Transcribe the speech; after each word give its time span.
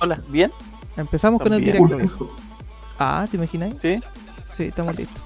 Hola. 0.00 0.18
¿Bien? 0.28 0.52
Empezamos 0.96 1.40
con 1.42 1.52
el 1.52 1.60
directo, 1.64 1.96
viejo. 1.96 2.30
Ah, 2.98 3.26
¿te 3.30 3.36
imagináis? 3.36 3.74
¿Sí? 3.80 4.00
Sí, 4.56 4.64
estamos 4.64 4.96
listos. 4.96 5.20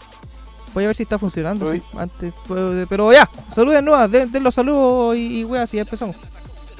Voy 0.75 0.84
a 0.84 0.87
ver 0.88 0.96
si 0.96 1.02
está 1.02 1.18
funcionando, 1.18 1.71
sí. 1.71 1.82
Antes, 1.98 2.32
pues, 2.46 2.87
pero 2.88 3.12
ya, 3.12 3.29
saluden 3.54 3.85
nuevas, 3.85 4.11
den, 4.11 4.30
den 4.32 4.43
los 4.43 4.54
saludos 4.54 5.16
y, 5.16 5.40
y 5.40 5.45
weas, 5.45 5.72
y 5.74 5.77
ya 5.77 5.82
empezamos. 5.82 6.16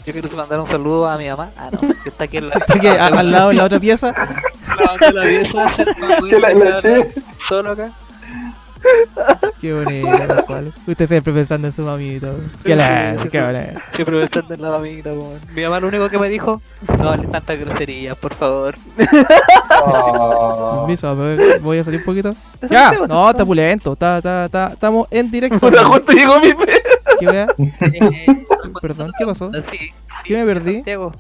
Yo 0.07 0.13
quiero 0.13 0.29
mandar 0.37 0.59
un 0.61 0.67
saludo 0.67 1.09
a 1.09 1.17
mi 1.17 1.29
mamá. 1.29 1.51
Ah, 1.57 1.71
no, 1.71 1.79
que 1.79 2.09
está 2.09 2.25
aquí 2.25 2.39
en 2.39 2.49
la. 2.49 2.55
Así 2.69 2.81
que 2.81 2.89
a- 2.91 3.07
al 3.07 3.31
lado 3.31 3.51
en 3.51 3.57
la 3.59 3.65
otra 3.65 3.79
pieza, 3.79 4.13
de 5.01 5.13
la 5.13 5.23
pieza. 5.23 5.67
Que 6.29 6.41
la-. 6.41 7.07
Solo 7.47 7.71
acá. 7.73 7.93
Qué 9.63 9.73
bonito, 9.73 10.09
Pascual. 10.27 10.73
Usted 10.87 11.07
siempre 11.07 11.33
pensando 11.33 11.69
en 11.69 11.73
su 11.73 11.83
mamita. 11.83 12.33
Qué 12.65 12.77
lindo, 12.77 13.31
qué 13.31 13.41
bonito. 13.41 13.81
Siempre 13.95 14.25
están 14.25 14.45
en 14.51 14.61
la 14.61 14.71
mamita, 14.71 15.13
weón. 15.13 15.41
Mi 15.55 15.63
mamá 15.63 15.81
lo 15.81 15.87
único 15.89 16.09
que 16.09 16.19
me 16.19 16.29
dijo, 16.29 16.61
no 16.99 17.11
hable 17.11 17.29
tantas 17.29 17.59
groserías, 17.59 18.19
por 18.19 18.35
favor. 18.35 18.75
Oh. 19.85 20.81
Permiso, 20.81 21.09
a 21.09 21.15
ver, 21.15 21.61
voy 21.61 21.79
a 21.79 21.85
salir 21.85 22.01
un 22.01 22.07
poquito. 22.07 22.35
Ya, 22.69 22.93
no, 23.09 23.31
está 23.31 23.45
pulento, 23.45 23.93
está, 23.93 24.19
está, 24.19 24.45
está, 24.47 24.71
estamos 24.73 25.07
en 25.11 25.31
directo. 25.31 25.71
Justo 25.71 26.13
llegó 26.13 26.41
mi 26.41 26.53
pe. 26.53 26.83
¿Qué 27.19 27.27
wea? 27.27 27.47
Perdón, 28.83 29.13
¿qué 29.17 29.25
pasó? 29.25 29.51
Sí, 29.71 29.79
sí, 29.79 29.93
¿Qué 30.25 30.37
me 30.37 30.45
perdí? 30.45 30.75
Santiago. 30.75 31.13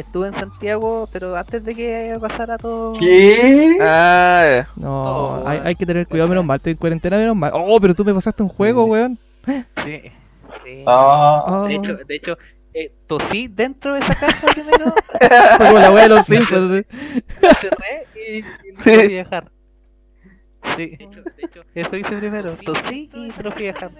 Estuve 0.00 0.28
en 0.28 0.34
Santiago, 0.34 1.08
pero 1.12 1.34
antes 1.36 1.64
de 1.64 1.74
que 1.74 2.16
pasara 2.20 2.56
todo. 2.58 2.92
¿Qué? 2.98 3.76
Ah, 3.80 4.66
No, 4.76 5.02
Oh, 5.42 5.44
hay, 5.48 5.74
que 5.74 5.84
tener 5.86 6.06
cuidado, 6.06 6.28
menos 6.28 6.44
mal, 6.44 6.56
estoy 6.58 6.72
en 6.72 6.78
cuarentena, 6.78 7.16
menos 7.16 7.36
mal. 7.36 7.50
Oh, 7.54 7.80
pero 7.80 7.94
tú 7.94 8.04
me 8.04 8.14
pasaste 8.14 8.42
un 8.42 8.48
juego, 8.48 8.84
weón. 8.84 9.18
Sí, 9.84 10.02
sí. 10.64 10.82
Ah, 10.86 11.44
Oh, 11.46 11.64
De 11.64 11.74
hecho, 11.74 11.94
de 11.96 12.14
hecho 12.16 12.38
eh, 12.74 12.92
tosí 13.06 13.48
dentro 13.48 13.94
de 13.94 14.00
esa 14.00 14.14
caja 14.14 14.46
primero, 14.54 14.94
como 15.58 15.78
la 15.78 15.90
wea 15.90 16.02
de 16.04 16.08
los 16.10 16.26
Simpsons. 16.26 16.84
¿sí? 16.86 16.96
la 17.42 17.54
cerré 17.54 18.06
y, 18.14 18.38
y 18.38 18.42
no 18.72 18.80
Sí. 18.82 18.90
fui 18.94 19.04
a 19.04 19.08
viajar. 19.08 19.50
Sí, 20.76 20.86
de 20.86 21.04
hecho, 21.04 21.22
de 21.22 21.44
hecho, 21.44 21.62
eso 21.74 21.96
hice 21.96 22.16
primero, 22.18 22.52
tosí 22.64 23.10
y 23.14 23.28
no 23.42 23.50
fui 23.50 23.68
a 23.68 23.72
viajar. 23.72 23.90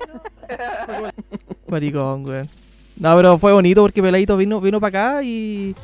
Maricón, 1.68 2.24
weón. 2.26 2.48
No, 2.96 3.14
pero 3.16 3.38
fue 3.38 3.52
bonito 3.52 3.80
porque 3.82 4.02
Peladito 4.02 4.36
vino, 4.36 4.60
vino 4.60 4.80
para 4.80 5.10
acá 5.12 5.22
y, 5.22 5.74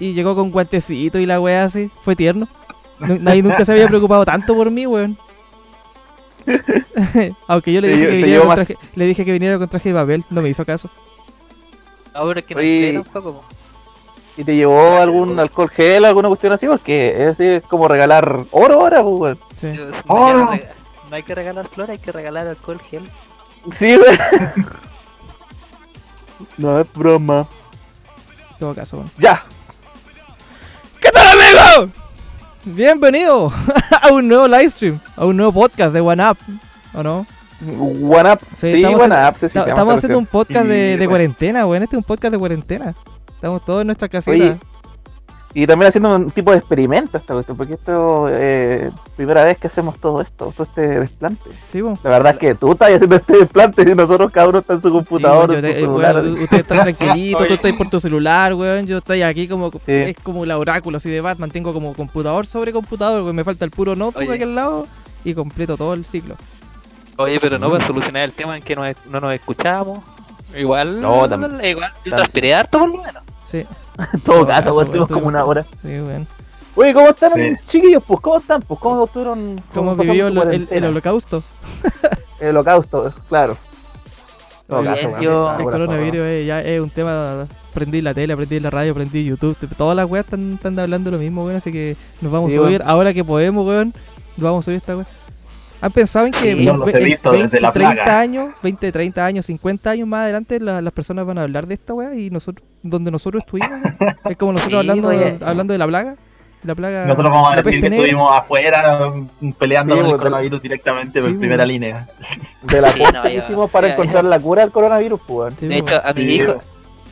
y 0.00 0.14
llegó 0.14 0.34
con 0.34 0.50
guantecito 0.50 1.18
y 1.18 1.26
la 1.26 1.40
wea 1.40 1.64
así. 1.64 1.90
Fue 2.04 2.16
tierno. 2.16 2.48
Nadie 2.98 3.42
nunca 3.42 3.64
se 3.64 3.72
había 3.72 3.86
preocupado 3.86 4.24
tanto 4.24 4.54
por 4.54 4.70
mí, 4.70 4.86
weón. 4.86 5.16
Aunque 7.46 7.72
yo 7.72 7.80
le 7.80 7.88
dije, 7.88 8.00
que 8.00 8.06
te 8.08 8.16
viniera 8.16 8.44
con 8.44 8.54
traje, 8.54 8.76
le 8.94 9.06
dije 9.06 9.24
que 9.24 9.32
viniera 9.32 9.58
con 9.58 9.68
traje 9.68 9.90
de 9.90 9.94
papel, 9.94 10.24
no 10.30 10.42
me 10.42 10.48
hizo 10.48 10.64
caso. 10.64 10.90
Es 12.36 12.44
que 12.44 12.54
Oye. 12.54 12.88
entré 12.90 13.02
tampoco. 13.04 13.40
po. 13.40 13.44
¿Y 14.36 14.44
te 14.44 14.56
llevó 14.56 14.98
algún 14.98 15.38
alcohol 15.38 15.68
gel, 15.68 16.04
alguna 16.04 16.28
cuestión 16.28 16.52
así? 16.52 16.66
Porque 16.66 17.22
es, 17.22 17.28
así, 17.30 17.44
es 17.44 17.62
como 17.62 17.88
regalar 17.88 18.44
oro 18.50 18.80
ahora, 18.80 19.02
weón. 19.02 19.38
Sí. 19.60 19.72
Ya 19.74 19.84
no 20.08 21.16
hay 21.16 21.22
que 21.24 21.34
regalar 21.34 21.68
flores, 21.68 21.90
hay 21.90 21.98
que 21.98 22.12
regalar 22.12 22.46
alcohol 22.46 22.80
gel. 22.90 23.08
Sí, 23.70 23.96
weón. 23.96 24.64
No 26.56 26.80
es 26.80 26.90
broma. 26.94 27.46
En 28.52 28.58
todo 28.58 28.74
caso, 28.74 28.96
weón. 28.96 29.10
Ya. 29.18 29.44
¿Qué 31.00 31.10
tal, 31.12 31.26
amigo? 31.28 31.92
Bienvenido 32.64 33.52
a 34.02 34.12
un 34.12 34.28
nuevo 34.28 34.46
livestream, 34.46 34.98
a 35.16 35.24
un 35.24 35.36
nuevo 35.36 35.52
podcast 35.52 35.94
de 35.94 36.00
One 36.00 36.22
Up, 36.30 36.36
¿o 36.94 37.02
no? 37.02 37.26
One 37.62 38.32
Up. 38.32 38.40
Sí, 38.58 38.72
Sí, 38.72 38.76
estamos 38.76 39.00
One 39.02 39.14
haciendo- 39.14 39.28
Up. 39.28 39.36
Sí, 39.38 39.46
estamos 39.46 39.68
esta 39.80 39.94
haciendo 39.94 40.18
un 40.18 40.26
podcast 40.26 40.66
de, 40.66 41.06
cuarentena, 41.08 41.66
weón. 41.66 41.82
Este 41.82 41.96
es 41.96 41.98
un 41.98 42.04
podcast 42.04 42.32
de 42.32 42.38
cuarentena. 42.38 42.94
Estamos 43.34 43.64
todos 43.64 43.80
en 43.82 43.86
nuestra 43.88 44.08
casita. 44.08 44.30
Oye, 44.32 44.56
Y 45.52 45.66
también 45.66 45.88
haciendo 45.88 46.14
un 46.14 46.30
tipo 46.30 46.52
de 46.52 46.58
experimento 46.58 47.16
esta 47.18 47.34
cuestión, 47.34 47.56
porque 47.56 47.74
esto 47.74 48.28
es 48.28 48.92
primera 49.16 49.42
vez 49.44 49.58
que 49.58 49.66
hacemos 49.66 49.98
todo 49.98 50.20
esto, 50.20 50.52
todo 50.56 50.62
este 50.62 51.00
desplante. 51.00 51.50
Sí. 51.72 51.80
La 52.04 52.10
verdad 52.10 52.34
es 52.34 52.38
que 52.38 52.54
tú 52.54 52.70
estás 52.72 52.92
haciendo 52.92 53.16
este 53.16 53.36
desplante 53.38 53.82
y 53.82 53.94
nosotros 53.96 54.30
cada 54.30 54.46
uno 54.48 54.60
está 54.60 54.74
en 54.74 54.80
su 54.80 54.88
Sí, 54.88 54.94
computador, 54.94 55.50
weón, 55.50 55.64
en 55.64 55.70
su 55.72 55.74
te- 55.76 55.80
celular. 55.80 56.14
weón, 56.16 56.32
usted 56.34 56.58
está 56.58 56.82
tranquilito, 56.84 57.44
tú 57.46 57.54
estás 57.54 57.72
por 57.72 57.90
tu 57.90 57.98
celular, 57.98 58.54
weón. 58.54 58.86
Yo 58.86 58.98
estoy 58.98 59.22
aquí 59.22 59.48
como. 59.48 59.72
Sí. 59.72 59.80
Es 59.86 60.16
como 60.22 60.46
la 60.46 60.56
oráculo 60.56 60.98
así 60.98 61.10
de 61.10 61.20
Batman. 61.20 61.50
Tengo 61.50 61.72
como 61.72 61.94
computador 61.94 62.46
sobre 62.46 62.72
computador, 62.72 63.22
weón. 63.24 63.34
Me 63.34 63.42
falta 63.42 63.64
el 63.64 63.72
puro 63.72 63.96
notebook 63.96 64.22
Oye. 64.28 64.34
aquí 64.34 64.42
al 64.44 64.54
lado 64.54 64.86
y 65.24 65.34
completo 65.34 65.76
todo 65.76 65.94
el 65.94 66.04
ciclo. 66.04 66.36
Oye, 67.16 67.40
pero 67.40 67.58
no 67.58 67.68
para 67.72 67.84
solucionar 67.84 68.22
el 68.22 68.32
tema 68.32 68.56
en 68.56 68.62
que 68.62 68.76
no, 68.76 68.82
no 69.10 69.18
nos 69.20 69.32
escuchamos. 69.34 69.98
Igual, 70.56 71.00
No, 71.00 71.26
igual, 71.62 71.92
yo 72.04 72.12
transpiré 72.14 72.54
harto 72.54 72.78
por 72.78 72.88
lo 72.88 72.96
menos. 73.02 73.22
Sí, 73.50 73.58
en 74.12 74.20
todo 74.20 74.36
todo 74.38 74.46
caso, 74.46 74.64
caso, 74.64 74.70
weón, 74.70 74.76
weón, 74.76 74.86
tuvimos 74.90 75.08
tú- 75.08 75.14
como 75.14 75.26
una 75.28 75.44
hora. 75.44 75.62
sí, 75.82 75.88
weón. 75.88 76.26
Oye, 76.76 76.94
¿cómo 76.94 77.08
están, 77.08 77.32
Sí. 77.34 77.52
chiquillos? 77.66 78.02
Pues, 78.06 78.20
¿cómo 78.20 78.36
están? 78.38 78.62
Pues, 78.62 78.78
¿cómo 78.80 79.04
estuvieron? 79.04 79.60
¿Cómo 79.74 79.96
pasaron 79.96 80.12
vivió 80.12 80.26
el, 80.28 80.68
el- 80.70 80.84
holocausto? 80.84 81.42
El 82.38 82.48
holocausto, 82.50 83.12
claro. 83.28 83.56
Todo 84.68 84.82
Bien, 84.82 84.94
caso, 84.94 85.08
weón, 85.08 85.20
yo- 85.20 85.52
El 85.58 85.64
coronavirus 85.64 86.20
eh, 86.20 86.44
ya 86.46 86.62
es 86.62 86.80
un 86.80 86.90
tema. 86.90 87.46
Prendí 87.74 88.00
la 88.02 88.14
tele, 88.14 88.36
prendí 88.36 88.60
la 88.60 88.70
radio, 88.70 88.94
prendí 88.94 89.24
YouTube. 89.24 89.56
Todas 89.76 89.96
las 89.96 90.08
weas 90.08 90.24
están, 90.24 90.54
están 90.54 90.78
hablando 90.78 91.10
lo 91.10 91.18
mismo, 91.18 91.44
weón. 91.44 91.56
Así 91.56 91.72
que 91.72 91.96
nos 92.20 92.30
vamos 92.32 92.50
Sí, 92.52 92.56
a 92.56 92.60
subir. 92.60 92.78
weón. 92.80 92.88
Ahora 92.90 93.12
que 93.14 93.24
podemos, 93.24 93.66
weón, 93.66 93.92
nos 94.36 94.44
vamos 94.44 94.62
a 94.62 94.64
subir 94.66 94.76
esta 94.76 94.96
wea. 94.96 95.06
¿Han 95.82 95.92
pensado 95.92 96.26
en 96.26 96.32
que 96.32 96.38
Sí, 96.40 96.48
en 96.48 96.58
yo 96.60 96.76
los 96.76 96.88
he 96.88 96.92
ve- 96.92 96.98
en 96.98 97.04
visto 97.04 97.32
desde 97.32 97.60
la 97.60 97.72
30 97.72 97.94
plaga. 98.04 98.20
años, 98.20 98.50
20, 98.62 98.92
30 98.92 99.24
años, 99.24 99.46
50 99.46 99.90
años 99.90 100.06
más 100.06 100.24
adelante 100.24 100.60
la- 100.60 100.82
las 100.82 100.92
personas 100.92 101.24
van 101.26 101.38
a 101.38 101.42
hablar 101.42 101.66
de 101.66 101.74
esta 101.74 101.94
wea 101.94 102.14
y 102.14 102.28
nosotros, 102.30 102.66
donde 102.82 103.10
nosotros 103.10 103.42
estuvimos, 103.44 103.70
es 104.28 104.36
como 104.36 104.52
nosotros 104.52 104.82
Sí, 104.84 104.90
hablando, 104.90 105.08
oye. 105.08 105.38
hablando 105.42 105.72
de 105.72 105.78
la 105.78 105.86
plaga. 105.86 106.16
La 106.62 106.74
plaga. 106.74 107.06
Nosotros 107.06 107.32
vamos 107.32 107.50
a 107.52 107.56
decir 107.56 107.80
que 107.80 107.88
negra. 107.88 107.96
estuvimos 108.04 108.36
afuera 108.36 109.00
mm, 109.40 109.52
peleando 109.52 109.94
Sí, 109.94 109.98
con 110.00 110.04
el 110.06 110.10
pues, 110.12 110.18
coronavirus 110.22 110.60
directamente 110.60 111.20
Sí, 111.22 111.26
por 111.26 111.38
primera 111.38 111.62
pues. 111.64 111.68
línea. 111.68 112.06
De 112.62 112.80
la 112.82 112.88
Sí, 112.92 112.98
fuerza 112.98 113.16
no, 113.16 113.22
que 113.22 113.34
hicimos 113.36 113.70
para 113.70 113.88
ya- 113.88 113.94
encontrar 113.94 114.24
la 114.26 114.38
cura 114.38 114.60
del 114.60 114.70
coronavirus, 114.70 115.20
pues, 115.26 115.58
De 115.58 115.78
hecho, 115.78 115.98
a 116.04 116.12
mi 116.12 116.22
hijo, 116.24 116.56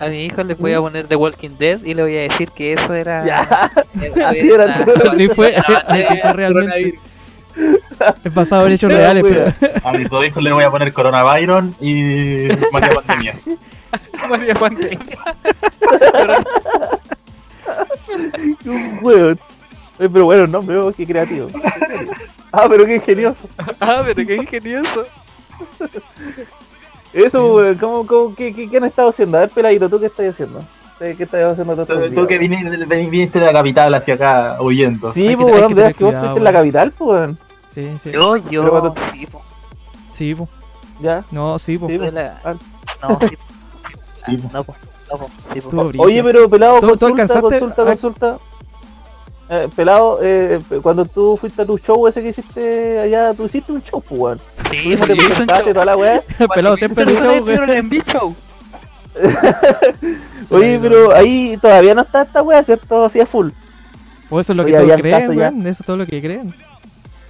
a 0.01 0.07
mi 0.09 0.27
hijo 0.27 0.43
le 0.45 0.53
voy 0.53 0.75
a 0.75 0.81
poner 0.83 1.07
The 1.07 1.17
Walking 1.17 1.57
Dead 1.59 1.83
y 1.83 1.95
le 1.95 2.03
voy 2.03 2.17
a 2.19 2.21
decir 2.21 2.51
que 2.51 2.75
eso 2.75 2.93
era. 2.93 3.25
Ya. 3.25 3.71
era- 4.03 4.28
Así 4.28 4.51
era 4.51 4.65
era- 4.65 4.84
todo. 4.84 5.11
Así 5.12 5.28
fue, 5.31 5.57
así 5.57 6.21
realmente. 6.34 6.99
Es 8.25 8.34
basado 8.34 8.66
en 8.66 8.72
hechos 8.72 8.92
reales, 8.92 9.25
pero. 9.26 9.70
A 9.84 9.92
mis 9.92 10.09
dos 10.09 10.26
hijos 10.26 10.42
le 10.42 10.53
voy 10.53 10.64
a 10.64 10.70
poner 10.70 10.92
coronavirus 10.92 11.64
y 11.81 12.48
María 12.72 12.91
Pandemia. 12.94 13.34
María 14.28 14.54
Pandemia. 14.54 15.19
Weón. 19.03 19.38
Oye, 19.98 20.09
pero 20.10 20.25
bueno, 20.26 20.47
no, 20.47 20.62
pero 20.62 20.92
qué 20.92 21.06
creativo. 21.06 21.48
Ah, 22.53 22.66
pero 22.69 22.86
qué 22.86 22.97
ingenioso. 22.97 23.48
Ah, 23.81 24.03
pero 24.04 24.26
qué 24.26 24.36
ingenioso. 24.36 25.04
Eso, 27.12 27.54
weón, 27.56 27.76
¿cómo, 27.78 28.06
cómo, 28.06 28.34
qué, 28.34 28.54
qué, 28.54 28.69
qué 28.69 28.76
han 28.76 28.84
estado 28.84 29.09
haciendo? 29.09 29.38
A 29.38 29.41
ver, 29.41 29.50
peladito, 29.50 29.88
¿tú 29.88 29.98
qué 29.98 30.06
estás 30.06 30.26
haciendo? 30.26 30.62
¿Qué 30.98 31.10
estás 31.19 31.59
haciendo 31.59 31.86
Tú, 31.86 32.26
que 32.26 32.38
viniste, 32.38 32.70
vin- 32.70 33.09
viniste 33.09 33.38
de 33.38 33.47
la 33.47 33.53
capital 33.53 33.94
hacia 33.94 34.15
acá 34.15 34.56
huyendo. 34.60 35.12
Sí, 35.12 35.28
que- 35.28 35.36
pues, 35.36 35.47
hay 35.47 35.53
weón, 35.60 35.69
que 35.69 35.75
tener 35.75 35.94
que 35.94 36.04
vos 36.04 36.12
estuviste 36.15 36.38
en 36.38 36.44
la 36.44 36.53
capital, 36.53 36.92
pues, 36.92 37.10
weón. 37.10 37.38
Sí, 37.78 37.91
sí. 38.03 38.11
Yo, 38.11 38.33
Pero 38.33 38.50
yo, 38.50 38.71
cuando- 38.71 38.94
sí, 39.12 39.27
po. 39.27 39.43
Sí, 40.12 40.34
po. 40.34 40.49
Ya. 41.00 41.25
No, 41.31 41.59
sí, 41.61 41.78
po. 41.78 41.87
Sí, 41.87 41.97
la- 41.99 42.41
Ah. 42.44 42.55
No, 43.09 43.19
sí. 43.21 43.37
Sí, 44.27 44.37
po. 44.37 44.50
No, 44.53 44.65
po. 44.65 44.75
No, 45.12 45.19
po. 45.19 45.31
Sí, 45.53 45.61
po. 45.61 45.93
Oye, 45.99 46.22
pero 46.25 46.49
pelado, 46.49 46.81
¿Tú- 46.81 46.87
tú 46.97 46.99
consulta, 46.99 47.41
consulta, 47.41 47.83
a- 47.83 47.84
consulta. 47.87 48.39
Eh, 49.50 49.69
pelado, 49.77 50.19
eh, 50.22 50.61
cuando 50.83 51.05
tú 51.06 51.37
fuiste 51.37 51.62
a 51.62 51.66
tu 51.66 51.78
show 51.78 52.06
ese 52.09 52.21
que 52.21 52.31
hiciste 52.31 52.99
allá, 52.99 53.33
tú 53.33 53.44
hiciste 53.47 53.72
un 53.72 53.81
show, 53.83 54.03
pues, 54.06 54.21
weón. 54.21 54.41
Sí, 54.71 54.97
po, 54.97 55.06
te 55.06 55.12
un 55.12 55.19
presentaste 55.19 55.72
toda 55.72 55.84
la 55.87 55.97
weá. 55.97 56.21
Pelado 56.55 56.77
siempre 56.77 57.05
el 57.05 57.16
show, 57.16 57.47
show. 58.12 58.34
Oye, 60.50 60.78
pero 60.81 61.15
ahí 61.15 61.56
todavía 61.60 61.95
no 61.95 62.03
está 62.03 62.22
esta 62.22 62.42
weá, 62.42 62.63
¿cierto? 62.65 63.04
Así 63.04 63.21
a 63.21 63.27
full. 63.27 63.51
O 64.30 64.41
eso 64.41 64.53
es 64.53 64.57
lo 64.57 64.65
que 64.65 64.72
todos 64.72 64.92
creen, 65.01 65.36
weón. 65.39 65.66
Eso 65.66 65.83
es 65.83 65.86
todo 65.86 65.97
lo 65.97 66.07
que 66.07 66.21
creen. 66.21 66.54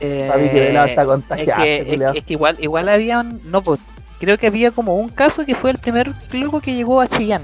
Eh, 0.01 0.29
Papi, 0.31 0.51
que 0.51 0.69
está 0.69 1.03
es 1.03 1.07
contagiado. 1.09 1.63
que, 1.63 1.77
este 1.81 2.19
es, 2.19 2.25
que 2.25 2.33
igual, 2.35 2.57
igual 2.61 2.89
había 2.89 3.21
un- 3.21 3.41
no 3.51 3.63
pues 3.63 3.81
creo 4.21 4.39
que 4.39 4.47
había 4.47 4.71
como 4.71 4.95
un 4.97 5.09
caso 5.09 5.45
que 5.45 5.55
fue 5.55 5.71
el 5.71 5.79
primer 5.79 6.13
loco 6.33 6.61
que 6.61 6.75
llegó 6.75 7.01
a 7.01 7.09
Chillán. 7.09 7.43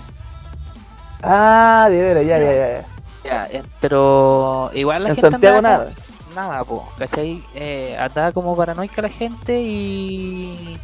Ah, 1.22 1.88
de 1.90 2.02
veras, 2.02 2.26
ya, 2.26 2.38
ya, 2.38 2.44
ya. 2.52 2.68
ya. 2.80 2.84
Ya, 3.24 3.48
eh, 3.50 3.62
pero 3.80 4.70
igual 4.74 5.02
la 5.04 5.08
En 5.10 5.14
gente 5.16 5.30
Santiago 5.30 5.56
andaba 5.58 5.84
nada. 5.84 5.92
nada, 6.34 6.64
po, 6.64 6.86
¿cachai? 6.98 7.42
Eh, 7.54 7.96
andaba 7.98 8.32
como 8.32 8.54
paranoica 8.54 9.00
la 9.00 9.08
gente 9.08 9.62
y 9.62 10.78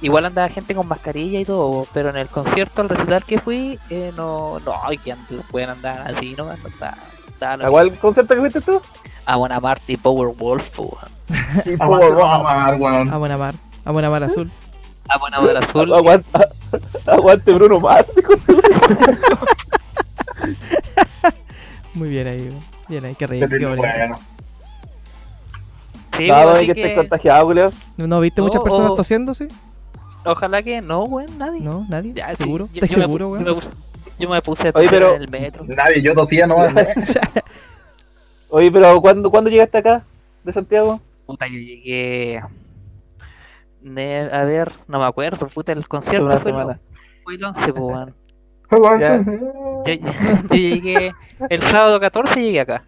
igual 0.00 0.24
andaba 0.24 0.48
gente 0.48 0.74
con 0.74 0.88
mascarilla 0.88 1.38
y 1.38 1.44
todo, 1.44 1.86
pero 1.94 2.10
en 2.10 2.16
el 2.16 2.28
concierto, 2.28 2.82
al 2.82 2.88
recital 2.88 3.24
que 3.24 3.38
fui, 3.38 3.78
eh, 3.88 4.12
no, 4.16 4.58
no, 4.60 4.74
que 5.04 5.14
pueden 5.50 5.70
andar 5.70 6.10
así, 6.12 6.34
no, 6.36 6.46
no 6.46 6.52
está, 6.68 6.96
lo 7.56 7.66
¿A 7.66 7.70
cuál 7.70 7.96
concierto 7.98 8.34
que 8.34 8.40
fuiste 8.40 8.60
tú? 8.60 8.80
a 9.26 9.36
Bonamarte 9.36 9.92
y 9.92 9.96
Powerwolf, 9.96 10.68
po, 10.70 10.98
vamos 11.78 12.00
a 12.46 12.74
weón. 12.78 13.10
A 13.10 13.16
buena 13.16 13.36
mar. 13.38 13.54
A 13.84 13.90
buena 13.92 14.10
mar 14.10 14.22
azul. 14.24 14.50
a 15.08 15.18
Bonamar 15.18 15.56
Azul. 15.58 15.92
Aguanta, 15.94 16.48
aguante 17.06 17.52
Bruno 17.52 17.80
Mars, 17.80 18.08
tú. 18.14 18.22
Bien 21.94 22.26
ahí. 22.26 22.50
Bien 22.88 23.04
ahí, 23.04 23.14
qué 23.14 23.26
rico. 23.26 23.46
qué 23.48 23.66
bueno. 23.66 24.16
Sí, 26.16 26.28
No, 26.28 26.54
que 26.54 26.66
que 26.66 26.72
estés 26.72 26.96
contagiado, 26.96 27.46
Julio. 27.46 27.72
¿No, 27.96 28.06
no 28.06 28.20
viste 28.20 28.40
No, 28.40 28.46
muchas 28.46 28.62
personas 28.62 28.90
o- 28.92 28.94
tosiendo, 28.94 29.34
sí? 29.34 29.48
ojalá 30.24 30.62
que 30.62 30.80
no, 30.80 31.04
weón, 31.04 31.36
nadie. 31.38 31.60
No, 31.60 31.84
nadie. 31.88 32.12
Ya, 32.14 32.30
sí, 32.30 32.36
¿Seguro? 32.44 32.68
yo- 32.72 32.74
¿Estás 32.84 32.90
yo 32.90 32.98
me 32.98 33.04
seguro, 33.04 33.28
pu- 33.28 33.32
weón? 33.32 33.44
Me 33.44 33.50
yo 34.18 34.28
me 34.28 34.40
puse 34.42 34.68
a 34.68 34.72
Oye, 34.74 34.88
pero- 34.90 35.16
en 35.16 35.22
el 35.22 35.28
metro. 35.30 35.64
Nadie, 35.66 36.02
yo 36.02 36.14
tosía 36.14 36.46
nomás. 36.46 36.72
Oye, 38.48 38.70
pero 38.70 39.00
¿cuándo, 39.00 39.30
¿cuándo 39.30 39.50
llegaste 39.50 39.78
acá? 39.78 40.02
¿De 40.44 40.52
Santiago? 40.52 41.00
Puta, 41.26 41.46
yo 41.46 41.58
llegué. 41.58 42.42
de- 43.80 44.30
a 44.32 44.44
ver, 44.44 44.72
no 44.88 44.98
me 44.98 45.06
acuerdo, 45.06 45.46
puta, 45.48 45.72
el 45.72 45.86
concierto 45.88 46.24
una 46.26 46.38
fue, 46.38 46.50
el- 46.50 46.56
semana. 46.58 46.80
fue 47.24 47.34
el 47.34 47.44
11, 47.44 47.72
pues. 47.72 48.08
Ya. 49.00 49.20
Yo, 49.22 49.84
yo 50.50 50.54
llegué 50.56 51.12
el 51.50 51.62
sábado 51.62 52.00
14 52.00 52.40
llegué 52.42 52.60
acá. 52.60 52.82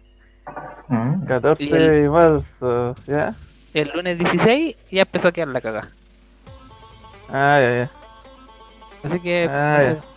Mm. 0.87 1.25
14 1.25 1.63
Y 1.63 1.69
el- 1.71 1.89
de 2.03 2.09
marzo, 2.09 2.95
¿ya? 3.05 3.35
El 3.73 3.89
lunes 3.93 4.17
16 4.17 4.75
ya 4.91 5.01
empezó 5.01 5.27
a 5.27 5.31
quedar 5.31 5.49
la 5.49 5.61
caga. 5.61 5.89
Ah, 7.29 7.59
ya, 7.61 7.77
ya. 7.83 7.89
Así 9.03 9.19
que. 9.19 9.47
Ah, 9.49 9.83
eso- 9.83 10.16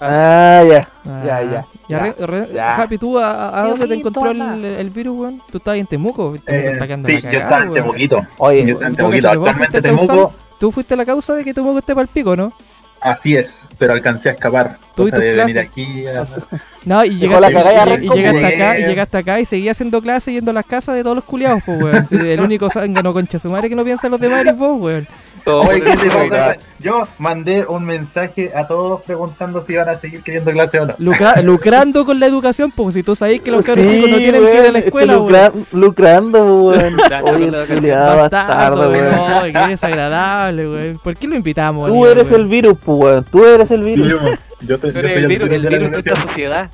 Ah, 0.00 0.62
ya. 0.68 0.88
Ah, 1.06 1.22
Ya, 1.24 1.42
ya, 1.42 1.64
Y 1.88 1.92
arre- 1.94 2.14
arre- 2.20 2.52
ya. 2.52 2.76
Happy, 2.76 2.98
¿tú 2.98 3.18
a, 3.18 3.48
a 3.60 3.62
Sí, 3.64 3.70
dónde 3.70 3.86
te 3.88 3.94
encontró 3.94 4.30
el, 4.30 4.64
el 4.64 4.90
virus, 4.90 5.18
weón? 5.18 5.42
¿Tú 5.50 5.58
estabas 5.58 5.78
en 5.80 5.86
Temuco? 5.86 6.34
Eh, 6.46 6.78
sí, 7.04 7.20
yo 7.22 7.28
estaba 7.40 7.62
en. 7.62 7.72
Temuquito. 7.72 8.26
Oye, 8.38 8.64
Yo 8.66 8.72
estaba 8.74 8.88
en 8.88 8.92
¿Tú, 8.96 9.02
Temuquito. 9.02 9.28
Actualmente 9.30 9.82
Temuco, 9.82 10.34
Tú 10.58 10.72
fuiste 10.72 10.96
la 10.96 11.04
causa 11.04 11.34
de 11.34 11.44
que 11.44 11.54
Temuco 11.54 11.78
esté 11.78 11.94
para 11.94 12.02
el 12.02 12.08
pico, 12.08 12.36
¿no? 12.36 12.52
así 12.98 13.36
es, 13.36 13.68
pero 13.78 13.92
alcancé 13.92 14.30
a 14.30 14.32
escapar. 14.32 14.78
Tú 14.96 15.06
y 15.06 15.10
tus 15.12 15.20
de 15.20 15.32
venir 15.34 15.58
aquí 15.60 16.06
a... 16.08 16.26
No, 16.84 17.04
y 17.04 17.10
llegaste, 17.16 17.52
y 17.52 17.54
y- 17.54 17.58
y, 17.58 17.76
arrancó, 17.76 18.14
llegaste 18.14 18.40
pues. 18.40 18.54
acá, 18.54 18.78
y 18.78 18.84
llegaste 18.84 19.16
acá 19.18 19.40
y 19.40 19.44
seguía 19.44 19.70
haciendo 19.72 20.00
clases 20.02 20.34
yendo 20.34 20.50
a 20.50 20.54
las 20.54 20.66
casas 20.66 20.96
de 20.96 21.02
todos 21.04 21.14
los 21.16 21.24
culiados, 21.24 21.62
pues, 21.64 21.80
weón. 21.82 22.06
Sí, 22.06 22.16
el 22.16 22.40
único 22.40 22.68
zángano 22.70 23.12
concha 23.12 23.38
su 23.38 23.48
madre 23.50 23.68
que 23.68 23.76
no 23.76 23.84
piensa 23.84 24.08
en 24.08 24.12
los 24.12 24.20
demás 24.20 24.40
eres 24.40 24.56
vos, 24.56 24.80
weón. 24.80 25.06
Oye, 25.46 25.80
¿qué 25.80 25.96
te 25.96 26.08
pasa? 26.10 26.56
Yo 26.80 27.06
mandé 27.18 27.64
un 27.66 27.84
mensaje 27.84 28.52
a 28.54 28.66
todos 28.66 29.02
preguntando 29.02 29.60
si 29.60 29.72
iban 29.74 29.88
a 29.88 29.94
seguir 29.94 30.22
queriendo 30.22 30.50
clase 30.50 30.80
o 30.80 30.86
no. 30.86 30.94
Lucra- 30.98 31.40
lucrando 31.42 32.04
con 32.04 32.18
la 32.20 32.26
educación, 32.26 32.70
pues, 32.72 32.94
si 32.94 33.02
tú 33.02 33.14
sabes 33.16 33.40
que 33.40 33.50
los 33.50 33.64
cabros 33.64 33.86
chicos 33.86 34.10
no 34.10 34.16
tienen 34.18 34.44
que 34.44 34.58
ir 34.58 34.66
a 34.66 34.72
la 34.72 34.78
escuela, 34.80 35.14
lucra- 35.14 35.52
lucrando, 35.72 36.44
weón. 36.62 36.94
Lucrando 36.96 37.30
Oye, 37.30 37.44
con 37.44 37.52
la 37.52 37.58
educación. 37.58 37.78
culiado 37.78 38.16
bastardo, 38.16 38.90
weón. 38.90 39.52
Qué 39.52 39.66
desagradable, 39.68 40.68
weón. 40.68 40.98
¿Por 41.02 41.16
qué 41.16 41.28
lo 41.28 41.36
invitamos? 41.36 41.88
Tú 41.88 42.06
eres 42.06 42.30
el 42.32 42.46
virus, 42.46 42.76
pues, 42.84 42.98
weón. 42.98 43.24
Tú 43.30 43.44
eres 43.44 43.70
el 43.70 43.82
virus. 43.84 44.08
Yo, 44.10 44.18
yo 44.62 44.76
soy, 44.76 44.90
el 44.94 45.26
virus, 45.26 45.50
el 45.50 45.66
virus 45.66 45.90
de 45.92 45.98
esta 45.98 46.16
sociedad. 46.16 46.70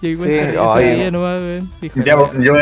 Sí, 0.00 0.16
no. 0.16 1.10
nomás, 1.12 1.40
Ya, 2.04 2.16
yo 2.40 2.54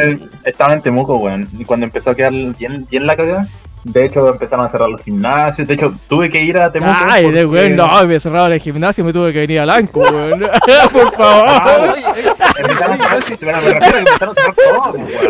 estaba 0.45 0.75
en 0.75 0.83
Temuco, 0.83 1.17
weón, 1.17 1.49
y 1.59 1.65
cuando 1.65 1.87
empezó 1.87 2.11
a 2.11 2.15
quedar 2.15 2.33
bien, 2.33 2.87
bien 2.91 3.07
la 3.07 3.17
cagada, 3.17 3.49
de 3.85 4.06
hecho 4.06 4.29
empezaron 4.29 4.67
a 4.67 4.69
cerrar 4.69 4.88
los 4.88 5.03
gimnasios, 5.03 5.67
de 5.67 5.75
hecho 5.75 5.94
tuve 6.09 6.29
que 6.29 6.43
ir 6.43 6.59
a 6.59 6.71
Temuco. 6.71 6.93
Ay, 7.09 7.31
de 7.31 7.47
porque 7.47 7.62
weón, 7.67 7.77
no, 7.77 8.06
me 8.06 8.21
cerraron 8.21 8.53
el 8.53 8.61
gimnasio 8.61 9.03
y 9.03 9.06
me 9.06 9.12
tuve 9.12 9.32
que 9.32 9.41
venir 9.41 9.61
al 9.61 9.71
Anco, 9.71 10.00
weón. 10.12 10.41
Por 10.93 11.12
favor. 11.15 11.49
A 11.49 11.56
a 11.56 11.67
a. 11.67 12.05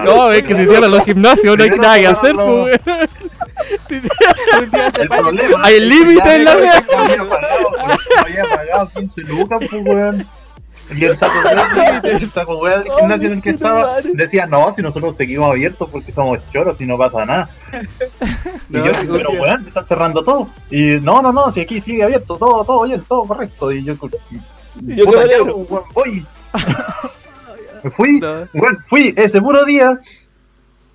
No, 0.04 0.32
es 0.32 0.42
que 0.42 0.54
si 0.54 0.66
cierran 0.66 0.90
los 0.90 1.04
gimnasios 1.04 1.56
no 1.56 1.64
hay 1.64 1.70
nada 1.70 1.98
que 1.98 2.06
hacer, 2.06 2.36
weón. 2.36 2.70
Se 3.88 3.96
El 3.96 5.08
problema 5.08 5.62
Hay 5.62 5.80
límite 5.80 6.34
en 6.34 6.44
la 6.44 6.52
había 6.52 6.82
pagado, 6.82 7.68
weón, 7.70 7.98
había 8.24 8.44
pagado 8.44 8.90
15 8.96 9.20
lucas, 9.22 9.60
pues, 9.70 9.82
weón. 9.84 10.26
Y 10.94 11.04
el 11.04 11.16
saco 11.16 11.34
weón, 11.44 12.00
el 12.04 12.30
saco 12.30 12.58
weón 12.58 12.84
del 12.84 12.92
gimnasio 12.92 13.26
en 13.28 13.32
el 13.34 13.42
que 13.42 13.50
estaba 13.50 13.96
decía, 14.14 14.46
no, 14.46 14.72
si 14.72 14.82
nosotros 14.82 15.16
seguimos 15.16 15.50
abiertos 15.50 15.88
porque 15.90 16.12
somos 16.12 16.38
choros 16.50 16.80
y 16.80 16.86
no 16.86 16.98
pasa 16.98 17.24
nada. 17.24 17.48
Y 18.68 18.76
No, 18.76 18.86
yo, 18.86 18.92
pero 19.12 19.30
weón, 19.30 19.62
se 19.62 19.68
están 19.68 19.84
cerrando 19.84 20.24
todo. 20.24 20.48
Y 20.70 20.98
no, 21.00 21.22
no, 21.22 21.32
no, 21.32 21.50
si 21.52 21.60
aquí 21.60 21.80
sigue 21.80 22.02
abierto, 22.02 22.36
todo, 22.36 22.64
todo 22.64 22.84
bien, 22.84 23.02
todo 23.08 23.24
correcto. 23.24 23.70
Y 23.72 23.84
yo, 23.84 23.94
Yo 24.80 25.04
puta, 25.06 25.26
ya, 25.26 25.42
weón, 25.42 25.84
voy. 25.92 26.24
Me 27.82 27.90
fui, 27.90 28.20
No. 28.20 28.46
weón, 28.52 28.78
fui 28.86 29.14
ese 29.16 29.40
puro 29.40 29.64
día. 29.64 29.98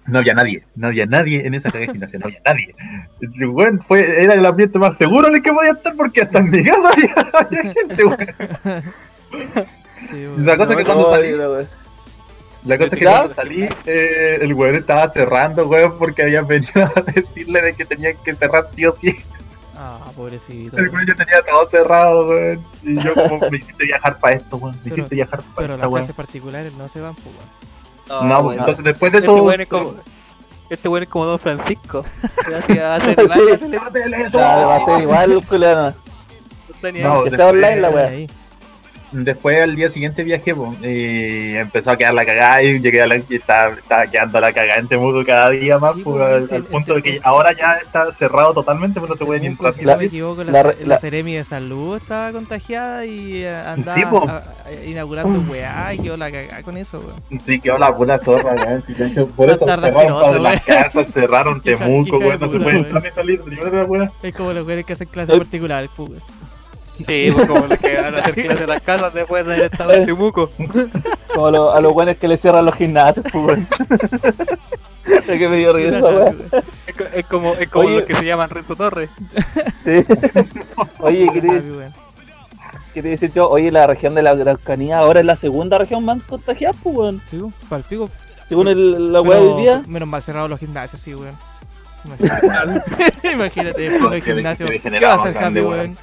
No 0.07 0.19
había 0.19 0.35
nadie, 0.35 0.63
no 0.75 0.87
había 0.87 1.07
nadie 1.07 1.47
en 1.47 1.55
esa 1.55 1.71
calle 1.71 1.87
de 1.87 1.93
gimnasia, 1.93 2.19
no 2.19 2.27
había 2.27 2.39
nadie. 2.45 2.75
Weón, 3.47 3.81
fue, 3.81 4.23
era 4.23 4.35
el 4.35 4.45
ambiente 4.45 4.77
más 4.77 4.95
seguro 4.97 5.29
en 5.29 5.35
el 5.37 5.41
que 5.41 5.51
podía 5.51 5.71
estar 5.71 5.95
porque 5.95 6.21
hasta 6.21 6.39
en 6.39 6.51
mi 6.51 6.63
casa 6.63 6.89
había, 6.89 7.15
había 7.33 7.73
gente, 7.73 8.05
weón. 8.05 8.83
Sí, 10.09 10.13
weón. 10.15 10.45
La 10.45 10.57
cosa 10.57 10.71
es 10.73 10.77
que 10.79 10.83
cuando 10.85 11.03
No, 11.03 11.09
salí, 11.09 11.33
weón. 11.33 11.67
la 12.65 12.77
cosa 12.77 12.95
es 12.95 12.99
que 12.99 13.05
cuando 13.05 13.33
salí, 13.33 13.69
eh, 13.85 14.37
el 14.41 14.53
weón 14.53 14.75
estaba 14.75 15.07
cerrando, 15.07 15.67
weón, 15.67 15.97
porque 15.97 16.23
habían 16.23 16.47
venido 16.47 16.83
a 16.95 17.01
decirle 17.01 17.61
de 17.61 17.73
que 17.75 17.85
tenían 17.85 18.15
que 18.23 18.35
cerrar 18.35 18.67
sí 18.67 18.85
o 18.85 18.91
sí. 18.91 19.15
Ah, 19.77 19.99
pobrecito. 20.15 20.77
El 20.77 20.89
güey 20.89 21.05
ya 21.05 21.15
tenía 21.15 21.41
todo 21.47 21.65
cerrado, 21.67 22.27
weón. 22.29 22.63
Y 22.83 22.97
yo 23.01 23.13
como 23.13 23.39
me 23.49 23.57
hiciste 23.57 23.83
viajar 23.85 24.17
para 24.19 24.35
esto, 24.35 24.55
weón. 24.57 24.75
Me 24.77 24.81
Pero- 24.83 24.95
hiciste 24.95 25.15
viajar 25.15 25.41
para 25.41 25.55
Pero 25.55 25.73
esta, 25.73 25.77
las 25.77 25.87
weón. 25.91 25.99
clases 26.01 26.15
particulares 26.15 26.73
no 26.73 26.87
se 26.87 27.01
van, 27.01 27.13
pues, 27.15 27.27
weón. 28.07 28.27
No, 28.29 28.39
weón. 28.41 28.59
entonces 28.59 28.83
después 28.85 29.11
de 29.11 29.17
Este 29.19 29.31
eso... 29.31 29.43
weón 29.43 29.61
es 29.61 29.67
como. 29.67 29.95
Este 30.69 30.87
weón 30.89 31.03
es 31.03 31.09
como 31.09 31.25
Don 31.25 31.39
Francisco. 31.39 32.03
Gracias 32.47 32.79
a 32.79 32.95
hacer 32.95 33.15
Sí. 33.19 33.27
va 33.27 34.75
a 34.75 34.85
ser 34.85 35.01
igual, 35.01 35.45
culiado. 35.47 35.93
no 35.93 35.93
Que 36.81 36.91
sea 36.91 37.21
después- 37.23 37.41
online 37.41 37.75
la 37.81 37.89
wea. 37.89 38.27
Después 39.11 39.61
al 39.61 39.75
día 39.75 39.89
siguiente 39.89 40.23
viajé, 40.23 40.53
po, 40.55 40.75
y 40.83 41.55
empezó 41.55 41.91
a 41.91 41.97
quedar 41.97 42.13
la 42.13 42.25
cagada 42.25 42.61
y 42.63 42.79
llegué 42.79 43.01
a 43.01 43.07
la 43.07 43.15
y 43.17 43.23
estaba, 43.29 43.73
estaba 43.73 44.07
quedando 44.07 44.39
la 44.41 44.51
cagada 44.51 44.79
en 44.79 44.87
Temuco 44.87 45.23
cada 45.25 45.49
día 45.51 45.77
más, 45.79 45.95
Sí, 45.95 46.01
po, 46.01 46.19
al, 46.21 46.47
sí, 46.49 46.55
al 46.55 46.61
el- 46.61 46.67
punto 46.67 46.95
de 46.95 47.01
que 47.01 47.09
el- 47.17 47.21
ahora 47.23 47.53
ya 47.53 47.73
está 47.83 48.11
cerrado 48.11 48.53
totalmente, 48.53 48.99
pero 48.99 49.13
no 49.13 49.17
se 49.17 49.25
puede 49.25 49.39
ni 49.39 49.47
entrar. 49.47 49.73
si 49.73 49.83
no 49.83 49.91
La- 49.91 49.97
me 49.97 50.05
equivoco, 50.05 50.43
la, 50.43 50.51
la- 50.51 50.63
la, 50.63 50.73
la- 50.85 50.97
Seremi 50.97 51.33
de 51.35 51.43
Salud 51.43 51.95
estaba 51.97 52.31
contagiada 52.31 53.05
y 53.05 53.43
eh, 53.43 53.55
andaba 53.55 53.97
Sí, 53.97 54.05
po. 54.09 54.27
a- 54.27 54.37
a- 54.37 54.83
inaugurando 54.85 55.39
weá 55.51 55.93
y 55.93 55.99
quedó 55.99 56.17
la 56.17 56.31
cagada 56.31 56.61
con 56.63 56.75
eso, 56.77 56.99
weón. 56.99 57.41
Sí, 57.45 57.59
quedó 57.59 57.77
la 57.77 57.95
pura 57.95 58.17
zorra, 58.19 58.53
Por 59.35 59.49
eso 59.49 59.65
cerraron 59.65 60.43
las 60.43 60.61
casas, 60.65 61.07
cerraron 61.07 61.61
Temuco, 61.63 62.19
No 62.19 62.51
se 62.51 62.59
puede 62.59 62.77
entrar 62.77 63.03
ni 63.03 63.09
salir. 63.11 63.41
Es 64.23 64.35
como 64.35 64.51
los 64.53 64.65
weones 64.67 64.85
que 64.85 64.93
hacen 64.93 65.07
clases 65.07 65.37
particulares, 65.37 65.89
pues. 65.95 66.11
Sí, 66.97 67.29
pues 67.33 67.47
como 67.47 67.67
los 67.67 67.77
que 67.79 67.95
van 68.01 68.15
a 68.15 68.19
hacer 68.19 68.35
clases 68.35 68.61
en 68.61 68.69
las 68.69 68.81
casas 68.81 69.13
después 69.13 69.45
de 69.45 69.53
haber 69.55 69.71
estado 69.71 69.93
en 69.93 70.05
Temuco. 70.05 70.49
Como 71.33 71.47
a 71.47 71.51
lo- 71.51 71.73
a 71.73 71.81
los 71.81 71.93
buenos 71.93 72.15
que 72.15 72.27
le 72.27 72.37
cierran 72.37 72.65
los 72.65 72.75
gimnasios, 72.75 73.25
pues, 73.31 73.43
weón. 73.45 73.67
Es 75.05 75.37
que 75.39 75.47
me 75.49 75.57
dio 75.57 75.71
risa, 75.73 75.99
weón. 75.99 76.41
Es, 76.87 76.95
es 77.13 77.25
como, 77.27 77.53
es 77.53 77.69
como 77.69 77.85
Oye. 77.87 77.95
los 77.97 78.05
que 78.05 78.15
se 78.15 78.25
llaman 78.25 78.49
Renzo 78.49 78.75
Torres. 78.75 79.09
Sí. 79.83 80.03
Oye, 80.99 81.27
Ah, 81.29 81.33
weón. 81.43 81.93
quería 82.93 83.11
decir 83.11 83.31
yo, 83.33 83.49
oye, 83.49 83.71
la 83.71 83.85
región 83.87 84.15
de 84.15 84.23
la 84.23 84.31
Araucanía 84.31 84.97
ahora 84.99 85.19
es 85.19 85.25
la 85.25 85.35
segunda 85.35 85.77
región 85.77 86.03
más 86.05 86.23
contagiada, 86.23 86.73
pues, 86.81 86.95
weón. 86.95 87.21
Sí, 87.29 87.37
weón, 87.37 87.53
pa'l 87.69 87.83
pico. 87.83 88.09
Según 88.49 88.67
el- 88.67 89.11
la 89.13 89.21
weá 89.21 89.39
del 89.41 89.57
día. 89.57 89.83
Menos 89.87 90.07
mal 90.07 90.21
cerrados 90.23 90.49
los 90.49 90.59
gimnasios, 90.59 91.01
sí, 91.01 91.13
weón. 91.13 91.35
Imagínate, 92.05 93.27
Imagínate 93.33 93.81
después 93.89 94.11
del 94.11 94.23
Qué 94.23 94.33
de- 94.33 94.79
qué 94.79 94.89
¿Qué 94.99 95.05
va 95.05 95.13
a 95.13 95.15
hacer 95.15 95.37
Happy, 95.37 95.59
weón. 95.59 95.97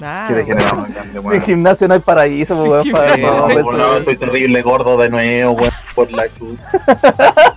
Weón? 0.00 0.46
Weón. 0.48 0.86
Sin 1.12 1.24
weón. 1.26 1.42
gimnasio 1.42 1.88
no 1.88 1.94
hay 1.94 2.00
paraíso, 2.00 2.62
weón. 2.62 2.90
para- 2.90 3.16
No, 3.16 3.46
por 3.62 3.74
no, 3.74 3.96
estoy 3.98 4.16
terrible 4.16 4.62
gordo 4.62 4.96
de 4.98 5.08
nuevo, 5.10 5.52
weón, 5.52 5.72
por 5.94 6.10
la 6.12 6.24
chucha. 6.34 6.70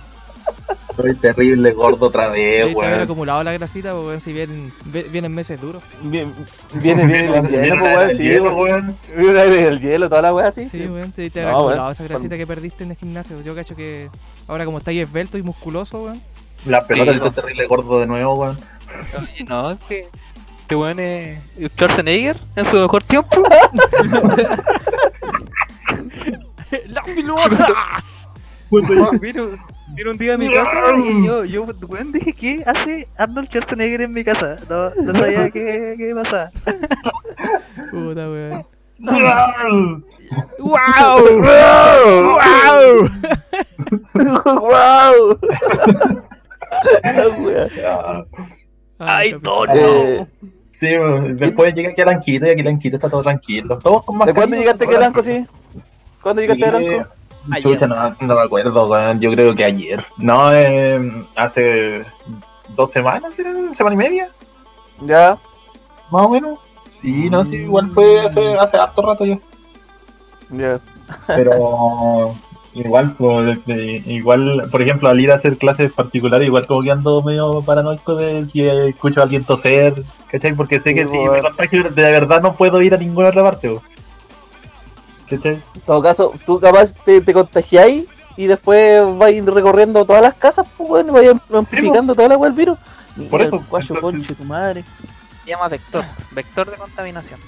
Estoy 0.90 1.14
terrible 1.14 1.72
gordo 1.72 2.06
otra 2.06 2.28
vez, 2.28 2.74
weón. 2.74 3.00
acumulado 3.00 3.42
la 3.42 3.52
grasita, 3.52 3.92
pues, 3.92 4.04
weón, 4.06 4.20
si 4.20 4.32
vienen, 4.34 4.70
vi- 4.84 5.04
vienen 5.04 5.32
meses 5.32 5.58
duros. 5.60 5.82
Bien- 6.02 6.32
Viene, 6.74 7.06
viene 7.06 7.38
el 7.38 7.48
hielo, 7.48 7.78
pues, 7.80 7.96
weón. 7.96 8.10
Sí, 8.10 8.22
hielo, 8.22 8.54
weón. 8.56 8.96
weón. 9.16 9.34
Viene 9.34 9.62
el 9.68 9.80
hielo, 9.80 10.08
toda 10.10 10.22
la 10.22 10.34
weá 10.34 10.48
así. 10.48 10.66
Sí, 10.66 10.86
weón, 10.86 11.10
te, 11.12 11.30
te 11.30 11.40
No, 11.42 11.48
ha 11.48 11.50
acumulado 11.52 11.80
weón. 11.84 11.92
esa 11.92 12.04
grasita 12.04 12.36
que 12.36 12.46
perdiste 12.46 12.84
en 12.84 12.90
el 12.90 12.96
gimnasio. 12.98 13.40
Yo 13.40 13.54
cacho 13.54 13.74
que 13.74 14.10
ahora 14.46 14.64
como 14.66 14.78
estáis 14.78 15.02
esbelto 15.02 15.38
y 15.38 15.42
musculoso, 15.42 16.02
weón. 16.02 16.20
La 16.66 16.86
pelota 16.86 17.12
Sí, 17.12 17.16
estoy 17.16 17.30
no. 17.30 17.34
terrible 17.34 17.66
gordo 17.66 18.00
de 18.00 18.06
nuevo, 18.06 18.34
weón. 18.34 18.58
No, 19.48 19.76
sí. 19.78 20.00
Este 20.70 20.76
weón 20.76 21.00
es 21.00 21.36
Schwarzenegger 21.72 22.40
en 22.54 22.64
su 22.64 22.76
mejor 22.76 23.02
tiempo. 23.02 23.42
¡Las 26.86 27.10
pilotas! 27.10 28.28
vino, 29.20 29.50
vino 29.88 30.10
un 30.12 30.16
día 30.16 30.34
a 30.34 30.38
mi 30.38 30.48
casa 30.48 30.96
y 30.96 31.26
yo, 31.26 31.44
yo, 31.44 31.66
weón, 31.88 32.12
dije, 32.12 32.32
¿qué 32.32 32.62
hace 32.64 33.08
Arnold 33.18 33.48
Schwarzenegger 33.48 34.02
en 34.02 34.12
mi 34.12 34.22
casa? 34.22 34.54
No, 34.68 34.90
no 34.90 35.12
sabía 35.12 35.50
qué, 35.50 35.96
qué 35.98 36.14
pasaba. 36.14 36.52
Puta, 37.90 38.30
weón. 38.30 38.64
¡Wow! 39.00 40.04
¡Wow! 40.60 41.24
¡Wow! 42.22 43.10
¡Wow! 44.14 45.36
Ay, 49.00 49.32
Tono. 49.42 49.74
Eh, 49.74 50.28
Sí, 50.80 50.88
después 51.34 51.74
llegué 51.74 51.88
aquí 51.88 52.00
a 52.00 52.06
Lanquito 52.06 52.46
y 52.46 52.50
aquí 52.52 52.62
Lanquito 52.62 52.96
está 52.96 53.10
todo 53.10 53.20
tranquilo. 53.20 53.78
Todos 53.80 54.02
con 54.02 54.16
más 54.16 54.26
¿De 54.26 54.32
cuándo 54.32 54.56
llegaste 54.56 54.86
a 54.86 54.88
Quelanco, 54.88 55.22
sí? 55.22 55.46
¿Cuándo 56.22 56.40
llegaste 56.40 56.64
a? 56.64 57.06
Ayer. 57.52 57.62
Chucha, 57.62 57.86
no, 57.86 58.16
no 58.18 58.34
me 58.34 58.40
acuerdo. 58.40 59.12
Yo 59.18 59.30
creo 59.30 59.54
que 59.54 59.64
ayer. 59.66 60.02
No, 60.16 60.54
eh, 60.54 61.26
hace 61.36 62.06
dos 62.74 62.90
semanas, 62.90 63.38
¿era? 63.38 63.52
¿Semana 63.74 63.92
y 63.92 63.98
media? 63.98 64.28
Ya. 65.02 65.36
Más 66.10 66.22
o 66.22 66.28
menos. 66.30 66.58
Sí, 66.86 67.28
no, 67.28 67.44
sí, 67.44 67.56
igual 67.56 67.90
fue 67.90 68.20
hace, 68.20 68.54
hace 68.54 68.78
harto 68.78 69.02
rato 69.02 69.26
ya. 69.26 69.38
Ya. 70.48 70.80
Pero 71.26 72.34
igual, 72.74 73.14
pues, 73.18 73.58
eh, 73.68 74.02
igual, 74.06 74.68
por 74.70 74.80
ejemplo, 74.82 75.08
al 75.08 75.18
ir 75.20 75.30
a 75.32 75.34
hacer 75.34 75.56
clases 75.58 75.92
particulares, 75.92 76.46
igual 76.46 76.66
como 76.66 76.82
que 76.82 76.90
ando 76.90 77.22
medio 77.22 77.62
paranoico 77.62 78.14
de 78.14 78.46
si 78.46 78.66
escucho 78.66 79.20
a 79.20 79.24
alguien 79.24 79.44
toser, 79.44 80.02
¿cachai? 80.30 80.52
Porque 80.54 80.78
sé 80.80 80.94
que 80.94 81.04
Sí, 81.04 81.12
si 81.12 81.16
bueno. 81.18 81.32
me 81.32 81.42
contagio, 81.42 81.82
de 81.84 82.02
verdad 82.02 82.40
no 82.42 82.54
puedo 82.54 82.80
ir 82.82 82.94
a 82.94 82.98
ninguna 82.98 83.28
otra 83.28 83.42
parte, 83.42 83.68
weón. 83.68 83.82
¿cachai? 85.28 85.62
En 85.74 85.80
todo 85.86 86.02
caso, 86.02 86.32
tú 86.46 86.58
capaz 86.60 86.92
te, 87.04 87.20
te 87.20 87.32
contagiáis 87.32 88.06
y 88.36 88.46
después 88.46 89.02
vais 89.18 89.44
recorriendo 89.44 90.04
todas 90.04 90.22
las 90.22 90.34
casas, 90.34 90.66
pues 90.76 90.88
bueno, 90.88 91.12
vais 91.12 91.30
amplificando 91.52 92.14
toda 92.14 92.28
la 92.28 92.36
wea 92.36 92.50
del 92.50 92.56
virus. 92.58 92.78
Por 93.28 93.42
eso, 93.42 93.62
Guacho, 93.68 93.94
entonces- 93.94 94.26
conche, 94.28 94.34
tu 94.34 94.44
madre. 94.44 94.84
Se 95.44 95.50
llama 95.50 95.68
vector. 95.68 96.04
Vector 96.32 96.70
de 96.70 96.76
contaminación. 96.76 97.40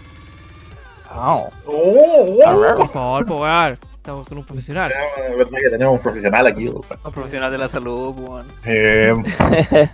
Ah, 1.09 1.43
Por 1.65 2.91
favor, 2.91 3.27
po, 3.27 3.37
weón. 3.43 3.79
Estamos 4.03 4.27
con 4.27 4.39
un 4.39 4.45
profesional. 4.45 4.91
Es 4.91 5.37
verdad 5.37 5.59
que 5.63 5.71
tenemos 5.71 5.95
un 5.95 6.01
profesional 6.01 6.45
aquí. 6.49 6.67
Un 6.67 7.13
profesional 7.15 7.53
de 7.53 7.59
la 7.59 7.69
salud, 7.69 8.13
weón. 8.19 8.47
Eh, 8.65 9.15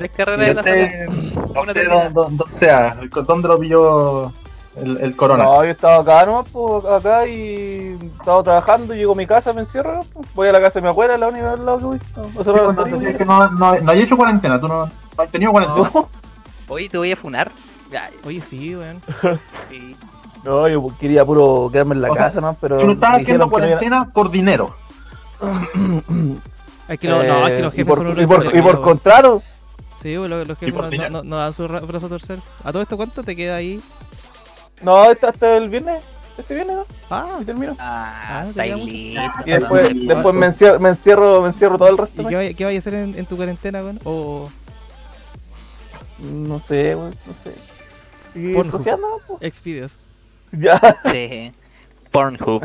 Es 0.00 0.06
¿y 0.06 0.08
carrera 0.08 0.42
de 0.42 0.54
la 0.54 0.62
salud. 0.64 2.32
usted, 2.34 2.46
sea, 2.50 2.96
¿dónde 3.28 3.46
lo 3.46 3.60
pilló 3.60 4.32
el, 4.74 4.98
el 5.00 5.14
corona? 5.14 5.44
No, 5.44 5.64
yo 5.64 5.70
estaba 5.70 6.02
acá 6.02 6.26
nomás, 6.26 6.46
pues, 6.50 6.84
acá 6.84 7.28
y 7.28 7.96
estaba 8.18 8.42
trabajando, 8.42 8.92
llego 8.92 9.12
a 9.12 9.16
mi 9.16 9.24
casa, 9.28 9.52
me 9.52 9.60
encierro, 9.60 10.00
pues, 10.12 10.26
voy 10.34 10.48
a 10.48 10.52
la 10.52 10.60
casa 10.60 10.80
de 10.80 10.82
mi 10.82 10.88
abuela, 10.88 11.16
la 11.16 11.28
única 11.28 11.54
lado 11.54 11.78
que 11.78 11.84
voy. 11.84 12.00
No, 12.16 12.42
la 12.52 12.72
No, 12.72 13.02
y 13.02 13.06
es 13.06 13.16
que 13.16 13.24
no, 13.24 13.48
no, 13.50 13.78
no 13.78 13.92
hay 13.92 14.02
hecho 14.02 14.16
cuarentena, 14.16 14.60
tú 14.60 14.66
no, 14.66 14.86
no 14.86 14.92
has 15.22 15.30
tenido 15.30 15.52
cuarentena. 15.52 15.92
No, 15.94 16.08
Oye, 16.66 16.88
te 16.88 16.98
voy 16.98 17.12
a 17.12 17.16
funar. 17.16 17.52
Oye, 18.24 18.40
sí, 18.40 18.74
weón. 18.74 19.00
sí. 19.68 19.94
no, 20.44 20.68
yo 20.68 20.92
quería 21.00 21.24
puro 21.24 21.68
quedarme 21.72 21.94
en 21.94 22.02
la 22.02 22.10
O 22.10 22.14
sea, 22.14 22.26
casa, 22.26 22.40
¿no? 22.40 22.56
Pero 22.60 22.78
Tú 22.80 22.86
no 22.86 22.92
estás 22.92 23.10
me 23.12 23.16
haciendo 23.22 23.50
cuarentena 23.50 24.10
por 24.12 24.30
dinero. 24.30 24.74
Es 26.86 26.98
que, 26.98 27.08
lo- 27.08 27.22
no, 27.22 27.46
es 27.46 27.52
que 27.54 27.58
Eh, 27.58 27.62
los 27.62 27.72
y 27.72 27.76
jefes 27.78 27.86
por, 27.88 27.96
son 27.98 28.06
unos 28.08 28.22
y 28.22 28.26
por, 28.26 28.56
y 28.56 28.60
por 28.62 28.82
contrato. 28.82 29.42
Sí, 30.02 30.18
weón, 30.18 30.28
los, 30.28 30.46
los 30.46 30.58
jefes 30.58 30.74
no, 30.74 30.90
dinero. 30.90 31.10
no, 31.10 31.22
no 31.22 31.36
dan 31.36 31.54
su 31.54 31.66
ra- 31.66 31.80
brazo 31.80 32.06
a 32.06 32.08
torcer. 32.10 32.40
¿A 32.62 32.72
todo 32.72 32.82
esto 32.82 32.96
cuánto 32.98 33.22
te 33.22 33.34
queda 33.34 33.56
ahí? 33.56 33.80
No, 34.82 34.98
hasta, 34.98 35.30
hasta 35.30 35.56
el 35.56 35.70
viernes. 35.70 36.02
Este 36.36 36.54
viernes, 36.54 36.76
¿no? 36.76 36.84
Ah, 37.10 37.38
Y 37.40 37.44
termino. 37.46 37.74
Ah, 37.78 38.44
Ah. 38.58 38.66
Y 38.66 39.50
después, 39.50 39.88
después 40.06 40.34
me, 40.34 40.46
encierro, 40.46 40.78
me 40.78 40.88
encierro, 40.90 41.40
me 41.40 41.46
encierro 41.48 41.78
todo 41.78 41.88
el 41.88 41.96
resto. 41.96 42.20
¿y 42.20 42.26
qué 42.26 42.34
vaya, 42.36 42.52
qué 42.54 42.64
vaya 42.66 42.76
a 42.76 42.80
hacer 42.80 42.92
en, 42.94 43.18
en 43.18 43.24
tu 43.24 43.36
cuarentena, 43.36 43.78
weón? 43.80 44.00
O 44.04 44.50
No 46.18 46.60
sé, 46.60 46.94
güey, 46.94 47.12
no 47.26 47.32
sé. 47.42 47.54
Y 48.34 48.52
Pornhub. 48.52 48.84
pues. 49.38 49.54
Xvideos. 49.54 49.96
Ya. 50.58 50.80
Sí. 51.10 51.52
Pornhub. 52.10 52.62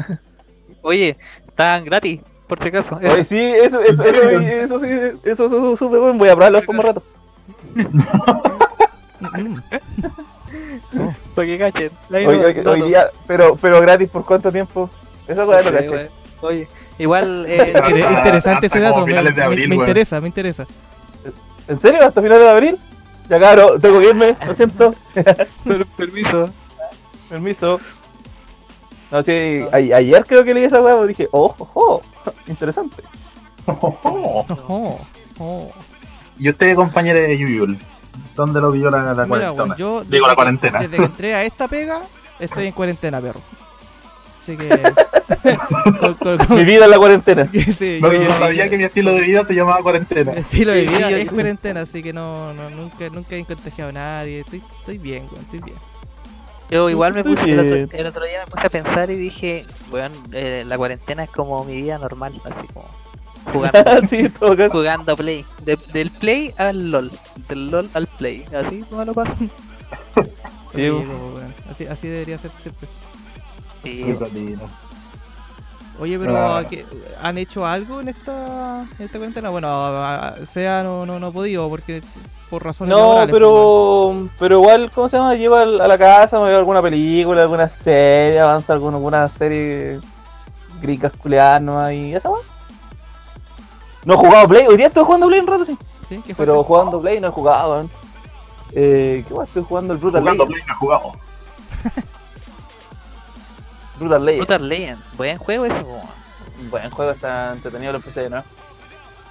Oye, 0.82 1.18
están 1.48 1.86
gratis, 1.86 2.20
por 2.48 2.62
si 2.62 2.68
acaso. 2.70 2.96
Oye, 2.98 3.24
sí, 3.24 3.38
eso, 3.38 3.82
eso, 3.82 4.04
eso, 4.04 4.30
eso, 4.30 4.80
sí, 4.80 4.88
eso, 4.90 5.16
eso, 5.24 5.46
eso, 5.46 5.78
supe, 5.78 5.98
bueno, 5.98 6.18
voy 6.18 6.30
a 6.30 6.36
probarlo 6.36 6.58
después 6.60 6.78
más 6.78 6.86
rato. 6.86 7.04
Para 11.36 11.48
que 11.48 11.58
cachen. 11.58 11.92
Hoy, 12.66 12.82
día, 12.88 13.08
pero, 13.28 13.56
pero 13.56 13.82
gratis 13.82 14.10
por 14.10 14.26
cuánto 14.26 14.52
tiempo? 14.52 14.90
Esa 15.28 15.46
cosa 15.46 15.62
no 15.62 15.70
Sí, 15.70 15.74
caché. 15.76 16.10
Oye, 16.42 16.68
igual, 16.98 17.46
eh, 17.48 17.74
interesante 18.18 18.68
ese 18.68 18.78
hasta 18.78 18.90
como 18.90 19.02
dato, 19.02 19.06
me, 19.06 19.12
finales 19.12 19.36
de 19.36 19.42
me- 19.42 19.46
abril, 19.46 19.70
me 19.70 19.76
weón. 19.76 19.88
interesa, 19.88 20.22
me 20.22 20.28
interesa. 20.28 20.66
¿En 21.68 21.78
serio? 21.78 22.04
¿Hasta 22.06 22.22
finales 22.22 22.44
de 22.46 22.50
abril? 22.50 22.78
Ya 23.30 23.40
cabrón, 23.40 23.80
tengo 23.80 24.00
que 24.00 24.10
irme, 24.10 24.36
lo 24.46 24.56
siento. 24.56 24.96
per- 25.14 25.86
permiso. 25.98 26.50
Permiso. 27.30 27.80
No, 29.12 29.24
sí, 29.24 29.62
a- 29.72 29.76
ayer 29.98 30.26
creo 30.26 30.44
que 30.44 30.54
leí 30.54 30.64
esa 30.66 30.82
weá, 30.82 30.96
pues 30.96 31.10
dije, 31.10 31.28
oh, 31.32 31.56
oh, 31.58 31.70
oh, 31.74 32.02
interesante. 32.48 33.02
Ojo, 33.66 35.00
oh. 35.40 35.72
¿Y 36.38 36.50
usted, 36.50 36.76
compañero 36.76 37.20
de 37.20 37.38
Yuyul? 37.38 37.78
¿Dónde 38.36 38.62
lo 38.62 38.72
vio 38.72 38.90
la, 38.90 39.14
la 39.14 39.26
Mira, 39.26 39.52
cuarentena? 39.52 39.76
yo 39.78 40.04
Digo, 40.04 40.26
la 40.28 40.34
que- 40.34 40.36
cuarentena. 40.36 40.80
desde 40.80 40.98
que 40.98 41.04
entré 41.04 41.36
a 41.36 41.44
esta 41.44 41.68
pega, 41.68 42.02
estoy 42.40 42.68
en 42.68 42.72
cuarentena, 42.72 43.20
perro. 43.20 43.40
Así 44.42 44.56
que. 44.58 44.70
Mi 46.56 46.64
vida 46.66 46.86
en 46.86 46.92
la 46.92 46.98
cuarentena. 46.98 47.48
sí, 47.78 48.00
No, 48.02 48.12
yo- 48.14 48.22
yo 48.24 48.38
sabía 48.38 48.70
que 48.70 48.78
mi 48.78 48.84
estilo 48.86 49.14
de 49.14 49.22
vida 49.22 49.44
se 49.46 49.54
llamaba 49.54 49.82
cuarentena. 49.82 50.32
Mi 50.32 50.40
estilo 50.40 50.72
de 50.72 50.82
vida 50.84 50.96
sí, 51.08 51.12
yo- 51.12 51.18
es 51.18 51.30
cuarentena, 51.32 51.82
así 51.82 52.02
que 52.02 52.14
no, 52.14 52.54
no 52.54 52.70
nunca, 52.70 53.10
nunca 53.10 53.36
he 53.36 53.44
contagiado 53.46 53.90
a 53.90 53.94
nadie. 53.94 54.40
Estoy, 54.40 54.62
estoy 54.80 54.98
bien, 54.98 55.24
weón, 55.32 55.44
estoy 55.46 55.60
bien. 55.62 55.78
Yo 56.70 56.90
igual 56.90 57.14
me 57.14 57.24
puse, 57.24 57.52
el 57.52 57.60
otro, 57.60 57.98
el 58.00 58.06
otro 58.08 58.26
día 58.26 58.46
me 58.46 58.52
puse 58.52 58.68
a 58.68 58.70
pensar 58.70 59.10
y 59.10 59.16
dije, 59.16 59.66
bueno, 59.90 60.14
eh, 60.32 60.64
la 60.68 60.78
cuarentena 60.78 61.24
es 61.24 61.30
como 61.32 61.64
mi 61.66 61.78
vida 61.82 61.98
normal, 61.98 62.34
así 62.46 62.68
como 62.74 62.88
jugando, 63.52 63.80
sí, 64.08 64.30
jugando 64.72 65.18
Play. 65.18 65.44
De- 65.66 65.80
del 65.92 66.12
Play 66.12 66.54
al 66.58 66.92
LOL, 66.92 67.12
del 67.48 67.72
LOL 67.72 67.90
al 67.96 68.06
Play, 68.08 68.46
así 68.56 68.86
me 68.92 69.06
lo 69.06 69.14
paso. 69.14 69.34
Sí, 69.40 69.48
Sí, 70.76 71.02
así, 71.72 71.86
así 71.88 72.08
debería 72.08 72.38
ser 72.38 72.52
siempre. 72.62 72.88
Sí, 73.84 74.04
Oye, 76.00 76.18
pero 76.18 76.38
Ah. 76.38 76.64
¿qué- 76.70 76.86
¿han 77.22 77.38
hecho 77.38 77.66
algo 77.66 78.00
en 78.02 78.08
esta, 78.10 78.82
en 78.98 79.06
esta 79.06 79.18
cuarentena? 79.18 79.50
Bueno, 79.50 79.68
a- 79.68 80.30
a- 80.30 80.46
sea 80.46 80.82
no, 80.84 81.06
no, 81.06 81.20
no 81.20 81.28
he 81.28 81.32
podido 81.32 81.68
porque 81.70 82.02
por 82.50 82.64
razones 82.64 82.92
No, 82.96 83.00
laborales, 83.00 83.30
pues, 83.32 83.42
weón. 83.42 84.30
pero, 84.30 84.36
pero 84.40 84.60
igual, 84.60 84.92
¿cómo 84.96 85.10
se 85.10 85.18
llama? 85.18 85.36
Llevo 85.36 85.56
a 85.56 85.66
la 85.66 85.98
casa, 85.98 86.40
me 86.40 86.48
veo 86.48 86.58
alguna 86.60 86.82
película, 86.82 87.42
alguna 87.42 87.68
serie, 87.68 88.40
avanza 88.40 88.74
alguna, 88.74 88.96
alguna 88.98 89.28
serie 89.30 90.00
gringas 90.82 91.12
culeadas 91.18 91.62
nomás 91.62 91.92
y 91.94 92.16
esa 92.16 92.30
weá. 92.30 92.42
No 94.06 94.14
he 94.14 94.18
jugado 94.18 94.48
Play, 94.48 94.66
hoy 94.68 94.78
día 94.78 94.88
estoy 94.88 95.04
jugando 95.04 95.28
Play 95.28 95.40
un 95.42 95.48
rato, 95.48 95.66
sí. 95.66 95.78
¿Sí? 96.08 96.22
¿Qué? 96.26 96.34
Pero 96.34 96.64
jugando 96.64 97.02
Play 97.02 97.20
no 97.20 97.28
he 97.28 97.32
jugado, 97.32 97.72
weón. 97.74 97.90
Eh, 98.72 99.26
¿Qué 99.28 99.34
más? 99.34 99.48
Estoy 99.50 99.64
jugando 99.68 99.94
el 99.94 100.00
Brutal 100.00 100.22
Jugando. 100.22 100.46
Play 100.48 100.62
no 100.66 100.74
he 100.74 100.78
jugado. 100.78 101.12
Brutal 104.00 104.26
Legend. 104.26 104.48
Brutal 104.48 104.70
Legend, 104.70 105.00
buen 105.18 105.38
juego 105.38 105.66
ese. 105.66 105.86
Buen 106.70 106.90
juego, 106.90 107.12
está 107.12 107.54
entretenido, 107.54 107.92
lo 107.92 107.98
empecé, 107.98 108.30
¿no? 108.30 108.44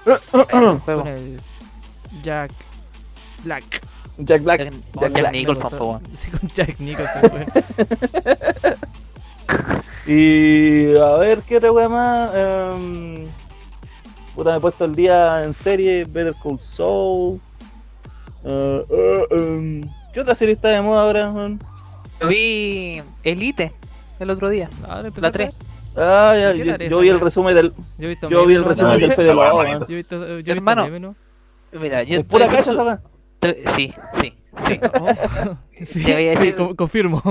Ese 0.06 0.18
juego. 0.84 1.02
Con 1.02 1.08
el 1.08 1.40
Jack 2.22 2.52
Black. 3.44 3.82
Jack 4.18 4.42
Black. 4.42 4.58
Jack, 4.58 4.72
Jack 4.72 5.00
Jack 5.00 5.12
Black, 5.12 5.32
Nicholson, 5.32 5.70
po. 5.70 6.00
Sí, 6.16 6.30
con 6.30 6.48
Jack 6.50 6.78
Nicholson. 6.78 7.22
Y 10.08 10.96
a 10.96 11.16
ver, 11.18 11.42
¿qué 11.42 11.58
otra 11.58 11.70
wea 11.70 11.86
más? 11.86 12.30
Em, 12.34 13.26
puta, 14.34 14.52
me 14.52 14.56
he 14.56 14.60
puesto 14.60 14.86
el 14.86 14.94
día 14.94 15.44
en 15.44 15.52
serie, 15.52 16.06
Better 16.06 16.34
Call 16.42 16.58
Saul. 16.58 17.38
Eh, 18.42 18.86
eh, 18.88 19.26
em, 19.32 19.82
¿Qué 20.14 20.20
otra 20.20 20.34
serie 20.34 20.54
está 20.54 20.68
de 20.68 20.80
moda 20.80 21.02
ahora? 21.02 21.30
Yo 22.22 22.26
vi 22.26 23.02
Elite 23.22 23.70
el 24.20 24.30
otro 24.30 24.48
día. 24.48 24.68
Empezó 25.04 25.20
La 25.20 25.28
a 25.28 25.32
3. 25.32 25.54
Ah, 25.96 26.34
ya, 26.38 26.52
¿Qué 26.52 26.58
yo, 26.64 26.76
yo 26.90 27.00
vi 27.00 27.08
el 27.08 27.20
resumen 27.20 27.54
del. 27.54 27.72
Yo 27.98 28.28
Yo 28.28 28.46
vi 28.46 28.54
el 28.54 28.64
resumen 28.64 28.92
¿no? 28.92 28.98
del 28.98 29.10
sí, 29.10 29.16
Fede 29.16 29.34
Lobo, 29.34 29.58
manito. 29.58 29.86
Yo 29.86 29.92
he 29.92 29.96
visto, 29.96 30.18
yo 30.26 30.32
he 30.32 30.36
visto 30.36 30.52
Hermano. 30.52 31.14
Mira, 31.72 32.02
yo 32.02 32.18
¿Es 32.20 32.24
pura 32.24 32.46
cacha 32.46 32.70
esa 32.72 33.02
Sí, 33.74 33.92
sí, 34.14 34.34
sí. 34.56 34.80
Oh, 35.00 35.56
sí, 35.84 36.04
Te 36.04 36.12
voy 36.14 36.28
a 36.28 36.36
sí, 36.36 36.46
decir- 36.46 36.56
co- 36.56 36.74
confirmo. 36.76 37.22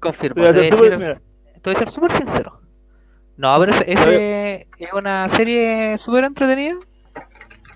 Confirmo. 0.00 0.42
Voy 0.42 0.46
a 0.46 0.52
súper- 0.52 0.98
decir- 0.98 1.20
te 1.62 1.70
voy 1.70 1.74
a 1.74 1.78
ser 1.78 1.90
súper 1.90 2.12
sincero. 2.12 2.60
No, 3.36 3.58
pero 3.60 3.72
ese, 3.72 3.84
ese 3.92 4.68
es 4.78 4.92
una 4.92 5.28
serie 5.28 5.98
súper 5.98 6.24
entretenida. 6.24 6.76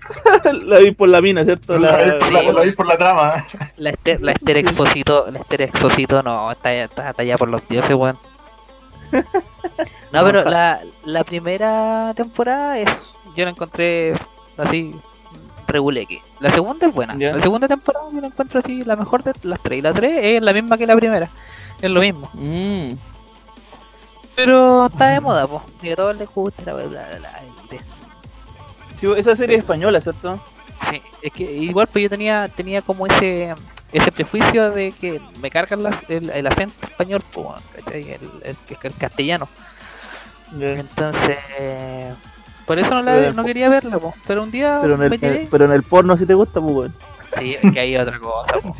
La 0.65 0.79
vi 0.79 0.91
por 0.91 1.09
la 1.09 1.21
mina, 1.21 1.43
¿cierto? 1.43 1.77
La, 1.77 2.05
La, 2.05 2.25
Sí, 2.25 2.33
la- 2.33 2.41
la 2.43 2.61
vi 2.61 2.71
por 2.71 2.87
la 2.87 2.97
trama. 2.97 3.45
La 3.77 3.89
Esther, 3.91 4.21
la 4.21 4.31
Esther 4.33 4.57
Exposito, 4.57 5.25
la 5.31 5.39
Esther 5.39 5.61
Exposito 5.63 6.23
no, 6.23 6.51
está, 6.51 6.73
está, 6.73 7.13
allá 7.17 7.37
por 7.37 7.49
los 7.49 7.67
dioses, 7.67 7.95
weón. 7.95 8.17
No, 10.11 10.25
pero 10.25 10.43
la, 10.43 10.81
la 11.05 11.23
primera 11.23 12.13
temporada 12.15 12.77
es, 12.79 12.89
yo 13.35 13.45
la 13.45 13.51
encontré 13.51 14.13
así, 14.57 14.93
reguleque. 15.67 16.21
La 16.41 16.49
segunda 16.49 16.87
es 16.87 16.93
buena. 16.93 17.15
Ya. 17.17 17.33
La 17.33 17.41
segunda 17.41 17.67
temporada 17.69 18.05
yo 18.13 18.19
la 18.19 18.27
encuentro 18.27 18.59
así, 18.59 18.83
la 18.83 18.97
mejor 18.97 19.23
de 19.23 19.31
las 19.43 19.61
tres. 19.61 19.79
Y 19.79 19.81
la 19.81 19.93
tres 19.93 20.19
es 20.21 20.41
la 20.41 20.51
misma 20.51 20.77
que 20.77 20.85
la 20.85 20.97
primera. 20.97 21.29
Es 21.81 21.89
lo 21.89 22.01
mismo. 22.01 22.29
Mm. 22.33 22.91
Pero 24.35 24.87
está 24.87 25.07
de 25.07 25.21
moda, 25.21 25.47
pues. 25.47 25.63
Y 25.81 25.91
a 25.91 25.95
todos 25.95 26.15
les 26.17 26.27
gusta, 26.29 26.73
bla, 26.73 26.83
bla, 26.85 27.07
bla, 27.19 27.40
Sí, 29.01 29.07
esa 29.17 29.35
serie 29.35 29.55
es 29.57 29.61
española, 29.63 29.99
¿cierto? 29.99 30.39
Sí, 30.89 31.01
es 31.21 31.33
que 31.33 31.43
igual 31.43 31.87
pues 31.87 32.03
yo 32.03 32.09
tenía 32.09 32.47
tenía 32.47 32.81
como 32.81 33.05
ese 33.07 33.53
ese 33.91 34.11
prejuicio 34.11 34.71
de 34.71 34.93
que 34.93 35.19
me 35.41 35.51
cargan 35.51 35.83
las- 35.83 35.97
el, 36.09 36.29
el 36.29 36.47
acento 36.47 36.87
español, 36.87 37.21
pues, 37.33 37.47
¿cachai? 37.75 38.01
el, 38.13 38.21
el, 38.43 38.55
el 38.83 38.93
castellano. 38.95 39.49
Entonces, 40.59 41.37
por 42.65 42.79
eso 42.79 42.93
no, 42.93 43.01
la, 43.01 43.31
no 43.33 43.43
quería 43.43 43.67
verla, 43.69 43.97
po. 43.99 44.13
pero 44.27 44.43
un 44.43 44.51
día 44.51 44.79
Pero 44.81 44.93
en, 44.95 44.99
me 44.99 45.05
el, 45.07 45.19
tiré. 45.19 45.47
pero 45.51 45.65
en 45.65 45.71
el 45.71 45.83
porno 45.83 46.15
sí 46.17 46.25
te 46.25 46.33
gusta, 46.33 46.61
pues. 46.61 46.91
Sí, 47.37 47.55
es 47.61 47.71
que 47.73 47.79
hay 47.79 47.95
otra 47.97 48.19
cosa, 48.19 48.53
po. 48.61 48.73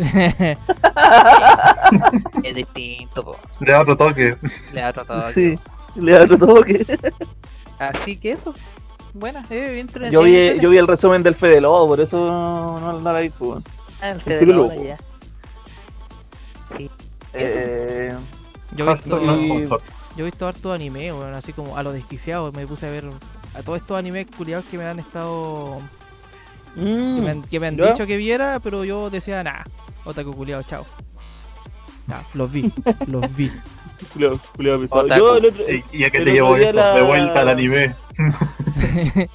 es 2.44 2.56
distinto, 2.56 3.24
po. 3.24 3.36
Le 3.60 3.72
da 3.72 3.82
otro 3.82 3.98
toque. 3.98 4.36
le 4.74 4.82
da 4.82 4.90
otro 4.90 5.06
toque. 5.06 5.34
Sí, 5.34 5.60
le 5.96 6.12
da 6.14 6.24
otro 6.24 6.38
toque. 6.38 6.86
Así 7.80 8.18
que 8.18 8.32
eso, 8.32 8.54
buena, 9.14 9.46
eh, 9.50 9.70
bien 9.94 10.12
Yo 10.12 10.24
vi, 10.24 10.60
yo 10.60 10.70
vi 10.70 10.78
el 10.78 10.88
resumen 10.88 11.24
del 11.24 11.36
Fede 11.36 11.62
Lobo, 11.62 11.88
por 11.88 12.02
eso 12.02 12.18
no, 12.18 12.80
no 13.00 13.00
la 13.12 13.20
vi, 13.20 13.30
pues, 13.30 13.42
weón. 13.42 13.64
Ah, 14.02 14.10
el 14.10 14.22
Fede 14.22 14.46
Lobo, 14.46 14.74
ya. 14.84 14.98
Sí, 16.76 16.90
Eh, 17.34 18.14
Yo 18.76 18.90
he 18.90 18.94
visto, 18.94 19.20
yo 20.18 20.24
he 20.24 20.24
visto 20.24 20.48
harto 20.48 20.74
anime, 20.74 21.12
weón, 21.14 21.34
así 21.34 21.54
como 21.54 21.78
a 21.78 21.84
lo 21.84 21.92
desquiciado. 21.92 22.52
Me 22.52 22.66
puse 22.68 22.88
a 22.88 22.92
ver 22.92 23.06
a 23.54 23.62
todos 23.64 23.82
estos 23.82 23.98
animes 23.98 24.28
culiados 24.36 24.66
que 24.66 24.78
me 24.78 24.86
han 24.86 25.00
estado. 25.00 25.80
Que 26.76 26.82
mm, 26.82 27.24
me 27.24 27.30
han, 27.32 27.42
que 27.44 27.60
me 27.60 27.68
han 27.68 27.78
¿Ya? 27.78 27.92
dicho 27.92 28.06
que 28.06 28.16
viera, 28.18 28.60
pero 28.62 28.86
yo 28.86 29.10
decía, 29.10 29.44
nah, 29.44 29.64
otaku 30.06 30.34
culiado, 30.34 30.64
chao. 30.64 30.86
Nah, 32.08 32.22
los 32.34 32.52
vi, 32.52 32.72
los 33.08 33.36
vi. 33.36 33.52
Culiao, 34.06 34.40
culiao 34.56 34.80
pesado. 34.80 35.02
Otaku. 35.04 35.20
Yo 35.20 35.38
el 35.38 35.46
otro, 35.46 35.64
¿Y 35.72 35.84
y 35.98 36.04
a 36.04 36.10
qué 36.10 36.18
el 36.18 36.24
te 36.26 36.32
día 36.32 36.44
eso? 36.44 36.74
la- 36.76 36.94
De 36.96 37.02
vuelta 37.02 37.40
al 37.42 37.50
anime. 37.50 37.96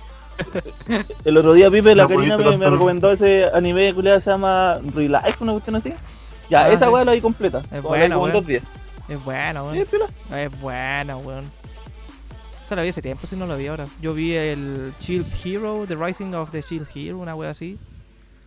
el 1.25 1.37
otro 1.37 1.53
día 1.55 1.71
Pipe, 1.71 1.95
la 1.95 2.05
No 2.05 2.09
Karina 2.09 2.37
me, 2.39 2.71
recomendó 2.71 3.11
ese 3.13 3.47
anime 3.55 3.93
culiado 3.95 4.21
se 4.21 4.31
llama 4.31 4.79
Relife, 4.95 5.37
una 5.41 5.53
cuestión 5.53 5.77
así. 5.77 5.93
Ya, 6.51 6.65
Ah, 6.65 6.71
esa 6.71 6.87
sí. 6.87 6.93
weá 6.93 7.05
la 7.05 7.13
vi 7.13 7.21
completa. 7.21 7.63
Es 7.73 7.81
Como 7.83 7.95
la 7.97 8.03
vi 8.05 8.09
buena, 8.09 8.19
weón. 8.19 8.33
dos 8.33 8.47
días. 8.47 8.63
es 9.09 9.25
buena, 9.25 9.63
weón. 9.65 9.77
Es 9.77 10.61
buena, 10.61 11.17
weón. 11.17 11.45
Esa 12.65 12.77
la 12.77 12.83
vi 12.83 12.89
hace 12.89 13.03
tiempo, 13.03 13.27
si 13.27 13.37
no 13.37 13.47
la 13.47 13.57
vi 13.57 13.67
ahora. 13.69 13.87
Yo 14.01 14.13
vi 14.15 14.35
el 14.35 14.93
Shield 15.01 15.27
Hero, 15.45 15.85
The 15.89 15.95
Rising 15.97 16.35
of 16.35 16.51
the 16.51 16.63
Shield 16.63 16.87
Hero, 16.95 17.19
una 17.19 17.35
wea 17.35 17.51
así. 17.51 17.79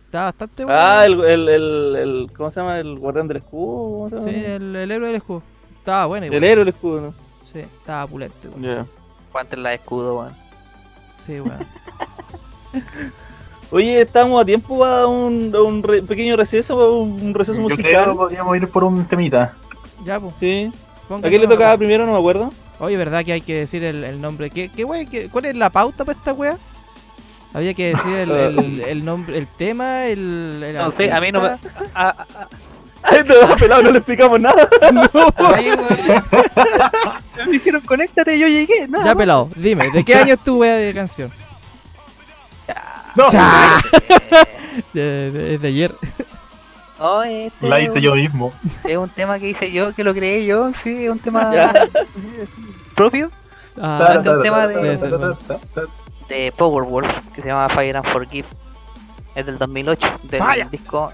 Está 0.06 0.24
bastante 0.24 0.64
bueno. 0.64 0.78
Ah, 0.80 1.06
el, 1.06 1.20
el, 1.24 1.48
el, 1.48 1.96
el- 1.96 2.30
¿Cómo 2.36 2.50
se 2.50 2.60
llama? 2.60 2.78
El 2.78 2.98
guardián 2.98 3.28
del 3.28 3.38
escudo. 3.38 4.22
Sí, 4.24 4.34
el, 4.44 4.76
el 4.76 4.90
héroe 4.90 5.06
del 5.08 5.16
escudo. 5.16 5.42
Estaba 5.80 6.06
bueno 6.06 6.26
igual. 6.26 6.44
el 6.44 6.50
héroe 6.50 6.64
del 6.64 6.74
escudo, 6.74 7.00
¿no? 7.00 7.14
Sí, 7.52 7.58
estaba 7.58 8.06
pulente, 8.06 8.48
weón. 8.48 8.62
Ya. 8.62 8.86
Cuánten 9.32 9.62
la 9.62 9.70
de 9.70 9.74
escudo, 9.76 10.18
weón. 10.20 10.32
Sí, 11.26 11.40
weón. 11.40 11.58
Oye, 13.72 14.00
estamos 14.02 14.42
a 14.42 14.44
tiempo 14.44 14.78
para 14.80 15.06
un, 15.06 15.54
un 15.54 15.82
re- 15.82 16.02
pequeño 16.02 16.36
receso, 16.36 16.92
un 17.02 17.32
receso 17.34 17.56
Yo 17.56 17.62
musical. 17.62 17.84
creo 17.90 18.04
que 18.12 18.14
podríamos 18.18 18.56
ir 18.56 18.68
por 18.68 18.82
un 18.84 19.04
temita. 19.06 19.54
ya, 20.04 20.18
pues. 20.18 20.34
Sí. 20.40 20.72
ponga 21.08 21.28
¿A 21.28 21.30
quién 21.30 21.40
le 21.42 21.46
tocaba 21.48 21.76
primero? 21.76 22.04
No 22.04 22.12
me 22.12 22.18
acuerdo. 22.18 22.52
Oye, 22.80 22.96
¿verdad 22.96 23.24
que 23.24 23.32
hay 23.32 23.40
que 23.42 23.54
decir 23.56 23.84
el, 23.84 24.02
el 24.04 24.20
nombre? 24.20 24.50
¿Qué, 24.50 24.70
qué? 24.74 24.84
¿Qué- 25.10 25.28
¿Cuál 25.28 25.44
es 25.44 25.54
la 25.56 25.70
pauta 25.70 26.04
para 26.04 26.18
esta 26.18 26.32
wea? 26.32 26.56
Había 27.52 27.74
que 27.74 27.88
decir 27.94 28.12
el, 28.16 28.30
el, 28.58 28.80
el 28.80 29.04
nombre, 29.04 29.38
el 29.38 29.46
tema, 29.46 30.06
el. 30.06 30.62
el 30.64 30.76
No 30.76 30.90
sé, 30.90 31.12
a 31.12 31.20
mí 31.20 31.30
no 31.30 31.40
me. 31.40 31.48
A 31.94 32.26
este 33.12 33.24
pelado 33.58 33.82
no 33.82 33.90
le 33.90 33.98
explicamos 33.98 34.40
nada. 34.40 34.68
weón. 35.38 35.78
Me 37.46 37.52
dijeron, 37.52 37.80
conéctate, 37.82 38.38
yo 38.38 38.46
llegué. 38.48 38.86
No, 38.88 39.04
Ya, 39.04 39.14
pelado, 39.14 39.48
dime, 39.56 39.90
¿de 39.90 40.04
qué 40.04 40.14
año 40.14 40.34
es 40.34 40.40
tu 40.40 40.58
wea 40.58 40.74
de 40.76 40.92
canción? 40.94 41.30
No. 43.16 43.26
De, 44.94 45.30
de- 45.32 45.54
es 45.54 45.60
de 45.62 45.68
ayer. 45.68 45.92
Oh, 47.00 47.22
este 47.22 47.68
la 47.68 47.80
hice 47.80 47.94
un- 47.98 48.00
yo 48.02 48.14
mismo. 48.14 48.52
Es 48.84 48.96
un 48.96 49.08
tema 49.08 49.38
que 49.38 49.48
hice 49.50 49.72
yo, 49.72 49.92
que 49.94 50.04
lo 50.04 50.14
creé 50.14 50.46
yo, 50.46 50.70
sí, 50.72 51.06
es 51.06 51.10
un 51.10 51.18
tema 51.18 51.50
Ya. 51.52 51.72
propio 52.94 53.30
Ah, 53.80 54.12
este 54.16 54.28
es 54.28 54.36
un 54.36 54.42
tema 54.42 54.68
de- 54.68 54.98
ser, 54.98 55.10
bueno. 55.10 55.36
de 56.28 56.52
Powerwolf 56.56 57.08
que 57.34 57.42
se 57.42 57.48
llama 57.48 57.68
Fire 57.68 57.96
and 57.96 58.06
Forgive. 58.06 58.46
Es 59.34 59.44
del 59.46 59.58
2008, 59.58 60.06
del 60.24 60.40
Vaya. 60.40 60.68
disco 60.70 61.10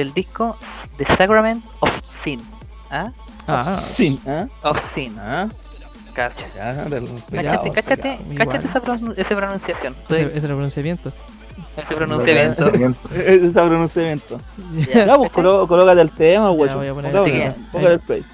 del 0.00 0.12
disco 0.14 0.56
The 0.96 1.04
Sacrament 1.04 1.64
of 1.80 1.90
Sin. 2.08 2.40
¿Ah? 2.90 3.12
Ah, 3.46 3.80
Sí. 3.94 4.18
¿Ah? 4.26 4.46
Of 4.62 4.80
Sin. 4.80 5.16
¿Ah? 5.18 5.48
Cacha. 6.14 6.46
Cáchate, 7.30 7.70
cáchate, 7.70 8.18
cáchate 8.36 8.66
esa, 8.66 8.82
pronun- 8.82 9.14
esa 9.16 9.36
pronunciación. 9.36 9.94
ese, 10.08 10.36
ese 10.36 10.46
pronunciamiento. 10.48 11.12
Ese 11.76 11.94
pronunciamiento. 11.94 12.66
Ese 13.14 13.50
pronunciamiento. 13.52 14.40
Ya, 14.92 15.06
Ya, 15.06 15.16
pues 15.16 15.30
¿cachai? 15.30 15.44
coló- 15.44 15.66
colócate 15.68 16.00
el 16.00 16.10
tema, 16.10 16.50
güey. 16.50 16.74
voy 16.74 16.88
a 16.88 16.94
poner 16.94 17.10
el 17.14 17.16
Póngale 17.18 17.54
póngale 17.72 17.94
el 17.94 18.00
play. 18.00 18.24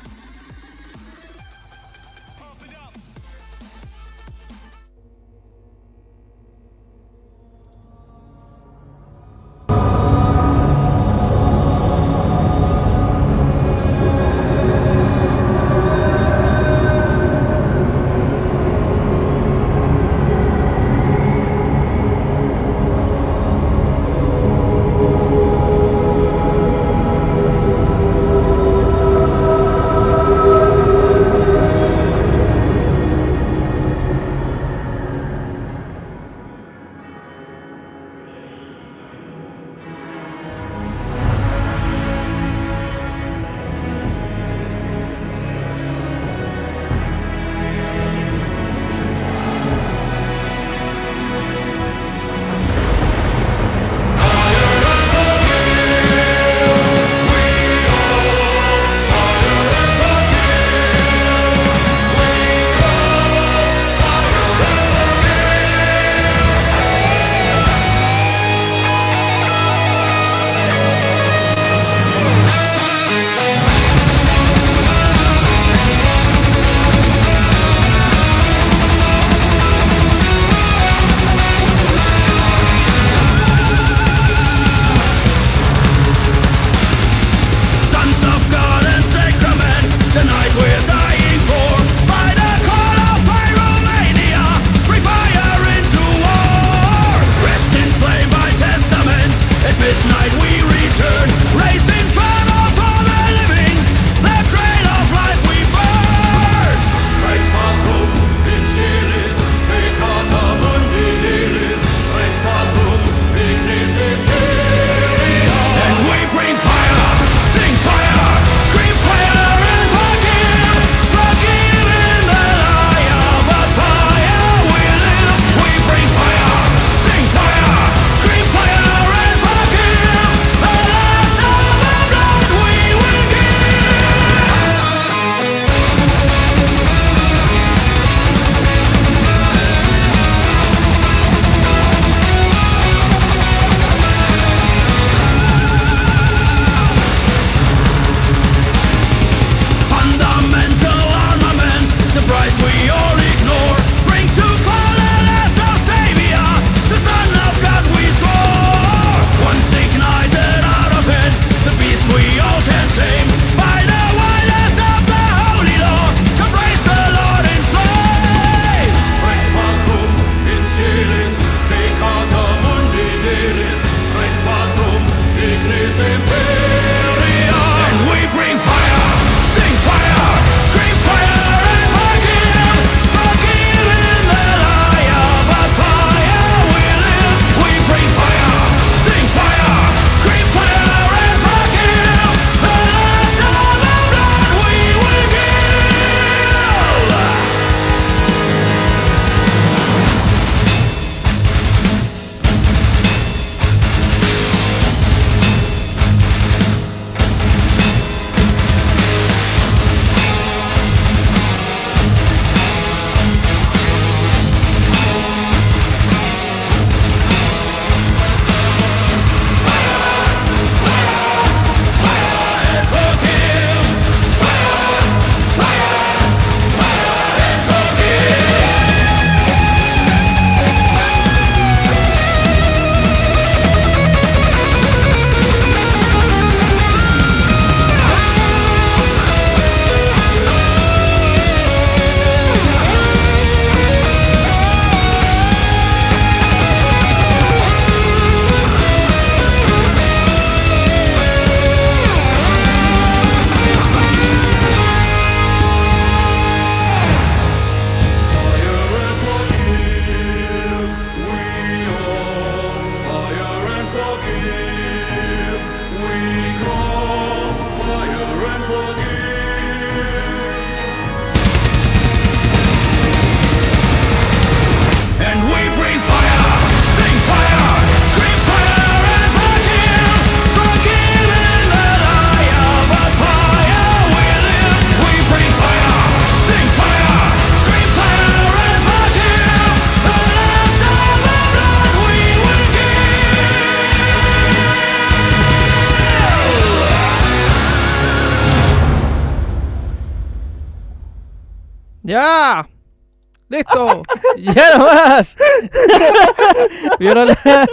¿Vieron 307.06 307.28
la... 307.28 307.66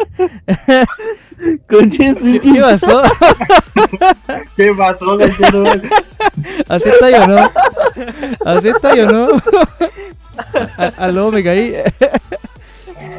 Conche, 1.69 2.15
sí. 2.15 2.39
¿Qué 2.43 2.61
pasó? 2.61 3.01
¿Qué 4.55 4.73
pasó, 4.77 5.17
conchetumare? 5.17 5.81
¿Así 6.69 6.89
está 6.89 7.09
yo 7.09 7.27
no? 7.27 7.51
¿Así 8.45 8.69
está 8.69 8.95
yo 8.95 9.11
no? 9.11 9.27
A- 10.77 10.93
Aló, 11.05 11.31
me 11.31 11.43
caí. 11.43 11.75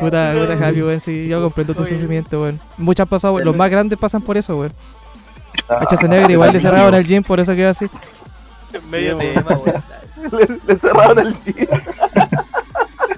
Puta, 0.01 0.35
puta 0.39 0.57
Javi, 0.57 0.83
weón. 0.83 1.01
Sí, 1.01 1.29
yo 1.29 1.43
comprendo 1.43 1.75
tu 1.75 1.83
Oye. 1.83 1.93
sufrimiento, 1.93 2.43
weón. 2.43 2.61
Muchas 2.79 3.09
pasado, 3.09 3.39
los 3.41 3.55
más 3.57 3.71
grandes 3.71 3.99
pasan 3.99 4.23
por 4.23 4.37
eso, 4.37 4.57
weón. 4.59 4.73
Ah, 5.69 5.87
negro, 6.09 6.31
igual 6.31 6.53
le 6.53 6.61
cerraron 6.61 6.95
el 6.95 7.05
gym, 7.05 7.23
por 7.23 7.41
eso 7.41 7.55
quedó 7.55 7.71
así. 7.71 7.87
Medio 8.91 9.19
Sí, 9.21 9.27
tema, 9.35 9.57
weón. 9.57 9.83
Le, 10.33 10.59
le 10.75 10.79
cerraron 10.81 11.19
el 11.27 11.35
gym. 11.45 11.67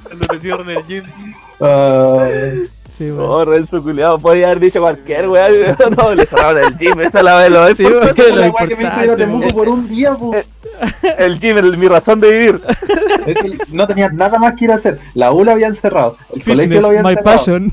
Cuando 0.02 0.26
te 0.28 0.40
cierran 0.40 0.70
el 0.70 0.84
gym. 0.86 1.04
Ay, 1.60 2.68
Sí, 2.96 3.10
weón. 3.10 3.20
Oh, 3.30 3.44
Renzo 3.44 3.82
culiado, 3.82 4.18
podía 4.18 4.46
haber 4.46 4.60
dicho 4.60 4.80
cualquier 4.80 5.28
weá. 5.28 5.48
No, 5.96 6.14
le 6.14 6.24
cerraron 6.26 6.64
el 6.64 6.76
gym, 6.78 6.98
esa 7.00 7.18
es 7.18 7.24
la 7.24 7.36
vez 7.36 7.50
lo 7.50 7.74
Sí, 7.74 7.84
weón, 7.84 8.02
esa 8.08 8.22
es 8.22 8.28
lo 8.30 8.36
la 8.36 8.50
weá 8.50 8.66
que 8.66 8.76
me 8.76 8.82
hizo 8.84 8.92
ir 8.94 8.98
a 8.98 9.02
importante, 9.04 9.16
Temuco 9.26 9.48
por 9.48 9.68
un 9.68 9.88
día, 9.88 10.14
po. 10.14 10.34
El 11.18 11.38
gym, 11.38 11.58
el- 11.58 11.76
mi 11.76 11.88
razón 11.88 12.20
de 12.20 12.30
vivir. 12.30 12.60
Es 13.26 13.34
que 13.34 13.58
no 13.68 13.86
tenía 13.86 14.08
nada 14.08 14.38
más 14.38 14.54
que 14.56 14.64
ir 14.66 14.72
a 14.72 14.76
hacer. 14.76 14.98
La 15.14 15.32
U 15.32 15.44
la 15.44 15.52
habían 15.52 15.74
cerrado, 15.74 16.16
el 16.34 16.42
colegio 16.42 16.80
lo 16.80 16.86
habían 16.88 17.04
my 17.04 17.14
cerrado. 17.14 17.36
passion. 17.36 17.72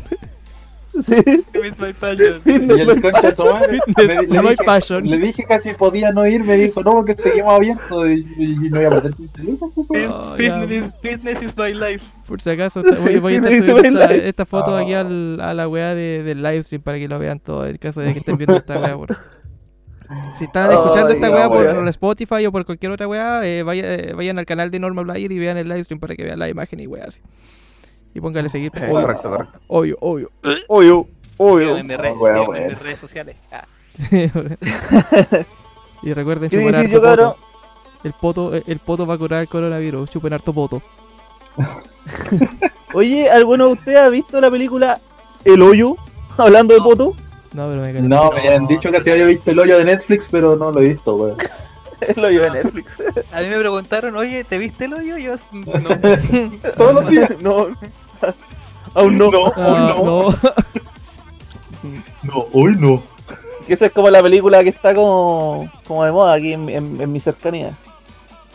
Sí. 1.01 1.15
Miss 1.61 1.79
my 1.79 1.91
passion. 1.93 2.41
Y 2.45 2.51
el 2.81 3.01
concha 3.01 3.21
de 3.29 3.33
su 3.33 3.43
madre, 3.45 3.79
Fitness, 3.85 4.17
me- 4.17 4.27
le, 4.35 4.41
my 4.43 4.49
dije, 4.51 4.63
passion. 4.63 5.09
le 5.09 5.17
dije 5.17 5.43
casi 5.45 5.73
podía 5.73 6.11
no 6.11 6.25
ir, 6.27 6.43
me 6.43 6.55
dijo 6.55 6.83
no 6.83 6.91
porque 6.91 7.15
seguimos 7.17 7.53
abiertos 7.55 8.07
y, 8.09 8.23
y 8.37 8.69
no 8.69 8.79
iba 8.81 8.97
a 8.97 9.01
perder 9.01 9.13
Oh. 10.09 10.35
Fitness, 10.35 10.71
is- 10.71 10.95
fitness 11.01 11.41
is 11.41 11.57
my 11.57 11.73
life. 11.73 12.05
Por 12.27 12.41
si 12.41 12.49
acaso, 12.51 12.83
voy, 13.03 13.17
voy 13.19 13.35
a 13.37 13.39
subiendo 13.63 14.01
esta, 14.03 14.45
foto 14.45 14.77
aquí 14.77 14.93
Ah. 14.93 14.99
al, 15.01 15.39
a 15.41 15.53
la 15.53 15.67
weá 15.67 15.95
de, 15.95 16.21
del 16.23 16.43
livestream 16.43 16.81
para 16.83 16.99
que 16.99 17.07
lo 17.07 17.17
vean 17.19 17.39
todo, 17.39 17.65
en 17.65 17.77
caso 17.77 18.01
de 18.01 18.13
que 18.13 18.19
estén 18.19 18.37
viendo 18.37 18.55
esta 18.57 18.77
weá. 18.79 18.95
por- 18.95 19.17
Si 20.37 20.43
están 20.43 20.69
escuchando 20.69 21.11
esta 21.13 21.31
weá 21.31 21.49
por. 21.49 21.87
Spotify 21.87 22.45
o 22.45 22.51
por 22.51 22.65
cualquier 22.65 22.91
otra 22.91 23.07
weá, 23.07 23.41
eh, 23.45 23.63
vaya- 23.63 23.95
eh, 23.95 24.13
vayan 24.13 24.37
al 24.37 24.45
canal 24.45 24.69
de 24.69 24.79
Normal 24.79 25.05
Player 25.05 25.31
y 25.31 25.39
vean 25.39 25.57
el 25.57 25.67
livestream 25.67 25.99
para 25.99 26.15
que 26.15 26.23
vean 26.23 26.37
la 26.37 26.49
imagen 26.49 26.79
y 26.79 26.85
weá 26.87 27.05
así. 27.05 27.19
Y 28.13 28.21
póngale 28.21 28.49
seguir. 28.49 28.71
Eh, 28.75 28.85
obvio, 28.91 29.01
correcto, 29.01 29.29
correcto. 29.29 29.59
obvio, 29.67 29.97
obvio. 30.01 30.29
Obvio, 30.67 31.07
Síganme 31.07 31.07
obvio. 31.37 31.77
en 31.77 31.87
mis 31.87 31.97
redes, 31.97 32.17
Ah, 32.23 32.57
en 32.57 32.79
redes 32.79 32.99
sociales. 32.99 33.35
Ah. 33.51 33.65
y 36.03 36.13
recuerden 36.13 36.49
¿Qué 36.49 36.57
chupar 36.59 36.75
harto 36.75 36.91
yo, 36.91 37.01
cabrón? 37.01 37.33
poto. 37.33 37.37
El 38.03 38.13
poto, 38.13 38.53
el 38.67 38.79
poto 38.79 39.07
va 39.07 39.13
a 39.13 39.17
curar 39.17 39.41
el 39.41 39.47
coronavirus. 39.47 40.09
Chupen 40.09 40.33
harto 40.33 40.53
poto. 40.53 40.81
Oye, 42.93 43.29
¿alguno 43.29 43.67
de 43.67 43.73
ustedes 43.73 43.97
ha 43.99 44.09
visto 44.09 44.39
la 44.41 44.51
película 44.51 44.99
El 45.45 45.61
Hoyo? 45.61 45.95
Hablando 46.37 46.73
de 46.73 46.79
No. 46.79 46.85
poto. 46.85 47.13
No, 47.53 47.67
pero 47.69 47.81
me. 47.81 47.93
No, 47.93 48.31
me 48.31 48.39
habían 48.39 48.67
dicho 48.67 48.91
que 48.91 49.01
se 49.01 49.11
había 49.11 49.25
visto 49.25 49.51
el 49.51 49.59
hoyo 49.59 49.77
de 49.77 49.85
Netflix, 49.85 50.27
pero 50.29 50.55
no 50.55 50.71
lo 50.71 50.81
he 50.81 50.85
visto, 50.89 51.15
weón. 51.15 51.37
El 52.01 52.25
Hoyo 52.25 52.41
de 52.41 52.49
Netflix. 52.51 52.87
A 53.31 53.39
mí 53.41 53.47
me 53.47 53.59
preguntaron, 53.59 54.15
oye, 54.17 54.43
¿te 54.43 54.57
viste 54.57 54.85
el 54.85 54.93
hoyo? 54.95 55.17
Yo, 55.17 55.35
no. 55.53 55.71
Todos 56.75 56.93
los 56.95 57.07
días. 57.09 57.29
No. 57.41 57.67
Aún 58.95 59.17
no. 59.17 59.29
Ah, 59.55 59.95
no. 59.97 60.35
No, 62.23 62.45
hoy 62.53 62.75
no. 62.77 63.01
Que 63.67 63.73
esa 63.73 63.87
es 63.87 63.91
como 63.91 64.09
la 64.09 64.21
película 64.21 64.61
que 64.63 64.69
está 64.69 64.93
como, 64.93 65.69
como 65.87 66.03
de 66.05 66.11
moda 66.11 66.33
aquí 66.33 66.53
en, 66.53 66.69
en, 66.69 66.99
en 67.01 67.11
mi 67.11 67.19
cercanía. 67.19 67.71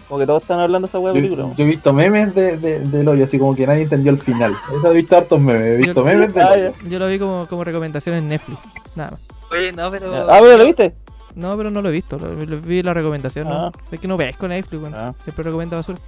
Como 0.06 0.20
que 0.20 0.26
todos 0.26 0.42
están 0.42 0.60
hablando 0.60 0.86
de 0.86 0.90
esa 0.90 0.98
wea 0.98 1.12
de 1.12 1.20
película. 1.20 1.48
Yo, 1.48 1.54
yo 1.56 1.64
he 1.64 1.66
visto 1.66 1.92
memes 1.92 2.34
de, 2.34 2.56
de- 2.56 2.78
del 2.80 3.08
hoyo, 3.08 3.24
así 3.24 3.38
como 3.38 3.54
que 3.54 3.66
nadie 3.66 3.82
entendió 3.82 4.10
el 4.12 4.18
final. 4.18 4.54
Eso 4.78 4.90
he 4.90 4.94
visto 4.94 5.16
hartos 5.16 5.40
memes, 5.40 5.66
he 5.66 5.76
visto 5.78 5.94
Yo- 5.94 6.04
memes 6.04 6.32
del 6.34 6.46
Ah, 6.46 6.50
hoyo. 6.52 6.72
Yo 6.88 6.98
lo 6.98 7.08
vi 7.08 7.18
como, 7.18 7.46
como 7.48 7.64
recomendación 7.64 8.14
en 8.16 8.28
Netflix. 8.28 8.58
Nada 8.96 9.10
más. 9.12 9.20
Oye, 9.50 9.72
no, 9.72 9.90
pero. 9.90 10.14
Ah, 10.30 10.38
pero 10.40 10.56
lo 10.56 10.64
viste. 10.64 10.94
No, 11.34 11.56
pero 11.56 11.70
no 11.70 11.82
lo 11.82 11.88
he 11.90 11.92
visto. 11.92 12.18
Lo, 12.18 12.32
lo 12.34 12.60
vi 12.60 12.82
la 12.82 12.94
recomendación. 12.94 13.48
¿no? 13.48 13.66
Ah. 13.66 13.72
Es 13.90 14.00
que 14.00 14.08
no 14.08 14.16
ves 14.16 14.36
con 14.36 14.48
Netflix, 14.50 14.80
weón. 14.82 14.94
Ah. 14.94 15.14
Siempre 15.24 15.42
recomienda 15.44 15.76
basura. 15.76 15.98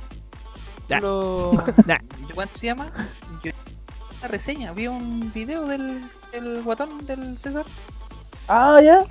Ya. 0.88 1.00
Lo... 1.00 1.52
Nah. 1.86 1.98
¿Yo 2.28 2.34
¿Cuánto 2.34 2.56
se 2.58 2.66
llama? 2.66 2.90
Yo... 3.42 3.52
Una 4.18 4.28
reseña, 4.28 4.72
vi 4.72 4.86
un 4.86 5.32
video 5.32 5.66
del, 5.66 6.02
del 6.32 6.62
guatón 6.62 7.06
del 7.06 7.38
César. 7.38 7.64
Ah, 8.48 8.80
ya. 8.82 9.04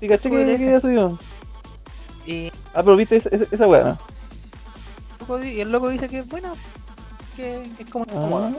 Sí, 0.00 0.08
caché 0.08 0.28
que, 0.30 0.42
había 0.42 0.80
subido. 0.80 1.18
Y 2.26 2.48
Ah, 2.74 2.82
pero 2.82 2.96
viste 2.96 3.16
esa, 3.16 3.28
esa, 3.30 3.44
esa 3.50 3.66
wea. 3.66 3.84
¿no? 3.84 3.90
el 3.90 5.18
loco 5.20 5.38
di- 5.38 5.50
y 5.52 5.60
el 5.60 5.72
loco 5.72 5.88
dice 5.88 6.08
que, 6.08 6.22
bueno, 6.22 6.54
que 7.36 7.68
es 7.78 7.86
como. 7.90 8.04
Ah. 8.14 8.50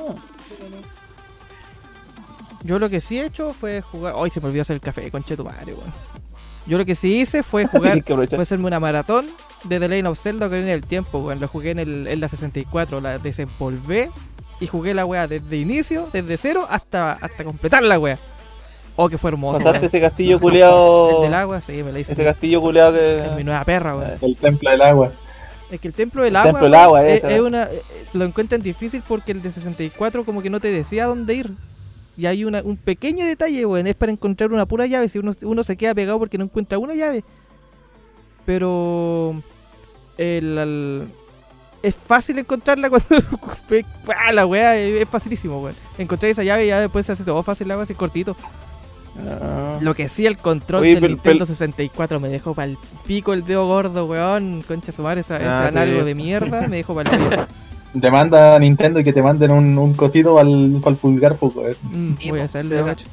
Yo 2.63 2.77
lo 2.79 2.89
que 2.89 2.99
sí 2.99 3.19
he 3.19 3.25
hecho 3.25 3.53
fue 3.53 3.81
jugar. 3.81 4.13
Hoy 4.15 4.29
se 4.29 4.41
me 4.41 4.47
olvidó 4.47 4.61
hacer 4.63 4.75
el 4.75 4.81
café, 4.81 5.09
conche 5.11 5.37
tu 5.37 5.43
madre, 5.45 5.73
weón. 5.73 5.91
Yo 6.65 6.77
lo 6.77 6.85
que 6.85 6.95
sí 6.95 7.19
hice 7.21 7.41
fue 7.43 7.65
jugar. 7.67 8.03
Fue 8.03 8.41
hacerme 8.41 8.67
una 8.67 8.79
maratón 8.79 9.27
de 9.63 9.79
The 9.79 9.87
Legend 9.87 10.07
of 10.09 10.19
Zelda 10.19 10.47
Ocarina 10.47 10.69
del 10.71 10.85
Tiempo, 10.85 11.19
weón. 11.19 11.39
Lo 11.39 11.47
jugué 11.47 11.71
en, 11.71 11.79
el, 11.79 12.07
en 12.07 12.19
la 12.19 12.27
64, 12.27 12.99
la 13.01 13.17
desempolvé 13.17 14.11
y 14.59 14.67
jugué 14.67 14.93
la 14.93 15.05
weá 15.05 15.27
desde 15.27 15.57
inicio, 15.57 16.07
desde 16.11 16.37
cero 16.37 16.65
hasta, 16.69 17.13
hasta 17.13 17.43
completar 17.43 17.83
la 17.83 17.99
weá. 17.99 18.17
Oh, 18.95 19.07
que 19.07 19.17
fue 19.17 19.29
hermoso, 19.31 19.59
Pasaste 19.59 19.85
ese 19.85 20.01
castillo 20.01 20.35
El 20.35 20.41
culeado. 20.41 21.21
del 21.21 21.33
agua, 21.33 21.61
sí, 21.61 21.83
me 21.83 21.91
la 21.91 21.99
hice. 21.99 22.13
Ese 22.13 22.23
castillo 22.23 22.59
culeado 22.59 22.97
Es 22.97 23.31
mi 23.31 23.37
que. 23.37 23.43
nueva 23.45 23.63
perra, 23.63 23.95
weón. 23.95 24.11
El 24.21 24.35
templo 24.35 24.69
del 24.69 24.81
agua. 24.81 25.11
Es 25.71 25.79
que 25.79 25.87
el 25.87 25.93
templo 25.93 26.23
del 26.23 26.33
El 26.33 26.35
agua, 26.35 26.51
templo 26.51 26.65
del 26.65 26.75
agua, 26.75 27.07
es, 27.07 27.23
es 27.23 27.39
una, 27.39 27.63
eh, 27.65 27.81
lo 28.13 28.25
encuentran 28.25 28.61
difícil 28.61 29.01
porque 29.07 29.31
el 29.31 29.41
de 29.41 29.51
64 29.51 30.25
como 30.25 30.41
que 30.41 30.49
no 30.49 30.59
te 30.59 30.69
decía 30.69 31.05
dónde 31.05 31.33
ir. 31.35 31.51
Y 32.17 32.25
hay 32.25 32.43
una, 32.43 32.61
un 32.61 32.75
pequeño 32.75 33.25
detalle, 33.25 33.65
weón, 33.65 33.87
es 33.87 33.95
para 33.95 34.11
encontrar 34.11 34.51
una 34.51 34.65
pura 34.65 34.85
llave. 34.85 35.07
Si 35.07 35.17
uno, 35.19 35.31
uno 35.43 35.63
se 35.63 35.77
queda 35.77 35.95
pegado 35.95 36.19
porque 36.19 36.37
no 36.37 36.43
encuentra 36.43 36.77
una 36.77 36.93
llave. 36.93 37.23
Pero 38.45 39.41
el, 40.17 41.07
es 41.83 41.95
fácil 42.07 42.37
encontrarla 42.39 42.89
cuando 42.91 43.07
¡Ah, 44.17 44.31
la 44.33 44.45
weá 44.45 44.75
es, 44.77 45.07
facilísimo, 45.07 45.61
weón. 45.61 45.75
Encontrar 45.97 46.29
esa 46.31 46.43
llave 46.43 46.65
y 46.65 46.67
ya 46.69 46.79
después 46.79 47.05
se 47.05 47.11
hace 47.13 47.23
todo 47.23 47.41
fácil, 47.43 47.67
la 47.67 47.75
weá 47.75 47.83
así 47.83 47.93
cortito. 47.95 48.35
Ah. 49.27 49.77
Lo 49.81 49.93
que 49.95 50.07
sí, 50.07 50.25
el 50.25 50.37
control 50.37 50.81
Oye, 50.81 50.91
del 50.91 50.99
pero- 51.01 51.13
Nintendo 51.13 51.45
pero- 51.45 51.45
64 51.47 52.19
me 52.19 52.29
dejó 52.29 52.53
pa'l 52.53 52.77
pico 53.05 53.33
el 53.33 53.45
dedo 53.45 53.65
gordo, 53.67 54.05
weón. 54.05 54.63
Concha 54.67 54.91
su 54.91 55.01
madre, 55.01 55.21
esa, 55.21 55.37
ese 55.37 55.45
Ah, 55.47 55.69
sí. 55.71 55.77
análogo 55.77 56.05
de 56.05 56.15
mierda 56.15 56.67
me 56.67 56.77
dejó 56.77 56.95
pa'l 56.95 57.09
pico. 57.09 57.45
Te 57.99 58.11
manda 58.11 58.55
a 58.55 58.59
Nintendo 58.59 58.99
y 58.99 59.03
que 59.03 59.11
te 59.13 59.21
manden 59.23 59.51
un, 59.51 59.77
un 59.77 59.93
cosito 59.93 60.35
para 60.35 60.47
el 60.47 60.97
pulgar, 61.01 61.35
pues, 61.37 61.55
weón. 61.55 61.75
Mm, 61.83 62.17
Sí, 62.17 62.29
voy 62.29 62.39
a 62.39 62.43
po, 62.43 62.45
hacerle 62.45 62.75
pero- 62.75 62.85
gacho. 62.85 63.05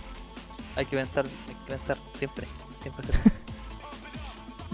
Hay 0.76 0.84
que 0.86 0.96
pensar, 0.96 1.24
hay 1.24 1.54
que 1.54 1.70
pensar 1.72 1.96
siempre. 2.14 2.46
Siempre. 2.82 3.06
siempre. 3.06 3.32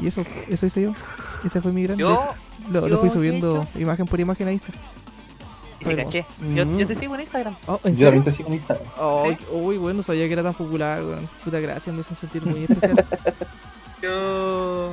Y 0.00 0.07
eso, 0.09 0.24
eso 0.48 0.66
hice 0.66 0.83
yo. 0.83 0.92
Ese 1.44 1.61
fue 1.61 1.70
mi 1.70 1.85
gran. 1.85 1.96
Yo, 1.98 2.18
lo, 2.70 2.88
lo 2.88 2.98
fui 2.98 3.11
subiendo 3.11 3.62
hecho- 3.62 3.79
imagen 3.81 4.07
por 4.07 4.20
imagen 4.20 4.48
a 4.48 4.53
Insta. 4.53 4.72
y 5.81 5.85
se 5.85 5.96
caché. 5.96 6.25
Yo, 6.55 6.64
Mm. 6.64 6.79
yo 6.79 6.87
te 6.87 6.94
sigo 6.94 7.14
en 7.16 7.20
Instagram. 7.22 7.57
Oh, 7.66 7.81
¿en 7.85 7.96
Yo 7.96 8.07
también 8.07 8.25
te 8.25 8.31
sigo 8.33 8.48
en 8.48 8.55
Instagram. 8.55 8.87
Oh, 8.98 9.25
¿Sí? 9.29 9.37
Uy, 9.51 9.77
bueno, 9.79 9.96
no 9.98 10.03
sabía 10.05 10.27
que 10.29 10.33
era 10.33 10.42
tan 10.44 10.55
popular, 10.55 11.03
weón. 11.03 11.29
Puta 11.44 11.59
gracias, 11.61 11.92
me 11.94 12.01
hizo 12.03 12.14
sentir 12.14 12.44
muy 12.46 12.64
especial. 12.64 13.05
Yo. 14.03 14.90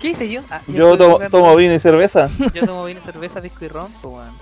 ¿Qué 0.00 0.08
hice 0.10 0.28
yo? 0.28 0.40
Ah, 0.50 0.60
Yo 0.66 0.98
tomo, 1.30 1.54
vino 1.56 1.74
y 1.74 1.78
cerveza. 1.78 2.28
Yo 2.52 2.66
tomo 2.66 2.84
vino, 2.84 3.00
cerveza, 3.00 3.40
pisco 3.40 3.64
y 3.64 3.68
ron, 3.68 3.88
weón. 4.02 4.32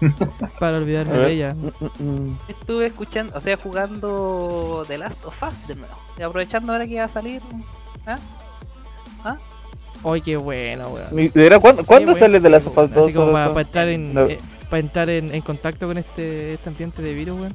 para 0.58 0.78
olvidarme 0.78 1.12
de 1.16 1.32
ella. 1.32 1.54
Mm, 1.54 2.04
mm. 2.04 2.38
Estuve 2.48 2.86
escuchando, 2.86 3.36
o 3.36 3.40
sea, 3.40 3.56
jugando 3.56 4.84
The 4.86 4.98
Last 4.98 5.24
of 5.24 5.42
Us 5.42 5.66
de 5.66 5.76
nuevo. 5.76 5.94
Y 6.18 6.22
aprovechando 6.22 6.72
ahora 6.72 6.86
que 6.86 6.94
iba 6.94 7.04
a 7.04 7.08
salir. 7.08 7.40
¿Ah? 8.06 8.18
Ay, 10.04 10.20
qué 10.22 10.36
bueno, 10.36 10.88
weón. 10.88 11.32
¿De 11.34 11.58
¿Cuándo, 11.60 11.84
¿cuándo 11.84 12.14
Qué 12.14 12.20
sale 12.20 12.32
buen 12.32 12.42
de 12.44 12.48
las 12.50 12.64
sofás 12.64 12.90
weón. 12.90 13.04
Así 13.04 13.12
2? 13.12 13.24
como 13.24 13.32
para, 13.32 13.60
entrar 13.60 13.88
en. 13.88 14.14
No. 14.14 14.26
eh, 14.26 14.38
para 14.68 14.80
entrar 14.80 15.10
en, 15.10 15.34
en 15.34 15.40
contacto 15.42 15.86
con 15.86 15.98
este, 15.98 16.54
este 16.54 16.68
ambiente 16.68 17.02
de 17.02 17.12
virus, 17.14 17.38
weón. 17.40 17.54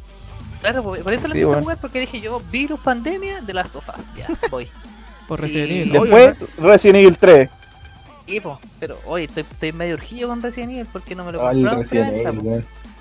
Claro, 0.62 0.84
por 0.84 0.99
por 1.03 1.13
eso 1.13 1.27
lo 1.27 1.34
Sí, 1.34 1.39
empecé 1.39 1.45
bueno. 1.45 1.58
a 1.60 1.62
jugar 1.62 1.77
porque 1.81 1.99
dije 1.99 2.19
yo, 2.21 2.41
virus, 2.51 2.79
pandemia, 2.79 3.41
The 3.45 3.53
Last 3.53 3.75
of 3.75 3.88
Us. 3.89 4.10
Ya, 4.15 4.27
voy. 4.51 4.67
Por 5.27 5.41
Resident 5.41 5.71
Evil. 5.71 5.91
Después, 5.91 6.36
Resident 6.58 6.97
Evil 6.97 7.17
3. 7.19 7.49
Y, 8.27 8.39
po, 8.39 8.60
pero 8.79 8.97
oye, 9.05 9.25
estoy, 9.25 9.43
estoy 9.43 9.71
medio 9.71 9.95
urgido 9.95 10.29
con 10.29 10.41
Resident 10.41 10.71
Evil 10.73 10.88
porque 10.91 11.15
no 11.15 11.25
me 11.25 11.31
lo 11.31 11.39
compraron. 11.39 11.84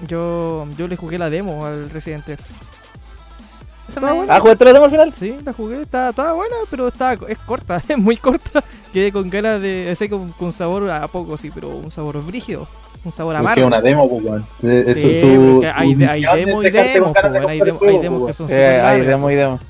Yo, 0.09 0.67
yo 0.77 0.89
le 0.89 0.97
jugué 0.97 1.19
la 1.19 1.31
demo 1.31 1.65
al 1.67 1.89
Resident 1.91 2.29
Evil. 2.29 2.45
Me-. 4.01 4.27
Ah, 4.29 4.41
¿jugaste 4.41 4.65
la 4.65 4.73
demo 4.73 4.85
al 4.87 4.91
final? 4.91 5.13
Sí, 5.19 5.37
la 5.45 5.53
jugué, 5.53 5.83
estaba, 5.83 6.11
estaba 6.11 6.33
buena, 6.33 6.57
pero 6.71 6.89
estaba, 6.89 7.15
es 7.29 7.39
corta, 7.39 7.83
es 7.89 7.99
muy 7.99 8.17
corta. 8.17 8.63
Quedé 8.93 9.11
con 9.13 9.29
ganas 9.31 9.61
de. 9.61 9.91
Ese 9.91 10.09
con, 10.09 10.31
con 10.33 10.53
sabor 10.53 10.91
a 10.91 11.07
poco, 11.09 11.37
sí, 11.37 11.51
pero 11.55 11.71
un 11.71 11.91
sabor 11.91 12.25
brígido. 12.25 12.67
Un 13.05 13.13
sabor 13.13 13.37
amargo. 13.37 13.61
es 13.61 13.67
una 13.67 13.81
demo, 13.83 14.09
pues, 14.09 14.25
weón. 14.25 14.47
Es 14.63 15.01
su- 15.01 15.09
Sí, 15.09 15.15
su- 15.21 15.63
hay, 15.75 15.89
hay 15.91 15.95
misión 15.95 16.37
es 16.37 16.37
demo 16.47 16.63
y 16.63 16.71
demos, 16.71 17.17
hay, 17.47 17.61
hay 17.61 17.99
demos 18.01 18.27
que 18.27 18.33
son 18.33 18.49
súper 18.49 18.61
hay 18.63 18.77
largas. 18.79 19.07
demo 19.07 19.31
y 19.31 19.35
demo. 19.35 19.61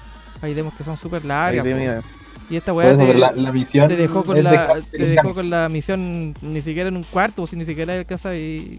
Hay 0.42 0.54
demos 0.54 0.74
que 0.74 0.84
son 0.84 0.96
súper 0.96 1.22
Hay 1.22 1.28
largas. 1.28 1.66
y. 1.66 2.24
Y 2.54 2.56
esta 2.58 2.74
weá 2.74 2.94
te, 2.94 3.14
la, 3.14 3.32
la 3.32 3.52
misión 3.52 3.88
te 3.88 3.96
dejó 3.96 4.22
con 4.22 4.34
de 4.36 4.42
la, 4.42 4.74
te 4.90 4.98
dejó 5.06 5.32
con 5.32 5.48
la 5.48 5.68
misión 5.70 6.34
ni 6.42 6.60
siquiera 6.60 6.90
en 6.90 6.96
un 6.98 7.02
cuarto, 7.04 7.42
o 7.42 7.46
si 7.46 7.56
ni 7.56 7.64
siquiera 7.64 7.94
alcanza 7.94 8.36
y... 8.36 8.78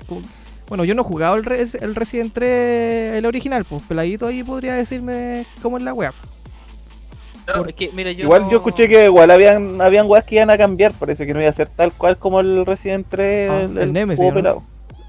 Bueno, 0.67 0.83
yo 0.83 0.95
no 0.95 1.01
he 1.03 1.05
jugado 1.05 1.35
el, 1.35 1.45
Res- 1.45 1.75
el 1.75 1.93
Resident 1.95 2.33
3, 2.33 3.15
el 3.15 3.25
original, 3.25 3.65
pues 3.65 3.83
peladito 3.83 4.25
ahí 4.27 4.43
podría 4.43 4.73
decirme 4.73 5.45
cómo 5.61 5.77
es 5.77 5.83
la 5.83 5.93
weá. 5.93 6.11
Pero 7.45 7.65
es 7.67 7.75
que, 7.75 7.91
mira, 7.93 8.11
yo 8.11 8.23
Igual 8.23 8.43
no- 8.43 8.51
yo 8.51 8.57
escuché 8.57 8.87
que 8.87 9.05
igual 9.05 9.29
habían, 9.29 9.79
habían 9.79 10.07
weas 10.07 10.25
que 10.25 10.35
iban 10.35 10.49
a 10.49 10.57
cambiar, 10.57 10.91
parece 10.93 11.27
que 11.27 11.33
no 11.33 11.39
iba 11.41 11.49
a 11.49 11.53
ser 11.53 11.69
tal 11.69 11.91
cual 11.93 12.17
como 12.17 12.39
el 12.39 12.65
Resident 12.65 13.05
3, 13.07 13.49
Ah, 13.51 13.61
el, 13.61 13.77
el 13.77 13.93
Nemesis, 13.93 14.33
pelado. 14.33 14.63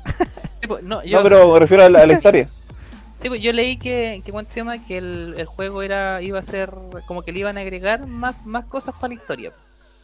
Sí, 0.61 0.67
pues, 0.69 0.83
no, 0.83 1.03
yo, 1.05 1.19
No, 1.19 1.23
pero 1.23 1.53
me 1.53 1.59
refiero 1.59 1.85
a 1.85 1.89
la, 1.89 2.01
a 2.03 2.07
la 2.07 2.13
historia. 2.15 2.49
sí, 3.17 3.29
pues, 3.29 3.41
yo 3.41 3.53
leí 3.53 3.79
que, 3.79 4.21
que, 4.25 4.33
¿cuánto 4.33 4.53
se 4.53 4.61
llama? 4.61 4.85
que 4.85 4.99
el, 4.99 5.35
el 5.39 5.47
juego 5.47 5.81
era 5.83 6.21
iba 6.21 6.39
a 6.39 6.43
ser 6.43 6.71
como 7.07 7.23
que 7.23 7.33
le 7.33 7.39
iban 7.41 7.57
a 7.57 7.63
agregar 7.63 8.07
más, 8.07 8.45
más 8.45 8.67
cosas 8.69 8.95
para 8.95 9.09
la 9.09 9.15
historia. 9.15 9.53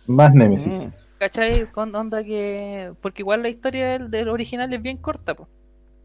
Más 0.06 0.32
Nemesis. 0.34 0.88
Mm. 0.88 1.01
¿Cachai? 1.22 1.66
Con 1.70 1.94
onda 1.94 2.24
que. 2.24 2.92
Porque 3.00 3.22
igual 3.22 3.42
la 3.42 3.48
historia 3.48 3.90
del, 3.90 4.10
del 4.10 4.28
original 4.28 4.72
es 4.72 4.82
bien 4.82 4.96
corta, 4.96 5.34
pues. 5.34 5.48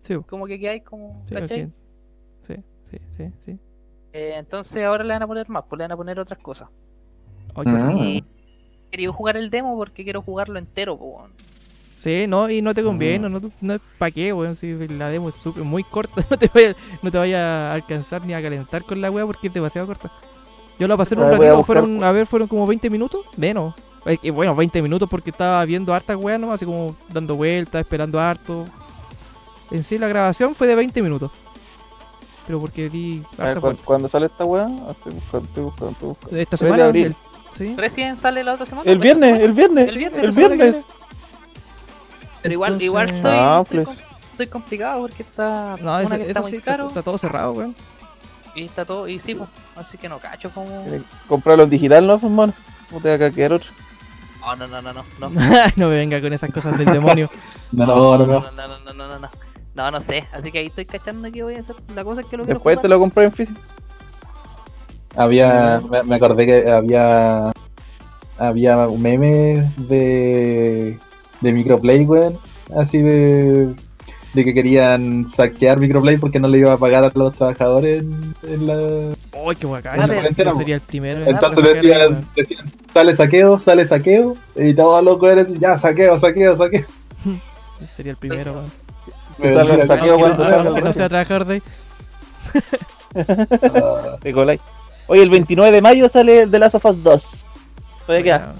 Sí. 0.03 0.13
Como 0.27 0.45
que, 0.45 0.59
que 0.59 0.69
hay 0.69 0.81
como. 0.81 1.25
sí, 1.27 1.33
¿Cachai? 1.33 1.71
sí, 2.47 2.55
sí, 2.83 2.97
sí, 3.17 3.31
sí. 3.39 3.59
Eh, 4.13 4.35
entonces 4.37 4.83
ahora 4.83 5.03
le 5.03 5.13
van 5.13 5.23
a 5.23 5.27
poner 5.27 5.49
más, 5.49 5.65
pues 5.65 5.77
le 5.79 5.85
van 5.85 5.91
a 5.93 5.97
poner 5.97 6.19
otras 6.19 6.37
cosas. 6.39 6.69
Ay, 7.55 7.63
qué 7.65 7.71
Mm. 7.71 7.97
Y 7.97 8.23
quería 8.91 9.11
jugar 9.11 9.37
el 9.37 9.49
demo 9.49 9.75
porque 9.75 10.03
quiero 10.03 10.21
jugarlo 10.21 10.59
entero, 10.59 10.95
pues. 10.99 11.31
Sí, 11.97 12.27
no, 12.27 12.47
y 12.47 12.61
no 12.61 12.75
te 12.75 12.83
conviene, 12.83 13.27
Mm. 13.27 13.31
no, 13.31 13.51
no 13.59 13.73
es 13.73 13.81
para 13.97 14.11
qué, 14.11 14.31
weón, 14.33 14.55
si 14.55 14.71
la 14.87 15.09
demo 15.09 15.29
es 15.29 15.35
súper- 15.35 15.63
muy 15.63 15.83
corta, 15.83 16.13
no 16.29 16.37
te 16.37 16.47
vaya, 16.53 16.75
no 17.01 17.09
te 17.09 17.17
vaya 17.17 17.71
a 17.71 17.73
alcanzar 17.73 18.23
ni 18.23 18.35
a 18.35 18.41
calentar 18.43 18.83
con 18.83 19.01
la 19.01 19.09
weá 19.09 19.25
porque 19.25 19.47
es 19.47 19.53
demasiado 19.53 19.87
corta. 19.87 20.11
Yo 20.79 20.87
la 20.87 20.95
pasé 20.95 21.15
en 21.15 21.21
un 21.21 21.31
ratito, 21.31 21.63
fueron, 21.63 22.03
a 22.03 22.11
ver, 22.11 22.27
fueron 22.27 22.47
como 22.47 22.67
20 22.67 22.87
minutos, 22.91 23.25
menos. 23.35 23.73
Bueno, 24.31 24.55
20 24.55 24.81
minutos 24.81 25.09
porque 25.09 25.31
estaba 25.31 25.63
viendo 25.65 25.93
harta 25.93 26.15
weá, 26.15 26.37
¿no? 26.37 26.53
Así 26.53 26.65
como 26.65 26.95
dando 27.09 27.35
vueltas, 27.35 27.81
esperando 27.81 28.19
harto. 28.19 28.65
En 29.71 29.83
sí, 29.83 29.97
la 29.97 30.07
grabación 30.07 30.55
fue 30.55 30.67
de 30.67 30.75
20 30.75 31.01
minutos. 31.01 31.31
Pero 32.45 32.61
porque 32.61 32.89
di 32.89 33.21
A 33.37 33.43
ver, 33.43 33.57
harta 33.57 33.61
¿cu-. 33.71 33.77
¿cuándo 33.83 34.07
sale 34.07 34.27
esta 34.27 34.45
wea? 34.45 34.67
Ah, 34.87 34.91
Estoy 34.91 35.13
buscando, 35.13 35.47
estoy 35.47 35.63
buscando, 35.63 35.91
estoy 35.91 36.07
buscando. 36.09 36.37
Esta 36.37 36.57
3 36.57 36.59
de 36.61 36.67
semana, 36.67 36.85
abril. 36.85 37.05
el- 37.07 37.15
sí. 37.57 37.75
Recién 37.75 38.15
sale 38.17 38.43
la 38.45 38.53
otra 38.53 38.65
semana. 38.65 38.89
El 38.89 38.97
viernes, 38.99 39.27
semana. 39.29 39.43
el 39.43 39.51
viernes, 39.53 39.89
El 39.89 39.97
viernes, 39.97 40.23
el 40.23 40.33
semana 40.33 40.55
viernes. 40.55 40.85
Pero 42.41 42.53
igual, 42.53 42.81
igual 42.81 43.07
estoy, 43.13 43.31
Ah, 43.35 43.59
estoy, 43.63 43.83
pues. 43.83 43.97
com- 43.97 44.05
estoy 44.31 44.47
complicado 44.47 45.01
porque 45.01 45.23
está. 45.23 45.75
No, 45.81 45.91
una 45.91 46.01
eso, 46.03 46.15
que 46.15 46.27
está 46.27 46.41
muy 46.41 46.51
sí, 46.51 46.59
caro 46.61 46.87
está 46.87 47.01
todo 47.01 47.17
cerrado, 47.17 47.51
weón. 47.51 47.75
y 48.55 48.63
está 48.63 48.85
todo. 48.85 49.07
Y 49.09 49.19
sí, 49.19 49.35
pues. 49.35 49.49
Así 49.75 49.97
que 49.97 50.07
no 50.07 50.19
cacho 50.19 50.49
como. 50.51 50.85
Comprarlo 51.27 51.63
en 51.65 51.69
digital, 51.69 52.07
¿no, 52.07 52.13
hermano? 52.15 52.53
No 52.91 52.99
te 53.01 53.17
va 53.17 53.25
a 53.25 53.31
quedar 53.31 53.51
otro. 53.53 53.69
No, 54.55 54.67
no, 54.67 54.81
no, 54.81 54.93
no, 54.93 55.03
no. 55.19 55.29
No, 55.29 55.65
no 55.75 55.89
me 55.89 55.95
venga 55.95 56.21
con 56.21 56.31
esas 56.33 56.51
cosas 56.51 56.77
del 56.77 56.91
demonio. 56.91 57.29
No, 57.71 57.85
no, 57.85 58.17
no, 58.17 58.25
no. 58.25 58.39
no, 58.39 58.51
no, 58.51 58.67
no, 58.67 58.93
no, 58.93 59.07
no, 59.07 59.19
no. 59.19 59.29
No, 59.75 59.91
no 59.91 59.99
sé. 59.99 60.25
Así 60.31 60.51
que 60.51 60.59
ahí 60.59 60.67
estoy 60.67 60.85
cachando 60.85 61.29
que 61.31 61.43
voy 61.43 61.55
a 61.55 61.59
hacer. 61.59 61.75
La 61.93 62.03
cosa 62.03 62.21
es 62.21 62.27
que 62.27 62.37
lo 62.37 62.43
quiero 62.43 62.57
Después 62.57 62.81
te 62.81 62.87
lo 62.87 62.97
compré 62.97 63.25
en 63.25 63.33
físico. 63.33 63.59
Había, 65.15 65.81
me, 65.89 66.03
me 66.03 66.15
acordé 66.15 66.45
que 66.45 66.69
había, 66.69 67.51
había 68.37 68.87
memes 68.87 69.65
de, 69.87 70.97
de 71.41 71.53
Microplay, 71.53 72.05
weón, 72.05 72.37
así 72.75 73.01
de, 73.01 73.75
de 74.37 74.45
que 74.45 74.53
querían 74.53 75.27
saquear 75.27 75.79
Microplay 75.79 76.17
porque 76.17 76.39
no 76.39 76.47
le 76.47 76.59
iba 76.59 76.71
a 76.71 76.77
pagar 76.77 77.03
a 77.03 77.11
los 77.11 77.35
trabajadores 77.35 78.03
en, 78.03 78.35
en 78.43 78.67
la... 78.67 79.15
¡Uy, 79.43 79.55
qué 79.55 79.65
bacán! 79.65 80.07
Sería 80.55 80.75
el 80.75 80.81
primero. 80.81 81.23
en 81.23 81.29
Entonces 81.29 81.63
decían, 81.63 82.23
decían, 82.35 82.71
sale 82.93 83.15
saqueo, 83.15 83.57
sale 83.57 83.83
saqueo, 83.85 84.37
y 84.55 84.75
todos 84.75 85.03
los 85.03 85.19
weones 85.19 85.47
decían, 85.47 85.73
ya, 85.73 85.77
saqueo, 85.77 86.19
saqueo, 86.19 86.55
saqueo. 86.55 86.85
Sería 87.91 88.11
el 88.11 88.17
primero, 88.17 88.53
weón. 88.53 88.71
Que 89.41 89.53
salga 89.53 89.75
el 89.75 89.87
saqueo 89.87 90.19
cuando 90.19 90.81
no, 90.81 90.93
sea 90.93 91.09
trabajador 91.09 91.45
de 91.45 91.53
ahí. 91.55 91.63
ah. 93.73 94.17
Oye, 95.07 95.23
el 95.23 95.29
29 95.29 95.71
de 95.71 95.81
mayo 95.81 96.09
sale 96.09 96.41
el 96.41 96.51
The 96.51 96.59
Last 96.59 96.75
of 96.75 96.85
Us 96.85 97.01
2. 97.01 97.45
Todavía 98.05 98.23
queda. 98.23 98.55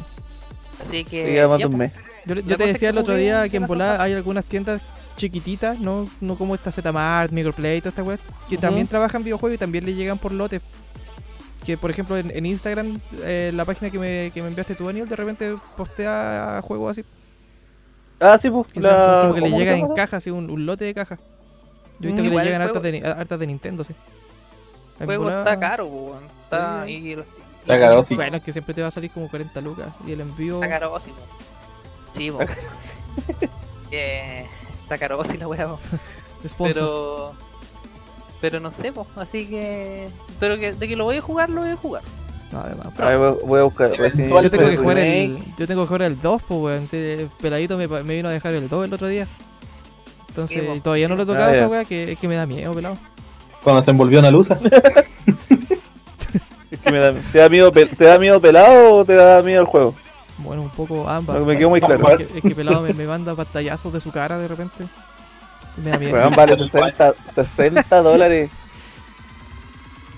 Así 0.82 1.04
que. 1.04 1.26
Se 1.26 1.34
queda 1.34 1.48
más 1.50 1.58
de 1.58 1.64
ya, 1.64 1.68
un 1.68 1.78
mes. 1.78 1.92
Yo, 2.26 2.36
yo 2.36 2.58
te 2.58 2.68
decía 2.68 2.80
que 2.80 2.88
el 2.88 2.98
otro 2.98 3.16
día 3.16 3.48
que 3.50 3.58
en 3.58 3.68
volada 3.68 4.02
hay 4.02 4.14
algunas 4.14 4.46
tiendas 4.46 4.82
chiquititas, 5.18 5.78
no, 5.80 6.08
no 6.22 6.38
como 6.38 6.56
esta 6.56 6.72
Zmart, 6.72 7.32
Microplay 7.34 7.78
y 7.78 7.82
toda 7.82 7.90
esta 7.90 8.04
weá, 8.04 8.18
que 8.48 8.56
Ujú. 8.56 8.62
también 8.62 8.88
trabajan 8.88 9.24
videojuegos 9.24 9.56
y 9.56 9.58
también 9.58 9.86
le 9.86 9.94
llegan 9.94 10.18
por 10.18 10.32
lotes. 10.32 10.62
Que 11.66 11.76
por 11.78 11.92
ejemplo 11.92 12.16
en, 12.16 12.32
en 12.32 12.46
Instagram, 12.46 12.98
eh, 13.24 13.52
la 13.54 13.66
página 13.66 13.92
que 13.92 14.00
me, 14.00 14.32
que 14.34 14.42
me 14.42 14.48
enviaste 14.48 14.76
tú, 14.76 14.86
Daniel, 14.86 15.10
de 15.10 15.16
repente 15.18 15.56
postea 15.76 16.62
juegos 16.64 16.92
así. 16.92 17.04
Ah, 18.22 18.38
sí, 18.38 18.50
pues. 18.50 18.68
La... 18.78 19.20
como 19.24 19.34
que 19.36 19.42
le 19.42 19.48
¿cómo 19.50 19.60
llegan 19.60 19.76
en 19.76 19.82
llama? 19.82 19.94
caja, 19.96 20.18
así 20.18 20.30
un, 20.30 20.50
un 20.50 20.66
lote 20.66 20.86
de 20.86 20.94
caja. 20.94 21.18
Yo 22.00 22.08
he 22.10 22.14
visto 22.14 22.22
Mm, 22.22 22.26
que 22.30 22.38
le 22.38 22.44
llegan 22.46 22.62
hartas 22.62 22.82
de, 22.84 23.06
hartas 23.06 23.40
de 23.40 23.48
Nintendo, 23.48 23.84
sí. 23.84 23.94
El 25.00 25.06
juego 25.08 25.30
está 25.30 25.60
caro, 25.60 25.86
weón. 25.88 26.24
Está. 26.44 26.84
Sí. 26.86 26.92
y- 26.92 27.12
Está 27.62 27.80
caro, 27.82 28.02
sí. 28.02 28.16
Bueno, 28.16 28.38
es 28.38 28.44
que 28.44 28.54
siempre 28.54 28.74
te 28.74 28.82
va 28.82 28.88
a 28.88 28.92
salir 28.92 29.12
como 29.12 29.28
40 29.30 29.60
lucas. 29.60 29.88
Y 30.08 30.14
el 30.14 30.22
envío. 30.22 30.64
Está 30.64 30.80
carósimo. 30.80 31.18
Sí. 32.14 32.32
Eh, 33.92 34.46
está 34.88 34.98
carósimo 34.98 35.40
la 35.42 35.48
weá, 35.48 35.68
po. 35.68 35.80
Pero. 36.60 37.34
Pero 38.40 38.60
no 38.60 38.70
sé, 38.72 38.92
pues. 38.92 39.08
Así 39.18 39.48
que. 39.48 40.08
Pero 40.40 40.58
que, 40.58 40.74
de 40.74 40.88
que 40.88 40.96
lo 40.96 41.04
voy 41.06 41.18
a 41.18 41.22
jugar, 41.22 41.50
lo 41.50 41.62
voy 41.62 41.72
a 41.72 41.76
jugar. 41.76 42.04
No, 42.52 42.62
además, 42.62 42.88
A 42.98 43.06
ver, 43.10 43.18
voy- 43.46 43.60
a 43.60 43.64
buscar. 43.64 43.92
Yo 43.92 44.50
tengo 44.50 44.70
que 44.70 44.78
jugar 44.78 44.98
el, 45.00 45.38
yo 45.58 45.68
tengo 45.68 45.82
que 45.84 45.88
jugar 45.88 46.02
el 46.04 46.22
2, 46.22 46.42
pues 46.48 46.60
weón. 46.62 46.88
Sí, 46.90 46.96
el 46.98 47.30
peladito 47.42 47.78
me, 47.78 47.88
vino 47.88 48.30
a 48.30 48.32
dejar 48.32 48.54
el 48.54 48.70
2 48.70 48.86
el 48.86 48.94
otro 48.94 49.08
día. 49.08 49.28
Entonces, 50.30 50.62
Sí, 50.62 50.66
po. 50.68 50.80
todavía 50.82 51.08
no 51.10 51.16
lo 51.16 51.24
he 51.24 51.26
tocado 51.26 51.50
Ah, 51.52 51.56
esa 51.56 51.68
weá, 51.68 51.84
que 51.84 52.12
es 52.14 52.20
que 52.20 52.28
me 52.28 52.36
da 52.36 52.46
miedo, 52.46 52.74
pelado. 52.74 52.96
cuando 53.64 53.82
se 53.82 53.92
envolvió 53.92 54.20
una 54.20 54.32
luz. 54.32 54.48
Es 56.70 56.80
que 56.82 56.92
me 56.92 57.00
da- 57.00 57.14
¿Te, 57.32 57.38
da 57.40 57.50
miedo, 57.50 57.72
¿Te 57.72 57.86
da 58.06 58.20
miedo 58.20 58.40
pelado 58.42 58.96
o 58.96 59.06
te 59.06 59.16
da 59.16 59.42
miedo 59.42 59.62
el 59.62 59.68
juego? 59.68 59.96
Bueno, 60.40 60.62
un 60.62 60.70
poco 60.70 61.08
ambas. 61.10 61.40
No, 61.40 61.46
me 61.46 61.58
quedó 61.58 61.70
muy 61.70 61.82
claro. 61.82 62.10
Es 62.12 62.28
que, 62.28 62.38
es 62.38 62.44
que 62.44 62.56
pelado 62.56 62.82
me, 62.82 62.94
me 62.94 63.06
manda 63.08 63.34
pantallazos 63.36 63.92
de 63.94 64.00
su 64.02 64.12
cara 64.12 64.38
de 64.38 64.48
repente. 64.48 64.86
Me 65.84 65.92
da 65.92 65.98
miedo. 66.00 66.14
Weón, 66.14 66.36
vale 66.36 66.58
60, 66.58 67.14
60 67.36 68.02
dólares. 68.02 68.50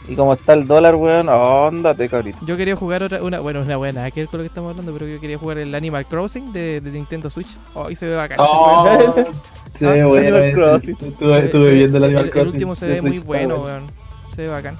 Y 0.07 0.15
como 0.15 0.33
está 0.33 0.53
el 0.53 0.65
dólar, 0.65 0.95
weón, 0.95 1.29
óndate, 1.29 2.09
cabrito. 2.09 2.39
Yo 2.41 2.57
quería 2.57 2.75
jugar 2.75 3.03
otra, 3.03 3.21
una, 3.21 3.39
bueno, 3.41 3.61
una 3.61 3.77
buena, 3.77 4.09
que 4.09 4.23
es 4.23 4.29
con 4.29 4.39
lo 4.39 4.43
que 4.43 4.47
estamos 4.47 4.71
hablando, 4.71 4.91
pero 4.91 5.05
yo 5.05 5.19
quería 5.19 5.37
jugar 5.37 5.59
el 5.59 5.73
Animal 5.75 6.05
Crossing 6.07 6.51
de, 6.51 6.81
de 6.81 6.91
Nintendo 6.91 7.29
Switch. 7.29 7.49
Oh, 7.75 7.91
y 7.91 7.95
se 7.95 8.07
ve 8.07 8.15
bacán. 8.15 8.39
ese. 8.39 8.49
Oh, 8.51 9.13
sí, 9.77 9.85
Ah, 9.85 10.05
bueno, 10.07 10.17
Animal 10.37 10.43
ese. 10.43 10.53
Crossing. 10.53 10.97
Estuve, 11.43 11.71
viendo 11.73 11.97
el 11.99 12.03
Animal 12.05 12.25
el, 12.25 12.31
Crossing. 12.31 12.53
último 12.53 12.75
se 12.75 12.87
ve 12.87 13.01
muy 13.03 13.19
bueno, 13.19 13.57
bueno. 13.57 13.63
weón. 13.81 13.91
Se 14.35 14.41
ve 14.41 14.47
bacán. 14.47 14.75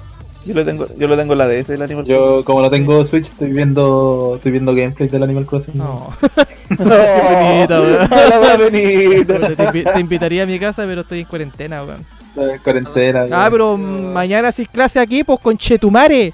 Yo 0.46 0.54
lo 0.54 0.64
tengo, 0.64 0.86
yo 0.96 1.06
lo 1.06 1.16
tengo 1.18 1.32
en 1.34 1.38
la 1.38 1.46
DS, 1.48 1.68
el 1.70 1.82
Animal 1.82 2.04
Yo, 2.06 2.42
como 2.44 2.62
no 2.62 2.70
tengo 2.70 3.04
Switch, 3.04 3.26
estoy 3.26 3.52
viendo, 3.52 4.32
estoy 4.36 4.52
viendo 4.52 4.74
gameplay 4.74 5.08
del 5.08 5.22
Animal 5.22 5.44
Crossing. 5.46 5.76
No. 5.76 6.16
No, 6.70 6.86
te, 8.70 9.22
invi- 9.66 9.92
te 9.92 10.00
invitaría 10.00 10.44
a 10.44 10.46
mi 10.46 10.58
casa, 10.58 10.84
pero 10.86 11.00
estoy 11.02 11.20
en 11.20 11.24
cuarentena, 11.26 11.82
weón. 11.84 12.04
Está 12.30 12.54
en 12.54 12.58
cuarentena. 12.60 13.26
Ah, 13.32 13.48
pero 13.50 13.76
mañana 13.76 14.50
sí 14.52 14.62
es 14.62 14.68
clase 14.68 14.98
aquí, 15.00 15.24
pues 15.24 15.40
con 15.40 15.56
Chetumare. 15.58 16.32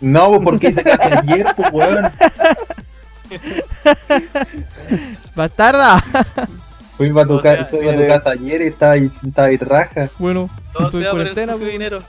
No, 0.00 0.28
pues 0.30 0.40
porque 0.42 0.68
hice 0.68 0.82
clase 0.82 1.04
ayer, 1.04 1.46
pues 1.56 1.68
weón. 1.72 2.10
Bastarda. 5.34 6.02
Fui 6.96 7.12
para 7.12 7.26
tu, 7.26 7.34
O 7.34 7.42
sea, 7.42 7.58
ca- 7.58 7.68
tu 7.70 7.76
mire. 7.78 8.06
casa 8.06 8.30
ayer 8.30 8.62
y 8.62 8.66
estaba 8.68 8.92
ahí, 8.92 9.10
estaba 9.26 9.48
ahí 9.48 9.56
raja. 9.56 10.08
Bueno, 10.18 10.48
estoy 10.78 11.04
en 11.04 11.10
cuarentena, 11.10 11.52
pues. 11.58 11.70
dinero. 11.72 12.02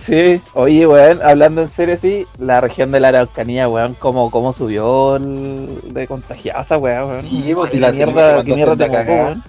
Sí, 0.00 0.40
oye, 0.54 0.86
weón, 0.86 1.20
hablando 1.22 1.62
en 1.62 1.68
serio, 1.68 1.96
sí, 1.98 2.26
la 2.38 2.60
región 2.60 2.90
de 2.90 3.00
la 3.00 3.08
Araucanía, 3.08 3.68
weón, 3.68 3.94
cómo, 3.94 4.30
cómo 4.30 4.52
subió 4.52 5.16
el 5.16 5.80
de 5.94 6.06
contagiados, 6.06 6.70
weón, 6.80 7.10
weón. 7.10 7.22
Sí, 7.22 7.52
pues, 7.54 7.70
si 7.72 7.78
la 7.78 7.92
mierda, 7.92 8.42
qué 8.44 8.54
mierda 8.54 8.76
te 8.76 8.90
cagada. 8.90 9.24
weón. 9.24 9.42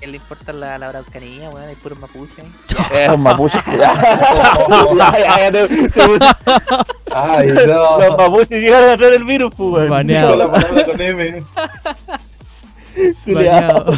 ¿Qué 0.00 0.06
le 0.06 0.16
importa 0.18 0.52
la, 0.52 0.78
la 0.78 0.88
Araucanía, 0.90 1.50
weón? 1.50 1.68
Hay 1.68 1.74
puro 1.74 1.96
mapuche. 1.96 2.42
Es 2.94 3.08
un 3.08 3.20
mapuche. 3.20 3.58
Ay, 7.14 7.48
Los 7.48 7.66
no. 7.66 8.16
mapuches 8.16 8.50
llegaron 8.60 8.90
a 8.90 8.96
traer 8.96 9.14
el 9.14 9.24
virus, 9.24 9.52
pues, 9.56 9.70
weón. 9.72 9.90
Baneado. 9.90 10.30
Con 10.30 10.38
la 10.38 10.50
palabra 10.52 10.84
con 10.84 11.00
M. 11.00 11.44
Bañado. 13.26 13.92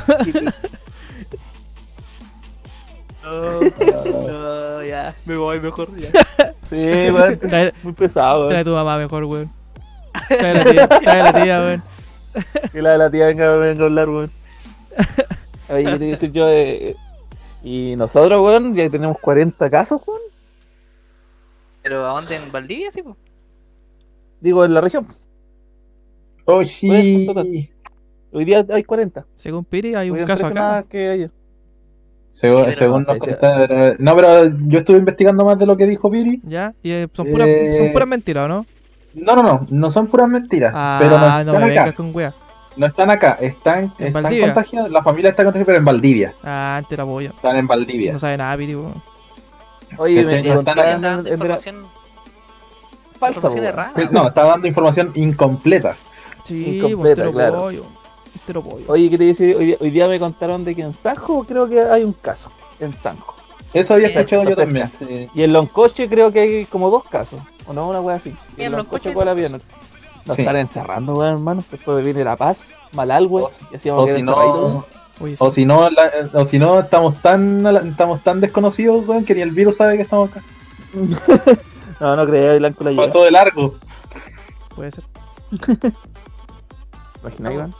No, 3.30 4.82
ya. 4.82 5.14
Me 5.26 5.36
voy 5.36 5.60
mejor, 5.60 5.88
ya. 5.96 6.10
Sí, 6.70 6.76
weón, 6.76 7.38
Trae, 7.40 7.72
muy 7.82 7.92
pesado, 7.92 8.46
trae 8.46 8.60
a 8.60 8.62
weón. 8.62 8.64
tu 8.64 8.72
mamá 8.72 8.96
mejor, 8.96 9.24
weón. 9.24 9.50
Trae 10.28 10.50
a 10.50 10.54
la 10.54 10.64
tía, 10.64 10.88
trae 10.88 11.20
a 11.20 11.32
la 11.32 11.42
tía, 11.42 11.58
weón. 11.60 11.82
Que 12.70 12.82
la 12.82 12.90
de 12.92 12.98
la 12.98 13.10
tía 13.10 13.26
venga, 13.26 13.56
venga 13.56 13.82
a 13.82 13.86
hablar, 13.86 14.08
weón. 14.08 14.30
Oye, 15.68 15.84
¿qué 15.84 15.98
te 15.98 16.04
iba 16.04 16.06
a 16.06 16.16
decir 16.16 16.32
yo 16.32 16.46
de... 16.46 16.96
Y 17.62 17.94
nosotros, 17.96 18.40
weón, 18.44 18.74
ya 18.74 18.88
tenemos 18.88 19.18
40 19.20 19.68
casos, 19.68 20.00
weón. 20.06 20.20
Pero 21.82 22.06
¿a 22.06 22.12
dónde? 22.12 22.36
¿En 22.36 22.52
Valdivia, 22.52 22.90
sí, 22.90 23.02
pues? 23.02 23.16
Digo, 24.40 24.64
en 24.64 24.74
la 24.74 24.80
región. 24.80 25.06
Oh, 26.44 26.64
sí. 26.64 27.28
Hoy 28.32 28.44
día 28.44 28.64
hay 28.70 28.84
40. 28.84 29.26
Según 29.36 29.64
Piri, 29.64 29.94
hay 29.94 30.10
un 30.10 30.18
caso 30.24 30.44
13 30.44 30.46
acá. 30.46 30.62
más 30.68 30.84
que 30.86 31.10
ayer. 31.10 31.30
Según, 32.30 32.72
según 32.74 33.02
no 33.02 33.08
nos 33.14 33.18
contaron- 33.18 33.96
No, 33.98 34.16
pero 34.16 34.46
yo 34.66 34.78
estuve 34.78 34.98
investigando 34.98 35.44
más 35.44 35.58
de 35.58 35.66
lo 35.66 35.76
que 35.76 35.86
dijo 35.86 36.10
Piri. 36.10 36.40
¿Ya? 36.44 36.72
Y 36.82 36.90
eh, 36.92 37.08
son 37.12 37.26
puras, 37.30 37.48
Eh, 37.48 37.74
son 37.78 37.92
puras 37.92 38.08
mentiras, 38.08 38.44
¿o 38.44 38.48
¿no? 38.48 38.66
No, 39.14 39.36
no, 39.36 39.42
no, 39.42 39.66
no 39.68 39.90
son 39.90 40.06
puras 40.06 40.28
mentiras. 40.28 40.72
Ah, 40.74 40.98
pero 41.00 41.18
no 41.18 41.28
no, 41.28 41.38
están 41.40 41.46
me 41.46 41.52
acá. 41.72 41.80
vengas 41.82 41.94
con 41.94 42.10
wea. 42.14 42.32
No 42.76 42.86
están 42.86 43.10
acá, 43.10 43.36
están, 43.40 43.92
¿En 43.98 44.06
están 44.06 44.22
Valdivia? 44.22 44.46
contagiados. 44.46 44.90
La 44.92 45.02
familia 45.02 45.30
está 45.30 45.42
contagiada, 45.42 45.66
pero 45.66 45.78
en 45.78 45.84
Valdivia. 45.84 46.32
Ah, 46.44 46.76
antes 46.78 46.96
la. 46.96 47.30
Están 47.30 47.56
en 47.56 47.66
Valdivia. 47.66 48.12
No 48.12 48.18
sabe 48.20 48.36
nada, 48.36 48.56
Piri, 48.56 48.76
weón. 48.76 48.94
Oye, 49.98 50.22
No 50.22 50.60
Están 50.60 50.76
dando 51.02 51.28
información, 51.28 51.76
falsa, 53.18 53.36
información 53.38 53.64
errada. 53.64 53.92
No, 54.12 54.28
está 54.28 54.44
dando 54.44 54.68
información 54.68 55.10
incompleta. 55.16 55.96
Sí, 56.44 56.78
Incompleta, 56.78 57.30
claro. 57.32 57.58
pollo. 57.58 57.84
Pollo. 58.54 58.84
Oye, 58.88 59.08
¿qué 59.10 59.18
te 59.18 59.24
dice? 59.24 59.54
Hoy 59.54 59.66
día, 59.66 59.76
hoy 59.80 59.90
día 59.90 60.08
me 60.08 60.18
contaron 60.18 60.64
de 60.64 60.74
que 60.74 60.82
en 60.82 60.94
Sanjo 60.94 61.44
creo 61.44 61.68
que 61.68 61.80
hay 61.80 62.02
un 62.04 62.12
caso. 62.12 62.50
En 62.80 62.92
Sanjo. 62.92 63.34
Eso 63.72 63.94
había 63.94 64.08
escuchado 64.08 64.42
yo 64.48 64.56
también. 64.56 64.90
sí. 64.98 65.28
Y 65.34 65.42
en 65.42 65.52
Loncoche 65.52 66.08
creo 66.08 66.32
que 66.32 66.40
hay 66.40 66.66
como 66.66 66.90
dos 66.90 67.04
casos. 67.08 67.40
¿O 67.66 67.72
no? 67.72 67.88
Una 67.88 68.00
wea 68.00 68.16
así. 68.16 68.34
Y 68.56 68.62
en 68.64 68.72
Loncoche 68.72 69.12
¿cuál 69.14 69.28
había? 69.28 69.48
Nos 69.48 69.62
nos 70.26 70.36
Sí. 70.36 70.42
están 70.42 70.56
encerrando, 70.56 71.14
weón, 71.14 71.34
hermano. 71.34 71.64
Después 71.70 72.04
viene 72.04 72.24
La 72.24 72.36
Paz, 72.36 72.66
Malal, 72.92 73.26
weón. 73.26 73.44
O 73.44 73.46
O 73.46 73.70
que 73.70 73.78
si 74.12 74.22
no, 74.22 74.36
Oye, 75.22 75.36
o 75.38 75.50
si 75.50 75.64
no, 75.66 75.88
la- 75.90 76.10
o 76.32 76.44
si 76.44 76.58
no 76.58 76.80
estamos 76.80 77.20
tan 77.22 77.62
la- 77.62 77.80
estamos 77.80 78.22
tan 78.22 78.40
desconocidos, 78.40 79.06
weón, 79.06 79.24
que 79.24 79.34
ni 79.34 79.40
el 79.42 79.50
virus 79.50 79.76
sabe 79.76 79.96
que 79.96 80.02
estamos 80.02 80.30
acá. 80.30 80.42
No, 82.00 82.16
no 82.16 82.24
creo, 82.26 82.54
el 82.54 82.64
ángulo 82.64 82.90
llega. 82.90 83.02
Pasó 83.02 83.22
de 83.24 83.30
largo. 83.30 83.74
Puede 84.74 84.90
ser. 84.90 85.04
Imagina, 87.22 87.52
Iván. 87.52 87.74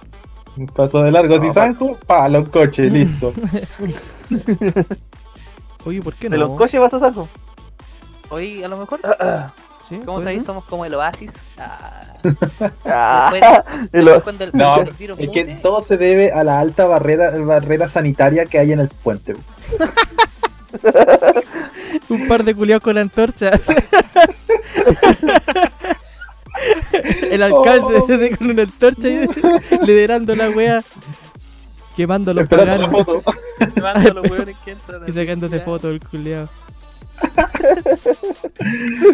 Pasó 0.75 1.03
de 1.03 1.11
largo. 1.13 1.37
No, 1.37 1.41
si 1.41 1.49
pa- 1.49 1.55
Sanjo, 1.55 1.97
pa, 2.07 2.29
los 2.29 2.49
coches, 2.49 2.93
listo. 2.93 3.33
Oye, 5.85 6.03
¿por 6.03 6.15
qué 6.15 6.29
De 6.29 6.37
no? 6.37 6.47
Loncoche 6.47 6.79
vas 6.79 6.93
a 6.95 6.99
Sanjo. 6.99 7.29
Hoy 8.29 8.63
a 8.63 8.69
lo 8.69 8.77
mejor, 8.77 9.01
¿Sí? 9.89 9.97
¿Puede 10.05 10.21
sabéis, 10.21 10.45
somos 10.45 10.65
como 10.67 10.85
el 10.85 10.95
oasis. 10.95 11.35
Ah, 11.59 12.13
Ah, 12.85 13.31
después, 13.33 13.89
el- 13.93 14.05
después 14.05 14.23
cuando 14.23 14.45
el, 14.45 14.51
No, 14.53 14.75
cuando 14.75 14.91
el 14.91 14.97
virus 14.97 15.19
Es 15.19 15.31
que 15.31 15.45
todo 15.63 15.83
se 15.83 15.97
debe 15.97 16.31
a 16.33 16.45
la 16.45 16.61
alta 16.61 16.85
barrera, 16.87 17.31
barrera 17.39 17.89
sanitaria 17.89 18.47
que 18.47 18.59
hay 18.59 18.73
en 18.73 18.81
el 18.81 18.89
puente. 18.89 19.35
Un 22.09 22.29
par 22.29 22.45
de 22.45 22.55
culiados 22.55 22.83
con 22.85 22.99
antorchas. 22.99 23.63
El 27.31 27.43
alcalde 27.43 27.99
Oh. 27.99 28.37
con 28.39 28.51
una 28.51 28.63
antorcha 28.63 29.09
liderando 29.83 30.35
la 30.35 30.51
wea. 30.51 30.83
Quemando 31.97 32.31
a 32.31 32.35
los 32.35 32.49
paganos 32.49 33.07
a 33.83 33.99
los 34.15 34.31
hueones 34.31 34.57
que 34.65 34.71
entran 34.73 35.03
y 35.09 35.13
sacándose 35.13 35.59
ya. 35.59 35.65
fotos 35.65 35.91
del 35.91 36.01
culiado. 36.01 36.49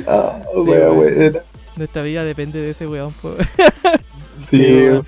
Ah, 0.07 0.39
Sí, 0.55 0.61
wea. 0.61 1.43
Nuestra 1.77 2.03
vida 2.03 2.25
depende 2.25 2.61
de 2.61 2.71
ese 2.71 2.87
weón. 2.87 3.13
po. 3.21 3.35
Sí, 4.37 4.59
Sí. 4.59 5.01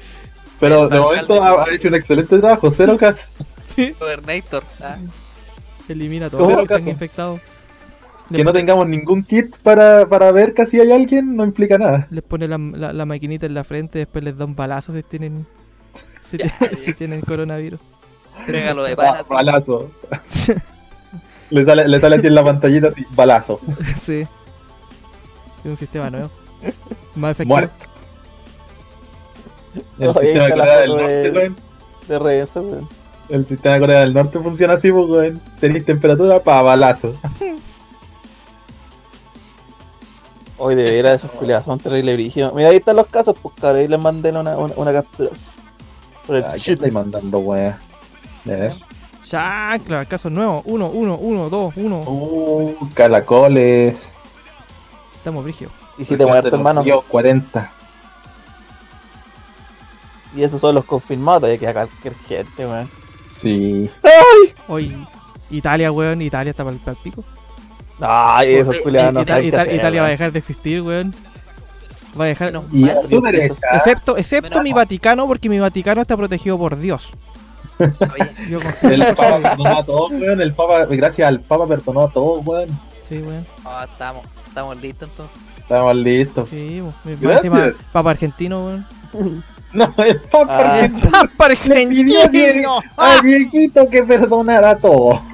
Pero 0.60 0.84
El 0.84 0.90
de 0.90 0.98
momento 1.00 1.42
ha, 1.42 1.64
ha 1.64 1.70
hecho 1.72 1.86
un 1.88 1.94
excelente 1.94 2.36
trabajo, 2.38 2.70
cero 2.70 2.96
casos. 2.98 3.28
sí. 3.64 3.94
Gobernator. 4.00 4.64
Ah, 4.82 4.96
Elimina 5.88 6.28
Cero 6.28 6.38
todo 6.38 6.48
los 6.50 6.56
que 6.58 6.62
están 6.64 6.78
caso. 6.78 6.90
infectados. 6.90 7.40
Que 8.30 8.44
no 8.44 8.52
tengamos 8.52 8.86
ningún 8.86 9.22
kit 9.24 9.56
para, 9.62 10.06
para 10.06 10.30
ver 10.32 10.52
que 10.52 10.66
si 10.66 10.78
hay 10.78 10.92
alguien 10.92 11.34
no 11.34 11.44
implica 11.44 11.78
nada. 11.78 12.06
Les 12.10 12.22
pone 12.22 12.46
la, 12.46 12.58
la, 12.58 12.92
la 12.92 13.06
maquinita 13.06 13.46
en 13.46 13.54
la 13.54 13.64
frente, 13.64 14.00
después 14.00 14.22
les 14.22 14.36
da 14.36 14.44
un 14.44 14.54
balazo 14.54 14.92
si 14.92 15.02
tienen 15.02 15.46
si, 16.20 16.36
si 16.76 16.92
tienen 16.92 17.20
coronavirus. 17.22 17.80
Trégalo 18.46 18.82
de. 18.84 18.94
Ah, 18.98 19.16
así. 19.20 19.32
balazo. 19.32 19.90
Le 21.50 21.64
sale, 21.64 21.88
le 21.88 21.98
sale 21.98 22.16
así 22.16 22.26
en 22.26 22.34
la 22.34 22.44
pantallita 22.44 22.88
así, 22.88 23.06
balazo. 23.14 23.58
sí. 23.98 24.20
Es 24.20 25.64
un 25.64 25.76
sistema 25.78 26.10
nuevo. 26.10 26.28
Más 27.16 27.30
efectivo. 27.32 27.56
Muerto. 27.56 27.86
El 29.98 30.14
sistema 30.14 30.44
de 30.44 30.50
Corea 30.50 30.76
del 30.80 30.90
Norte, 30.90 31.30
de- 31.30 31.30
weón. 31.38 31.56
De 32.06 32.18
reversa, 32.18 32.60
weón. 32.60 32.88
El 33.30 33.46
sistema 33.46 33.74
de 33.74 33.80
Corea 33.80 34.00
del 34.00 34.12
Norte 34.14 34.38
funciona 34.38 34.74
así, 34.74 34.92
pues, 34.92 35.08
weón. 35.08 35.40
Tenéis 35.58 35.86
temperatura 35.86 36.40
para 36.40 36.60
balazo. 36.62 37.18
Hoy 40.58 40.74
de 40.74 40.82
veras 40.90 41.22
esos 41.22 41.30
culiados 41.30 41.64
son 41.64 41.78
terribles 41.78 42.16
brígidos. 42.16 42.52
Mira, 42.52 42.70
ahí 42.70 42.76
están 42.76 42.96
los 42.96 43.06
casos, 43.06 43.36
pues 43.40 43.54
cabrón, 43.60 43.80
ahí 43.80 43.88
les 43.88 44.00
mandé 44.00 44.30
una, 44.30 44.56
una, 44.56 44.74
una 44.76 44.92
captura. 44.92 45.30
Por 46.26 46.36
el 46.36 46.44
Ay, 46.44 46.52
¿qué 46.54 46.58
shit. 46.58 46.74
estáis 46.74 46.92
mandando, 46.92 47.38
weón? 47.38 47.72
A 47.72 47.78
ver. 48.44 48.74
Chancla, 49.24 50.04
caso 50.06 50.30
nuevo. 50.30 50.62
Uno, 50.64 50.88
uno, 50.88 51.16
uno, 51.16 51.48
dos, 51.48 51.74
uno. 51.76 52.00
Uh, 52.00 52.88
calacoles. 52.94 54.14
Estamos 55.16 55.44
brígidos. 55.44 55.72
Y 55.98 56.04
si 56.04 56.16
te 56.16 56.24
muerto, 56.26 56.54
hermano. 56.54 56.82
Yo, 56.84 57.02
40. 57.02 57.70
Y 60.34 60.42
esos 60.42 60.60
son 60.60 60.74
los 60.74 60.84
confirmados, 60.84 61.42
todavía 61.42 61.58
queda 61.58 61.72
cualquier 61.72 62.14
gente, 62.26 62.66
weón. 62.66 62.88
Sí. 63.28 63.90
Hoy, 64.66 65.06
Italia, 65.50 65.92
weón. 65.92 66.20
Italia 66.22 66.50
está 66.50 66.64
para 66.64 66.76
el 66.76 66.96
pico. 66.96 67.22
Ay, 68.00 68.54
esos 68.54 68.68
Oye, 68.74 68.82
culiados 68.82 69.14
no 69.14 69.20
Ita- 69.22 69.28
saben 69.28 69.42
qué 69.42 69.48
Ita- 69.48 69.62
hacer, 69.62 69.74
Italia 69.74 70.00
va 70.02 70.06
a 70.06 70.10
dejar 70.10 70.32
de 70.32 70.38
existir, 70.38 70.82
weón. 70.82 71.14
Va 72.18 72.24
a 72.24 72.28
dejar. 72.28 72.48
Menos 72.52 72.64
Y 72.72 72.84
mal. 72.84 72.98
a 72.98 73.06
su 73.06 73.20
derecha. 73.20 73.54
Excepto, 73.74 74.16
excepto 74.16 74.62
mi. 74.62 74.72
Vaticano, 74.72 75.26
porque 75.26 75.48
mi 75.48 75.58
Vaticano 75.58 76.00
está 76.02 76.16
protegido 76.16 76.56
por 76.58 76.76
Dios. 76.78 77.10
Yo 78.48 78.58
El 78.82 79.00
Papa 79.14 79.40
perdonó 79.40 79.78
a 79.78 79.84
todos, 79.84 80.10
weón. 80.12 80.40
El 80.40 80.52
Papa, 80.52 80.86
gracias 80.86 81.28
al 81.28 81.40
Papa 81.40 81.66
perdonó 81.66 82.02
a 82.02 82.10
todos, 82.10 82.44
weón. 82.44 82.68
Sí, 83.08 83.18
weón. 83.18 83.46
no, 83.64 83.84
estamos, 83.84 84.24
estamos 84.46 84.80
listos 84.80 85.08
entonces. 85.10 85.38
Estamos 85.56 85.96
listos. 85.96 86.48
Sí, 86.48 86.80
weón. 86.80 87.18
Gracias. 87.20 87.88
Papa 87.92 88.10
argentino, 88.10 88.64
weón. 88.64 88.86
No, 89.72 89.92
el 89.98 90.20
Papa 90.22 90.46
Ah. 90.58 90.74
argentino 90.74 91.10
¡Papa 91.36 91.48
pidió 91.64 92.22
a 92.22 92.28
Diego- 92.28 92.82
a 92.96 93.20
Dieguito 93.22 93.88
que 93.88 94.02
perdonara 94.02 94.70
a 94.70 94.76
todos. 94.76 95.20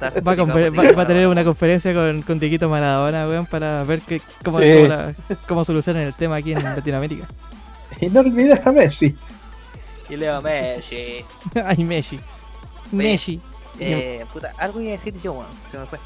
Va 0.00 0.32
a, 0.32 0.36
confer- 0.36 0.78
va- 0.78 0.92
va 0.92 1.02
a 1.02 1.06
tener 1.06 1.26
una 1.28 1.44
conferencia 1.44 1.94
con, 1.94 2.20
con 2.22 2.38
Dieguito 2.38 2.68
Maradona, 2.68 3.26
weón, 3.26 3.46
para 3.46 3.84
ver 3.84 4.00
que, 4.02 4.20
cómo, 4.44 4.60
Sí. 4.60 4.70
cómo, 4.74 4.86
la- 4.88 5.14
cómo 5.48 5.64
solucionan 5.64 6.02
el 6.02 6.14
tema 6.14 6.36
aquí 6.36 6.52
en 6.52 6.62
Latinoamérica. 6.62 7.26
Y 8.00 8.06
no 8.08 8.20
olvides 8.20 8.66
a 8.66 8.70
Messi. 8.72 9.16
Y 10.10 10.16
Leo 10.16 10.42
Messi. 10.42 11.24
Ay, 11.64 11.84
Messi. 11.84 12.20
Messi. 12.92 13.40
Eh, 13.80 14.24
puta, 14.32 14.52
algo 14.58 14.80
iba 14.80 14.90
a 14.90 14.92
decir 14.92 15.14
yo, 15.22 15.32
weón. 15.32 15.46
Se 15.70 15.78
me 15.78 15.86
fue. 15.86 15.98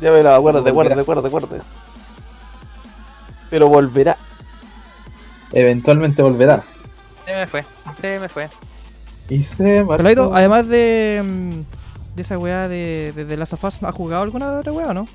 Ya 0.00 0.10
me 0.10 0.22
lo 0.22 0.30
de 0.30 0.36
acuerdo, 0.36 0.62
de 0.62 1.28
acuerdo. 1.28 1.48
Pero 3.48 3.68
volverá. 3.68 4.16
Eventualmente 5.52 6.22
volverá. 6.22 6.62
Se 7.24 7.34
me 7.34 7.46
fue. 7.46 7.64
Se 8.00 8.18
me 8.18 8.28
fue. 8.28 8.48
Y 9.28 9.42
se 9.42 9.84
marchó. 9.84 10.34
Además 10.34 10.68
de, 10.68 11.22
mm, 11.24 11.60
de 12.16 12.22
esa 12.22 12.38
weá 12.38 12.66
de, 12.66 13.12
de, 13.14 13.24
de 13.26 13.36
Last 13.36 13.52
of 13.52 13.62
Us, 13.64 13.82
¿has 13.82 13.94
jugado 13.94 14.22
alguna 14.22 14.58
otra 14.58 14.72
weá 14.72 14.88
o 14.88 14.94
no? 14.94 15.06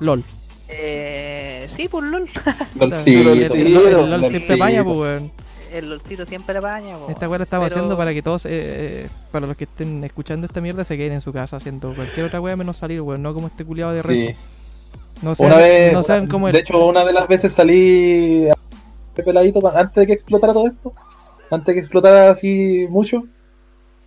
LOL. 0.00 0.24
Eh, 0.68 1.64
sí, 1.68 1.88
por 1.88 2.02
LOL. 2.04 2.28
Lolcito, 2.78 3.32
el, 3.32 3.42
el- 3.42 3.52
el 3.52 3.72
Lolcito. 3.74 4.06
LOL 4.06 4.24
siempre 4.30 4.54
apaña, 4.54 4.84
pues 4.84 4.96
weón. 4.96 5.30
El 5.72 5.90
LOLcito 5.90 6.24
siempre 6.26 6.58
apaña, 6.58 6.96
po. 6.96 7.10
Esta 7.10 7.28
weá 7.28 7.38
la 7.38 7.44
estamos 7.44 7.66
Pero- 7.68 7.76
haciendo 7.76 7.96
para 7.96 8.14
que 8.14 8.22
todos, 8.22 8.46
eh, 8.46 8.50
eh, 8.50 9.08
para 9.30 9.46
los 9.46 9.56
que 9.56 9.64
estén 9.64 10.02
escuchando 10.04 10.46
esta 10.46 10.60
mierda, 10.60 10.84
se 10.84 10.96
queden 10.96 11.12
en 11.12 11.20
su 11.20 11.32
casa 11.32 11.56
haciendo 11.56 11.94
cualquier 11.94 12.26
otra 12.26 12.40
weá 12.40 12.56
menos 12.56 12.76
salir, 12.78 13.00
weón. 13.02 13.22
No 13.22 13.34
como 13.34 13.48
este 13.48 13.64
culiado 13.64 13.92
de 13.92 14.02
Sí. 14.02 14.08
rezo. 14.08 14.38
No 15.22 15.30
Una 15.30 15.34
sean, 15.36 15.58
vez, 15.58 15.92
no 15.92 16.02
de 16.02 16.50
el. 16.50 16.56
hecho, 16.56 16.86
una 16.86 17.04
de 17.04 17.12
las 17.12 17.26
veces 17.28 17.52
salí 17.52 18.48
a 18.48 18.54
peladito 19.24 19.60
antes 19.76 19.94
de 19.94 20.06
que 20.06 20.12
explotara 20.12 20.52
todo 20.52 20.68
esto, 20.68 20.92
antes 21.50 21.66
de 21.66 21.74
que 21.74 21.80
explotara 21.80 22.30
así 22.30 22.86
mucho. 22.88 23.24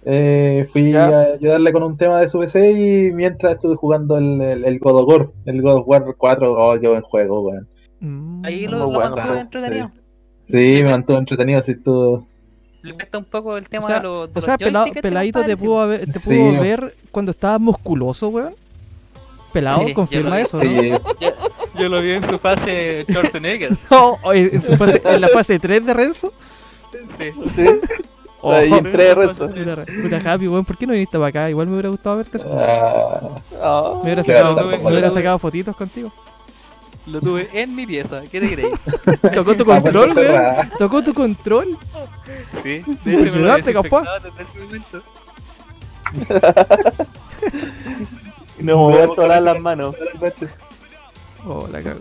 Eh, 0.05 0.67
fui 0.71 0.91
Ya. 0.91 1.07
a 1.07 1.21
ayudarle 1.33 1.71
con 1.73 1.83
un 1.83 1.97
tema 1.97 2.19
de 2.21 2.27
su 2.29 2.39
PC 2.39 2.71
y 2.71 3.11
mientras 3.13 3.53
estuve 3.53 3.75
jugando 3.75 4.17
el, 4.17 4.41
el, 4.41 4.65
el 4.65 4.79
God 4.79 5.01
of 5.03 5.07
War, 5.07 5.29
el 5.45 5.61
God 5.61 5.75
of 5.77 5.87
War 5.87 6.15
4, 6.17 6.51
oh, 6.53 6.79
qué 6.79 6.87
buen 6.87 7.01
juego, 7.01 7.41
weón. 7.41 7.67
Mm, 7.99 8.45
Ahí 8.45 8.67
lo, 8.67 8.79
lo 8.79 8.85
bueno, 8.89 9.15
mantuve 9.15 9.33
sí. 9.35 9.39
entretenido. 9.41 9.91
Sí, 10.45 10.79
me 10.83 10.89
mantuvo 10.89 11.17
entretenido, 11.19 11.59
así 11.59 11.75
todo. 11.75 12.25
Le 12.81 12.93
falta 12.93 13.17
un 13.19 13.25
poco 13.25 13.57
el 13.57 13.69
tema 13.69 13.83
O 13.85 13.87
sea, 13.87 13.97
de 13.97 14.03
los. 14.03 14.33
de 14.33 14.39
O 14.39 14.41
sea, 14.41 14.57
pelado- 14.57 14.91
peladito 15.01 15.43
te 15.43 15.55
pudo, 15.55 15.81
haber, 15.81 16.05
te 16.11 16.17
Sí. 16.19 16.29
pudo 16.35 16.61
ver 16.61 16.95
cuando 17.11 17.29
estabas 17.31 17.61
musculoso, 17.61 18.29
weón. 18.29 18.55
Pelado, 19.53 19.81
Sí, 19.81 19.89
yo 19.89 19.93
confirma 19.93 20.39
eso, 20.41 20.63
¿no? 20.63 20.63
Sí, 20.81 20.91
Yo 21.79 21.89
lo 21.89 22.01
vi 22.01 22.11
en 22.11 22.23
su 22.27 22.37
fase 22.39 23.03
Schwarzenegger. 23.07 23.77
No, 23.91 24.17
oye, 24.23 24.49
en, 24.53 24.61
su 24.61 24.75
fase- 24.77 25.01
en 25.05 25.21
la 25.21 25.27
fase 25.27 25.59
3 25.59 25.85
de 25.85 25.93
Renzo. 25.93 26.33
sí. 27.19 27.29
Sí. 27.55 27.65
Ahí 28.43 28.71
en 28.73 28.91
tres 28.91 29.15
rezo. 29.15 29.47
Puta, 29.49 30.21
Happy, 30.33 30.47
weón, 30.47 30.65
¿por 30.65 30.77
qué 30.77 30.87
no 30.87 30.93
viniste 30.93 31.17
para 31.17 31.27
acá? 31.29 31.49
Igual 31.49 31.67
me 31.67 31.73
hubiera 31.73 31.89
gustado 31.89 32.17
verte. 32.17 32.37
eso. 32.37 32.47
ah, 32.59 33.19
Ah, 33.61 33.91
me 33.97 34.01
hubiera 34.03 34.23
claro, 34.23 34.49
sacado, 34.55 34.67
me 34.69 34.77
hubiera 34.77 34.97
era- 34.99 35.09
sacado 35.11 35.37
fotitos 35.39 35.75
contigo. 35.75 36.11
Lo 37.07 37.19
tuve 37.19 37.49
en 37.53 37.75
mi 37.75 37.85
pieza. 37.87 38.21
¿Qué 38.31 38.39
te 38.39 38.53
crees? 38.53 38.73
Tocó 39.35 39.55
tu 39.55 39.63
Ah, 39.71 39.81
control, 39.81 40.11
weón. 40.15 40.69
Tocó 40.77 41.03
tu 41.03 41.13
control. 41.13 41.77
Sí. 42.63 42.83
Impresionante, 43.05 43.73
capaz. 43.73 44.03
desde 44.23 44.43
ese 44.43 44.59
momento. 44.59 45.01
Y 48.59 48.63
nos 48.63 48.73
hemos 48.73 48.91
vuelto 48.95 49.21
a 49.23 49.27
dar 49.27 49.41
las 49.41 49.59
manos. 49.61 49.95
Oh, 51.47 51.67
la 51.71 51.81
cago. 51.81 51.99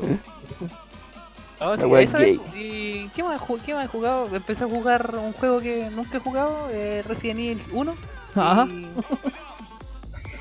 No, 1.61 1.77
sí, 1.77 1.85
esa 2.03 2.19
vez- 2.19 2.39
¿Y 2.55 3.09
qué 3.15 3.23
más, 3.23 3.41
qué 3.65 3.75
más 3.75 3.85
he 3.85 3.89
jugado? 3.89 4.35
Empecé 4.35 4.65
a 4.65 4.67
jugar 4.67 5.15
un 5.15 5.33
juego 5.35 5.61
que 5.61 5.91
nunca 5.91 6.17
he 6.17 6.21
jugado, 6.21 6.69
eh, 6.73 7.03
Resident 7.07 7.39
Evil 7.41 7.61
1. 7.73 7.95
Ajá. 8.35 8.67
y 8.67 8.87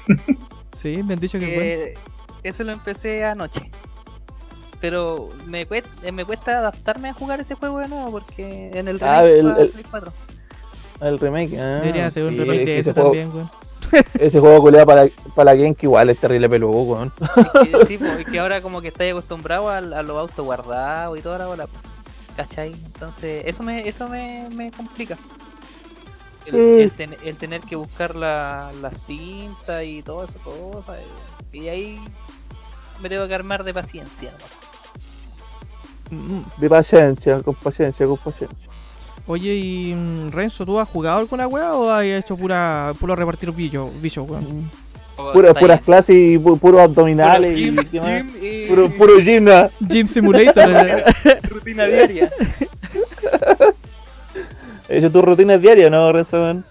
Sí, 0.77 1.03
me 1.03 1.13
han 1.15 1.19
dicho 1.19 1.37
que 1.39 1.51
es 1.51 1.55
bueno. 1.89 1.99
eso 2.43 2.63
lo 2.63 2.71
empecé 2.71 3.25
anoche. 3.25 3.69
Pero 4.79 5.27
me 5.45 5.65
cuesta, 5.65 5.89
me 6.13 6.23
cuesta 6.23 6.57
adaptarme 6.59 7.09
a 7.09 7.13
jugar 7.13 7.41
ese 7.41 7.55
juego 7.55 7.79
de 7.79 7.89
nuevo 7.89 8.11
porque 8.11 8.71
en 8.73 8.87
el 8.87 8.97
Ah, 9.03 9.21
remake 9.21 9.39
el- 9.39 9.45
para 9.51 9.61
el- 9.63 9.69
Play 9.71 9.83
4. 9.89 10.13
El 11.01 11.19
remake. 11.19 11.57
Ah, 11.59 11.79
Debería 11.81 12.05
hacer 12.07 12.23
un 12.23 12.29
sí, 12.31 12.37
remake 12.39 12.59
es 12.61 12.65
de 12.65 12.65
que 12.65 12.79
eso 12.79 12.93
juego- 12.93 13.09
también, 13.09 13.29
weón. 13.35 13.51
Ese 14.19 14.39
juego 14.39 14.61
culiado 14.61 14.85
para, 14.85 15.07
para 15.35 15.53
que 15.55 15.75
igual 15.81 16.09
es 16.09 16.19
terrible 16.19 16.49
peludo, 16.49 16.81
weón. 16.81 17.13
Es 17.71 17.79
que, 17.79 17.85
sí, 17.85 17.97
pues, 17.99 18.19
es 18.19 18.27
que 18.27 18.39
ahora 18.39 18.61
como 18.61 18.81
que 18.81 18.89
estáis 18.89 19.11
acostumbrado 19.11 19.69
a, 19.69 19.77
a 19.77 19.81
los 20.03 20.17
autos 20.17 20.45
guardados 20.45 21.17
y 21.17 21.21
toda 21.21 21.37
la 21.39 21.47
bola. 21.47 21.67
¿Cachai? 22.35 22.71
Entonces, 22.71 23.43
eso 23.45 23.63
me, 23.63 23.87
eso 23.87 24.07
me, 24.07 24.47
me 24.53 24.71
complica. 24.71 25.17
El, 26.45 26.55
Mm. 26.55 26.79
el 26.79 26.91
ten- 26.91 27.17
el 27.23 27.35
tener 27.37 27.61
que 27.61 27.75
buscar 27.75 28.15
la, 28.15 28.71
la 28.81 28.91
cinta 28.91 29.83
y 29.83 30.01
todas 30.01 30.31
esas 30.31 30.41
cosas. 30.41 30.97
eh, 30.97 31.03
Y 31.57 31.67
ahí 31.67 31.99
me 33.01 33.09
tengo 33.09 33.27
que 33.27 33.35
armar 33.35 33.63
de 33.63 33.73
paciencia. 33.73 34.31
¿no? 36.11 36.17
Mm, 36.17 36.41
De 36.57 36.69
paciencia, 36.69 37.41
con 37.43 37.53
paciencia, 37.55 38.05
con 38.07 38.17
paciencia. 38.17 38.68
Oye, 39.31 39.53
y 39.55 39.93
mm, 39.93 40.31
Renzo, 40.31 40.65
¿tú 40.65 40.79
has 40.79 40.89
jugado 40.89 41.19
alguna 41.19 41.47
weá 41.47 41.73
o 41.75 41.87
has 41.91 42.03
hecho 42.03 42.35
pura, 42.35 42.93
puro 42.99 43.15
repartir 43.15 43.51
bicho, 43.51 43.91
bicho, 44.01 44.23
weón? 44.23 44.67
O 45.17 45.31
Pura, 45.33 45.53
puras 45.53 45.81
clases 45.81 46.15
y 46.15 46.37
pu- 46.37 46.57
puros 46.57 46.59
Puro 46.59 46.81
abdominales 46.81 47.55
gym, 47.55 47.77
y 47.79 47.85
¿qué 47.85 47.99
más? 48.01 48.09
gym 48.09 48.31
y 48.41 48.65
Puro, 48.67 48.89
puro 48.89 49.19
gym, 49.19 49.43
¿no? 49.43 49.69
Gym 49.81 50.07
Simulator. 50.07 51.03
rutina 51.49 51.85
diaria. 51.85 52.29
¿Has 54.85 54.89
hecho 54.89 55.11
tus 55.11 55.23
rutinas 55.23 55.61
diarias, 55.61 55.91
no, 55.91 56.11
Renzo? 56.11 56.37
weón? 56.37 56.65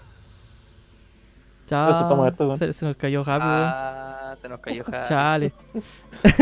Chao. 1.67 2.15
Muerto, 2.15 2.53
se, 2.55 2.73
se 2.73 2.85
nos 2.85 2.97
cayó 2.97 3.21
weón. 3.21 3.39
Ah, 3.41 4.33
se 4.35 4.49
nos 4.49 4.59
cayó 4.59 4.83
Javi. 4.83 5.07
Chale. 5.07 5.53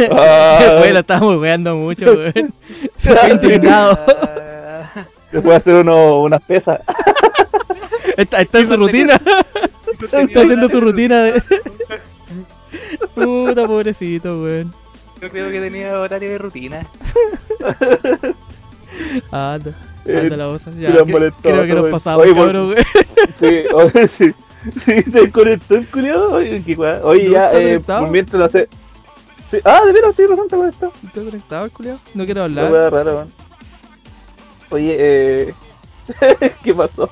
Ah, 0.09 0.57
Se 0.61 0.77
fue, 0.79 0.93
lo 0.93 0.99
estábamos 0.99 1.37
weando 1.37 1.75
mucho, 1.75 2.05
weón. 2.05 2.53
Se 2.95 3.13
fue 3.15 3.29
indignado. 3.33 3.99
Ah, 5.37 5.39
Se 5.39 5.41
puede 5.41 5.57
hacer 5.57 5.75
uno, 5.75 6.21
unas 6.21 6.41
pesas. 6.41 6.79
Está, 8.17 8.41
está 8.41 8.59
en 8.59 8.67
su 8.67 8.77
rutina. 8.77 9.19
Está 10.11 10.41
haciendo 10.41 10.67
su 10.69 10.79
rutina 10.81 11.23
de. 11.23 11.43
Puta, 13.15 13.65
pobrecito, 13.67 14.41
weón. 14.43 14.73
Yo 15.21 15.29
creo 15.29 15.49
que 15.51 15.59
tenía 15.59 15.99
horario 15.99 16.29
de 16.29 16.37
rutina. 16.37 16.85
Anda, 19.31 19.71
Eh, 20.05 20.17
anda 20.19 20.37
la 20.37 20.47
osa. 20.49 20.71
Ya, 20.79 20.89
lo 20.89 21.01
han 21.01 21.07
cre- 21.07 21.11
molestado, 21.11 21.41
creo 21.55 21.65
que 21.65 21.73
nos 21.73 21.89
pasamos, 21.89 22.23
Oye, 22.25 22.33
cabrón, 22.33 22.69
weón. 22.69 22.85
Sí, 23.39 23.59
oye, 23.73 24.07
sí. 24.07 24.33
Sí, 24.85 25.01
se 25.03 25.31
conectó 25.31 25.75
el 25.75 25.87
culiado. 25.87 26.33
Oye, 26.33 26.61
qué 26.65 26.73
weá. 26.75 26.99
Oye, 27.03 27.25
¿No 27.25 27.31
ya, 27.33 27.39
está 27.45 27.59
eh, 27.59 27.63
conectado? 27.63 28.07
mientras 28.07 28.39
lo 28.39 28.45
hace. 28.45 28.67
Sí. 29.51 29.57
Ah, 29.63 29.81
de 29.85 29.93
veras, 29.93 30.09
estoy 30.11 30.27
pasando 30.27 30.57
con 30.57 30.67
esto. 30.69 30.93
¿Está 31.05 31.21
conectado 31.21 31.65
el 31.65 31.71
culiao? 31.71 31.99
No 32.13 32.25
quiero 32.25 32.39
La 32.41 32.45
hablar. 32.45 32.71
weá 32.71 32.89
rara, 32.89 33.13
weón. 33.13 33.31
Oye, 34.69 34.95
eh. 34.99 35.53
¿Qué 36.63 36.73
pasó? 36.73 37.09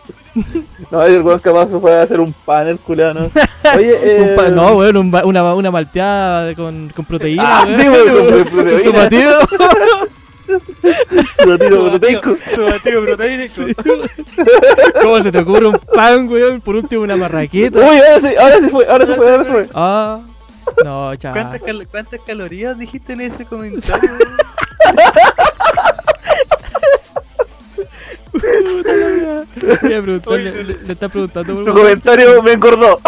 No, 0.89 1.03
el 1.03 1.21
weón 1.21 1.39
capaz 1.39 1.67
se 1.67 1.77
fue 1.79 1.97
a 1.97 2.03
hacer 2.03 2.19
un 2.19 2.31
panel, 2.33 2.77
culiado, 2.79 3.13
¿no? 3.13 3.21
Oye, 3.77 3.97
eh. 4.01 4.21
Un 4.29 4.35
pa- 4.35 4.49
no, 4.49 4.77
weón, 4.77 4.97
un 4.97 5.15
una, 5.25 5.53
una 5.53 5.71
malteada 5.71 6.53
con, 6.55 6.89
con 6.95 7.03
proteína, 7.05 7.61
Ah, 7.61 7.65
sí, 7.67 7.89
weón, 7.89 8.13
con 8.13 8.43
Con 8.43 8.45
proteína. 8.53 8.83
Su 8.83 8.93
batido. 8.93 9.39
Su 11.37 11.49
batido 11.49 11.89
proteico. 11.89 12.37
Su 12.55 12.63
batido 12.65 13.03
proteínico. 13.03 13.61
¿Cómo 15.01 15.23
se 15.23 15.31
te 15.31 15.39
ocurre 15.39 15.67
un 15.67 15.79
pan, 15.93 16.29
weón? 16.29 16.61
Por 16.61 16.75
último, 16.75 17.01
una 17.03 17.15
marraqueta. 17.17 17.79
Uy, 17.79 17.97
ahora 17.97 18.19
sí, 18.21 18.27
ahora 18.39 18.59
sí 18.59 18.69
fue, 18.69 18.85
ahora 18.87 19.05
sí 19.05 19.13
fue, 19.15 19.29
ahora 19.31 19.43
sí 19.43 19.51
fue. 19.51 19.69
Ah, 19.73 20.19
no, 20.83 21.15
chaval. 21.15 21.41
¿Cuántas, 21.43 21.61
cal- 21.63 21.87
cuántas 21.89 22.19
calorías 22.21 22.77
dijiste 22.77 23.13
en 23.13 23.21
ese 23.21 23.45
comentario? 23.45 24.09
Le, 28.41 30.01
le, 30.01 30.63
le- 30.63 30.73
le 30.83 30.93
está 30.93 31.09
preguntando 31.09 31.55
por 31.55 31.65
Tu 31.65 31.73
comentario 31.73 32.41
me 32.43 32.53
engordó. 32.53 32.99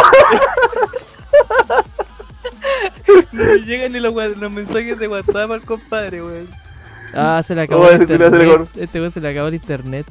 No 3.31 3.43
me 3.43 3.57
llegan 3.61 3.91
ni 3.91 3.99
los, 3.99 4.13
mensajes 4.51 4.99
de 4.99 5.07
WhatsApp 5.07 5.51
al 5.51 5.61
compadre, 5.61 6.21
weón. 6.23 6.47
Ah, 7.13 7.41
se 7.45 7.55
le 7.55 7.61
acabó 7.61 7.83
Oh, 7.83 7.89
el 7.89 8.01
internet. 8.01 8.67
Este 8.75 8.99
weón 8.99 9.11
se 9.11 9.21
le 9.21 9.29
acabó 9.29 9.47
el 9.47 9.53
internet. 9.55 10.05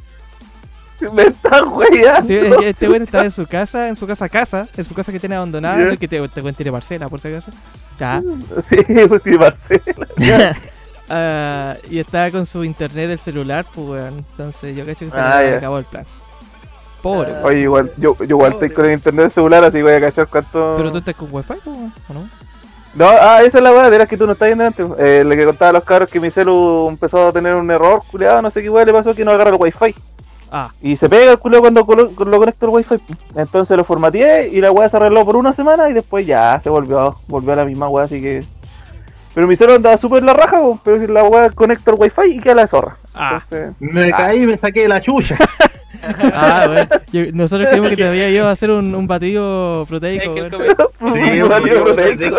Me 1.12 1.24
está 1.24 1.62
weyando. 1.64 2.26
Sí, 2.26 2.38
este 2.64 2.88
weón 2.88 3.02
estaba 3.02 3.24
en 3.24 3.30
su 3.30 3.46
casa, 3.46 3.88
en 3.88 3.96
su 3.96 4.06
casa 4.06 4.28
casa, 4.30 4.66
en 4.76 4.84
su 4.84 4.94
casa 4.94 5.12
que 5.12 5.20
tiene 5.20 5.34
abandonada, 5.36 5.92
es 5.92 5.98
que 5.98 6.08
te, 6.08 6.22
este 6.24 6.40
weón 6.40 6.54
tiene 6.54 6.72
parcela, 6.72 7.08
por 7.08 7.20
si 7.20 7.28
acaso. 7.28 7.50
Ya. 7.98 8.22
Sí, 8.66 8.76
pues 9.08 9.22
sí, 9.22 9.74
Ah, 11.08 11.74
y 11.90 11.98
estaba 11.98 12.30
con 12.30 12.46
su 12.46 12.64
internet 12.64 13.08
del 13.08 13.18
celular, 13.18 13.64
pues 13.74 13.88
weón. 13.88 14.18
Entonces 14.30 14.76
yo 14.76 14.84
cacho 14.84 15.04
que 15.06 15.10
se 15.12 15.18
Ah, 15.18 15.56
acabó 15.56 15.78
el 15.78 15.84
plan. 15.84 16.04
Pobre, 17.02 17.32
weón. 17.32 17.44
Oye, 17.44 17.60
igual, 17.60 17.90
yo, 17.96 18.16
yo 18.18 18.24
igual 18.24 18.52
estoy 18.52 18.70
con 18.70 18.86
el 18.86 18.92
internet 18.92 19.30
celular, 19.30 19.62
así 19.64 19.82
voy 19.82 19.92
a 19.92 20.00
cachar 20.00 20.26
cuánto. 20.26 20.74
Pero 20.76 20.90
tú 20.92 20.98
estás 20.98 21.14
con 21.14 21.28
wifi, 21.30 21.54
pues, 21.64 21.66
weón, 21.66 21.92
¿o 22.08 22.14
no? 22.14 22.28
No, 22.94 23.06
ah, 23.08 23.42
esa 23.42 23.58
es 23.58 23.64
la 23.64 23.72
weá, 23.72 23.90
de 23.90 23.98
las 23.98 24.08
que 24.08 24.16
tú 24.16 24.26
no 24.26 24.32
estás 24.32 24.48
viendo 24.48 24.64
antes. 24.64 24.86
Eh, 24.98 25.22
le 25.26 25.36
que 25.36 25.44
contaba 25.44 25.68
a 25.68 25.72
los 25.74 25.84
cabros 25.84 26.08
que 26.10 26.18
mi 26.18 26.30
celu 26.30 26.88
empezó 26.88 27.28
a 27.28 27.32
tener 27.32 27.54
un 27.54 27.70
error, 27.70 28.02
culiado, 28.10 28.40
no 28.40 28.50
sé 28.50 28.62
qué 28.62 28.70
weá 28.70 28.84
le 28.86 28.92
pasó 28.92 29.14
que 29.14 29.24
no 29.24 29.32
agarra 29.32 29.50
el 29.50 29.56
wifi. 29.60 29.94
Ah, 30.50 30.70
Y 30.80 30.96
se 30.96 31.08
pega 31.08 31.32
el 31.32 31.38
culo 31.38 31.60
cuando 31.60 31.80
lo 31.84 32.38
conecto 32.38 32.66
al 32.66 32.70
wifi. 32.72 32.94
Entonces 33.34 33.76
lo 33.76 33.84
formateé 33.84 34.48
y 34.48 34.60
la 34.62 34.70
weá 34.72 34.88
se 34.88 34.96
arregló 34.96 35.24
por 35.26 35.36
una 35.36 35.52
semana 35.52 35.90
y 35.90 35.92
después 35.92 36.24
ya 36.26 36.58
se 36.62 36.70
volvió, 36.70 37.16
volvió 37.28 37.52
a 37.52 37.56
la 37.56 37.64
misma 37.66 37.88
weá, 37.88 38.04
así 38.06 38.20
que. 38.20 38.44
Pero 39.36 39.46
mi 39.46 39.54
celu 39.54 39.74
andaba 39.74 39.98
súper 39.98 40.22
la 40.22 40.32
raja, 40.32 40.62
pero 40.82 40.98
si 40.98 41.06
la 41.06 41.22
weá 41.22 41.50
conecta 41.50 41.90
al 41.90 41.98
wifi 42.00 42.22
y 42.36 42.40
queda 42.40 42.54
la 42.54 42.66
zorra. 42.66 42.96
Ah, 43.16 43.40
Entonces. 43.42 43.72
Me 43.80 44.10
caí 44.12 44.42
y 44.42 44.46
me 44.46 44.56
saqué 44.56 44.86
la 44.88 45.00
chucha. 45.00 45.36
ah. 46.32 46.86
Yo- 47.12 47.24
nosotros 47.32 47.68
creímos 47.68 47.90
que 47.90 47.96
te 47.96 48.04
había 48.08 48.28
ido 48.30 48.46
a 48.46 48.50
hacer 48.52 48.70
un, 48.70 48.94
un 48.94 49.06
batido 49.06 49.84
proteico, 49.88 50.34
Sí, 50.34 51.40
Un 51.42 51.48
batido 51.48 51.84
proteico. 51.84 52.36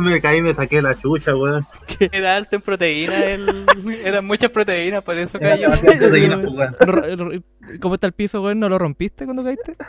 me 0.00 0.20
caí 0.20 0.38
y 0.38 0.42
me 0.42 0.54
saqué 0.54 0.80
la 0.82 0.94
chucha, 0.94 1.34
weón. 1.36 1.66
era 2.12 2.36
alto 2.36 2.56
en 2.56 2.62
proteína, 2.62 3.24
el... 3.24 3.64
eran 4.04 4.24
muchas 4.24 4.50
proteínas, 4.50 5.02
por 5.02 5.16
eso 5.18 5.38
cayó. 5.38 5.68
Pues, 5.68 7.40
¿Cómo 7.80 7.94
está 7.94 8.06
el 8.06 8.12
piso, 8.12 8.42
weón? 8.42 8.58
¿No 8.60 8.68
lo 8.68 8.78
rompiste 8.78 9.24
cuando 9.24 9.44
caíste? 9.44 9.76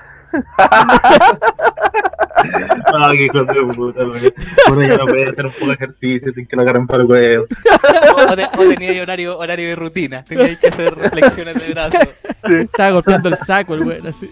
Ah, 2.94 3.12
qué 3.14 3.26
hijo 3.26 3.44
de 3.44 3.74
puta, 3.74 4.00
weón. 4.06 4.34
Uno 4.72 4.82
ya 4.82 4.98
no 4.98 5.06
puede 5.06 5.30
hacer 5.30 5.46
un 5.46 5.52
poco 5.52 5.68
de 5.68 5.74
ejercicio 5.74 6.32
sin 6.34 6.46
que 6.48 6.56
lo 6.56 6.64
agarren 6.64 6.88
para 6.88 7.04
el 7.04 7.10
huevo. 7.10 7.46
O, 8.16 8.36
te- 8.36 8.46
o 8.46 8.70
tenía 8.70 8.90
ahí 8.92 9.00
horario, 9.00 9.38
horario 9.38 9.70
de 9.70 9.76
rutina, 9.76 9.91
teníais 9.94 10.60
que 10.60 10.68
hacer 10.68 10.96
flexiones 11.12 11.56
de 11.56 11.74
brazo. 11.74 11.98
Estaba 12.44 12.92
golpeando 12.92 13.30
el 13.30 13.38
saco 13.38 13.74
el 13.76 13.84
weón, 13.84 14.08
así. 14.08 14.30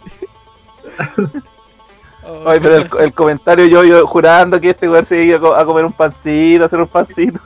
Oh, 2.21 2.47
Ay, 2.49 2.59
pero 2.61 2.75
el, 2.75 2.89
el 2.99 3.13
comentario 3.13 3.65
yo, 3.65 3.83
yo 3.85 4.05
jurando 4.05 4.59
que 4.59 4.71
este 4.71 4.89
weón 4.89 5.05
se 5.05 5.23
iba 5.23 5.37
a 5.37 5.39
co- 5.39 5.55
a 5.55 5.65
comer 5.65 5.85
un 5.85 5.93
pancito, 5.93 6.63
a 6.63 6.65
hacer 6.65 6.79
un 6.79 6.87
pancito. 6.87 7.39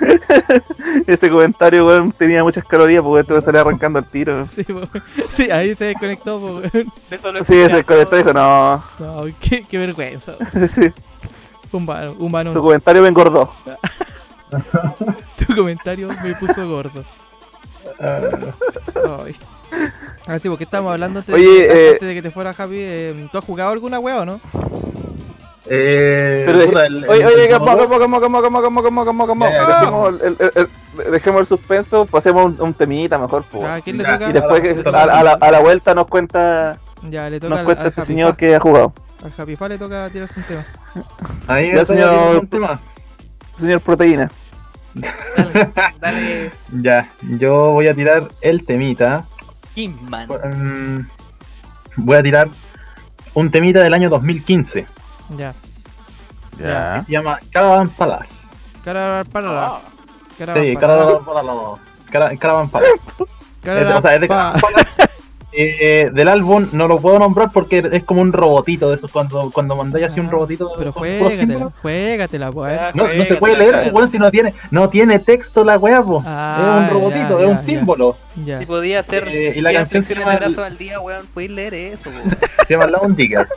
Ese 1.06 1.28
comentario, 1.30 1.86
weón, 1.86 2.10
tenía 2.12 2.42
muchas 2.42 2.64
calorías 2.64 3.02
porque 3.02 3.20
este 3.20 3.32
weón 3.34 3.44
salía 3.44 3.60
arrancando 3.60 3.98
el 3.98 4.04
tiro. 4.06 4.44
Sí, 4.46 4.64
sí, 5.30 5.50
ahí 5.50 5.74
se 5.74 5.86
desconectó, 5.86 6.38
weón. 6.38 6.62
eso 7.10 7.30
Sí, 7.44 7.54
ese 7.54 7.64
escuchaba. 7.78 7.82
comentario 7.84 8.18
dijo, 8.18 8.32
no, 8.32 8.84
No, 8.98 9.24
qué, 9.38 9.64
qué 9.68 9.78
vergüenza. 9.78 10.32
sí, 10.74 10.90
Humano, 11.70 12.14
humano. 12.18 12.52
tu 12.52 12.62
comentario 12.62 13.02
me 13.02 13.08
engordó. 13.08 13.52
Tu 15.36 15.54
comentario 15.54 16.08
me 16.24 16.34
puso 16.36 16.66
gordo. 16.66 17.04
Ay. 18.00 19.36
Ah, 20.26 20.38
sí, 20.38 20.48
porque 20.48 20.64
estábamos 20.64 20.92
hablando 20.92 21.20
antes, 21.20 21.34
Oye, 21.34 21.44
de, 21.44 21.88
eh, 21.88 21.92
antes 21.92 22.08
de 22.08 22.14
que 22.14 22.22
te 22.22 22.30
fuera 22.30 22.52
Javi. 22.52 22.76
eh, 22.78 23.28
¿Tú 23.30 23.38
has 23.38 23.44
jugado 23.44 23.70
alguna 23.72 23.98
wea 23.98 24.20
o 24.20 24.24
no? 24.24 24.40
Eh, 25.68 26.44
Pero, 26.46 26.58
de- 26.60 26.66
puta, 26.66 26.86
el- 26.86 27.08
oye, 27.08 27.20
el- 27.22 27.26
oye, 27.26 27.48
calma, 27.48 27.76
calma, 27.76 29.26
calma, 29.26 29.50
Ya, 29.50 29.66
ya, 29.66 29.80
Dejemos 29.80 30.20
el, 30.22 31.10
dejemos 31.10 31.40
el 31.40 31.46
suspenso, 31.46 32.06
pasemos 32.06 32.44
un, 32.46 32.60
un 32.60 32.74
temita 32.74 33.18
mejor, 33.18 33.42
po, 33.44 33.58
¿A 33.64 33.70
weón. 33.70 33.80
quién 33.82 33.98
le 33.98 34.04
Ya, 34.04 34.12
toca? 34.18 34.30
Y 34.30 34.32
después 34.32 34.60
que 34.62 34.74
toca 34.74 34.98
a, 35.00 35.02
a 35.18 35.22
la, 35.24 35.32
a 35.32 35.50
la 35.50 35.60
vuelta 35.60 35.94
nos 35.94 36.06
cuenta, 36.06 36.78
Ya, 37.10 37.28
le 37.28 37.40
toca 37.40 37.50
nos 37.50 37.58
al, 37.60 37.64
cuenta 37.64 37.82
al 37.82 37.88
este 37.88 38.00
Happy 38.00 38.06
señor 38.08 38.30
Fa. 38.30 38.36
que 38.36 38.54
ha 38.54 38.60
jugado. 38.60 38.92
Al 39.24 39.32
Happy 39.42 39.56
Fa 39.56 39.68
le 39.68 39.78
toca 39.78 40.08
tirarse 40.10 40.38
un 40.38 40.46
tema. 40.46 40.64
Ahí 41.48 41.72
Ya, 41.74 41.84
señor. 41.84 42.36
un 42.42 42.46
tema. 42.48 42.80
Señor 43.58 43.80
Proteína. 43.80 44.30
Dale, 45.00 45.72
dale. 46.00 46.50
Ya, 46.82 47.08
yo 47.22 47.72
voy 47.72 47.88
a 47.88 47.94
tirar 47.94 48.28
el 48.40 48.64
temita. 48.64 49.24
Kingman. 49.74 50.28
Mm, 50.28 51.06
voy 51.96 52.16
a 52.16 52.22
tirar 52.22 52.48
un 53.34 53.50
temita 53.50 53.80
del 53.80 53.94
año 53.94 54.08
2015. 54.08 54.86
Ya. 55.36 55.54
Ya. 56.58 57.02
Se 57.04 57.12
llama 57.12 57.38
Caravan 57.52 57.88
Palace. 57.90 58.46
Cara 58.84 59.24
para 59.30 59.46
la. 59.52 59.66
Ah, 59.66 59.80
Cara 60.38 60.54
Sí, 60.54 60.74
para 60.74 60.86
Caravan 60.86 61.24
Palace. 61.24 61.80
Cara- 62.10 62.36
Caravan 62.36 62.68
Palace. 62.70 63.00
cara 63.62 63.80
Es 63.80 63.88
de- 63.88 63.94
o 63.94 64.00
sea, 64.00 64.14
es 64.14 64.20
de 64.20 64.28
Caravan 64.28 64.60
Palace. 64.60 65.05
Eh, 65.58 66.10
del 66.12 66.28
álbum 66.28 66.68
no 66.72 66.86
lo 66.86 67.00
puedo 67.00 67.18
nombrar 67.18 67.48
porque 67.50 67.88
es 67.90 68.04
como 68.04 68.20
un 68.20 68.34
robotito 68.34 68.90
de 68.90 68.96
esos 68.96 69.10
cuando, 69.10 69.50
cuando 69.50 69.74
mandáis 69.74 70.04
así 70.04 70.20
un 70.20 70.30
robotito 70.30 70.70
Pero 70.76 70.92
juégatela, 70.92 71.70
juégatela, 71.80 72.52
pues. 72.52 72.76
Ya. 72.78 72.90
No, 72.92 73.08
no 73.10 73.24
se 73.24 73.36
puede 73.36 73.56
leer, 73.56 73.90
weón, 73.94 74.06
si 74.08 74.18
no 74.18 74.30
tiene, 74.30 74.52
no 74.70 74.90
tiene 74.90 75.18
texto 75.18 75.64
la 75.64 75.78
weá, 75.78 76.02
po. 76.02 76.22
Ah, 76.26 76.58
es 76.60 76.82
un 76.82 76.94
robotito, 77.00 77.38
ya, 77.38 77.44
es 77.44 77.50
un 77.50 77.56
ya. 77.56 77.62
símbolo. 77.62 78.16
Ya. 78.44 78.58
Si 78.58 78.66
podía 78.66 79.00
hacer 79.00 79.28
Eh, 79.28 79.54
y 79.56 79.62
la 79.62 79.70
100 79.70 79.80
canción 79.80 80.02
se 80.02 80.14
llama- 80.14 80.32
de 80.32 80.36
brazos 80.36 80.58
al 80.58 80.76
día, 80.76 81.00
weón, 81.00 81.24
puedes 81.32 81.50
leer 81.50 81.72
eso, 81.72 82.10
weón. 82.10 82.36
Se 82.66 82.74
llama 82.74 82.86
Lawn 82.88 83.16
Digger. 83.16 83.48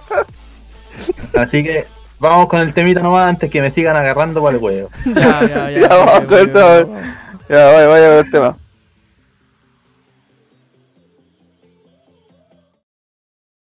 Así 1.36 1.64
que 1.64 1.86
vamos 2.20 2.48
con 2.48 2.62
el 2.62 2.74
temita 2.74 3.02
nomás 3.02 3.28
antes 3.28 3.50
que 3.50 3.62
me 3.62 3.72
sigan 3.72 3.96
agarrando 3.98 4.42
para 4.42 4.56
el 4.56 4.64
huevo. 4.64 4.90
Ya, 5.06 5.42
ya, 5.46 5.70
ya. 5.72 5.80
Ya, 5.82 5.88
vamos 5.90 6.14
con 6.28 6.54
vamos. 6.54 6.82
ok. 6.84 6.90
Ya, 7.50 7.66
vaya, 7.66 7.88
vaya 7.88 8.08
con 8.10 8.18
el 8.26 8.32
tema. 8.32 8.58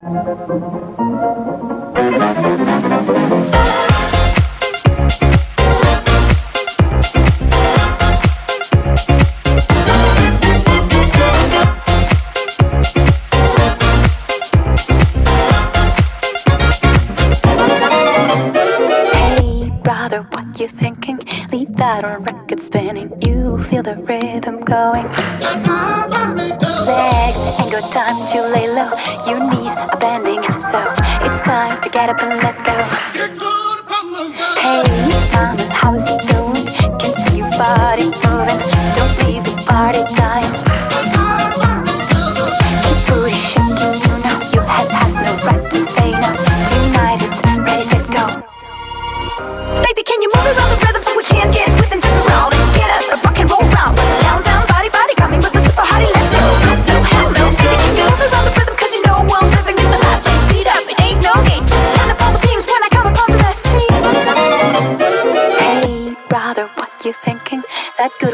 Hey, 0.02 0.10
brother, 20.10 20.26
what 20.32 20.58
you 20.58 20.66
thinking? 20.66 21.18
Leave 21.52 21.72
that 21.76 22.04
on 22.04 22.24
record 22.24 22.60
spinning. 22.60 23.10
You 23.22 23.58
feel 23.58 23.82
the 23.82 23.96
rhythm 23.96 24.60
going. 24.60 25.06
Legs 26.86 27.40
ain't 27.42 27.70
got 27.70 27.92
time 27.92 28.26
to 28.26 28.42
lay 28.48 28.66
low. 28.68 28.90
Your 29.26 29.40
knees 29.50 29.74
are 29.76 29.96
bending, 29.98 30.42
so 30.60 30.78
it's 31.22 31.42
time 31.42 31.80
to 31.80 31.88
get 31.88 32.08
up 32.10 32.20
and 32.22 32.42
let 32.42 32.56
go. 32.64 32.76
Hey, 34.58 34.82
mama, 35.32 35.62
how's 35.70 36.10
it 36.10 36.20
going? 36.32 36.66
Can 36.98 37.14
see 37.14 37.38
your 37.38 37.50
body 37.50 38.04
moving. 38.04 38.60
Don't 38.96 39.14
leave 39.24 39.44
the 39.44 39.64
party 39.66 40.02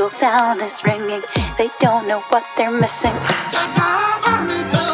That 0.06 0.12
sound 0.12 0.62
is 0.62 0.84
ringing. 0.84 1.20
They 1.58 1.68
don't 1.80 2.06
know 2.06 2.20
what 2.30 2.44
they're 2.56 2.70
missing. 2.70 3.10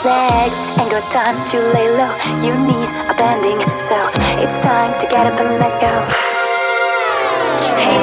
Legs 0.08 0.56
ain't 0.80 0.88
got 0.88 1.04
time 1.12 1.36
to 1.52 1.58
lay 1.76 1.88
low. 2.00 2.16
Your 2.40 2.56
knees 2.56 2.90
are 3.12 3.16
bending, 3.20 3.60
so 3.76 4.08
it's 4.40 4.58
time 4.60 4.98
to 5.00 5.06
get 5.08 5.26
up 5.26 5.38
and 5.38 5.60
let 5.60 5.80
go. 5.84 5.92
Hey, 7.76 8.00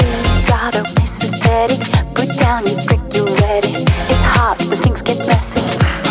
nice 0.99 1.23
and 1.23 1.33
steady. 1.33 1.77
Put 2.13 2.29
down 2.37 2.67
your 2.67 2.77
brick, 2.85 3.01
you 3.15 3.25
ready. 3.41 3.81
It's 3.81 4.23
hot 4.29 4.63
when 4.69 4.77
things 4.77 5.01
get 5.01 5.17
messy. 5.25 6.08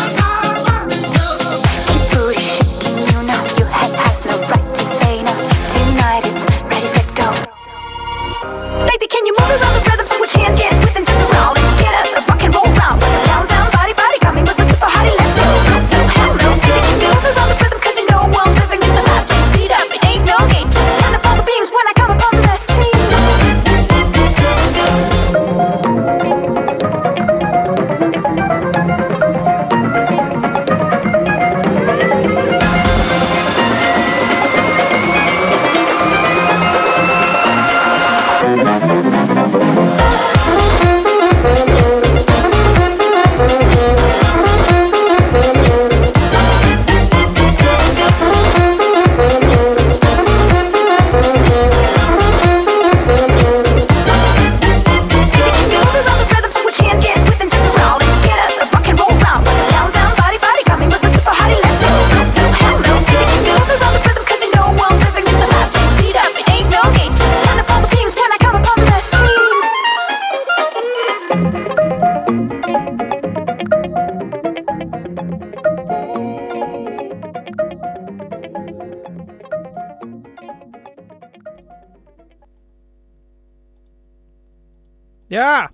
¡Ya! 85.29 85.71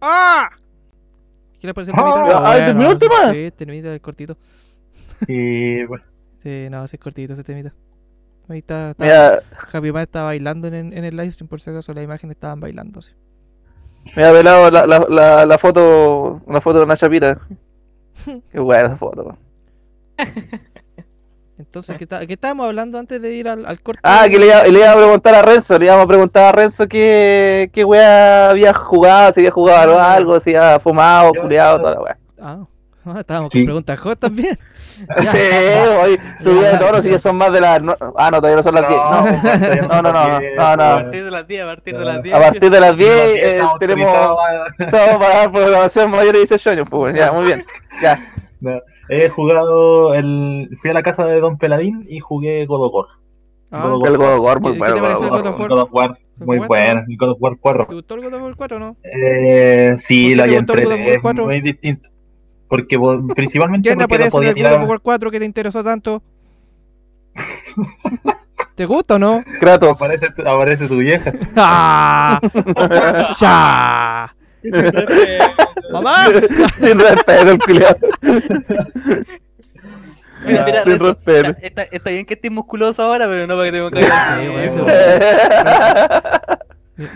¡Ah! 0.00 0.48
¿Qué 1.60 1.66
le 1.66 1.74
parece 1.74 1.92
el 1.92 1.96
temita? 1.96 2.52
ah, 2.52 2.56
¿terminó 2.66 2.90
el 2.92 2.98
tema? 2.98 3.30
Sí, 3.32 3.50
temita, 3.56 3.94
es 3.94 4.00
cortito. 4.00 4.36
Y 5.26 5.84
bueno, 5.84 6.04
Sí, 6.42 6.68
no, 6.70 6.86
sí 6.86 6.96
es 6.96 7.00
cortito 7.02 7.32
ese 7.32 7.44
temita. 7.44 7.72
Ahí 8.48 8.58
está, 8.58 8.90
está 8.90 9.04
Mira, 9.04 9.42
Happy 9.72 9.90
Man 9.92 10.02
estaba 10.02 10.26
bailando 10.26 10.68
en, 10.68 10.74
en 10.92 11.04
el 11.04 11.16
livestream, 11.16 11.48
por 11.48 11.60
si 11.62 11.70
acaso 11.70 11.94
las 11.94 12.04
imágenes 12.04 12.34
estaban 12.36 12.60
bailando. 12.60 13.00
sí. 13.00 13.12
me 14.16 14.24
ha 14.24 14.32
velado 14.32 14.70
la, 14.70 14.86
la, 14.86 15.06
la, 15.08 15.46
la 15.46 15.58
foto, 15.58 16.42
una 16.44 16.60
foto 16.60 16.78
de 16.78 16.84
una 16.84 16.96
chapita. 16.96 17.40
Qué 18.52 18.58
buena 18.60 18.88
esa 18.88 18.96
foto. 18.96 19.38
Entonces, 21.58 21.96
¿qué, 21.98 22.06
estábamos 22.28 22.66
hablando 22.66 22.98
antes 22.98 23.22
de 23.22 23.32
ir 23.32 23.48
al, 23.48 23.64
al 23.64 23.80
corte? 23.80 24.00
Ah, 24.02 24.26
que 24.28 24.38
le 24.38 24.46
iba, 24.46 24.64
le 24.64 24.78
iba 24.80 24.90
a 24.90 24.96
preguntar 24.96 25.34
a 25.36 25.42
Renzo, 25.42 25.78
le 25.78 25.84
íbamos 25.86 26.04
a 26.04 26.08
preguntar 26.08 26.44
a 26.46 26.52
Renzo 26.52 26.88
qué, 26.88 27.70
qué 27.72 27.84
weá 27.84 28.50
había 28.50 28.74
jugado, 28.74 29.32
si 29.32 29.40
había 29.40 29.52
jugado 29.52 30.00
algo, 30.00 30.40
si 30.40 30.54
había 30.54 30.80
fumado, 30.80 31.32
culiado, 31.32 31.78
toda 31.78 31.94
la 31.94 32.00
weá. 32.00 32.18
Ah, 32.40 32.58
ah, 33.06 33.20
estábamos 33.20 33.52
Sí. 33.52 33.60
con 33.60 33.66
preguntas 33.66 34.00
hot 34.00 34.18
también. 34.18 34.58
Sí, 34.94 35.38
hoy 36.02 36.20
subida 36.40 36.70
de 36.70 36.78
tono, 36.78 37.02
si 37.02 37.10
ya 37.10 37.18
son 37.18 37.34
más 37.36 37.52
de 37.52 37.60
las. 37.60 37.82
no- 37.82 37.96
ah, 38.16 38.30
no, 38.30 38.36
todavía 38.36 38.56
no 38.58 38.62
son 38.62 38.74
las 38.76 38.88
10. 38.88 39.00
No, 39.00 39.40
pues, 39.42 39.82
No, 39.88 40.02
no, 40.02 40.12
no, 40.12 40.28
no, 40.28 40.38
10, 40.38 40.56
no, 40.56 40.76
no. 40.76 40.82
A 40.84 40.94
partir 41.02 41.24
de 41.24 41.30
las 41.32 41.46
10, 41.48 41.62
a 41.62 41.66
partir 41.66 41.98
de 41.98 42.04
las 42.04 42.22
10. 42.22 42.34
A 42.36 42.38
partir 42.40 42.70
de 42.70 42.80
las 42.80 42.96
10 42.96 43.10
Las 43.10 43.32
10 43.34 43.44
eh, 43.44 43.62
tenemos. 43.80 44.38
Estamos 44.78 45.16
para 45.18 45.34
dar 45.34 45.52
programación 45.52 46.10
mayor 46.12 46.32
de 46.34 46.38
18 46.38 46.70
años, 46.70 46.88
pues 46.88 47.14
ya, 47.16 47.32
muy 47.32 47.44
bien. 47.44 47.64
Ya. 48.00 48.20
No, 48.60 48.80
He 49.08 49.28
jugado 49.28 50.14
el. 50.14 50.70
Fui 50.80 50.90
a 50.90 50.94
la 50.94 51.02
casa 51.02 51.24
de 51.26 51.40
Don 51.40 51.58
Peladín 51.58 52.04
y 52.08 52.20
jugué 52.20 52.64
God 52.66 52.86
of 52.86 52.92
War. 52.94 53.06
Ah, 53.70 53.82
God 53.88 54.00
of 54.02 54.06
El 54.08 54.16
God 54.16 54.34
of 54.34 54.40
War, 54.40 54.60
muy 54.60 54.72
¿Qué- 54.72 54.74
qué 54.74 54.78
bueno. 54.78 54.94
te 54.94 55.00
God 55.00 55.10
of 55.10 55.20
War. 55.20 55.30
God 55.42 55.46
of 55.46 55.58
War? 55.58 55.68
God 55.68 55.78
of 55.80 55.92
War, 55.92 56.18
muy 56.36 56.58
bueno. 56.58 57.02
El 57.08 57.16
God 57.16 57.28
of 57.30 57.36
War 57.40 57.56
4. 57.60 57.86
¿Te 57.86 57.94
gustó 57.94 58.14
el 58.14 58.20
God 58.22 58.34
of 58.34 58.42
War 58.42 58.54
4 58.56 58.76
o 58.76 58.80
no? 58.80 58.96
Eh, 59.02 59.94
sí, 59.98 60.28
¿Por 60.30 60.36
la 60.38 60.44
qué 60.44 60.50
te 60.50 60.56
of 60.58 60.68
War 60.68 60.78
entrete, 60.88 61.14
es 61.14 61.20
4? 61.20 61.44
muy 61.44 61.60
distinto. 61.60 62.08
Porque 62.68 62.98
po- 62.98 63.26
principalmente 63.34 63.88
¿Quién 63.90 63.98
porque 63.98 64.18
no 64.24 64.30
podía 64.30 64.48
el 64.50 64.54
God 64.54 64.62
of 64.64 64.70
tirar. 64.72 64.88
War 64.88 65.00
4 65.00 65.30
que 65.30 65.38
te 65.38 65.44
interesó 65.44 65.84
tanto? 65.84 66.22
¿Te 68.74 68.86
gusta 68.86 69.14
o 69.14 69.18
no? 69.18 69.44
Kratos. 69.60 69.96
Aparece, 69.96 70.30
tu- 70.30 70.42
aparece 70.48 70.88
tu 70.88 70.96
vieja. 70.98 71.32
¡Ah! 71.56 72.40
¡Ya! 73.40 74.34
¡Mamá! 75.92 76.26
Sin 76.80 76.98
respeto, 76.98 77.50
el 77.50 77.58
culiao. 77.58 77.96
Mira, 80.46 80.64
mira, 80.66 80.84
Sin 80.84 80.98
respeto. 80.98 81.56
está, 81.62 81.82
está- 81.84 82.10
bien 82.10 82.26
que 82.26 82.34
estés 82.34 82.50
musculoso 82.50 83.02
ahora, 83.02 83.26
pero 83.26 83.46
no 83.46 83.54
para 83.56 83.70
que 83.70 83.72
te 83.72 83.82
pongas 83.82 84.78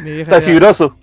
Está 0.04 0.40
fibroso. 0.40 0.96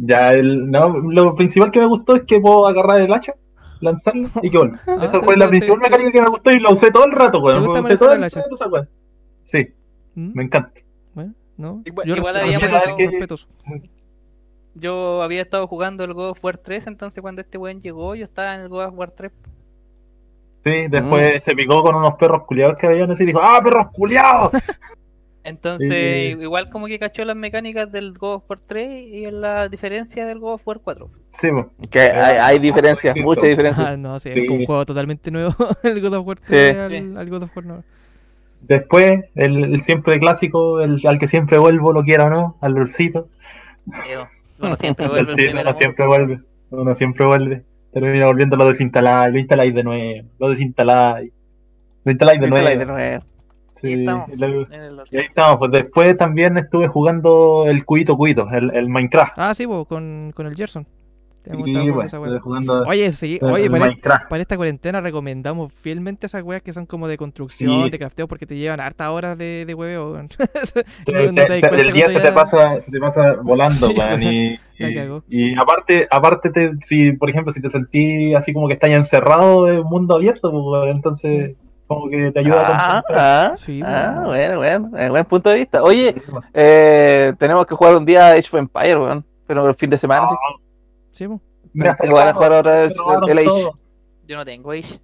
Ya, 0.00 0.32
el, 0.32 0.70
no, 0.70 0.98
lo 1.10 1.34
principal 1.34 1.70
que 1.72 1.80
me 1.80 1.86
gustó 1.86 2.14
es 2.16 2.22
que 2.22 2.38
puedo 2.40 2.66
agarrar 2.68 3.00
el 3.00 3.12
hacha, 3.12 3.34
lanzarlo 3.80 4.28
y 4.42 4.50
que 4.50 4.58
vuelva. 4.58 4.80
Ah, 4.86 4.98
Esa 5.02 5.20
fue 5.20 5.36
la 5.36 5.48
principal 5.48 5.80
mecánica 5.80 6.12
que 6.12 6.22
me 6.22 6.28
gustó 6.28 6.52
y 6.52 6.60
lo 6.60 6.70
usé 6.72 6.90
todo 6.92 7.04
el 7.06 7.12
rato, 7.12 7.38
¿Te 7.38 7.44
weón. 7.44 7.64
gusta 7.66 7.80
Lo 7.80 7.84
usé 7.86 7.96
todo 7.98 8.12
el 8.12 8.22
hacha? 8.24 8.40
rato 8.42 8.54
esa 8.54 8.68
weón. 8.68 8.88
Sí, 9.42 9.68
¿Mm? 10.14 10.30
me 10.34 10.42
encanta. 10.44 10.80
Bueno, 11.14 11.34
¿no? 11.56 11.82
Igual- 11.84 12.06
Yo 12.06 12.14
igual 12.16 12.36
habíamos- 12.36 12.70
respeto- 12.70 13.34
eso. 13.34 13.46
Yo 14.80 15.22
había 15.22 15.42
estado 15.42 15.66
jugando 15.66 16.04
el 16.04 16.14
God 16.14 16.30
of 16.30 16.44
War 16.44 16.58
3, 16.58 16.86
entonces 16.86 17.20
cuando 17.20 17.40
este 17.40 17.58
weón 17.58 17.80
llegó, 17.82 18.14
yo 18.14 18.24
estaba 18.24 18.54
en 18.54 18.60
el 18.62 18.68
God 18.68 18.86
of 18.86 18.94
War 18.98 19.10
3. 19.10 19.32
Sí, 20.64 20.70
después 20.90 21.42
se 21.42 21.54
picó 21.54 21.82
con 21.82 21.94
unos 21.94 22.14
perros 22.14 22.42
culiados 22.44 22.76
que 22.76 22.86
habían 22.86 23.10
así 23.10 23.22
y 23.22 23.26
dijo, 23.26 23.40
¡Ah, 23.42 23.60
perros 23.62 23.86
culiados! 23.92 24.52
Entonces, 25.44 25.88
Sí. 25.88 26.42
igual 26.42 26.68
como 26.68 26.86
que 26.88 26.98
cachó 26.98 27.24
las 27.24 27.36
mecánicas 27.36 27.90
del 27.90 28.12
God 28.18 28.34
of 28.34 28.50
War 28.50 28.58
3 28.60 29.06
y 29.06 29.30
la 29.30 29.68
diferencia 29.68 30.26
del 30.26 30.40
God 30.40 30.54
of 30.54 30.66
War 30.68 30.80
4. 30.80 31.10
Sí. 31.30 31.48
Que 31.90 32.00
hay, 32.00 32.36
hay 32.36 32.58
diferencias, 32.58 33.16
muchas 33.16 33.44
diferencias. 33.48 33.86
Ah, 33.86 33.96
no, 33.96 34.20
sí, 34.20 34.30
Sí. 34.34 34.40
es 34.40 34.50
un 34.50 34.66
juego 34.66 34.84
totalmente 34.84 35.30
nuevo 35.30 35.54
el 35.84 36.00
God 36.02 36.14
of 36.14 36.26
War 36.26 36.38
Sí. 36.40 36.46
3 36.48 36.76
al, 36.76 36.90
Sí. 36.90 37.12
al 37.16 37.30
God 37.30 37.42
of 37.44 37.56
War 37.56 37.64
nuevo. 37.64 37.84
Después, 38.60 39.24
el, 39.36 39.64
el 39.72 39.82
siempre 39.82 40.18
clásico, 40.18 40.80
el, 40.82 41.00
al 41.06 41.18
que 41.18 41.28
siempre 41.28 41.56
vuelvo, 41.58 41.92
lo 41.92 42.02
quiera 42.02 42.26
o 42.26 42.30
no, 42.30 42.56
al 42.60 42.72
Lulcito. 42.74 43.28
Pero, 44.06 44.28
uno 44.60 44.76
siempre 44.76 45.06
El 45.06 45.10
vuelve 45.10 45.34
primer 45.34 45.62
uno 45.62 45.72
amor. 45.72 45.74
siempre 45.74 46.06
vuelve. 46.06 46.40
Uno 46.70 46.94
siempre 46.94 47.26
vuelve. 47.26 47.64
Termina 47.92 48.26
volviendo, 48.26 48.56
lo 48.56 48.68
desinstaláis, 48.68 49.32
lo 49.32 49.38
instaláis 49.38 49.74
de 49.74 49.82
nuevo, 49.84 50.28
lo 50.38 50.48
desinstaláis. 50.50 51.32
Lo 52.04 52.12
instaláis 52.12 52.40
de 52.40 52.46
Instala 52.46 52.74
nuevo. 52.74 52.78
de 52.78 52.86
nuevo. 52.86 53.24
Sí, 53.76 53.92
Y 53.92 54.00
estamos. 54.00 54.28
y 55.10 55.16
ahí 55.18 55.24
estamos. 55.24 55.56
Pues 55.58 55.70
después 55.70 56.16
también 56.16 56.58
estuve 56.58 56.88
jugando 56.88 57.64
el 57.66 57.84
Cuito 57.84 58.16
Cuito, 58.16 58.46
el, 58.52 58.70
el 58.74 58.88
Minecraft. 58.88 59.34
Ah, 59.36 59.54
sí, 59.54 59.66
po, 59.66 59.84
con, 59.86 60.32
con 60.34 60.46
el 60.46 60.54
Gerson. 60.56 60.86
Sí, 61.50 61.74
esa 62.04 62.18
jugando 62.40 62.82
Oye, 62.86 63.12
sí, 63.12 63.38
oye, 63.42 63.70
para, 63.70 64.28
para 64.28 64.42
esta 64.42 64.56
cuarentena 64.56 65.00
recomendamos 65.00 65.72
fielmente 65.72 66.26
esas 66.26 66.42
weas 66.42 66.62
que 66.62 66.72
son 66.72 66.86
como 66.86 67.08
de 67.08 67.16
construcción, 67.16 67.84
Sí. 67.84 67.90
de 67.90 67.98
crafteo, 67.98 68.28
porque 68.28 68.46
te 68.46 68.56
llevan 68.56 68.80
hartas 68.80 69.08
horas 69.10 69.38
de, 69.38 69.64
de 69.66 69.74
hueveo. 69.74 70.14
No- 71.06 71.32
no 71.32 71.76
el 71.76 71.92
día 71.92 72.08
se 72.08 72.14
ya- 72.14 72.22
te 72.22 72.32
pasa, 72.32 72.80
se 72.84 72.90
te 72.90 72.98
pasa 73.00 73.36
volando, 73.42 73.88
Sí, 73.88 73.94
weón, 73.96 74.22
y, 75.28 75.54
aparte, 75.56 76.06
aparte 76.10 76.50
te, 76.50 76.72
si 76.80 77.12
por 77.12 77.28
ejemplo 77.30 77.52
si 77.52 77.60
te 77.60 77.68
sentís 77.68 78.34
así 78.36 78.52
como 78.52 78.68
que 78.68 78.74
estás 78.74 78.90
encerrado 78.90 79.64
de 79.64 79.80
un 79.80 79.88
mundo 79.88 80.14
abierto, 80.14 80.50
pues, 80.52 80.90
entonces 80.90 81.56
como 81.86 82.08
que 82.10 82.30
te 82.30 82.40
ayuda 82.40 82.64
Ah, 82.68 83.02
a 83.08 83.46
ah, 83.52 83.56
Sí, 83.56 83.80
ah, 83.82 84.22
bueno. 84.26 84.58
bueno, 84.58 84.88
bueno, 84.90 85.10
buen 85.10 85.24
punto 85.24 85.48
de 85.50 85.56
vista. 85.56 85.82
Oye, 85.82 86.14
eh, 86.52 87.32
tenemos 87.38 87.66
que 87.66 87.74
jugar 87.74 87.96
un 87.96 88.04
día 88.04 88.28
Age 88.32 88.48
of 88.52 88.54
Empire, 88.54 88.96
weón. 88.98 89.24
Pero 89.46 89.66
el 89.66 89.74
fin 89.74 89.88
de 89.88 89.96
semana, 89.96 90.28
sí. 90.28 90.34
Sí, 91.18 91.26
po. 91.26 91.40
Mira, 91.72 91.94
Se 91.96 92.06
van 92.06 92.28
a 92.28 92.32
jugar 92.32 92.52
otra 92.52 92.76
vez 92.76 92.92
se 92.92 92.98
robaron 92.98 93.28
el 93.30 93.38
Age. 93.38 93.46
todo. 93.46 93.78
Yo 94.28 94.36
no 94.36 94.44
tengo 94.44 94.70
Age. 94.70 95.00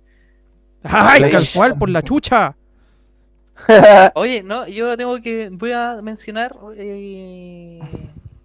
¡Ay, 0.85 1.21
Play. 1.23 1.33
tal 1.33 1.47
cual, 1.53 1.77
por 1.77 1.89
la 1.91 2.03
chucha! 2.03 2.55
Oye, 4.15 4.43
no, 4.45 4.67
yo 4.69 4.97
tengo 4.97 5.21
que. 5.21 5.49
Voy 5.53 5.73
a 5.73 5.97
mencionar. 6.03 6.55
eh, 6.77 7.81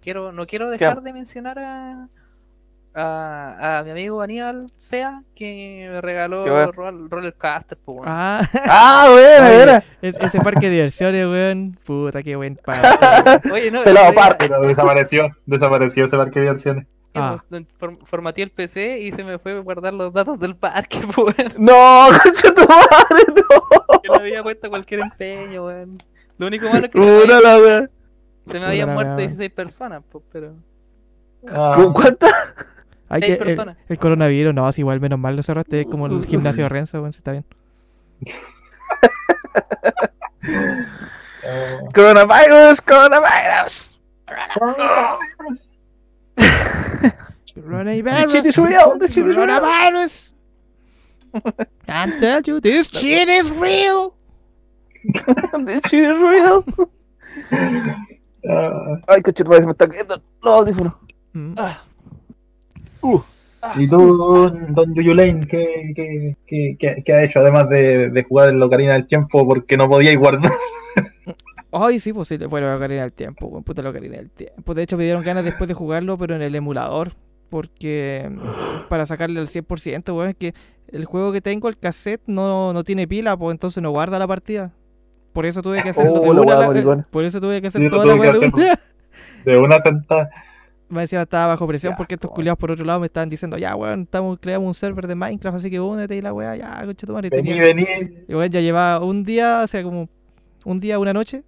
quiero, 0.02 0.32
no 0.32 0.46
quiero 0.46 0.68
dejar 0.70 1.00
de 1.02 1.12
mencionar 1.12 1.58
a. 1.60 2.08
A, 2.92 3.78
a 3.78 3.84
mi 3.84 3.92
amigo 3.92 4.20
Aníbal 4.20 4.66
Sea 4.76 5.22
que 5.36 5.86
me 5.88 6.00
regaló. 6.00 6.44
Roll- 6.72 7.08
Rollercaster. 7.08 7.78
pues, 7.84 7.98
weón. 7.98 8.08
Ah, 8.08 8.40
ah, 8.66 9.80
es- 10.02 10.16
ese 10.16 10.40
parque 10.40 10.66
de 10.66 10.72
diversiones, 10.72 11.24
weón. 11.26 11.78
Puta, 11.84 12.20
qué 12.24 12.34
buen 12.34 12.56
parque. 12.56 13.48
Oye, 13.52 13.70
no, 13.70 13.84
el 13.84 13.94
día- 13.94 14.08
aparte. 14.08 14.48
Pero 14.48 14.62
desapareció, 14.66 15.28
desapareció 15.46 16.04
ese 16.06 16.16
parque 16.16 16.40
de 16.40 16.46
diversiones. 16.46 16.86
Ah. 17.14 17.34
form- 17.78 17.98
formateé 18.06 18.44
el 18.44 18.50
PC 18.50 19.00
y 19.00 19.10
se 19.12 19.24
me 19.24 19.38
fue 19.38 19.58
guardar 19.60 19.92
los 19.92 20.12
datos 20.12 20.38
del 20.38 20.54
parque, 20.56 21.00
pues, 21.14 21.36
weón. 21.38 21.52
No, 21.58 22.06
concha 22.22 22.54
tu 22.54 22.60
madre, 22.62 23.24
no. 23.36 24.00
Que 24.00 24.08
le 24.08 24.16
había 24.16 24.42
puesto 24.42 24.68
cualquier 24.70 25.00
empeño, 25.00 25.66
weón. 25.66 25.98
Lo 26.38 26.46
único 26.46 26.66
malo 26.68 26.86
es 26.86 26.92
que 26.92 27.02
se 27.02 27.26
me, 27.26 27.34
había- 27.34 27.90
se 28.46 28.58
me 28.60 28.64
habían 28.66 28.94
muerto 28.94 29.12
wea. 29.16 29.26
16 29.26 29.50
personas, 29.52 30.04
pues, 30.10 30.24
pero. 30.32 30.54
Ah, 31.48 31.72
¿Cu- 31.76 31.92
¿Cuántas? 31.92 32.32
Hay 33.08 33.20
que, 33.22 33.32
el, 33.32 33.38
personas. 33.38 33.76
el 33.88 33.98
coronavirus, 33.98 34.54
no, 34.54 34.68
es 34.68 34.78
igual, 34.78 35.00
menos 35.00 35.18
mal 35.18 35.34
lo 35.34 35.42
cerraste, 35.42 35.84
como 35.86 36.06
el 36.06 36.24
gimnasio 36.26 36.62
de 36.64 36.68
Renzo, 36.68 36.98
weón, 37.00 37.12
si 37.12 37.18
está 37.18 37.32
bien. 37.32 37.44
ah, 41.42 41.80
Coronavirus, 41.94 42.80
coronavirus. 42.82 43.90
Coronavirus. 47.70 48.32
Shit 48.32 48.46
is 48.50 48.58
real, 48.58 48.98
this 49.00 49.12
shit 49.12 49.26
is 49.26 49.36
real. 49.36 49.46
Coronavirus. 49.46 50.34
Can't 51.86 52.18
tell 52.20 52.42
you 52.42 52.60
this 52.60 52.88
shit 52.88 53.28
is 53.28 53.50
real. 53.52 54.14
This 55.64 55.80
shit 55.88 56.04
is 56.10 56.18
real. 56.18 56.64
ah. 58.48 58.96
Ay, 59.08 59.22
coche, 59.22 59.44
se 59.44 59.66
me 59.66 59.72
está 59.72 59.88
cayendo 59.88 60.20
los 60.42 60.54
audífonos. 60.54 60.94
Mm. 61.32 61.54
¿Y 63.76 63.88
tú, 63.88 64.16
don, 64.74 64.94
Yuyulain, 64.94 65.44
¿qué, 65.46 65.92
qué, 65.94 66.36
qué, 66.46 66.76
qué- 66.78 67.02
qué 67.04 67.12
ha 67.12 67.22
hecho 67.24 67.40
además 67.40 67.68
de, 67.68 68.08
de 68.10 68.22
jugar 68.24 68.48
en 68.48 68.58
la 68.58 68.66
Ocarina 68.66 68.94
del 68.94 69.06
Tiempo 69.06 69.46
porque 69.46 69.76
no 69.76 69.88
podíais 69.88 70.18
guardar? 70.18 70.50
Ay, 71.72 72.00
sí, 72.00 72.12
posible. 72.12 72.46
Bueno, 72.46 72.74
Ocarina 72.74 73.02
del 73.02 73.12
Tiempo, 73.12 73.62
puta 73.62 73.82
la 73.82 73.90
Ocarina 73.90 74.16
del 74.16 74.30
Tiempo. 74.30 74.74
De 74.74 74.82
hecho, 74.82 74.96
me 74.96 75.04
dieron 75.04 75.22
ganas 75.22 75.44
después 75.44 75.68
de 75.68 75.74
jugarlo, 75.74 76.16
pero 76.18 76.34
en 76.34 76.42
el 76.42 76.54
emulador. 76.54 77.12
Porque 77.50 78.30
mm, 78.30 78.38
para 78.88 79.04
sacarle 79.06 79.40
al 79.40 79.48
100%, 79.48 80.16
weón, 80.16 80.30
es 80.30 80.36
que 80.36 80.54
el 80.88 81.04
juego 81.04 81.32
que 81.32 81.40
tengo, 81.40 81.68
el 81.68 81.76
cassette, 81.78 82.22
no, 82.26 82.72
no 82.72 82.82
tiene 82.84 83.06
pila, 83.06 83.36
pues 83.36 83.52
entonces 83.52 83.82
no 83.82 83.90
guarda 83.90 84.18
la 84.18 84.26
partida. 84.26 84.72
Por 85.32 85.46
eso 85.46 85.62
tuve 85.62 85.82
que 85.82 85.90
hacerlo 85.90 86.14
Oh, 86.14 86.34
de 86.34 86.40
una. 86.40 86.54
la- 86.56 86.66
maricona. 86.68 87.06
por 87.10 87.24
eso 87.24 87.40
tuve 87.40 87.60
que 87.60 87.68
hacer 87.68 87.82
Sí, 87.82 87.90
toda 87.90 88.04
la 88.06 88.14
weá 88.14 88.32
de 88.32 88.38
hacer, 88.38 88.54
una. 88.54 88.80
De 89.44 89.56
una 89.58 89.78
sentada. 89.78 90.30
Me 90.88 91.02
decía, 91.02 91.22
estaba 91.22 91.46
bajo 91.48 91.66
presión 91.68 91.92
Ya, 91.92 91.96
porque 91.96 92.14
estos 92.14 92.32
culiados 92.32 92.58
por 92.58 92.72
otro 92.72 92.84
lado 92.84 92.98
me 92.98 93.06
estaban 93.06 93.28
diciendo, 93.28 93.56
ya, 93.56 93.76
weón, 93.76 94.02
estamos, 94.02 94.38
creamos 94.40 94.66
un 94.66 94.74
server 94.74 95.06
de 95.06 95.14
Minecraft, 95.14 95.58
así 95.58 95.70
que 95.70 95.78
únete 95.78 96.16
y 96.16 96.20
la 96.20 96.32
weá, 96.32 96.56
ya, 96.56 96.84
concha 96.84 97.06
tu 97.06 97.12
madre. 97.12 97.28
Y 97.28 97.30
Vení, 97.30 97.48
tenía- 97.50 97.62
vení. 97.62 98.14
y 98.28 98.34
weón, 98.34 98.50
ya 98.50 98.60
llevaba 98.60 99.04
un 99.04 99.22
día, 99.22 99.60
o 99.62 99.66
sea, 99.68 99.84
como 99.84 100.08
un 100.64 100.80
día, 100.80 100.98
una 100.98 101.12
noche, 101.12 101.44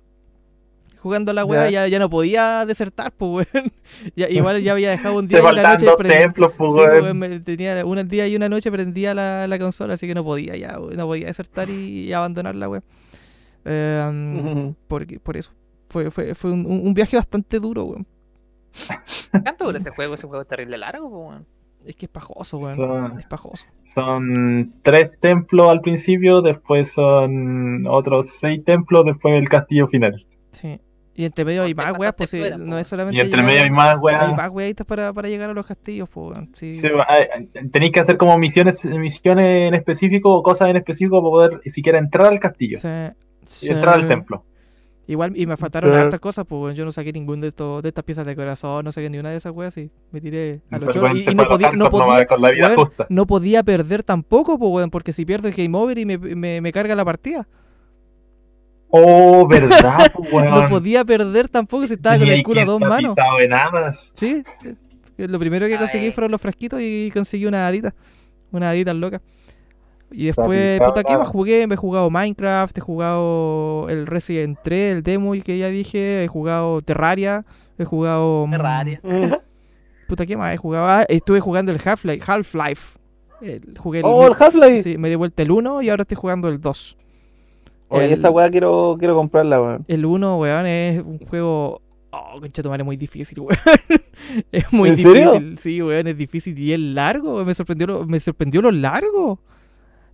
jugando 1.03 1.31
a 1.33 1.35
la 1.35 1.45
weá, 1.45 1.65
Ya. 1.69 1.83
ya, 1.83 1.89
ya 1.89 1.99
no 1.99 2.09
podía 2.09 2.65
desertar, 2.65 3.13
pues, 3.13 3.47
weón. 3.53 3.73
Ya, 4.17 4.29
igual 4.29 4.63
ya 4.63 4.73
había 4.73 4.91
dejado 4.91 5.19
un 5.19 5.29
día 5.29 5.39
Te 5.39 5.45
y 5.45 5.51
una 5.51 5.63
faltan 5.63 5.87
noche. 5.87 6.09
templos, 6.19 6.53
pues, 6.57 6.73
Sí, 6.73 6.79
weón. 6.79 7.45
tenía 7.45 7.85
un 7.85 8.09
día 8.09 8.29
y 8.29 8.37
una 8.37 8.49
noche 8.49 8.71
prendía 8.71 9.13
la, 9.15 9.47
la 9.49 9.59
consola, 9.59 9.95
así 9.95 10.07
que 10.07 10.15
no 10.15 10.25
podía 10.25 10.57
ya, 10.57 10.79
weón, 10.79 10.97
no 10.97 11.07
podía 11.07 11.27
desertar 11.27 11.69
y, 11.71 12.05
y 12.07 12.13
abandonar 12.13 12.55
la 12.55 12.69
weá. 12.69 12.83
Eh, 13.65 14.73
por, 14.89 15.21
por 15.23 15.37
eso. 15.37 15.53
Fue, 15.89 16.11
fue, 16.11 16.35
fue 16.35 16.51
un, 16.53 16.65
un- 16.67 16.95
viaje 16.95 17.17
bastante 17.17 17.61
duro, 17.61 17.85
weón. 17.85 18.07
¿Cuánto 19.43 19.65
dura 19.67 19.79
ese 19.79 19.91
juego? 19.91 20.15
Ese 20.15 20.27
juego 20.27 20.43
es 20.43 20.49
terrible 20.49 20.79
largo, 20.79 21.11
pues, 21.11 21.29
weón. 21.29 21.47
Es 21.85 21.97
que 21.97 22.07
es 22.07 22.13
pajoso, 22.13 22.57
weón. 22.59 22.77
Son- 22.77 23.19
Es 23.21 23.27
pajoso. 23.27 23.67
Son 23.83 24.73
tres 24.83 25.11
templos 25.21 25.69
al 25.69 25.81
principio, 25.81 26.41
después 26.41 26.93
son 26.93 27.87
otros 27.89 28.29
seis 28.31 28.65
templos, 28.65 29.05
después 29.05 29.35
el 29.35 29.49
castillo 29.49 29.87
final. 29.87 30.25
Sí. 30.53 30.81
Y 31.15 31.27
entre 31.27 31.45
medio 31.45 31.61
No 31.61 31.67
hay 31.67 31.75
más 31.75 31.99
weas, 31.99 32.15
pues 32.17 32.31
sí, 32.31 32.41
no 32.59 32.71
po. 32.71 32.79
es 32.79 32.87
solamente. 32.87 33.19
Y 33.19 33.21
entre 33.21 33.43
medio 33.43 33.63
hay 33.65 33.71
más 33.71 33.93
Hay 33.93 33.99
weas. 33.99 34.35
más 34.37 34.51
weitas 34.51 34.87
para, 34.87 35.13
para 35.13 35.29
llegar 35.29 35.51
a 35.51 35.53
los 35.53 35.67
castillos, 35.67 36.09
pues, 36.09 36.35
weón. 36.37 36.51
Sí. 36.55 36.73
Sí, 36.73 36.89
hay- 37.07 37.47
tenéis 37.71 37.93
que 37.93 38.01
hacer 38.01 38.17
como 38.17 38.39
misiones, 38.39 38.83
misiones 38.87 39.69
en 39.69 39.75
específico 39.75 40.33
o 40.35 40.43
cosas 40.43 40.71
en 40.71 40.77
específico 40.77 41.21
para 41.21 41.31
poder 41.31 41.61
siquiera 41.71 41.99
entrar 41.99 42.29
al 42.29 42.39
castillo 42.39 42.79
Sí, 43.45 43.67
y 43.67 43.71
entrar 43.71 43.97
al 43.97 44.07
templo. 44.09 44.45
Igual, 45.09 45.37
y 45.37 45.47
me 45.47 45.57
faltaron 45.57 45.93
Sí. 45.93 45.99
hartas 45.99 46.21
cosas, 46.21 46.47
pues 46.49 46.77
yo 46.77 46.85
no 46.85 46.93
saqué 46.93 47.13
ningún 47.13 47.41
de 47.41 47.49
estos 47.49 47.83
de 47.83 47.89
estas 47.89 48.05
piezas 48.05 48.25
de 48.25 48.37
corazón, 48.37 48.85
no 48.85 48.93
saqué 48.93 49.11
ni 49.11 49.19
una 49.19 49.31
de 49.31 49.37
esas 49.37 49.53
weas 49.53 49.77
y 49.77 49.91
me 50.13 50.21
tiré 50.21 50.61
a 50.71 50.77
los 50.79 50.89
choros. 50.89 51.27
Y, 51.27 51.35
no 51.35 51.47
podía, 51.49 51.73
no 51.73 51.91
podía, 51.91 52.25
con 52.27 52.41
la 52.41 52.51
vida 52.53 52.75
no 53.11 53.27
podía 53.27 53.63
perder 53.65 54.05
tampoco, 54.05 54.59
pues 54.59 54.71
weón, 54.73 54.91
porque 54.91 55.13
si 55.13 55.27
pierdo 55.27 55.49
el 55.49 55.55
game 55.55 55.77
over 55.77 55.99
y 55.99 56.07
me, 56.07 56.17
me, 56.17 56.61
me 56.61 56.73
carga 56.73 56.95
la 56.95 57.05
partida. 57.05 57.47
Oh, 58.95 59.49
verdad, 59.49 60.13
pues, 60.31 60.51
No 60.51 60.69
podía 60.69 61.05
perder 61.05 61.49
tampoco 61.49 61.87
si 61.87 61.95
estaba 61.95 62.19
con 62.19 62.29
el 62.29 62.43
culo 62.43 62.61
a 62.61 62.65
dos 62.67 62.81
manos. 62.81 63.15
en. 63.41 64.13
Sí, 64.15 64.45
sí. 64.61 64.77
lo 65.17 65.39
primero 65.39 65.67
que 65.67 65.79
conseguí 65.79 66.07
Ay. 66.07 66.13
fueron 66.13 66.31
los 66.31 66.41
frasquitos 66.41 66.81
y 66.83 67.11
conseguí 67.13 67.47
una 67.47 67.67
hadita. 67.67 67.95
Una 68.51 68.71
hadita 68.71 68.93
loca. 68.93 69.21
Y 70.11 70.27
después, 70.27 70.79
puta, 70.81 71.03
¿qué 71.05 71.17
más 71.17 71.29
jugué? 71.29 71.67
Me 71.67 71.73
he 71.75 71.79
jugado 71.79 72.11
Minecraft, 72.11 72.77
he 72.77 72.81
jugado 72.83 73.89
el 73.89 74.07
Resident 74.07 74.59
3, 74.63 74.97
el 74.97 75.03
demo 75.03 75.33
que 75.43 75.57
ya 75.57 75.69
dije, 75.69 76.25
he 76.25 76.29
jugado 76.29 76.83
Terraria, 76.83 77.47
he 77.79 77.85
jugado... 77.87 78.47
mm, 78.47 78.51
Terraria. 78.51 79.01
Puta, 80.07 80.27
¿qué 80.27 80.37
más 80.37 80.53
he 80.53 80.59
jugado? 80.59 80.85
Ah, 80.87 81.07
estuve 81.09 81.41
jugando 81.41 81.73
el 81.73 81.81
Half-Life. 81.83 82.23
Half-Life. 82.31 82.99
Jugué 83.79 84.01
el, 84.01 84.05
Oh, 84.07 84.27
el 84.27 84.35
Half-Life. 84.39 84.83
sí, 84.83 84.99
me 84.99 85.09
di 85.09 85.15
vuelta 85.15 85.43
el 85.43 85.51
1 85.51 85.81
y 85.81 85.89
ahora 85.89 86.03
estoy 86.03 86.17
jugando 86.17 86.49
el 86.49 86.61
2. 86.61 86.99
Oye, 87.93 88.07
el- 88.07 88.13
esa 88.13 88.31
weá 88.31 88.51
quiero, 88.51 88.97
quiero 88.99 89.15
comprarla, 89.15 89.61
weón. 89.61 89.85
El 89.89 90.05
1, 90.05 90.39
weón, 90.39 90.67
es 90.67 91.01
un 91.03 91.19
juego. 91.19 91.81
Oh, 92.11 92.39
concha 92.41 92.63
madre, 92.69 92.85
muy 92.85 92.97
difícil, 92.97 93.41
weón. 93.41 93.59
es 94.53 94.73
muy 94.73 94.91
¿En 94.91 94.97
difícil. 94.97 95.25
serio? 95.31 95.57
Sí, 95.57 95.83
weón, 95.83 96.07
es 96.07 96.17
difícil. 96.17 96.59
Y 96.59 96.73
es 96.73 96.81
largo, 96.81 97.35
weón, 97.35 97.47
me 97.47 97.55
sorprendió 97.55 97.87
lo, 97.87 98.07
me 98.07 98.21
sorprendió 98.21 98.61
lo 98.63 98.71
largo. 98.71 99.39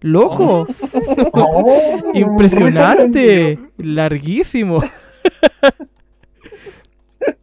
Loco, 0.00 0.64
Oh, 1.32 2.02
impresionante, 2.14 3.58
larguísimo. 3.78 4.80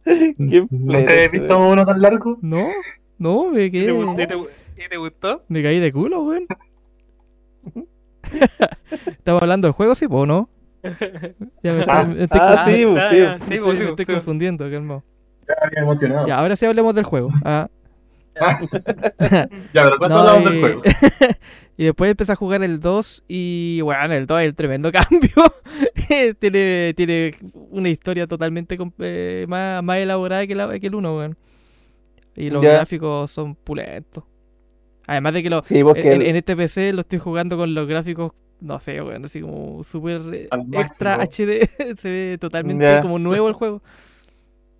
Qué 0.04 0.66
¿Nunca 0.70 1.14
he 1.14 1.28
visto 1.28 1.58
uno 1.58 1.84
tan 1.84 2.00
largo? 2.00 2.38
No, 2.40 2.68
no, 3.18 3.50
me 3.50 3.64
¿Y 3.66 3.70
te, 3.70 3.78
quedé. 3.78 3.92
gu- 3.92 4.12
y 4.22 4.26
te- 4.26 4.84
y 4.84 4.88
te 4.88 4.96
gustó? 4.96 5.42
Me 5.48 5.62
caí 5.62 5.80
de 5.80 5.92
culo, 5.92 6.22
weón. 6.22 6.46
Estamos 9.06 9.42
hablando 9.42 9.66
del 9.68 9.72
juego, 9.72 9.94
sí, 9.94 10.06
po, 10.08 10.26
¿no? 10.26 10.48
Ya 11.62 11.72
me 11.72 11.80
estoy, 11.80 11.84
Ah, 11.88 12.56
ah, 12.58 12.64
sí, 12.64 12.84
Ah, 12.96 13.08
sí. 13.10 13.18
ya, 13.18 13.38
sí, 13.40 13.60
me 13.60 13.72
estoy- 13.72 14.04
sí, 14.04 14.12
confundiendo, 14.12 14.70
calmado. 14.70 15.02
Ya 15.48 15.54
había 15.62 15.80
emocionado. 15.82 16.26
Ya, 16.26 16.38
ahora 16.38 16.54
sí 16.56 16.64
hablemos 16.66 16.94
del 16.94 17.04
juego. 17.04 17.30
Ah, 17.44 17.68
Ya, 19.72 19.84
pero 19.84 19.98
¿cuánto 19.98 20.08
No, 20.08 20.18
hablamos 20.28 20.42
y... 20.42 20.44
del 20.52 20.60
juego? 20.60 20.82
y 21.78 21.84
después 21.84 22.10
empecé 22.10 22.32
a 22.32 22.36
jugar 22.36 22.62
el 22.62 22.80
2 22.80 23.24
y 23.28 23.80
bueno, 23.80 24.14
el 24.14 24.26
2 24.26 24.40
es 24.42 24.46
el 24.46 24.54
tremendo 24.54 24.92
cambio. 25.10 25.30
tiene, 26.38 26.94
tiene 26.94 27.34
una 27.70 27.88
historia 27.88 28.26
totalmente 28.26 28.76
eh, 28.98 29.46
más, 29.48 29.82
más 29.82 29.98
elaborada 29.98 30.46
que, 30.46 30.54
la- 30.54 30.78
que 30.78 30.86
el 30.86 30.94
1, 30.94 31.16
weón. 31.16 31.36
Y 32.36 32.50
los 32.50 32.62
Ya. 32.62 32.74
gráficos 32.74 33.30
son 33.30 33.54
pulentos. 33.54 34.22
Además 35.06 35.32
de 35.34 35.42
que 35.42 35.50
lo, 35.50 35.62
Sí, 35.64 35.82
porque 35.84 36.12
en, 36.12 36.36
este 36.36 36.56
PC 36.56 36.92
lo 36.92 37.00
estoy 37.00 37.18
jugando 37.18 37.56
con 37.56 37.74
los 37.74 37.86
gráficos, 37.86 38.32
no 38.60 38.80
sé, 38.80 39.00
weón, 39.02 39.24
así 39.24 39.40
como 39.40 39.82
súper 39.84 40.20
eh, 40.32 40.48
extra. 40.72 41.16
HD. 41.22 41.68
Se 41.98 42.10
ve 42.10 42.38
totalmente 42.40 43.00
como 43.02 43.18
nuevo 43.18 43.48
el 43.48 43.54
juego. 43.54 43.82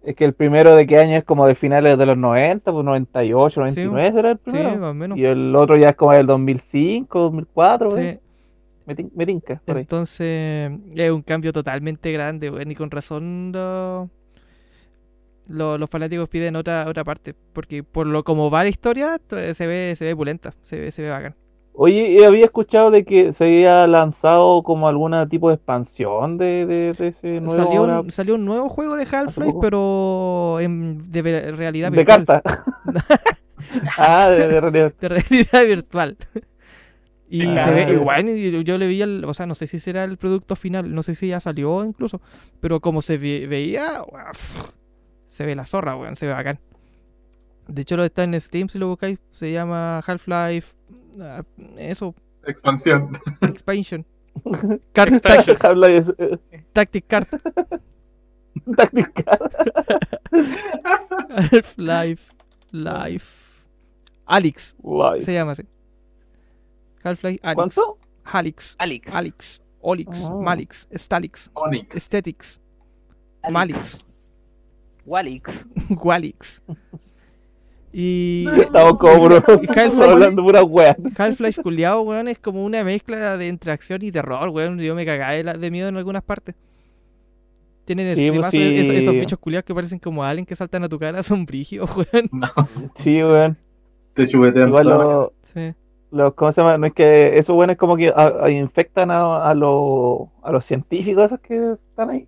es 0.02 0.14
que 0.14 0.24
el 0.24 0.34
primero 0.34 0.74
de 0.76 0.86
qué 0.86 0.98
año 0.98 1.16
es 1.16 1.24
como 1.24 1.46
de 1.46 1.54
finales 1.54 1.96
de 1.98 2.06
los 2.06 2.16
90, 2.16 2.72
pues 2.72 2.84
98, 2.84 3.60
99 3.60 4.12
será 4.12 4.30
el 4.32 4.36
Sí, 4.38 4.42
primero. 4.50 4.76
más 4.78 4.90
o 4.90 4.94
menos. 4.94 5.18
y 5.18 5.24
el 5.24 5.54
otro 5.56 5.76
ya 5.76 5.90
es 5.90 5.96
como 5.96 6.12
del 6.12 6.26
2005, 6.26 7.18
2004, 7.20 7.88
por 7.90 7.98
ahí. 7.98 8.12
Sí. 8.14 8.18
Me, 8.86 8.94
tin- 8.94 9.10
me 9.16 9.26
tinca, 9.26 9.60
por 9.64 9.76
ahí. 9.76 9.82
Entonces, 9.82 10.70
es 10.94 11.10
un 11.10 11.22
cambio 11.22 11.52
totalmente 11.52 12.12
grande, 12.12 12.50
weón, 12.50 12.70
y 12.70 12.74
con 12.76 12.90
razón 12.90 13.50
lo- 13.52 14.08
lo- 15.48 15.78
los 15.78 15.88
fanáticos 15.90 16.28
piden 16.28 16.56
otra 16.56 16.86
otra 16.88 17.04
parte, 17.04 17.34
porque 17.52 17.82
por 17.82 18.06
lo 18.06 18.24
como 18.24 18.50
va 18.50 18.62
la 18.64 18.68
historia, 18.70 19.18
to- 19.18 19.36
se 19.54 19.66
ve 19.66 19.94
se 19.96 20.04
ve 20.04 20.16
pulenta, 20.16 20.52
se 20.62 20.78
ve 20.80 20.90
se 20.90 21.02
ve 21.02 21.10
bacán. 21.10 21.34
Oye, 21.78 22.08
y 22.12 22.22
había 22.24 22.46
escuchado 22.46 22.90
de 22.90 23.04
que 23.04 23.34
se 23.34 23.44
había 23.44 23.86
lanzado 23.86 24.62
como 24.62 24.88
algún 24.88 25.12
tipo 25.28 25.50
de 25.50 25.56
expansión 25.56 26.38
de, 26.38 26.64
de, 26.64 26.92
de 26.92 27.08
ese 27.08 27.40
nuevo 27.40 27.54
Salió 27.54 27.80
ahora 27.80 28.00
un, 28.00 28.10
salió 28.10 28.34
un 28.36 28.46
nuevo 28.46 28.68
juego 28.70 28.96
de 28.96 29.04
Half-Life, 29.04 29.58
pero 29.60 30.58
en, 30.60 30.96
de 31.12 31.52
realidad 31.52 31.90
de 31.92 31.96
virtual. 31.98 32.24
carta. 32.24 32.64
ah, 33.98 34.30
de, 34.30 34.48
de 34.48 34.60
realidad. 34.60 34.92
de 35.00 35.08
realidad 35.08 35.64
virtual. 35.66 36.16
Y 37.28 37.44
Ah. 37.46 37.64
se 37.64 37.70
ve 37.72 37.92
igual, 37.92 38.26
yo, 38.36 38.60
yo 38.60 38.78
le 38.78 38.86
vi 38.86 39.02
el, 39.02 39.24
o 39.26 39.34
sea, 39.34 39.46
no 39.46 39.54
sé 39.54 39.66
si 39.66 39.78
será 39.80 40.04
el 40.04 40.16
producto 40.16 40.54
final, 40.56 40.94
no 40.94 41.02
sé 41.02 41.14
si 41.14 41.28
ya 41.28 41.40
salió 41.40 41.84
incluso, 41.84 42.20
pero 42.60 42.80
como 42.80 43.02
se 43.02 43.18
ve- 43.18 43.46
veía, 43.48 44.02
se 45.36 45.44
ve 45.44 45.54
la 45.54 45.66
zorra, 45.66 45.94
weón, 45.96 46.16
se 46.16 46.26
ve 46.26 46.32
bacán. 46.32 46.58
De 47.68 47.82
hecho, 47.82 47.96
lo 47.98 48.04
está 48.04 48.24
en 48.24 48.40
Steam 48.40 48.70
si 48.70 48.78
lo 48.78 48.88
buscáis, 48.88 49.18
se 49.32 49.52
llama 49.52 49.98
Half-Life, 49.98 50.74
ah, 51.20 51.42
eso, 51.76 52.14
Expansión. 52.46 53.10
Expansion. 53.42 54.06
Card 54.92 55.12
eso, 55.12 56.14
eh, 56.16 56.38
Tactic 56.72 57.06
Card. 57.06 57.26
táctica. 58.76 59.38
Half-Life. 61.52 62.32
Life. 62.70 63.34
Alex. 64.24 64.74
Guay. 64.78 65.20
Se 65.20 65.34
llama 65.34 65.52
así. 65.52 65.64
Half-Life 67.04 67.40
Alex. 67.42 67.56
¿Cuánto? 67.56 67.98
Halix. 68.24 68.74
Alex. 68.78 69.14
Alex. 69.14 69.62
Olix. 69.82 70.24
Oh. 70.24 70.40
Malix. 70.40 70.88
Stalix. 70.94 71.50
Onyx. 71.54 71.94
Aesthetics. 71.94 72.58
Malix. 73.50 74.15
Walix. 75.06 75.68
Walix. 76.02 76.62
Y 77.92 78.46
Estamos 78.60 78.98
como 78.98 79.24
bro. 79.24 79.36
Half-Life- 79.36 80.02
hablando 80.10 80.42
pura 80.42 80.62
wea. 80.62 80.96
Half-Life 81.16 81.62
culiao, 81.62 82.02
weón, 82.02 82.28
es 82.28 82.38
como 82.38 82.64
una 82.64 82.84
mezcla 82.84 83.38
de 83.38 83.48
entre 83.48 83.72
acción 83.72 84.02
y 84.02 84.12
terror, 84.12 84.48
weón. 84.50 84.78
Yo 84.78 84.94
me 84.94 85.06
cagaba 85.06 85.32
de, 85.32 85.44
la- 85.44 85.54
de 85.54 85.70
miedo 85.70 85.88
en 85.88 85.96
algunas 85.96 86.22
partes. 86.22 86.54
Tienen 87.86 88.14
Sí, 88.16 88.30
pues 88.32 88.52
esos, 88.52 88.94
esos 88.96 89.12
sí. 89.14 89.20
bichos 89.20 89.38
culiados 89.38 89.64
que 89.64 89.72
parecen 89.74 89.98
como 90.00 90.24
alien 90.24 90.44
que 90.44 90.56
saltan 90.56 90.82
a 90.84 90.88
tu 90.88 90.98
cara, 90.98 91.22
son 91.22 91.46
brígidos, 91.46 91.88
weón. 91.96 92.28
No, 92.32 92.48
Sí, 92.96 93.22
weón. 93.22 93.56
te 94.14 94.26
chupetean 94.26 94.68
Igual 94.70 94.88
los, 94.88 95.30
Sí. 95.42 95.72
los- 96.10 96.34
¿cómo 96.34 96.50
se 96.52 96.60
llama? 96.60 96.76
No 96.78 96.86
es 96.86 96.92
que 96.92 97.38
esos 97.38 97.54
buenos 97.54 97.76
como 97.76 97.96
que 97.96 98.08
a- 98.08 98.34
a- 98.42 98.50
infectan 98.50 99.10
a, 99.12 99.48
a, 99.48 99.54
los, 99.54 100.28
a 100.42 100.50
los 100.50 100.64
científicos 100.66 101.26
esos 101.26 101.40
que 101.40 101.72
están 101.72 102.10
ahí. 102.10 102.26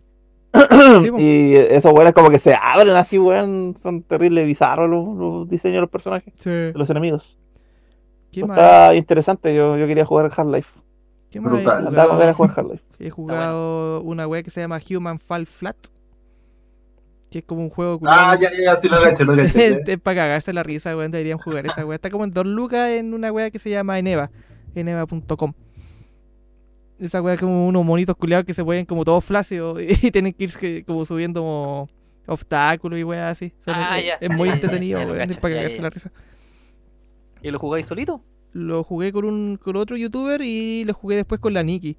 y 1.18 1.54
esos 1.54 1.92
buenos 1.92 2.12
como 2.14 2.30
que 2.30 2.38
se 2.38 2.54
abren 2.54 2.96
así, 2.96 3.18
weón. 3.18 3.76
Son 3.76 4.02
terribles, 4.02 4.46
bizarros 4.46 4.88
los, 4.88 5.16
los 5.16 5.48
diseños 5.48 5.76
de 5.76 5.80
los 5.82 5.90
personajes, 5.90 6.32
Sí. 6.38 6.50
de 6.50 6.72
los 6.74 6.88
enemigos. 6.90 7.38
Está 8.32 8.94
interesante, 8.94 9.54
yo, 9.54 9.76
yo 9.76 9.86
quería 9.86 10.04
jugar 10.04 10.30
Half-Life. 10.34 10.70
¿Qué 11.30 11.40
más 11.40 11.52
he 11.52 11.56
brutal. 11.56 11.86
Jugado? 11.88 12.34
jugar 12.34 12.54
Half-Life. 12.56 12.84
He 12.98 13.10
jugado 13.10 14.00
una 14.02 14.26
wea 14.26 14.42
que 14.42 14.50
se 14.50 14.60
llama 14.60 14.80
Human 14.90 15.18
Fall 15.18 15.46
Flat. 15.46 15.76
Que 17.30 17.40
es 17.40 17.44
como 17.44 17.62
un 17.62 17.68
juego. 17.68 18.00
Ah, 18.06 18.38
ya, 18.40 18.50
ya, 18.50 18.64
ya, 18.64 18.76
sí 18.76 18.88
lo 18.88 19.02
cacho, 19.02 19.24
lo 19.24 19.36
cacho. 19.36 19.58
ya. 19.58 19.66
es 19.86 20.00
para 20.00 20.16
cagarse 20.16 20.52
la 20.52 20.62
risa, 20.62 20.96
weón. 20.96 21.10
Deberían 21.10 21.38
jugar 21.38 21.66
esa 21.66 21.84
wea. 21.84 21.96
Está 21.96 22.10
como 22.10 22.24
en 22.24 22.32
dos 22.32 22.46
lucas 22.46 22.90
en 22.90 23.12
una 23.12 23.30
wea 23.30 23.50
que 23.50 23.58
se 23.58 23.68
llama 23.70 23.98
Eneva. 23.98 24.30
Eneva.com. 24.74 25.52
Esa 26.98 27.32
es 27.32 27.40
como 27.40 27.68
unos 27.68 27.84
monitos 27.84 28.16
culiados 28.16 28.44
que 28.44 28.52
se 28.54 28.62
mueven 28.64 28.84
como 28.84 29.04
todos 29.04 29.24
flácidos 29.24 29.80
y 30.02 30.10
tienen 30.10 30.32
que 30.32 30.44
ir 30.44 30.84
como 30.84 31.04
subiendo 31.04 31.40
como 31.40 31.88
obstáculos 32.26 32.98
y 32.98 33.04
weas 33.04 33.32
así. 33.32 33.52
Son- 33.60 33.74
Ah, 33.76 33.98
es, 33.98 34.06
ya. 34.06 34.14
es 34.20 34.30
muy 34.30 34.48
Ya, 34.48 34.54
entretenido, 34.54 34.98
weón. 35.00 35.28
Para 35.40 35.54
cagarse 35.54 35.80
la 35.82 35.90
risa. 35.90 36.10
¿Y 37.42 37.50
lo 37.50 37.58
jugáis 37.58 37.86
solito? 37.86 38.22
Lo 38.52 38.82
jugué 38.82 39.12
con 39.12 39.24
un 39.24 39.58
con 39.62 39.76
otro 39.76 39.96
youtuber 39.96 40.40
y 40.42 40.84
lo 40.84 40.94
jugué 40.94 41.16
después 41.16 41.40
con 41.40 41.54
la 41.54 41.62
Nikki. 41.62 41.96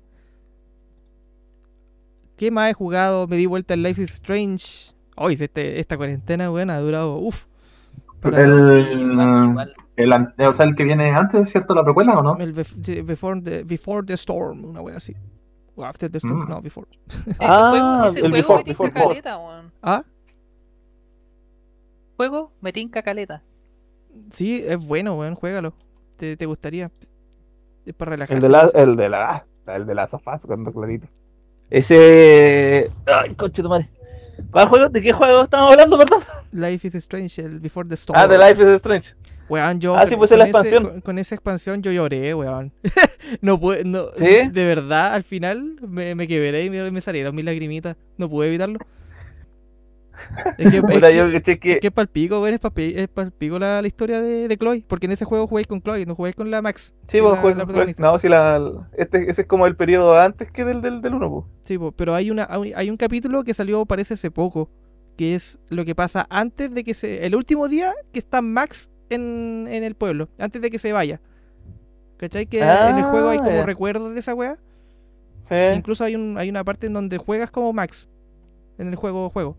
¿Qué 2.35 2.51
más 2.51 2.71
he 2.71 2.73
jugado? 2.73 3.27
Me 3.27 3.35
di 3.37 3.45
vuelta 3.45 3.73
en 3.73 3.83
Life 3.83 4.01
is 4.01 4.11
Strange. 4.11 4.93
Hoy 5.15 5.33
este, 5.39 5.79
esta 5.79 5.97
cuarentena, 5.97 6.51
weón, 6.51 6.69
ha 6.69 6.79
durado. 6.79 7.17
Uff. 7.17 7.45
El, 8.23 8.67
Sí, 8.67 8.73
igual, 8.99 9.49
igual. 9.49 9.73
el 9.95 10.13
an- 10.13 10.33
o 10.37 10.53
sea, 10.53 10.65
el 10.65 10.75
que 10.75 10.83
viene 10.83 11.09
antes, 11.11 11.49
¿cierto? 11.49 11.73
¿La 11.73 11.83
precuela 11.83 12.17
o 12.17 12.23
no? 12.23 12.37
El 12.37 12.53
bef- 12.53 12.81
the- 12.81 13.01
before, 13.01 13.41
the, 13.41 13.63
before 13.63 14.05
the 14.05 14.13
Storm, 14.13 14.65
una 14.65 14.81
wea 14.81 14.97
así. 14.97 15.15
O 15.75 15.85
After 15.85 16.09
the 16.11 16.17
Storm, 16.17 16.45
Mm. 16.45 16.49
no, 16.49 16.61
Before. 16.61 16.87
Ese 17.27 17.37
Ah, 17.39 17.69
juego, 17.69 18.05
ese 18.05 18.19
el 18.19 18.31
juego 18.31 18.35
Before, 18.35 18.57
me 18.59 18.63
tinca 18.65 18.83
Before, 18.83 19.07
caleta, 19.07 19.37
weón. 19.37 19.71
Ah, 19.81 20.03
Juego 22.17 22.51
me 22.61 22.73
tinca 22.73 23.01
caleta. 23.01 23.41
sí, 24.31 24.61
es 24.65 24.77
bueno, 24.77 25.15
weón, 25.17 25.35
juégalo. 25.35 25.73
Te, 26.17 26.35
te 26.35 26.45
gustaría. 26.45 26.91
Es 27.85 27.93
para 27.93 28.11
relajarse. 28.11 28.35
El 28.35 28.41
de 28.41 28.49
la, 28.49 28.69
el 28.73 28.95
de 28.97 29.09
la, 29.09 29.45
el 29.67 29.85
de 29.85 29.95
la 29.95 30.05
sofás, 30.07 30.45
cuando 30.45 30.71
clarito. 30.73 31.07
Ese. 31.69 32.91
Ay, 33.05 33.35
coche 33.35 33.61
tu 33.63 33.69
madre. 33.69 33.89
¿Cuál 34.51 34.67
juego? 34.67 34.89
¿De 34.89 35.01
qué 35.01 35.11
juego 35.13 35.43
estamos 35.43 35.71
hablando, 35.71 35.97
perdón? 35.97 36.21
Life 36.51 36.87
is 36.87 36.95
Strange, 36.95 37.41
el 37.41 37.59
Before 37.59 37.87
the 37.87 37.95
Storm. 37.95 38.19
Ah, 38.19 38.27
de 38.27 38.37
Life 38.37 38.61
is 38.61 38.67
Strange. 38.77 39.13
Weón, 39.49 39.79
yo 39.81 39.95
Ah, 39.95 40.05
sí, 40.05 40.15
pues 40.15 40.31
es 40.31 40.37
la 40.37 40.43
ese- 40.43 40.51
expansión. 40.51 40.83
con, 40.89 41.01
con 41.01 41.17
esa 41.17 41.33
expansión 41.35 41.81
yo 41.81 41.91
lloré, 41.91 42.33
weón. 42.35 42.71
no 43.41 43.59
pude, 43.59 43.83
no, 43.83 44.07
¿Sí? 44.15 44.47
de 44.51 44.65
verdad, 44.65 45.13
al 45.15 45.23
final 45.23 45.75
me, 45.87 46.13
me 46.13 46.27
quebré 46.27 46.65
y 46.65 46.69
me, 46.69 46.91
me 46.91 47.01
salieron 47.01 47.35
mis 47.35 47.45
lagrimitas. 47.45 47.95
No 48.17 48.29
pude 48.29 48.47
evitarlo. 48.47 48.79
Es 50.57 50.69
que, 50.71 50.77
es 50.77 50.81
Puta, 50.83 51.07
que- 51.09 51.15
yo 51.15 51.29
que. 51.31 51.79
que 51.79 51.87
es 51.87 51.91
palpico, 51.93 52.41
weón, 52.41 52.53
es 52.55 52.61
es 52.77 53.07
palpico 53.07 53.57
la, 53.59 53.81
la 53.81 53.87
historia 53.87 54.21
de, 54.21 54.47
de 54.47 54.57
Chloe. 54.57 54.83
Porque 54.87 55.05
en 55.05 55.13
ese 55.13 55.25
juego 55.25 55.47
jugáis 55.47 55.67
con 55.67 55.81
Chloe, 55.81 56.05
no 56.05 56.15
jugáis 56.15 56.35
con 56.35 56.49
la 56.51 56.61
Max. 56.61 56.93
Sí, 57.07 57.17
que 57.17 57.21
vos 57.21 57.35
la 57.35 57.41
con- 57.41 57.53
protagonista. 57.57 58.01
No, 58.03 58.19
si 58.19 58.29
la. 58.29 58.87
Este, 58.97 59.29
ese 59.29 59.41
es 59.41 59.47
como 59.47 59.65
el 59.67 59.75
periodo 59.75 60.19
antes 60.19 60.51
que 60.51 60.65
del, 60.65 60.81
del, 60.81 61.01
del 61.01 61.13
1, 61.13 61.29
pues. 61.31 61.45
Sí, 61.61 61.77
po, 61.77 61.91
pero 61.91 62.15
hay 62.15 62.31
una 62.31 62.47
hay 62.49 62.89
un 62.89 62.97
capítulo 62.97 63.43
que 63.43 63.53
salió 63.53 63.85
parece 63.85 64.15
hace 64.15 64.31
poco, 64.31 64.69
que 65.17 65.35
es 65.35 65.59
lo 65.69 65.85
que 65.85 65.95
pasa 65.95 66.27
antes 66.29 66.73
de 66.73 66.83
que 66.83 66.93
se 66.93 67.25
el 67.25 67.35
último 67.35 67.67
día 67.67 67.93
que 68.11 68.19
está 68.19 68.41
Max 68.41 68.89
en, 69.09 69.67
en 69.69 69.83
el 69.83 69.95
pueblo, 69.95 70.29
antes 70.37 70.61
de 70.61 70.69
que 70.69 70.79
se 70.79 70.91
vaya. 70.93 71.21
¿Cachai? 72.17 72.47
Que 72.47 72.59
en 72.59 72.97
el 72.97 73.03
juego 73.05 73.29
hay 73.29 73.37
Ah, 73.41 73.43
como 73.45 73.63
recuerdos 73.63 74.13
de 74.13 74.19
esa 74.19 74.33
weá. 74.33 74.57
Sí. 75.39 75.55
Incluso 75.73 76.03
hay, 76.03 76.15
un, 76.15 76.37
hay 76.37 76.49
una 76.49 76.65
parte 76.65 76.87
en 76.87 76.93
donde 76.93 77.17
juegas 77.17 77.49
como 77.49 77.71
Max. 77.71 78.09
En 78.77 78.87
el 78.89 78.95
juego 78.95 79.29
juego. 79.29 79.55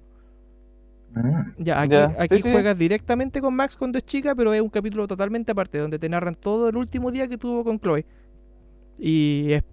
Mm. 1.15 1.41
Ya, 1.59 1.81
aquí, 1.81 1.93
Ya, 1.93 2.15
aquí 2.19 2.37
sí, 2.37 2.43
sí. 2.43 2.53
juegas 2.53 2.79
directamente 2.79 3.41
con 3.41 3.55
Max 3.55 3.77
cuando 3.77 3.99
es 3.99 4.05
chica, 4.05 4.35
pero 4.35 4.53
es 4.55 4.61
un 4.61 4.71
capítulo 4.71 5.07
totalmente 5.09 5.53
aparte, 5.53 5.79
donde 5.79 5.99
te 5.99 6.09
narran 6.09 6.35
todo 6.37 6.69
el 6.69 6.77
último 6.77 7.11
día 7.11 7.29
que 7.29 7.39
tuvo 7.39 7.65
con 7.65 7.79
Chloe. 7.81 8.07
Y 8.99 9.53
es. 9.53 9.65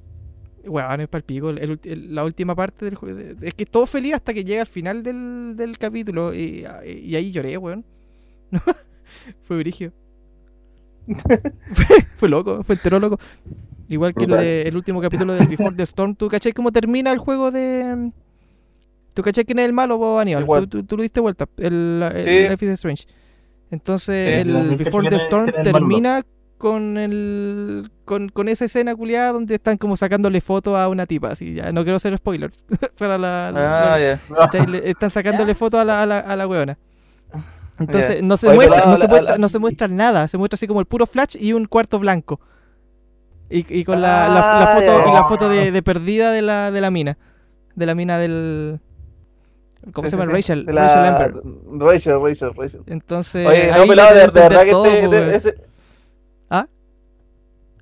Weón, 0.65 1.01
es 1.01 1.07
palpico. 1.09 1.49
El, 1.51 1.79
el- 1.83 2.15
la 2.15 2.23
última 2.25 2.55
parte 2.55 2.85
del 2.85 2.95
juego. 2.95 3.19
Es 3.41 3.53
que 3.53 3.63
es 3.63 3.69
todo 3.71 3.85
feliz 3.88 4.15
hasta 4.15 4.33
que 4.33 4.43
llega 4.43 4.61
al 4.61 4.67
final 4.67 5.03
del, 5.03 5.55
del 5.57 5.77
capítulo. 5.77 6.33
Y, 6.33 6.65
y 6.85 7.15
ahí 7.15 7.31
lloré, 7.31 7.57
weón. 7.57 7.85
fue 9.43 9.57
brigio. 9.57 9.93
fue, 11.73 11.85
fue 12.15 12.29
loco, 12.29 12.63
fue 12.63 12.75
entero 12.75 12.99
loco. 12.99 13.19
Igual 13.89 14.13
que 14.13 14.25
el, 14.63 14.75
último 14.75 15.01
capítulo 15.01 15.33
de 15.33 15.45
Before 15.45 15.75
the 15.75 15.83
Storm. 15.83 16.15
¿Tú 16.15 16.27
cachai 16.27 16.51
cómo 16.53 16.71
termina 16.71 17.11
el 17.11 17.19
juego 17.19 17.51
de. 17.51 18.11
¿Tú 19.18 19.24
cachai 19.24 19.45
quién 19.45 19.57
es 19.57 19.65
el 19.65 19.74
malo, 19.74 19.97
vos, 19.97 20.22
Aníbal? 20.22 20.45
Tú, 20.45 20.68
tú, 20.68 20.84
tú 20.84 20.95
lo 20.97 21.01
diste 21.01 21.20
vuelta. 21.20 21.47
El, 21.57 22.07
el 22.13 22.24
Sí. 22.24 22.47
Life 22.49 22.65
is 22.68 22.72
Strange. 22.74 23.07
Entonces, 23.72 24.43
Sí, 24.43 24.47
el 24.47 24.76
Before 24.76 25.09
the 25.09 25.15
Storm 25.15 25.51
termina 25.63 26.22
con 26.59 26.97
el 26.99 27.89
con, 28.05 28.30
con 28.30 28.47
esa 28.47 28.65
escena 28.65 28.95
culiada 28.95 29.32
donde 29.32 29.55
están 29.55 29.78
como 29.78 29.97
sacándole 29.97 30.39
fotos 30.39 30.76
a 30.78 30.88
una 30.88 31.07
tipa. 31.07 31.30
Así, 31.30 31.55
ya 31.55 31.72
no 31.72 31.84
quiero 31.84 31.97
ser 31.97 32.15
spoiler. 32.15 32.51
para 32.99 33.18
la, 33.18 33.51
la- 33.51 33.95
Ah, 33.95 33.97
la- 34.68 34.78
están 34.78 35.09
sacándole 35.09 35.55
fotos 35.55 35.80
a 35.80 35.84
la, 35.84 36.03
a 36.03 36.05
la, 36.05 36.20
a 36.20 36.36
la 36.36 36.47
weona. 36.47 36.78
Entonces, 37.80 38.22
no 38.22 38.38
se 38.38 38.49
Oye, 38.49 38.55
muestra, 38.55 38.86
no 38.86 38.97
se 38.97 39.07
muestra, 39.07 39.32
la- 39.32 39.38
no 39.39 39.49
se 39.49 39.57
muestra 39.59 39.88
nada, 39.88 40.28
se 40.28 40.38
muestra 40.38 40.57
así 40.57 40.68
como 40.68 40.80
el 40.80 40.86
puro 40.86 41.07
flash 41.07 41.36
y 41.39 41.53
un 41.53 41.65
cuarto 41.65 41.97
blanco. 41.97 42.39
Y, 43.49 43.65
y 43.80 43.84
con 43.84 43.99
la, 43.99 44.28
la- 44.28 44.34
la 44.36 44.74
Ah, 44.74 44.76
foto, 44.76 45.09
y 45.09 45.13
la 45.13 45.24
foto 45.24 45.49
de, 45.49 45.72
de 45.72 45.82
perdida 45.82 46.32
de 46.32 46.43
la, 46.43 46.70
de 46.70 46.82
la 46.82 46.91
mina. 46.91 47.18
De 47.74 47.86
la 47.88 47.95
mina 47.95 48.20
del. 48.20 48.80
¿Cómo 49.93 50.07
Sí, 50.07 50.11
se 50.11 50.17
llama? 50.17 50.25
sí. 50.31 50.35
Rachel. 50.35 50.67
Rachel 50.67 51.05
Amber. 51.05 51.33
Rachel, 51.79 52.21
Rachel, 52.21 52.51
Rachel. 52.55 52.81
Entonces. 52.88 53.47
Oye, 53.47 53.71
no, 53.71 53.85
pelado, 53.88 54.15
de, 54.15 54.27
verdad 54.27 54.63
que 54.63 54.71
todo, 54.71 54.85
este, 54.85 55.07
de- 55.07 55.35
ese... 55.35 55.55
¿Ah? 56.49 56.67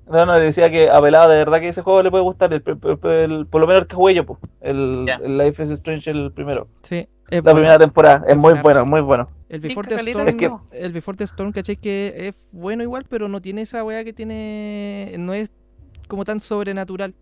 No, 0.08 0.24
no, 0.26 0.38
le 0.38 0.44
decía 0.46 0.70
que 0.70 0.88
a 0.88 1.00
pelado 1.00 1.28
de 1.30 1.36
verdad 1.38 1.60
que 1.60 1.68
ese 1.68 1.82
juego 1.82 2.02
le 2.02 2.10
puede 2.10 2.22
gustar, 2.22 2.52
el, 2.52 2.62
el- 2.64 3.10
el- 3.32 3.46
por 3.46 3.60
lo 3.60 3.66
menos 3.66 3.82
el 3.82 3.88
que 3.88 3.96
jugué 3.96 4.14
yo, 4.14 4.24
po. 4.24 4.38
El, 4.60 5.04
Ya. 5.06 5.16
el 5.16 5.36
Life 5.36 5.62
is 5.62 5.70
Strange, 5.70 6.10
el 6.10 6.30
primero. 6.32 6.68
Sí, 6.82 6.96
es 6.98 7.08
La 7.30 7.40
bueno. 7.40 7.56
primera 7.56 7.78
temporada, 7.78 8.24
es 8.28 8.36
muy 8.36 8.52
buena. 8.54 8.62
bueno, 8.62 8.86
muy 8.86 9.00
bueno. 9.00 9.26
El 9.48 9.60
Before 9.60 9.88
the 9.88 9.96
Storm, 9.96 10.26
de 10.26 10.32
nuevo. 10.32 10.62
el 10.72 10.92
Before 10.92 11.16
the 11.16 11.24
Storm, 11.24 11.52
¿cachai? 11.52 11.76
Que 11.76 12.14
es 12.16 12.34
bueno 12.52 12.82
igual, 12.84 13.04
pero 13.08 13.26
no 13.28 13.40
tiene 13.40 13.62
esa 13.62 13.82
weá 13.84 14.04
que 14.04 14.12
tiene. 14.12 15.12
No 15.18 15.34
es 15.34 15.50
como 16.08 16.24
tan 16.24 16.38
sobrenatural. 16.40 17.14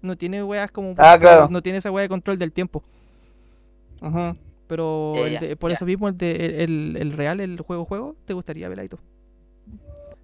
No 0.00 0.16
tiene 0.16 0.42
weas 0.44 0.70
como. 0.70 0.94
Ah, 0.96 1.16
claro. 1.20 1.48
No 1.50 1.60
tiene 1.60 1.78
esa 1.78 1.90
weá 1.90 2.02
de 2.02 2.08
control 2.08 2.38
del 2.38 2.52
tiempo. 2.52 2.84
Ujú. 4.00 4.36
Pero 4.66 5.26
el 5.26 5.38
de- 5.38 5.56
por 5.56 5.70
ya. 5.70 5.74
eso 5.76 5.86
mismo, 5.86 6.08
el, 6.08 6.16
de, 6.18 6.62
el, 6.64 6.96
el 6.98 7.12
real, 7.12 7.40
el 7.40 7.58
juego 7.60 7.84
juego, 7.84 8.16
¿te 8.26 8.34
gustaría, 8.34 8.68
Veladito? 8.68 8.98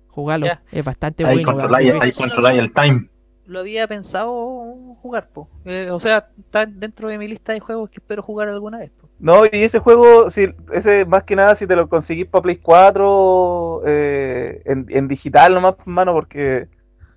Jugalo, 0.08 0.46
Ya. 0.46 0.62
es 0.70 0.84
bastante 0.84 1.24
Ahí 1.24 1.36
bueno. 1.36 1.52
controláis, 1.52 1.92
ahí 2.00 2.12
controláis 2.12 2.58
el 2.58 2.72
time. 2.72 3.08
Lo 3.46 3.60
había 3.60 3.86
pensado 3.88 4.30
jugar, 5.02 5.28
po. 5.32 5.48
Eh, 5.64 5.90
o 5.90 6.00
sea, 6.00 6.28
está 6.38 6.64
dentro 6.66 7.08
de 7.08 7.18
mi 7.18 7.28
lista 7.28 7.52
de 7.52 7.60
juegos 7.60 7.90
que 7.90 8.00
espero 8.00 8.22
jugar 8.22 8.48
alguna 8.48 8.78
vez. 8.78 8.90
po. 8.90 9.08
No, 9.18 9.44
y 9.44 9.50
ese 9.52 9.80
juego, 9.80 10.30
si, 10.30 10.48
ese 10.72 11.04
más 11.04 11.24
que 11.24 11.36
nada, 11.36 11.54
si 11.54 11.66
te 11.66 11.76
lo 11.76 11.88
conseguís 11.88 12.26
para 12.26 12.42
Play 12.42 12.56
4 12.56 13.82
eh, 13.86 14.62
en, 14.64 14.86
en 14.88 15.08
digital 15.08 15.54
nomás, 15.54 15.74
mano, 15.84 16.12
porque 16.12 16.68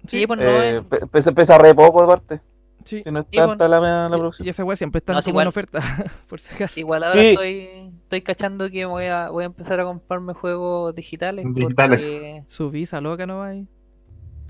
Sí, 0.08 0.26
pues 0.28 0.39
no 0.39 0.45
eh, 0.45 0.78
es- 0.78 0.84
pe- 0.84 1.08
pesa, 1.08 1.32
pesa 1.34 1.58
re 1.58 1.74
poco 1.76 2.01
de 2.01 2.08
parte. 2.08 2.41
Sí. 2.88 3.01
Si 3.03 3.11
no 3.11 3.19
es 3.19 3.25
Sí, 3.29 3.38
bueno. 3.38 3.49
tanta 3.57 3.67
la, 3.67 3.79
la 3.79 4.15
Y- 4.15 4.19
producción. 4.19 4.45
Y 4.47 4.49
esa 4.49 4.63
weá 4.63 4.75
siempre 4.75 4.99
está 4.99 5.13
No, 5.13 5.19
es 5.19 5.27
en 5.27 5.47
oferta, 5.47 5.81
por 6.29 6.39
si 6.39 6.53
acaso. 6.55 6.79
Igual 6.79 7.03
ahora 7.03 7.19
Sí. 7.19 7.27
estoy, 7.29 7.91
estoy 8.03 8.21
cachando 8.21 8.69
que 8.69 8.85
voy 8.85 9.05
a, 9.05 9.29
voy 9.29 9.43
a 9.43 9.47
empezar 9.47 9.79
a 9.79 9.83
comprarme 9.83 10.33
juegos 10.33 10.95
digitales. 10.95 11.45
Digitales. 11.53 11.99
Porque 11.99 12.43
Su 12.47 12.71
visa 12.71 13.01
loca 13.01 13.25
no 13.27 13.39
va 13.39 13.47
ahí. 13.49 13.67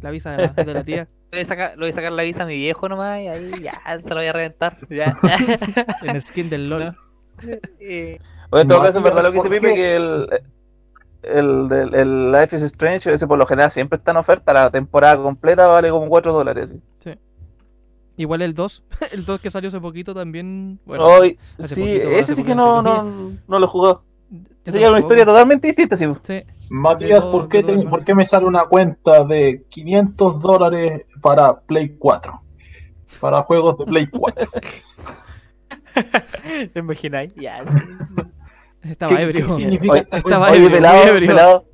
La 0.02 0.12
visa 0.12 0.32
de 0.32 0.38
la, 0.38 0.48
de 0.64 0.74
la 0.74 0.84
tía. 0.84 1.08
voy 1.32 1.42
a 1.42 1.46
sacar, 1.46 1.72
le 1.72 1.80
voy 1.82 1.90
a 1.90 1.94
sacar 1.94 2.12
la 2.12 2.22
visa 2.24 2.44
a 2.44 2.46
mi 2.46 2.56
viejo 2.56 2.88
nomás 2.88 3.20
y 3.22 3.28
ahí 3.28 3.52
ya 3.62 3.82
se 4.00 4.08
lo 4.10 4.16
voy 4.18 4.26
a 4.28 4.34
reventar. 4.34 4.78
Ya. 4.90 5.18
En 6.04 6.22
skin 6.22 6.50
del 6.50 6.70
LOL. 6.70 6.96
Eh, 7.80 8.20
Oye, 8.52 8.62
en 8.62 8.68
todo 8.68 8.78
No, 8.80 8.84
caso, 8.86 8.98
en 9.00 9.04
verdad 9.04 9.24
lo 9.24 9.32
que 9.32 9.38
¿por 9.40 9.50
dice 9.50 9.60
Pipe, 9.60 9.74
que 9.76 9.96
el, 9.96 10.28
el, 11.24 11.68
del- 11.70 11.94
el 11.96 12.32
Life 12.32 12.56
is 12.56 12.62
Strange, 12.64 13.12
ese 13.14 13.28
por 13.28 13.38
lo 13.38 13.46
general 13.46 13.72
siempre 13.72 13.98
está 13.98 14.12
en 14.12 14.18
oferta, 14.18 14.54
la 14.54 14.70
temporada 14.72 15.18
completa 15.18 15.68
vale 15.68 15.90
como 15.90 16.08
4 16.08 16.32
dólares. 16.34 16.70
¿sí? 16.70 16.82
Igual 18.18 18.42
el 18.42 18.54
2. 18.54 18.84
El 19.14 19.26
2 19.26 19.40
que 19.40 19.50
salió 19.50 19.70
hace 19.70 19.80
poquito 19.80 20.14
también. 20.14 20.80
Bueno, 20.86 21.06
Hoy, 21.06 21.38
hace 21.60 21.76
sí, 21.76 21.82
poquito, 21.82 22.08
ese 22.10 22.20
hace 22.20 22.36
sí 22.36 22.44
que 22.44 22.56
no, 22.56 22.82
no, 22.82 23.32
no 23.48 23.60
lo 23.60 23.68
jugó. 23.68 24.04
yo 24.30 24.40
Ese 24.66 24.80
ya 24.80 24.88
es 24.88 24.92
una 24.92 25.00
historia 25.00 25.26
totalmente 25.26 25.68
distinta, 25.68 25.96
sí. 25.96 26.06
Sí. 26.24 26.42
Matías, 26.70 27.26
¿por 27.26 27.48
qué, 27.48 27.64
te- 27.64 27.78
¿por 27.88 28.04
qué 28.04 28.14
me 28.16 28.26
sale 28.26 28.46
una 28.46 28.66
cuenta 28.66 29.24
de 29.24 29.64
500 29.70 30.42
dólares 30.42 31.04
para 31.22 31.60
Play 31.62 31.96
4? 31.98 32.42
Para 33.22 33.42
juegos 33.44 33.78
de 33.78 33.86
Play 33.86 34.08
4. 34.08 34.50
¿Te 36.74 36.80
imagináis? 36.80 37.34
Ya. 37.36 37.64
Estaba 38.82 39.16
¿Qué- 39.18 39.24
ebrio. 39.24 39.48
qué 39.48 39.54
significa 39.54 39.94
Oye, 39.94 40.02
esta 40.02 40.18
estaba 40.18 40.50
ebrio, 40.50 40.72
pelado, 40.72 41.04
ebrio. 41.04 41.28
pelado, 41.30 41.66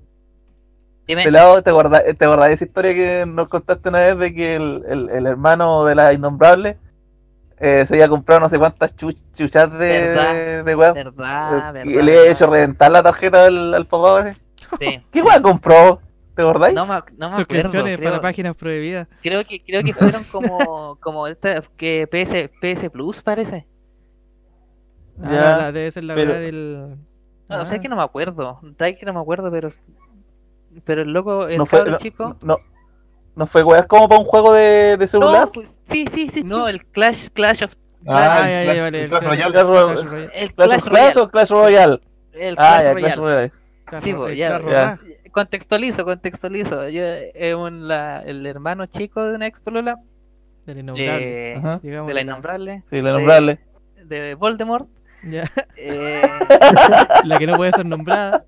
Dime, 1.07 1.23
pelado, 1.23 1.61
¿te 1.61 1.69
acordás, 1.69 2.03
¿te 2.17 2.25
acordás 2.25 2.47
de 2.47 2.53
esa 2.53 2.65
historia 2.65 2.93
que 2.93 3.25
nos 3.27 3.49
contaste 3.49 3.89
una 3.89 3.99
vez 3.99 4.17
de 4.17 4.33
que 4.33 4.55
el, 4.55 4.83
el, 4.87 5.09
el 5.09 5.25
hermano 5.27 5.83
de 5.85 5.95
la 5.95 6.13
Innombrable 6.13 6.77
eh, 7.59 7.85
se 7.85 7.95
había 7.95 8.07
comprado 8.09 8.41
no 8.41 8.49
sé 8.49 8.57
cuántas 8.57 8.95
chu- 8.95 9.13
chuchas 9.33 9.71
de, 9.71 9.77
Verdad, 9.77 10.33
de 10.33 10.63
verdad, 10.63 10.95
y 10.95 11.03
verdad. 11.03 11.83
le 11.83 12.17
había 12.19 12.31
hecho 12.31 12.47
reventar 12.47 12.91
la 12.91 13.03
tarjeta 13.03 13.45
al, 13.45 13.73
al 13.73 13.85
papá. 13.85 14.33
Sí. 14.79 15.01
¿Qué 15.11 15.21
weá 15.21 15.41
compró? 15.41 15.99
¿Te 16.35 16.41
acordáis? 16.41 16.73
No 16.73 16.85
me, 16.85 16.93
no 16.93 16.95
me 16.95 16.97
acuerdo. 16.97 17.31
Suscripciones 17.37 17.97
Creo, 17.97 18.09
para 18.09 18.21
páginas 18.21 18.55
prohibidas. 18.55 19.07
creo 19.21 19.43
que 19.43 19.61
creo 19.63 19.83
que 19.83 19.93
fueron 19.93 20.23
como 20.31 20.95
como 21.01 21.27
esta 21.27 21.61
que 21.77 22.07
PS 22.07 22.49
PS 22.59 22.89
Plus 22.89 23.21
parece. 23.21 23.67
Ah, 25.21 25.29
Ya, 25.31 25.31
la- 25.41 25.57
la- 25.57 25.71
debe 25.71 25.91
ser 25.91 26.05
la 26.05 26.15
pero- 26.15 26.31
weá 26.31 26.39
del. 26.39 26.97
No, 27.49 27.61
o 27.61 27.65
sea 27.65 27.77
Ah. 27.77 27.81
que 27.81 27.89
no 27.89 27.95
me 27.97 28.01
acuerdo. 28.03 28.59
Trae 28.77 28.97
que 28.97 29.05
no 29.05 29.13
me 29.13 29.19
acuerdo, 29.19 29.51
pero 29.51 29.69
pero 30.85 31.01
el 31.01 31.11
loco, 31.11 31.47
el 31.47 31.57
no 31.57 31.65
fue, 31.65 31.79
cabro 31.79 31.91
no, 31.93 31.97
chico. 31.97 32.37
no, 32.41 32.57
no 33.35 33.47
fue 33.47 33.63
weá, 33.63 33.81
es 33.81 33.87
como 33.87 34.07
para 34.07 34.19
un 34.19 34.25
juego 34.25 34.53
de, 34.53 34.97
de 34.97 35.07
celular. 35.07 35.45
No, 35.45 35.51
pues, 35.51 35.79
sí, 35.85 36.05
sí, 36.11 36.29
sí. 36.29 36.43
No, 36.43 36.67
el 36.67 36.85
Clash 36.85 37.29
Clash 37.33 37.63
of 37.63 37.73
Ah, 38.05 38.41
Ah, 38.43 38.47
ya, 38.49 38.61
el 38.61 38.67
ya, 38.67 38.73
Clash- 38.73 38.81
vale, 38.81 38.97
el 38.97 39.03
el 39.05 39.09
Clash 39.09 39.21
Clash- 39.23 39.29
Royale. 39.29 39.51
Clash 39.53 39.63
Royale. 39.65 39.93
Clash 39.95 40.11
Royale. 40.11 40.31
el 40.33 40.53
¿Clash 40.55 40.67
Clash 40.67 40.77
of 40.77 40.89
Clans 40.89 40.89
Royale. 40.89 41.21
o 41.21 41.29
Clash 41.31 41.49
Royale? 41.49 41.99
El 42.33 42.53
Ah, 42.53 42.55
Clash 42.55 42.83
ya, 42.83 42.93
Royale. 42.93 43.01
Clash 43.13 43.17
Royale. 43.19 43.51
Clash 43.85 44.01
Sí, 44.01 44.13
pues, 44.13 44.37
ya. 44.37 44.99
Contextualizo, 45.31 46.05
contextualizo. 46.05 46.89
Yo, 46.89 47.01
eh, 47.03 47.55
un- 47.55 47.87
la- 47.87 48.21
el 48.21 48.45
hermano 48.45 48.85
chico 48.85 49.23
de 49.23 49.35
una 49.35 49.47
ex 49.47 49.59
polola, 49.61 49.97
Del 50.65 50.79
innombrable. 50.79 51.25
de, 51.25 51.55
Ajá. 51.57 51.79
Digamos 51.81 52.07
de 52.07 52.13
la 52.13 52.21
innombrable, 52.21 52.83
Sí, 52.89 53.01
le 53.01 53.11
nombrarle. 53.11 53.59
de 54.05 54.35
Voldemort, 54.35 54.87
Ya. 55.23 55.49
eh, 55.77 56.21
La 57.23 57.39
que 57.39 57.47
no 57.47 57.55
puede 57.55 57.71
ser 57.71 57.85
nombrada. 57.85 58.45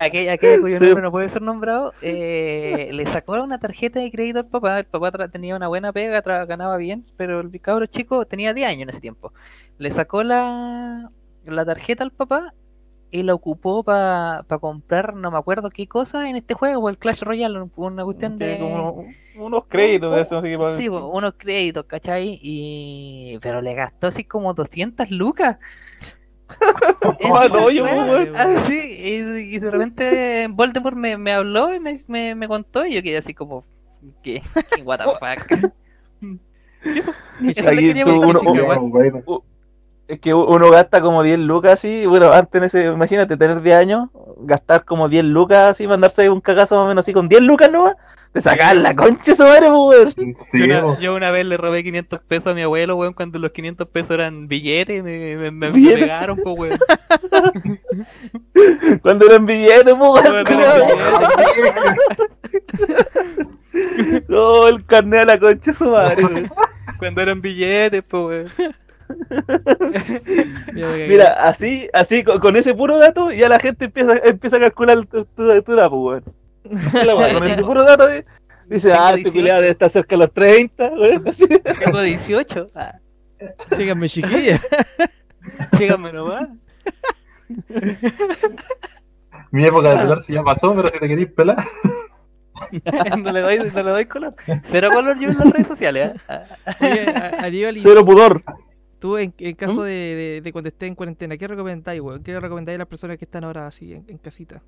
Aquella, 0.00 0.32
aquella 0.32 0.60
cuyo 0.60 0.78
Sí. 0.78 0.84
nombre 0.84 1.02
no 1.02 1.10
puede 1.12 1.28
ser 1.28 1.42
nombrado, 1.42 1.92
eh, 2.02 2.90
le 2.92 3.06
sacó 3.06 3.32
una 3.42 3.58
tarjeta 3.58 4.00
de 4.00 4.10
crédito 4.10 4.40
al 4.40 4.46
papá. 4.48 4.78
El 4.80 4.86
papá 4.86 5.12
tenía 5.28 5.54
una 5.56 5.68
buena 5.68 5.92
pega, 5.92 6.20
ganaba 6.46 6.76
bien, 6.76 7.04
pero 7.16 7.40
el 7.40 7.60
cabro 7.60 7.86
chico 7.86 8.24
tenía 8.26 8.52
10 8.54 8.68
años 8.68 8.82
en 8.82 8.88
ese 8.90 9.00
tiempo. 9.00 9.32
Le 9.78 9.90
sacó 9.90 10.22
la, 10.24 11.10
la 11.44 11.64
tarjeta 11.64 12.02
al 12.04 12.10
papá 12.10 12.54
y 13.12 13.24
la 13.24 13.34
ocupó 13.34 13.82
para 13.82 14.44
comprar, 14.60 15.14
no 15.14 15.30
me 15.32 15.38
acuerdo 15.38 15.68
qué 15.70 15.86
cosa 15.88 16.28
en 16.30 16.36
este 16.36 16.54
juego, 16.54 16.88
el 16.88 16.96
Clash 16.98 17.22
Royale, 17.22 17.60
una 17.76 18.04
cuestión 18.04 18.36
Tiene 18.38 18.52
de. 18.54 18.58
como 18.60 18.74
unos, 18.92 19.14
unos 19.36 19.64
créditos, 19.66 20.16
eso, 20.20 20.38
así 20.38 20.48
que 20.48 20.56
para- 20.58 20.70
Sí, 20.72 20.88
po, 20.88 21.06
unos 21.08 21.34
créditos, 21.36 21.84
¿cachai? 21.86 22.38
Y... 22.40 23.38
Pero 23.42 23.62
le 23.62 23.74
gastó 23.74 24.06
así 24.06 24.22
como 24.24 24.54
200 24.54 25.10
lucas. 25.10 25.56
Weón. 27.82 28.34
ah, 28.36 28.56
sí, 28.66 28.78
y, 28.78 29.56
y 29.56 29.58
de 29.58 29.70
repente 29.70 30.48
Voldemort 30.50 30.96
me, 30.96 31.16
me 31.16 31.32
habló 31.32 31.74
y 31.74 31.80
me, 31.80 32.02
me, 32.08 32.34
me 32.34 32.48
contó 32.48 32.84
y 32.86 32.94
yo 32.94 33.02
quedé 33.02 33.18
así 33.18 33.34
como, 33.34 33.64
¿qué? 34.22 34.42
¿Qué 34.74 34.82
what 34.82 34.98
the 34.98 35.04
fuck? 35.04 35.72
¿Y 36.84 36.98
eso? 36.98 37.12
Eso 37.44 37.70
Aquí 37.70 37.94
tú, 38.04 38.20
uno- 38.22 38.38
chica, 38.40 38.50
uno- 38.52 38.64
weón. 38.64 38.90
Bueno, 38.90 39.22
Es 40.08 40.18
que 40.18 40.34
uno 40.34 40.70
gasta 40.70 41.00
como 41.00 41.22
10 41.22 41.38
lucas 41.40 41.74
así, 41.74 42.04
bueno, 42.06 42.32
antes 42.32 42.58
en 42.60 42.64
ese, 42.66 42.84
imagínate 42.92 43.36
tener 43.36 43.60
10 43.62 43.76
años, 43.76 44.08
gastar 44.38 44.84
como 44.84 45.08
10 45.08 45.24
lucas 45.24 45.70
así, 45.70 45.86
mandarse 45.86 46.28
un 46.30 46.40
cagazo 46.40 46.74
más 46.76 46.84
o 46.84 46.88
menos 46.88 47.04
así 47.04 47.12
con 47.12 47.28
10 47.28 47.42
lucas 47.42 47.70
nomás, 47.70 47.94
te 48.32 48.40
sacar 48.40 48.76
la 48.76 48.94
concha 48.94 49.34
su 49.34 49.42
madre, 49.42 49.66
pues, 49.68 50.16
weón. 50.16 50.36
Sí, 50.40 50.58
Yo 50.58 50.64
una, 50.64 50.82
po. 50.82 50.98
yo 51.00 51.14
una 51.14 51.30
vez 51.30 51.46
le 51.46 51.56
robé 51.56 51.82
500 51.82 52.20
pesos 52.22 52.52
a 52.52 52.54
mi 52.54 52.62
abuelo, 52.62 52.96
weón, 52.96 53.12
cuando 53.14 53.38
los 53.38 53.50
500 53.52 53.88
pesos 53.88 54.10
eran 54.12 54.46
billetes, 54.48 55.02
me, 55.02 55.36
me, 55.36 55.50
me, 55.50 55.70
me 55.72 55.92
pegaron, 55.98 56.38
pues, 56.42 56.56
weón. 56.58 56.78
Cuando 59.02 59.26
eran 59.26 59.46
billetes, 59.46 59.84
pues, 59.84 59.96
weón. 59.96 60.12
Cuando 60.22 60.38
eran 60.38 60.46
culiao. 60.46 60.74
billetes. 60.76 60.96
Oh, 64.28 64.66
el 64.68 64.84
carnet 64.84 65.20
a 65.20 65.24
la 65.24 65.38
concha 65.38 65.70
de 65.70 65.76
su 65.76 65.84
madre, 65.90 66.24
weón. 66.24 66.50
Cuando 66.98 67.20
eran 67.22 67.40
billetes, 67.40 68.02
pues, 68.08 68.50
weón. 68.58 68.74
Mira, 71.08 71.32
así, 71.48 71.88
así, 71.92 72.22
con, 72.22 72.38
con 72.38 72.56
ese 72.56 72.74
puro 72.74 72.98
dato, 72.98 73.32
ya 73.32 73.48
la 73.48 73.58
gente 73.58 73.86
empieza, 73.86 74.14
empieza 74.24 74.56
a 74.56 74.60
calcular 74.60 75.04
tu, 75.06 75.24
tu, 75.24 75.62
tu 75.62 75.72
edad, 75.72 75.90
pues, 75.90 76.22
weón. 76.24 76.39
La 77.04 77.16
weá, 77.16 77.34
Con 77.34 77.48
ese 77.48 77.62
puro 77.62 77.84
dato, 77.84 78.08
eh, 78.08 78.24
dice, 78.66 78.92
ah, 78.92 79.10
este 79.10 79.30
18. 79.30 79.32
culiado 79.32 79.60
debe 79.60 79.72
estar 79.72 79.90
cerca 79.90 80.14
de 80.14 80.18
los 80.18 80.32
30, 80.32 80.88
weón. 80.94 81.24
Así. 81.28 81.46
Tengo 81.48 82.00
18. 82.00 82.66
Ah, 82.74 82.98
Síganme, 83.76 84.08
chiquilla. 84.08 84.60
síganme 85.78 86.12
nomás. 86.12 86.48
Mi 89.50 89.64
época 89.64 89.90
de 89.90 89.96
pelarse 90.02 90.32
ya 90.32 90.42
pasó, 90.42 90.74
pero 90.74 90.88
si 90.88 90.98
te 90.98 91.08
querís 91.08 91.30
pelar. 91.32 91.56
no, 93.18 93.32
le 93.32 93.40
doy, 93.40 93.58
no 93.58 93.82
le 93.82 93.90
doy 93.90 94.06
color. 94.06 94.34
Cero 94.62 94.90
color 94.92 95.18
yo 95.18 95.30
en 95.30 95.38
las 95.38 95.50
redes 95.50 95.66
sociales. 95.66 96.12
¿eh? 96.12 96.20
Ah, 96.28 96.44
Oye, 96.80 97.66
a- 97.66 97.72
Cero 97.82 98.04
pudor. 98.04 98.42
tú 98.98 99.16
en, 99.16 99.34
en 99.38 99.52
¿Mm? 99.52 99.56
caso 99.56 99.82
de, 99.82 99.92
de, 99.92 100.40
de 100.42 100.52
cuando 100.52 100.68
estés 100.68 100.88
en 100.88 100.94
cuarentena, 100.94 101.36
¿qué 101.36 101.48
recomendáis, 101.48 102.00
weón? 102.00 102.22
¿Qué 102.22 102.38
recomendáis 102.38 102.76
a 102.76 102.80
las 102.80 102.86
personas 102.86 103.18
que 103.18 103.24
están 103.24 103.44
ahora 103.44 103.66
así 103.66 103.94
en, 103.94 104.04
en 104.08 104.18
casita? 104.18 104.62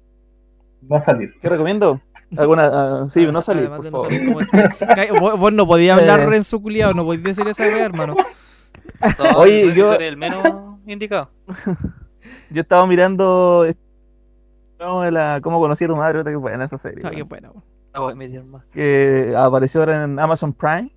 Va 0.91 0.99
a 0.99 1.01
salir. 1.01 1.35
¿Qué 1.41 1.49
recomiendo? 1.49 2.01
¿Alguna? 2.37 2.65
ah, 2.73 3.07
sí, 3.11 3.27
no 3.27 3.43
salir, 3.43 3.69
Además 3.71 3.77
por 3.81 3.85
no 3.87 3.91
favor. 3.91 4.07
salir, 4.09 5.09
como 5.11 5.21
vos, 5.21 5.39
vos 5.39 5.53
no 5.53 5.67
podías 5.67 5.99
hablar 5.99 6.21
Eh. 6.33 6.37
en 6.37 6.45
su 6.45 6.63
culiado, 6.63 6.95
no 6.95 7.05
podías 7.05 7.23
decir 7.25 7.47
esa 7.47 7.65
weá, 7.65 7.85
hermano. 7.85 8.17
no, 9.19 9.25
Oye, 9.39 9.75
yo- 9.75 9.95
el 9.95 10.17
menos 10.17 10.43
indicado. 10.87 11.31
Yo 12.51 12.61
estaba 12.63 12.87
mirando 12.87 13.65
no, 14.79 15.11
la, 15.11 15.41
cómo 15.43 15.59
conocí 15.61 15.85
a 15.85 15.89
tu 15.89 15.97
madre, 15.97 16.23
que 16.25 16.37
buena 16.37 16.65
esa 16.67 16.77
serie. 16.79 17.03
Ah, 17.07 17.11
qué 17.11 17.23
buena. 17.23 17.51
Ah, 17.93 18.01
voy 18.01 18.13
a 18.13 18.17
meter 18.17 18.45
más. 18.45 18.65
Que 18.73 19.35
apareció 19.37 19.81
ahora 19.81 20.05
en 20.05 20.19
Amazon 20.19 20.53
Prime. 20.53 20.91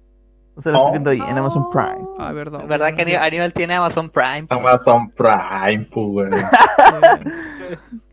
No 0.56 0.62
sé, 0.62 0.72
lo 0.72 0.78
estoy 0.78 0.92
viendo 0.92 1.10
ahí, 1.10 1.20
en 1.20 1.38
Amazon 1.38 1.70
Prime. 1.70 2.08
Ah, 2.18 2.32
verdad. 2.32 2.62
Es 2.62 2.68
verdad 2.68 2.94
que 2.96 3.16
Aníbal, 3.18 3.52
tiene 3.54 3.74
Amazon 3.76 4.10
Prime. 4.10 4.46
pues. 4.48 4.60
Amazon 4.60 5.10
Prime, 5.12 5.88
pues, 5.92 6.34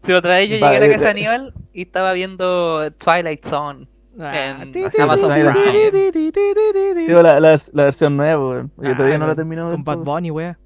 Si 0.02 0.12
otra 0.12 0.36
vez 0.36 0.48
yo 0.48 0.54
llegué 0.56 0.66
a 0.76 0.80
la 0.80 0.88
casa 0.90 1.04
de. 1.04 1.10
Aníbal 1.10 1.54
y 1.72 1.82
estaba 1.82 2.12
viendo 2.12 2.90
Twilight 2.92 3.44
Zone. 3.44 3.88
En 4.18 4.72
Amazon. 5.00 5.32
Sí, 5.54 7.06
la, 7.08 7.40
la, 7.40 7.56
la 7.72 7.84
versión 7.84 8.16
nueva, 8.16 8.46
weón. 8.48 8.72
Yo 8.76 8.94
todavía 8.94 9.16
Ah, 9.16 9.18
no 9.18 9.26
la 9.26 9.30
con- 9.32 9.36
termino 9.36 9.70
Con 9.70 9.84
Bad. 9.84 9.98
Bunny, 9.98 10.30
weá. 10.30 10.58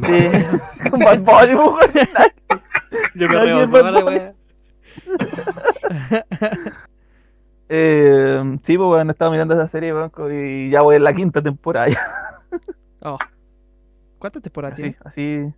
Sí, 0.00 0.30
con 0.90 1.00
Bad 1.00 1.20
Bunny, 1.20 1.54
weón. 1.54 1.76
Yo 3.14 3.28
me 3.28 4.02
wea. 4.04 4.34
Eh, 7.68 8.58
sí, 8.62 8.78
pues, 8.78 8.88
weón, 8.88 9.10
estaba 9.10 9.30
mirando 9.30 9.54
esa 9.54 9.66
serie, 9.66 9.92
weón, 9.92 10.10
y 10.32 10.70
ya 10.70 10.80
voy 10.80 10.96
en 10.96 11.04
la 11.04 11.12
quinta 11.12 11.42
temporada. 11.42 11.88
ya. 11.88 11.98
Oh. 13.02 13.18
¿Cuántas 14.18 14.42
temporadas 14.42 14.74
tiene? 14.76 14.96
así, 15.04 15.52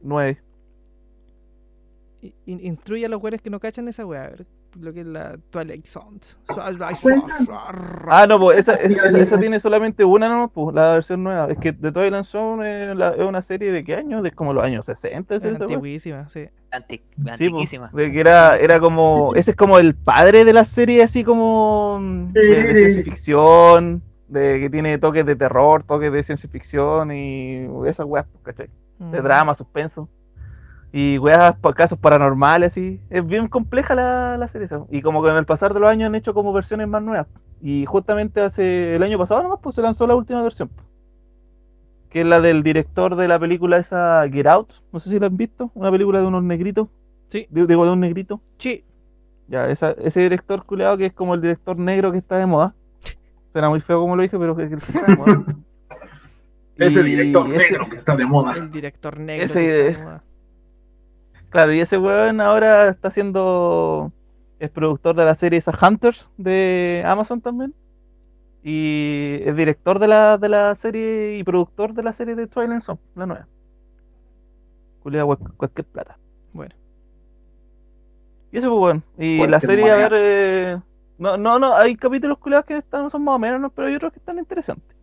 nueve. 0.00 0.40
In- 2.24 2.32
in- 2.46 2.60
Instruye 2.64 3.04
a 3.04 3.08
los 3.08 3.22
weones 3.22 3.42
que 3.42 3.50
no 3.50 3.60
cachan 3.60 3.86
esa 3.88 4.06
weá. 4.06 4.24
a 4.24 4.28
ver 4.30 4.46
Lo 4.80 4.92
que 4.92 5.00
es 5.00 5.06
la 5.06 5.36
Twilight 5.50 5.84
Zone. 5.86 6.18
Ah, 8.08 8.26
no, 8.28 8.38
pues 8.40 8.58
esa, 8.58 8.74
esa, 8.74 9.06
esa- 9.08 9.18
esa 9.18 9.38
tiene 9.38 9.60
solamente 9.60 10.04
una, 10.04 10.28
no, 10.28 10.48
pues, 10.48 10.74
la 10.74 10.92
versión 10.92 11.22
nueva. 11.22 11.48
Es 11.50 11.58
que 11.58 11.72
The 11.72 11.92
Twilight 11.92 12.24
Zone 12.24 12.90
es, 12.92 12.96
la- 12.96 13.10
es 13.10 13.20
una 13.22 13.42
serie 13.42 13.72
de 13.72 13.84
qué 13.84 13.94
año? 13.96 14.22
De 14.22 14.30
como 14.32 14.52
los 14.52 14.64
años 14.64 14.84
60, 14.86 15.34
Es 15.36 15.42
¿sí, 15.42 15.48
antiguísima, 15.48 16.28
sí. 16.28 16.48
Pues, 16.70 17.28
antiquísima. 17.28 17.90
de 17.92 18.10
que 18.12 18.20
era, 18.20 18.56
era 18.56 18.80
como, 18.80 19.34
ese 19.36 19.52
es 19.52 19.56
como 19.56 19.78
el 19.78 19.94
padre 19.94 20.44
de 20.44 20.52
la 20.52 20.64
serie, 20.64 21.02
así 21.02 21.22
como 21.24 21.98
mm, 22.00 22.32
de, 22.32 22.42
de 22.42 22.74
ciencia 22.76 23.04
ficción, 23.04 24.02
de 24.28 24.58
que 24.60 24.70
tiene 24.70 24.98
toques 24.98 25.24
de 25.24 25.36
terror, 25.36 25.84
toques 25.84 26.10
de 26.10 26.22
ciencia 26.22 26.48
ficción 26.50 27.12
y 27.12 27.68
esas 27.86 28.06
weas, 28.06 28.26
pues, 28.32 28.42
¿cachai? 28.56 28.70
De 28.98 29.20
Mm. 29.20 29.24
drama, 29.24 29.54
suspenso. 29.54 30.08
Y 30.96 31.18
weas, 31.18 31.54
casos 31.74 31.98
paranormales, 31.98 32.68
así. 32.72 33.00
Es 33.10 33.26
bien 33.26 33.48
compleja 33.48 33.96
la, 33.96 34.36
la 34.38 34.46
serie. 34.46 34.68
Y 34.90 35.02
como 35.02 35.24
que 35.24 35.28
en 35.30 35.34
el 35.36 35.44
pasar 35.44 35.74
de 35.74 35.80
los 35.80 35.90
años 35.90 36.06
han 36.06 36.14
hecho 36.14 36.34
como 36.34 36.52
versiones 36.52 36.86
más 36.86 37.02
nuevas. 37.02 37.26
Y 37.60 37.84
justamente 37.84 38.40
hace 38.40 38.94
el 38.94 39.02
año 39.02 39.18
pasado 39.18 39.42
nomás, 39.42 39.58
pues 39.60 39.74
se 39.74 39.82
lanzó 39.82 40.06
la 40.06 40.14
última 40.14 40.40
versión. 40.42 40.70
Que 42.10 42.20
es 42.20 42.26
la 42.28 42.38
del 42.40 42.62
director 42.62 43.16
de 43.16 43.26
la 43.26 43.40
película 43.40 43.78
esa 43.78 44.22
Get 44.30 44.46
Out. 44.46 44.70
No 44.92 45.00
sé 45.00 45.10
si 45.10 45.18
la 45.18 45.26
han 45.26 45.36
visto. 45.36 45.72
Una 45.74 45.90
película 45.90 46.20
de 46.20 46.26
unos 46.26 46.44
negritos. 46.44 46.86
Sí. 47.26 47.48
Digo, 47.50 47.66
de 47.84 47.90
un 47.90 47.98
negrito. 47.98 48.40
Sí. 48.58 48.84
Ya, 49.48 49.68
esa, 49.68 49.90
ese 49.98 50.20
director 50.20 50.64
culeado 50.64 50.96
que 50.96 51.06
es 51.06 51.12
como 51.12 51.34
el 51.34 51.40
director 51.40 51.76
negro 51.76 52.12
que 52.12 52.18
está 52.18 52.36
de 52.38 52.46
moda. 52.46 52.72
Suena 53.52 53.68
muy 53.68 53.80
feo 53.80 54.00
como 54.00 54.14
lo 54.14 54.22
dije, 54.22 54.38
pero 54.38 54.54
que, 54.54 54.68
que 54.68 54.76
está 54.76 55.02
de 55.06 55.16
moda. 55.16 55.44
Ese 56.76 57.00
Y 57.00 57.04
director 57.04 57.46
ese- 57.52 57.56
negro 57.72 57.88
que 57.88 57.96
está 57.96 58.16
de 58.16 58.26
moda. 58.26 58.52
El 58.56 58.70
director 58.70 59.18
negro. 59.18 59.44
Ese- 59.44 59.60
que 59.60 59.88
está 59.88 59.98
de 60.00 60.04
moda. 60.04 60.22
Claro, 61.54 61.72
y 61.72 61.78
ese 61.78 61.98
weón 61.98 62.40
ahora 62.40 62.88
está 62.88 63.12
siendo. 63.12 64.10
Es 64.58 64.70
productor 64.70 65.14
de 65.14 65.24
la 65.24 65.36
serie 65.36 65.58
esa 65.60 65.70
Hunters 65.70 66.28
de 66.36 67.00
Amazon 67.06 67.40
también. 67.40 67.72
Y 68.64 69.38
es 69.44 69.54
director 69.54 70.00
de 70.00 70.08
la, 70.08 70.36
de 70.36 70.48
la 70.48 70.74
serie 70.74 71.36
y 71.38 71.44
productor 71.44 71.94
de 71.94 72.02
la 72.02 72.12
serie 72.12 72.34
de 72.34 72.48
Twilight 72.48 72.80
Zone, 72.82 72.98
la 73.14 73.26
nueva. 73.26 73.46
Cual- 75.04 75.38
cualquier 75.56 75.86
plata. 75.86 76.18
Bueno. 76.52 76.74
Y 78.50 78.58
eso, 78.58 78.68
pues 78.70 78.80
bueno. 78.80 79.02
Y 79.16 79.46
la 79.46 79.60
serie, 79.60 79.88
a 79.92 79.96
ver. 79.96 80.12
eh, 80.16 80.80
no, 81.18 81.36
no, 81.36 81.60
no, 81.60 81.76
hay 81.76 81.94
capítulos 81.94 82.38
culeados 82.38 82.66
que 82.66 82.76
están, 82.78 83.10
son 83.10 83.22
más 83.22 83.36
o 83.36 83.38
menos, 83.38 83.60
¿no? 83.60 83.70
pero 83.70 83.86
hay 83.86 83.94
otros 83.94 84.12
que 84.12 84.18
están 84.18 84.38
interesantes. 84.40 84.96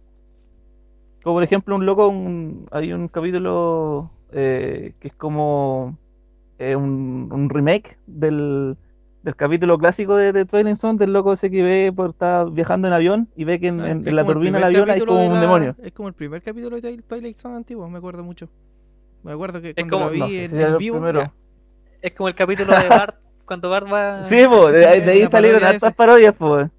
Como 1.23 1.35
por 1.37 1.43
ejemplo, 1.43 1.75
un 1.77 1.85
loco, 1.85 2.09
un- 2.09 2.67
hay 2.71 2.91
un 2.91 3.07
capítulo 3.07 4.11
eh, 4.33 4.95
que 4.99 5.07
es 5.09 5.13
como 5.15 5.97
eh, 6.61 6.75
un, 6.75 7.29
un 7.31 7.49
remake 7.49 7.97
del, 8.07 8.77
del 9.23 9.35
capítulo 9.35 9.77
clásico 9.77 10.15
de, 10.15 10.31
de 10.31 10.45
Twilight 10.45 10.77
Zone, 10.77 10.97
del 10.99 11.13
loco 11.13 11.33
ese 11.33 11.49
que 11.49 11.63
ve 11.63 11.93
por 11.95 12.11
estar 12.11 12.49
viajando 12.51 12.87
en 12.87 12.93
avión 12.93 13.29
y 13.35 13.43
ve 13.45 13.59
que 13.59 13.67
en, 13.67 13.81
Ah, 13.81 13.89
en- 13.91 14.01
es 14.01 14.07
en 14.07 14.15
la 14.15 14.25
turbina 14.25 14.57
del 14.57 14.65
avión 14.65 14.89
hay 14.89 14.99
como 14.99 15.15
de 15.19 15.27
un 15.27 15.33
la- 15.35 15.41
demonio. 15.41 15.75
Es 15.81 15.91
como 15.91 16.07
el 16.07 16.13
primer 16.13 16.41
capítulo 16.41 16.79
de 16.79 16.97
Twilight- 16.97 17.35
Zone 17.37 17.55
antiguo, 17.55 17.89
me 17.89 17.97
acuerdo 17.97 18.23
mucho. 18.23 18.47
Me 19.23 19.31
acuerdo 19.33 19.61
que 19.61 19.69
Es 19.69 19.75
cuando 19.75 19.97
como- 19.97 20.05
lo 20.07 20.11
vi 20.11 20.19
no 20.19 20.27
sé 20.27 20.43
en, 20.45 20.49
si 20.51 20.55
era 20.57 20.67
en 20.67 20.71
el 20.73 20.77
vivo. 20.79 21.11
ya. 21.11 21.33
Es 22.01 22.15
como 22.15 22.29
el 22.29 22.35
capítulo 22.35 22.73
de 22.79 22.87
Bart, 22.89 23.15
cuando 23.45 23.69
Bart 23.69 23.87
va... 23.91 24.23
Sí, 24.23 24.43
pues, 24.49 24.73
de, 24.73 24.85
ahí- 24.87 25.01
de 25.01 25.11
ahí 25.11 25.21
La 25.23 25.29
salieron 25.29 25.59
parodia 25.59 25.75
hartas 25.75 25.93
parodias, 25.93 26.35
pues. 26.37 26.69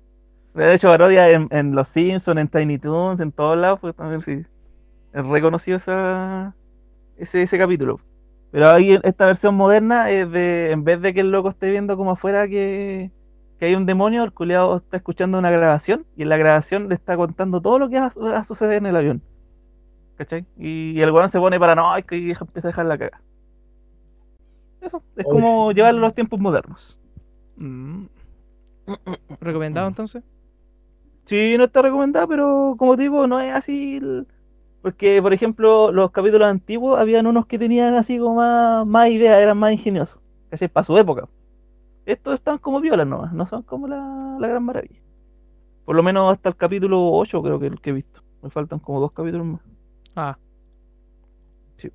De 0.54 0.74
hecho, 0.74 0.88
parodias 0.88 1.30
en, 1.30 1.48
en 1.50 1.74
Los 1.74 1.88
Simpsons, 1.88 2.38
en 2.40 2.48
Tiny 2.48 2.78
Toons, 2.78 3.20
en 3.20 3.32
todos 3.32 3.56
lados, 3.56 3.78
pues 3.80 3.94
también 3.96 4.20
sí. 4.20 4.44
Es 5.12 5.24
reconocido 5.26 5.76
esa, 5.78 6.54
ese, 7.16 7.42
ese 7.42 7.58
capítulo. 7.58 8.00
Pero 8.52 8.70
ahí 8.70 8.98
esta 9.02 9.26
versión 9.26 9.54
moderna 9.56 10.10
es 10.10 10.30
de, 10.30 10.70
en 10.72 10.84
vez 10.84 11.00
de 11.00 11.14
que 11.14 11.20
el 11.20 11.30
loco 11.32 11.48
esté 11.48 11.70
viendo 11.70 11.96
como 11.96 12.12
afuera 12.12 12.46
que, 12.46 13.10
que 13.58 13.66
hay 13.66 13.74
un 13.74 13.86
demonio, 13.86 14.22
el 14.24 14.32
culiado 14.32 14.76
está 14.76 14.98
escuchando 14.98 15.38
una 15.38 15.50
grabación 15.50 16.06
y 16.16 16.22
en 16.22 16.28
la 16.28 16.36
grabación 16.36 16.88
le 16.88 16.94
está 16.94 17.16
contando 17.16 17.62
todo 17.62 17.78
lo 17.78 17.88
que 17.88 17.98
va, 17.98 18.12
a- 18.36 18.44
suceder 18.44 18.74
en 18.74 18.86
el 18.86 18.96
avión. 18.96 19.22
¿Cachai? 20.16 20.44
Y, 20.58 21.00
el 21.00 21.10
weón 21.10 21.30
se 21.30 21.38
pone 21.40 21.58
paranoico 21.58 22.14
y 22.14 22.32
empieza 22.32 22.68
a 22.68 22.70
dejar 22.70 22.86
la 22.86 22.98
caga. 22.98 23.22
Eso, 24.82 25.02
es 25.16 25.24
Oye. 25.24 25.32
como 25.34 25.72
llevarlo 25.72 26.00
a 26.00 26.02
los 26.08 26.14
tiempos 26.14 26.38
modernos. 26.38 27.00
Mm. 27.56 28.04
¿Recomendado 29.40 29.88
entonces? 29.88 30.22
Sí, 31.24 31.54
no 31.56 31.64
está 31.64 31.82
recomendada, 31.82 32.26
pero 32.26 32.74
como 32.78 32.96
te 32.96 33.02
digo, 33.04 33.26
no 33.26 33.40
es 33.40 33.54
así. 33.54 33.96
el- 33.96 34.26
Porque, 34.82 35.22
por 35.22 35.32
ejemplo, 35.32 35.92
los 35.92 36.10
capítulos 36.10 36.48
antiguos 36.48 36.98
habían 36.98 37.26
unos 37.26 37.46
que 37.46 37.58
tenían 37.58 37.94
así 37.94 38.18
como 38.18 38.34
más, 38.36 38.84
más 38.86 39.08
ideas, 39.10 39.40
eran 39.40 39.56
más 39.56 39.72
ingeniosos. 39.72 40.20
¿Cachai? 40.50 40.68
Para 40.68 40.84
su 40.84 40.98
época. 40.98 41.28
Estos 42.04 42.34
están 42.34 42.58
como 42.58 42.80
violas 42.80 43.06
nomás, 43.06 43.32
no 43.32 43.46
son 43.46 43.62
como 43.62 43.86
la, 43.86 44.36
la 44.40 44.48
gran 44.48 44.64
maravilla. 44.64 45.00
Por 45.84 45.94
lo 45.96 46.02
menos 46.02 46.32
hasta 46.32 46.48
el 46.48 46.56
capítulo 46.56 47.12
8 47.12 47.40
creo 47.42 47.60
que 47.60 47.66
el 47.66 47.80
que 47.80 47.90
he 47.90 47.92
visto. 47.92 48.22
Me 48.42 48.50
faltan 48.50 48.80
como 48.80 48.98
dos 49.00 49.12
capítulos 49.12 49.46
más. 49.46 49.60
Ah. 50.16 50.36
Sí. 51.76 51.88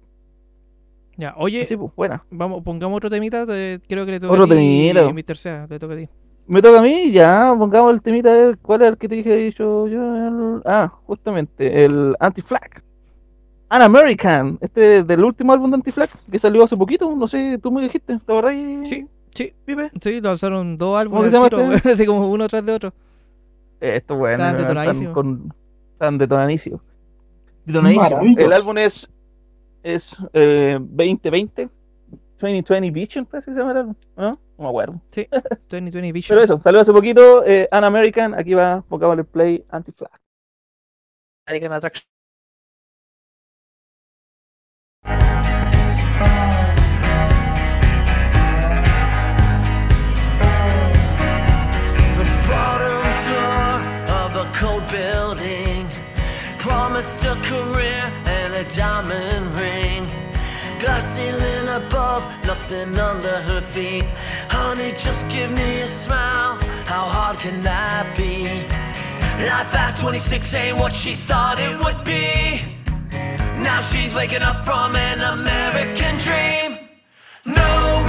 Ya, 1.17 1.33
oye, 1.37 1.65
Sí, 1.65 1.75
pues, 1.75 1.91
buena. 1.95 2.23
vamos, 2.31 2.63
pongamos 2.63 2.97
otro 2.97 3.09
temita. 3.09 3.45
te- 3.45 3.81
creo 3.87 4.05
que 4.05 4.11
le 4.11 4.19
toca 4.21 4.31
Otro 4.31 4.45
a 4.45 4.47
ti, 4.47 4.53
temita. 4.93 5.11
Mr. 5.11 5.35
Sea, 5.37 5.67
le 5.69 5.77
toca 5.77 5.93
a 5.93 5.97
ti. 5.97 6.09
Me 6.47 6.61
toca 6.61 6.79
a 6.79 6.81
mí, 6.81 7.11
ya, 7.11 7.53
pongamos 7.57 7.93
el 7.93 8.01
temita 8.01 8.29
a 8.29 8.33
ver 8.33 8.57
cuál 8.59 8.81
es 8.83 8.87
el 8.89 8.97
que 8.97 9.09
te 9.09 9.15
dije 9.15 9.35
dicho 9.35 9.87
yo. 9.87 9.99
el- 10.27 10.61
Ah, 10.65 10.91
justamente, 11.05 11.85
el 11.85 12.15
Anti-Flag. 12.19 12.83
An 13.69 13.81
American, 13.81 14.57
este 14.61 15.03
del 15.03 15.25
último 15.25 15.51
álbum 15.51 15.69
de 15.71 15.75
Anti-Flag 15.75 16.09
que 16.31 16.39
salió 16.39 16.63
hace 16.63 16.77
poquito, 16.77 17.13
no 17.13 17.27
sé, 17.27 17.57
tú 17.61 17.69
me 17.69 17.81
dijiste, 17.83 18.17
¿te 18.17 18.31
acordás? 18.31 18.53
Sí, 18.53 19.05
sí. 19.35 19.53
Pipe? 19.65 19.91
Sí, 20.01 20.21
lanzaron 20.21 20.77
dos 20.77 20.97
álbumes. 20.97 21.19
que 21.19 21.25
al 21.25 21.31
se 21.31 21.37
llama 21.37 21.49
tiro, 21.49 21.75
este? 21.75 21.89
así 21.91 22.05
como 22.05 22.27
uno 22.31 22.47
tras 22.47 22.65
de 22.65 22.71
otro. 22.73 22.93
Esto 23.81 24.15
bueno, 24.15 24.43
están 24.45 24.57
detonadísimos. 24.57 25.13
con 25.13 25.53
están 25.93 26.17
detonadísimos. 26.17 26.81
Maravilloso. 27.65 28.39
El 28.45 28.53
álbum 28.53 28.77
es 28.77 29.09
es 29.83 30.17
eh, 30.33 30.77
2020 30.81 31.69
2020 32.39 32.91
Vision, 32.91 33.25
parece 33.25 33.51
que 33.51 33.55
se 33.55 33.59
llama 33.59 33.71
el 33.71 33.77
álbum, 33.77 33.95
¿no? 34.15 34.39
No 34.57 34.63
me 34.63 34.67
acuerdo. 34.69 35.01
2020 35.69 36.11
Vision. 36.11 36.35
Pero 36.35 36.43
eso, 36.43 36.59
salió 36.59 36.79
hace 36.81 36.91
poquito, 36.93 37.43
eh, 37.45 37.67
An 37.71 37.83
American, 37.83 38.33
aquí 38.33 38.53
va 38.53 38.83
Vocabulary 38.89 39.27
Play 39.27 39.65
Anti-Flag. 39.69 40.11
American 41.47 41.73
Attraction. 41.73 42.05
The 52.17 52.25
bottom 52.49 53.03
floor 53.23 53.79
of 54.21 54.35
a 54.35 54.45
cold 54.53 54.83
building 54.91 55.87
promised 56.59 57.23
a 57.25 57.35
career 57.43 58.03
and 58.25 58.53
a 58.53 58.63
diamond. 58.75 59.46
Glass 60.97 61.15
ceiling 61.15 61.67
above, 61.67 62.23
nothing 62.47 62.97
under 62.97 63.37
her 63.49 63.61
feet. 63.61 64.03
Honey, 64.49 64.93
just 64.93 65.29
give 65.29 65.51
me 65.51 65.81
a 65.81 65.87
smile. 65.87 66.57
How 66.87 67.05
hard 67.05 67.37
can 67.37 67.61
that 67.61 68.17
be? 68.17 68.65
Life 69.45 69.75
at 69.75 69.95
26 69.95 70.55
ain't 70.55 70.77
what 70.79 70.91
she 70.91 71.13
thought 71.13 71.59
it 71.59 71.77
would 71.83 72.03
be. 72.03 72.61
Now 73.61 73.79
she's 73.79 74.15
waking 74.15 74.41
up 74.41 74.63
from 74.65 74.95
an 74.95 75.21
American 75.21 76.17
dream. 76.17 76.89
No 77.45 78.06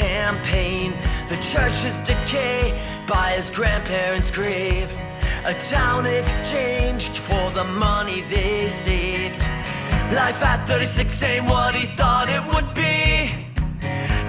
campaign. 0.00 0.92
The 1.28 1.38
church's 1.52 2.00
decay 2.00 2.62
by 3.06 3.26
his 3.36 3.50
grandparents' 3.50 4.30
grave. 4.30 4.88
A 5.44 5.54
town 5.76 6.06
exchanged 6.06 7.14
for 7.26 7.44
the 7.58 7.64
money 7.88 8.20
they 8.34 8.68
saved. 8.68 9.38
Life 10.20 10.42
at 10.42 10.66
36 10.66 11.22
ain't 11.22 11.46
what 11.46 11.74
he 11.74 11.86
thought 11.98 12.28
it 12.38 12.44
would 12.52 12.70
be. 12.74 12.98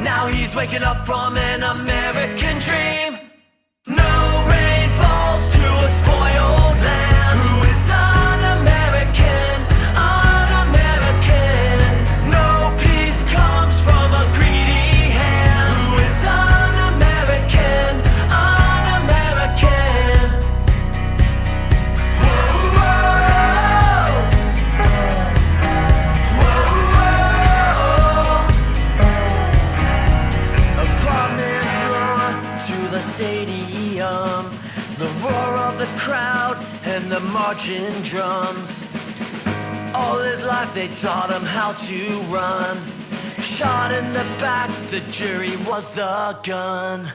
Now 0.04 0.28
he's 0.28 0.56
waking 0.56 0.84
up 0.84 1.06
from 1.06 1.38
an 1.38 1.62
American 1.64 2.56
dream. 2.68 3.12
No 3.88 4.16
rain 4.54 4.90
falls 5.02 5.44
to 5.58 5.68
a 5.86 5.90
spoiled 6.00 6.61
they 40.74 40.88
taught 40.90 41.30
him 41.30 41.44
how 41.44 41.74
to 41.74 42.20
run. 42.34 42.78
Shot 43.42 43.92
in 43.92 44.06
the 44.14 44.24
back, 44.40 44.70
the 44.90 45.02
jury 45.12 45.58
was 45.68 45.94
the 45.96 46.38
gun. 46.44 47.12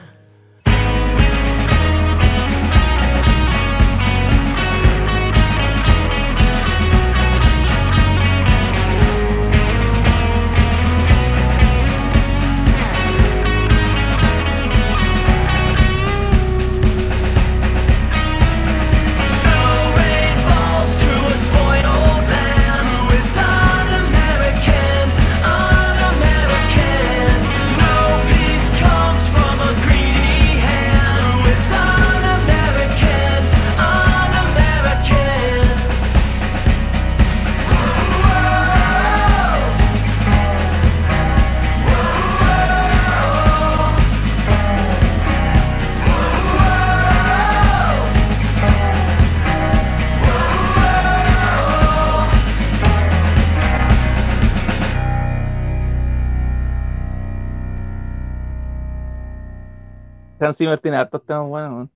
Hans 60.47 60.57
Zimmer 60.57 60.79
tiene 60.79 60.97
hartos 60.97 61.25
temas 61.25 61.45
buenos, 61.47 61.71
man. 61.71 61.91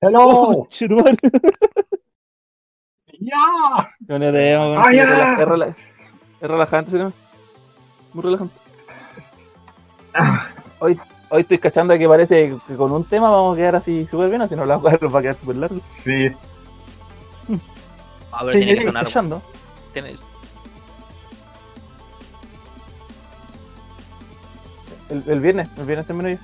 ¡Hello! 0.00 0.68
¡Ya! 3.18 3.36
Es, 4.10 5.38
rela- 5.46 5.68
es 6.40 6.48
relajante 6.48 6.88
ese 6.90 6.98
tema. 6.98 7.12
Muy 8.12 8.22
relajante. 8.24 8.54
Hoy, 10.80 11.00
hoy 11.30 11.40
estoy 11.40 11.58
cachando 11.58 11.96
que 11.96 12.06
parece 12.06 12.54
que 12.68 12.76
con 12.76 12.92
un 12.92 13.04
tema 13.04 13.30
vamos 13.30 13.54
a 13.54 13.56
quedar 13.56 13.76
así 13.76 14.06
súper 14.06 14.28
bien, 14.28 14.42
o 14.42 14.48
si 14.48 14.54
no 14.56 14.66
la 14.66 14.76
vamos 14.76 15.14
va 15.14 15.18
a 15.18 15.22
quedar 15.22 15.34
súper 15.34 15.56
largo. 15.56 15.80
Sí. 15.82 16.30
A 18.32 18.44
ver, 18.44 18.54
Sí, 18.56 18.60
tiene 18.64 18.78
que 18.78 18.84
sonar. 18.84 19.04
cachando. 19.06 19.40
tiene- 19.94 20.14
El, 25.08 25.22
el 25.26 25.40
viernes, 25.40 25.68
el 25.78 25.86
viernes 25.86 26.06
termino 26.06 26.28
yo. 26.28 26.36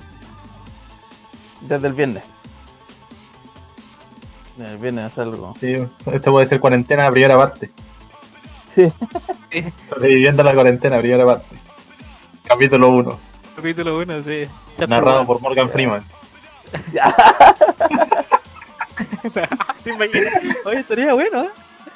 Desde 1.67 1.87
el 1.87 1.93
viernes. 1.93 2.23
El 4.59 4.77
viernes 4.77 5.17
algo. 5.17 5.55
Sí, 5.59 5.75
esto 6.11 6.31
puede 6.31 6.45
ser 6.45 6.59
cuarentena 6.59 7.09
primera 7.09 7.35
parte. 7.37 7.71
Sí. 8.65 8.91
Sobreviviendo 9.89 10.43
la 10.43 10.53
cuarentena 10.53 10.99
primera 10.99 11.25
parte. 11.25 11.55
Capítulo 12.43 12.89
1. 12.89 13.19
Capítulo 13.55 13.97
1, 13.97 14.23
sí. 14.23 14.47
Narrado 14.87 15.25
por 15.25 15.41
Morgan 15.41 15.69
Freeman. 15.69 16.03
¿Te 19.83 19.89
imaginas? 19.89 20.33
Oye, 20.65 20.79
estaría 20.79 21.13
bueno, 21.13 21.43
¿eh? 21.43 21.49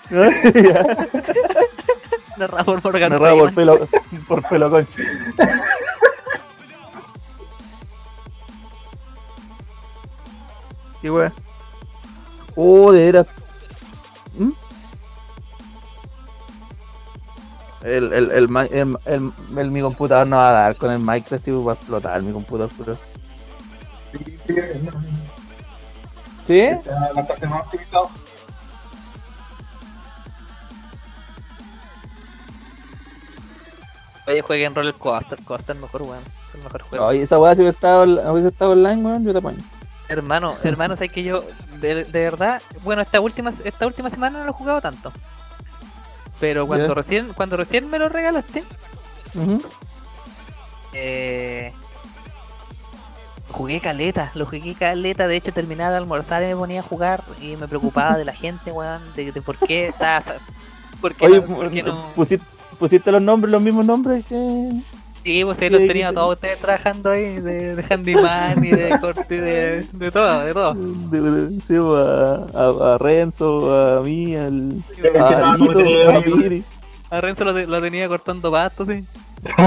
Ya. 0.10 0.22
Narrado 2.38 2.66
por 2.66 2.84
Morgan 2.84 3.12
Narrado 3.12 3.38
por 3.38 3.54
pelo, 3.54 3.88
por 4.28 4.48
pelo 4.48 4.70
concha. 4.70 5.04
Qué 11.02 11.10
wea. 11.12 11.32
Oh, 12.56 12.92
de 12.92 13.06
veras. 13.06 13.28
¿Mm? 14.38 14.52
El, 17.84 18.14
el, 18.14 18.32
el, 18.32 18.50
mi- 18.50 18.60
el, 18.72 18.98
el- 19.06 19.32
el- 19.58 19.72
mi 19.72 19.82
computador 19.82 20.28
no 20.28 20.38
va 20.38 20.50
a 20.50 20.54
dar 20.54 20.76
con 20.76 20.92
el 20.92 21.00
Minecraft 21.00 21.48
y 21.48 21.52
va 21.52 21.74
a 21.74 21.76
explotar 21.76 22.22
mi 22.22 22.32
computador, 22.34 22.72
pero. 22.78 22.98
¿Sí? 26.48 26.70
bastante 27.14 27.46
más 27.48 27.62
optimizado. 27.66 28.10
Oye, 34.28 34.42
jueguen 34.42 34.76
Roller 34.76 34.94
Coaster. 34.96 35.42
Coaster 35.44 35.76
mejor, 35.78 36.02
weón. 36.02 36.24
Es 36.50 36.56
el 36.56 36.62
mejor 36.64 36.82
juego. 36.82 37.06
Oye, 37.06 37.22
esa 37.22 37.40
weá 37.40 37.56
si 37.56 37.62
hubiese 37.62 37.76
estado, 37.76 38.04
hubiese 38.32 38.50
estado 38.50 38.72
online, 38.72 39.02
weón, 39.04 39.24
yo 39.24 39.32
te 39.32 39.38
apaño. 39.40 39.60
Hermano, 40.10 40.56
hermano, 40.64 40.96
sabes 40.96 41.12
que 41.12 41.24
yo, 41.24 41.44
de, 41.82 42.06
de 42.06 42.20
verdad, 42.22 42.62
bueno, 42.84 43.02
esta 43.02 43.20
última, 43.20 43.52
esta 43.64 43.86
última 43.86 44.10
semana 44.10 44.40
no 44.40 44.46
lo 44.46 44.52
he 44.52 44.54
jugado 44.54 44.80
tanto. 44.82 45.12
Pero 46.40 46.66
cuando 46.68 46.94
recién 46.94 47.34
cuando 47.34 47.58
recién 47.58 47.90
me 47.90 48.00
lo 48.00 48.10
regalaste, 48.10 48.64
eh, 50.94 51.74
jugué 53.50 53.80
caleta, 53.80 54.32
lo 54.36 54.46
jugué 54.46 54.76
caleta. 54.76 55.28
De 55.28 55.36
hecho, 55.36 55.52
terminaba 55.52 55.92
de 55.92 55.98
almorzar 55.98 56.44
y 56.44 56.48
me 56.48 56.56
ponía 56.56 56.80
a 56.82 56.84
jugar 56.84 57.24
y 57.42 57.56
me 57.56 57.68
preocupaba 57.68 58.18
de 58.18 58.26
la 58.26 58.34
gente, 58.34 58.72
weón, 58.72 59.02
de, 59.16 59.32
de 59.32 59.42
por 59.42 59.58
qué 59.58 59.88
estaba. 59.88 60.24
¿Por 61.02 61.16
qué, 61.16 61.26
Oye, 61.26 61.42
no, 61.42 61.56
por 61.56 61.72
qué 61.72 61.84
no? 61.84 62.08
pusiste, 62.16 62.46
pusiste 62.80 63.12
los 63.12 63.22
nombres, 63.22 63.52
los 63.52 63.62
mismos 63.62 63.86
nombres 63.86 64.26
que. 64.26 64.72
Sí, 65.28 65.44
pues 65.44 65.62
ahí 65.62 65.70
los 65.70 65.82
¿qué- 65.82 65.88
tenía 65.90 66.14
todos 66.14 66.36
ustedes 66.36 66.58
trabajando 66.58 67.10
ahí, 67.10 67.42
de, 67.42 67.76
de 67.76 67.84
handyman 67.94 68.64
y 68.64 68.70
de 68.70 68.98
corte, 69.02 69.42
de, 69.42 69.86
de 69.92 70.10
todo, 70.12 70.40
de 70.40 70.54
todo. 70.54 70.74
de- 70.74 71.20
de- 71.22 71.62
sí, 71.68 71.76
a, 71.76 72.46
a, 72.58 72.94
a 72.94 72.98
Renzo, 72.98 73.98
a 73.98 74.02
mí, 74.02 74.38
al. 74.38 74.82
que 74.96 75.20
A 75.20 75.52
Alito, 75.52 75.74
tenía 75.74 76.16
a 76.16 76.22
Miri. 76.22 76.64
A 77.10 77.20
Renzo 77.20 77.44
lo, 77.44 77.52
lo 77.52 77.82
tenía 77.82 78.08
cortando 78.08 78.50
pasto, 78.50 78.86
sí. 78.86 79.04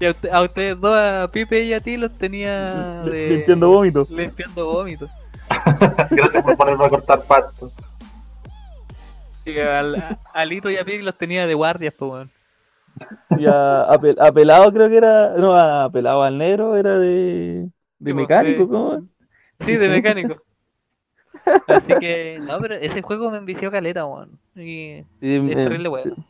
Y 0.00 0.04
a, 0.06 0.10
usted- 0.10 0.30
a 0.30 0.42
ustedes 0.42 0.80
dos, 0.80 0.92
a 0.98 1.30
Pipe 1.32 1.62
y 1.62 1.72
a 1.72 1.80
ti, 1.80 1.96
los 1.96 2.10
tenía 2.18 3.02
de... 3.04 3.28
Limpiando 3.30 3.68
vómito. 3.68 4.06
Limpiando 4.10 4.66
vómito. 4.72 5.08
Gracias 6.10 6.42
por 6.42 6.56
ponerme 6.56 6.84
a 6.84 6.88
cortar 6.90 7.22
pasto. 7.22 7.70
Al, 9.70 9.94
a, 9.94 10.18
a 10.34 10.44
Lito 10.44 10.68
y 10.68 10.76
a 10.76 10.84
Piri 10.84 11.02
los 11.02 11.16
tenía 11.16 11.46
de 11.46 11.54
guardias, 11.54 11.94
pues, 11.96 12.10
weón. 12.10 12.35
Y 13.34 13.46
a, 13.46 13.82
a, 13.82 13.94
a 13.94 14.32
Pelado 14.32 14.72
creo 14.72 14.88
que 14.88 14.96
era. 14.96 15.34
No, 15.36 15.54
a 15.54 15.90
Pelado 15.90 16.22
al 16.22 16.38
negro 16.38 16.76
era 16.76 16.98
de. 16.98 17.68
De 17.98 18.12
pues, 18.12 18.14
mecánico, 18.14 18.38
de- 18.38 18.68
¿cómo? 18.68 19.08
Sí, 19.60 19.76
de 19.76 19.88
mecánico. 19.90 20.36
Así 21.66 21.94
que, 21.96 22.38
no, 22.42 22.60
pero 22.60 22.76
ese 22.76 23.02
juego 23.02 23.30
me 23.30 23.38
envició 23.38 23.70
caleta, 23.70 24.06
weón. 24.06 24.38
Y 24.54 25.04
es 25.50 25.50
eh, 25.50 25.62
terrible, 25.62 25.88
weón. 25.88 26.14
sí. 26.14 26.22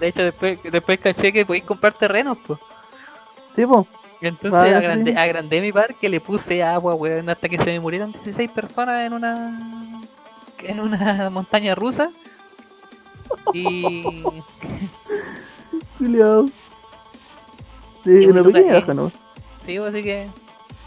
De 0.00 0.08
hecho, 0.08 0.22
después, 0.22 0.62
después 0.62 1.00
caché 1.00 1.32
que 1.32 1.46
podéis 1.46 1.64
comprar 1.64 1.92
terrenos, 1.92 2.38
pues. 2.46 2.58
Sí, 3.54 3.66
po. 3.66 3.86
Entonces 4.20 4.54
Ah, 4.54 4.74
agrandé, 4.74 5.12
sí. 5.12 5.16
agrandé 5.16 5.60
mi 5.60 5.72
parque, 5.72 6.08
le 6.08 6.20
puse 6.20 6.62
agua, 6.62 6.94
weón, 6.94 7.28
hasta 7.28 7.48
que 7.48 7.58
se 7.58 7.66
me 7.66 7.80
murieron 7.80 8.12
16 8.12 8.50
personas 8.50 9.06
en 9.06 9.12
una 9.12 9.50
en 10.68 10.80
una 10.80 11.30
montaña 11.30 11.74
rusa. 11.74 12.10
Y 13.52 14.02
Culeado. 15.98 16.48
Sí, 18.04 18.10
Y 18.22 18.26
una 18.26 18.42
bueno, 18.42 18.52
pequeña 18.52 18.74
baja, 18.80 18.94
¿no? 18.94 19.10
sí, 19.64 19.76
así 19.78 20.02
que 20.02 20.28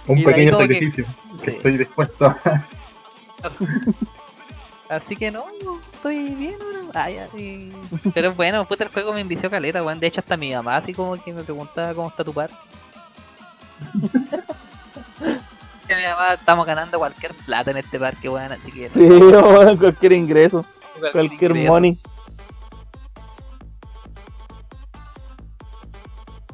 Un 0.08 0.24
pequeño 0.24 0.52
que- 0.52 0.58
sacrificio 0.58 1.06
que 1.44 1.52
sí. 1.52 1.58
estoy 1.58 1.78
dispuesto 1.78 2.26
a. 2.28 2.66
así 4.90 5.16
que 5.16 5.32
no, 5.32 5.46
estoy 5.94 6.30
bien 6.36 6.56
ahora. 6.62 6.80
Ah, 6.94 7.10
ya, 7.10 7.28
Pero 8.14 8.34
bueno, 8.34 8.66
puta 8.68 8.84
el 8.86 8.90
juego 8.92 9.14
me 9.14 9.22
envició 9.22 9.50
caleta, 9.50 9.84
weón. 9.84 10.00
De 10.00 10.08
hecho 10.08 10.22
hasta 10.22 10.38
mi 10.38 10.54
mamá 10.54 10.78
así 10.78 10.94
como 10.94 11.22
que 11.22 11.32
me 11.34 11.44
preguntaba 11.44 11.94
cómo 11.94 12.10
está 12.10 12.24
tu 12.24 12.34
par. 12.34 12.50
Que 15.90 15.96
mi 15.96 16.04
mamá 16.04 16.36
estamos 16.36 16.68
ganando 16.68 17.00
cualquier 17.00 17.34
plata 17.34 17.72
en 17.72 17.78
este 17.78 17.98
parque, 18.00 18.30
weón, 18.30 18.52
así 18.52 18.72
que 18.72 18.90
Sí, 18.90 19.00
weón, 19.10 19.76
cualquier 19.76 20.12
ingreso, 20.14 20.64
cualquier 21.12 21.50
ingreso. 21.50 21.74
money. 21.74 21.98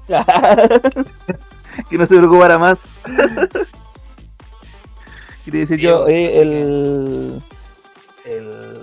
que 1.89 1.97
no 1.97 2.05
se 2.05 2.15
preocupara 2.15 2.57
más. 2.57 2.87
Quería 5.43 5.59
decir 5.61 5.77
Sí, 5.77 5.81
yo, 5.83 6.07
eh, 6.07 6.41
el. 6.41 7.41
El. 8.25 8.79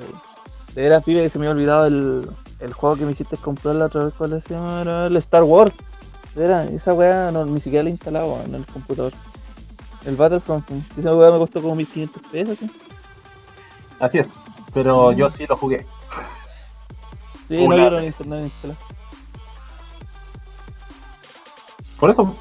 De 0.75 0.83
veras, 0.83 1.03
pibe, 1.05 1.23
que 1.23 1.31
se 1.31 1.39
me 1.39 1.47
había 1.47 1.55
olvidado 1.57 1.87
el, 1.87 2.29
el 2.61 2.73
juego 2.75 2.97
que 2.97 3.07
me 3.07 3.13
hiciste 3.13 3.39
comprar 3.39 3.77
la 3.77 3.87
otra 3.87 4.05
vez. 4.05 4.15
¿Cuál 4.19 4.41
se 4.43 4.53
llama? 4.55 4.83
Era 4.83 5.07
el 5.07 5.17
Star 5.17 5.45
Wars. 5.45 5.75
Veras, 6.35 6.71
esa 6.71 6.93
weá 6.93 7.31
no, 7.31 7.45
ni 7.47 7.61
siquiera 7.61 7.85
la 7.85 7.89
he 7.89 7.93
instalado 7.93 8.41
en 8.45 8.55
el 8.55 8.67
computador. 8.67 9.13
El 10.07 10.17
Battlefront. 10.17 10.65
Esa 10.99 11.15
weá 11.15 11.31
me 11.31 11.39
costó 11.39 11.63
como 11.63 11.75
1500 11.77 12.23
pesos. 12.31 12.59
¿sí? 12.59 12.71
Así 14.01 14.19
es. 14.19 14.41
Pero 14.75 15.13
yo 15.13 15.29
sí 15.31 15.47
lo 15.47 15.57
jugué. 15.57 15.87
Sí, 17.49 17.57
no 17.57 17.65
Una 17.65 17.87
en 17.87 17.95
vez. 17.97 18.05
internet 18.07 18.45
instalar. 18.45 18.77
Por 22.01 22.11
eso 22.11 22.37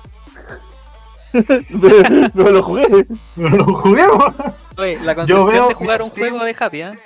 Pero 1.33 2.49
lo 2.51 2.63
jugué. 2.63 3.05
lo 3.35 3.73
jugué. 3.75 4.07
weón. 4.07 4.33
Oye, 4.77 4.99
la 5.01 5.15
concepción 5.15 5.47
veo- 5.51 5.67
de 5.69 5.73
jugar 5.75 6.01
un 6.01 6.09
juego 6.09 6.43
de 6.43 6.55
Happy, 6.59 6.81
¿eh? 6.81 6.99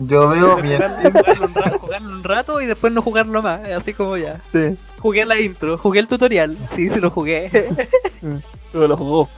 Yo 0.00 0.28
veo 0.28 0.56
mi 0.58 0.70
jugarlo, 0.76 1.46
un 1.46 1.54
rato, 1.54 1.78
jugarlo 1.78 2.08
un 2.14 2.24
rato 2.24 2.60
y 2.60 2.66
después 2.66 2.92
no 2.92 3.02
jugarlo 3.02 3.42
más, 3.42 3.60
así 3.70 3.92
como 3.94 4.16
ya. 4.16 4.40
Sí, 4.52 4.76
Jugué 4.98 5.24
la 5.24 5.40
intro, 5.40 5.76
jugué 5.78 6.00
el 6.00 6.08
tutorial, 6.08 6.56
sí, 6.74 6.88
se 6.90 7.00
lo 7.00 7.10
jugué. 7.10 7.50
pero 8.72 8.86
lo 8.88 8.96
jugó. 8.96 9.28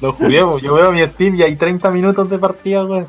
Lo 0.00 0.12
jugué, 0.12 0.38
yo 0.38 0.74
veo 0.74 0.92
mi 0.92 1.06
Steam 1.06 1.34
y 1.36 1.42
hay 1.42 1.56
30 1.56 1.90
minutos 1.90 2.28
de 2.30 2.38
partida, 2.38 2.84
weón. 2.84 3.08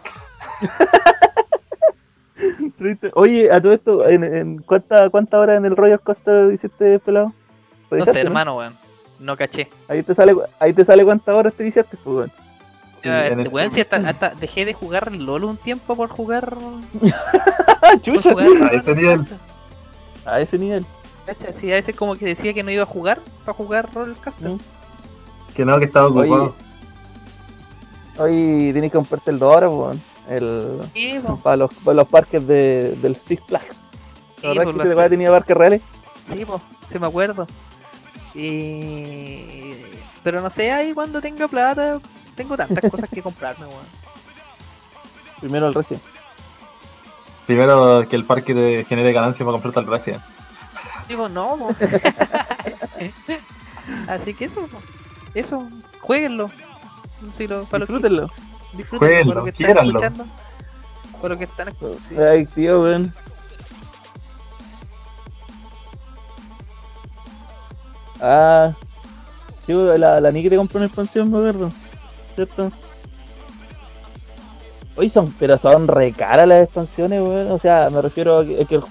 Oye, 3.14 3.52
a 3.52 3.62
todo 3.62 3.74
esto, 3.74 4.08
¿en, 4.08 4.24
en 4.24 4.58
cuánta, 4.60 5.10
¿cuántas 5.10 5.40
horas 5.40 5.58
en 5.58 5.66
el 5.66 5.76
Roller 5.76 6.00
Coaster 6.00 6.52
hiciste 6.52 7.00
pelado? 7.00 7.28
No 7.28 7.34
¿Revisaste, 7.90 8.20
sé, 8.20 8.26
hermano, 8.26 8.58
weón. 8.58 8.76
No 9.20 9.38
caché. 9.38 9.70
Ahí 9.88 10.04
te 10.04 10.14
sale, 10.14 10.36
ahí 10.60 10.74
te 10.74 10.84
sale 10.84 11.06
cuántas 11.06 11.34
horas 11.34 11.54
te 11.54 11.64
viciaste, 11.64 11.98
pues, 12.04 12.16
weón. 12.18 12.32
Sí, 13.02 13.10
este, 13.10 13.50
weón, 13.50 13.72
si 13.72 13.82
hasta, 13.82 13.98
hasta 13.98 14.30
dejé 14.32 14.66
de 14.66 14.74
jugar 14.74 15.12
LOL 15.14 15.46
un 15.46 15.58
tiempo 15.58 15.96
por 15.96 16.10
jugar. 16.10 16.56
¡Ah, 17.82 17.92
Por 17.92 18.02
chucha! 18.02 18.32
jugar 18.34 18.48
A 18.64 18.76
ese 18.76 18.96
nivel. 18.96 19.26
A 20.26 20.42
ese 20.42 20.58
nivel. 20.58 20.86
Cacha, 21.26 21.54
Sí, 21.54 21.72
a 21.72 21.76
veces 21.76 21.96
como 21.96 22.16
que 22.16 22.26
decía 22.26 22.54
que 22.54 22.64
no 22.64 22.72
iba 22.72 22.84
a 22.84 22.88
jugar 22.88 23.20
para 23.46 23.56
jugar 23.56 23.90
Rollercoaster. 23.94 24.50
Mm. 24.50 24.60
Que 25.56 25.66
no, 25.66 25.80
que 25.80 25.86
estaba 25.86 26.08
Oye, 26.08 26.20
ocupado. 26.30 26.56
Hoy 28.18 28.70
tienes 28.72 28.92
que 28.92 28.98
comprarte 28.98 29.32
el 29.32 29.40
2 29.40 29.56
horas, 29.56 29.70
weón. 29.72 30.02
El, 30.30 30.82
Sí, 30.94 31.20
para, 31.44 31.58
los, 31.58 31.74
para 31.74 31.96
los 31.96 32.08
parques 32.08 32.46
de, 32.48 32.96
del 33.02 33.16
Six 33.16 33.44
Flags. 33.46 33.78
sí, 33.78 33.84
¿La 34.42 34.50
verdad 34.50 34.64
po, 34.74 34.84
que 34.84 34.90
weá 34.96 35.10
tenía 35.10 35.30
parques 35.30 35.58
reales? 35.58 35.82
Sí, 36.28 36.46
po, 36.46 36.60
sí 36.90 36.98
me 36.98 37.08
acuerdo. 37.08 37.46
Y... 38.34 39.76
Pero 40.24 40.42
no 40.42 40.50
sé, 40.50 40.72
ahí 40.72 40.94
cuando 40.94 41.22
tenga 41.22 41.48
plata, 41.48 42.00
tengo 42.36 42.58
tantas 42.58 42.90
cosas 42.92 43.10
que 43.10 43.22
comprarme, 43.22 43.66
weón. 43.66 43.86
Primero 45.40 45.68
el 45.68 45.74
recién. 45.74 46.02
Primero 47.46 48.08
que 48.10 48.16
el 48.16 48.26
parque 48.26 48.56
te 48.56 48.84
genere 48.86 49.14
ganancia 49.14 49.46
para 49.46 49.54
comprarte 49.54 49.80
el 49.82 49.88
Resident. 49.88 50.24
Digo, 51.08 51.30
no. 51.30 51.70
Así 54.08 54.34
que 54.34 54.46
eso, 54.46 54.68
eso, 55.34 55.68
jueguenlo. 56.02 56.50
Sí, 57.32 57.48
lo, 57.48 57.66
para 57.66 57.80
lo 57.80 57.88
que- 57.88 57.94
Disfrútenlo. 57.94 58.30
disfrútenlo, 58.74 59.00
Jueguenlo, 59.00 59.34
para 59.34 59.40
lo 59.40 59.46
que 59.46 59.50
están 59.64 59.88
escuchando. 59.88 60.26
Para 61.22 61.30
lo 61.34 61.38
que 61.38 61.44
están 61.46 61.68
escuchando. 61.70 62.30
Ay, 62.30 62.46
tío, 62.48 62.82
weón. 62.82 63.14
Ah, 68.22 68.72
sí, 69.66 69.74
weón, 69.74 70.00
la, 70.00 70.20
la 70.22 70.32
Niki 70.32 70.50
te 70.50 70.56
compró 70.58 70.78
una 70.78 70.88
expansión, 70.88 71.30
me 71.32 71.38
acuerdo. 71.38 71.72
¿Cierto? 72.36 72.72
Oye, 74.98 75.10
son, 75.10 75.34
pero 75.38 75.58
son 75.58 75.88
re 75.88 76.14
caras 76.14 76.48
las 76.48 76.64
expansiones, 76.64 77.20
weón. 77.22 77.52
O 77.52 77.60
sea, 77.60 77.90
me 77.90 78.02
refiero 78.02 78.40
a 78.40 78.46
que, 78.46 78.62
a 78.62 78.66
que 78.66 78.76
el- 78.76 78.84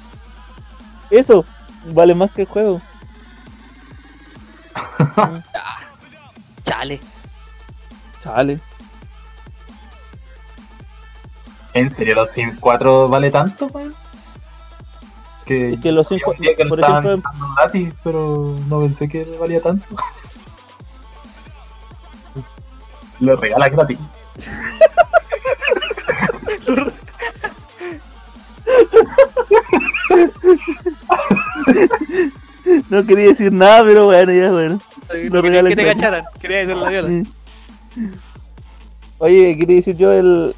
eso 1.11 1.45
vale 1.93 2.15
más 2.15 2.31
que 2.33 2.43
el 2.43 2.49
juego. 2.49 2.81
Chale. 6.65 7.01
Chale. 8.25 8.59
¿En 11.75 11.91
serio 11.91 12.15
los 12.15 12.31
Sims 12.31 12.57
4 12.59 13.09
vale 13.09 13.31
tanto, 13.31 13.67
weón? 13.67 13.95
Que, 15.45 15.75
Es 15.75 15.81
que 15.81 15.93
los 15.93 16.09
yo 16.09 16.17
cinco, 16.17 16.33
sabía 16.33 16.57
que 16.57 16.65
lo 16.65 16.71
por 16.71 16.79
estaban 16.81 17.05
ejemplo, 17.05 17.31
dando 17.33 17.55
gratis, 17.57 17.95
pero 18.03 18.57
no 18.67 18.81
pensé 18.81 19.09
que 19.09 19.25
valía 19.39 19.61
tanto. 19.61 19.95
lo 23.21 23.37
regalas 23.37 23.71
gratis. 23.73 23.99
no 32.91 33.05
quería 33.05 33.29
decir 33.29 33.53
nada, 33.53 33.85
pero 33.85 34.07
bueno, 34.07 34.33
ya 34.33 34.51
bueno. 34.51 34.81
No 35.09 35.43
quería 35.43 35.63
regalan 35.63 35.71
que 35.71 35.77
te 35.77 35.85
cacharan, 35.87 36.25
quería 36.41 36.59
decir 36.59 36.77
la 36.77 36.89
viola. 36.89 37.23
Oye, 39.19 39.57
quería 39.57 39.77
decir 39.77 39.97
yo 39.97 40.13
el. 40.13 40.55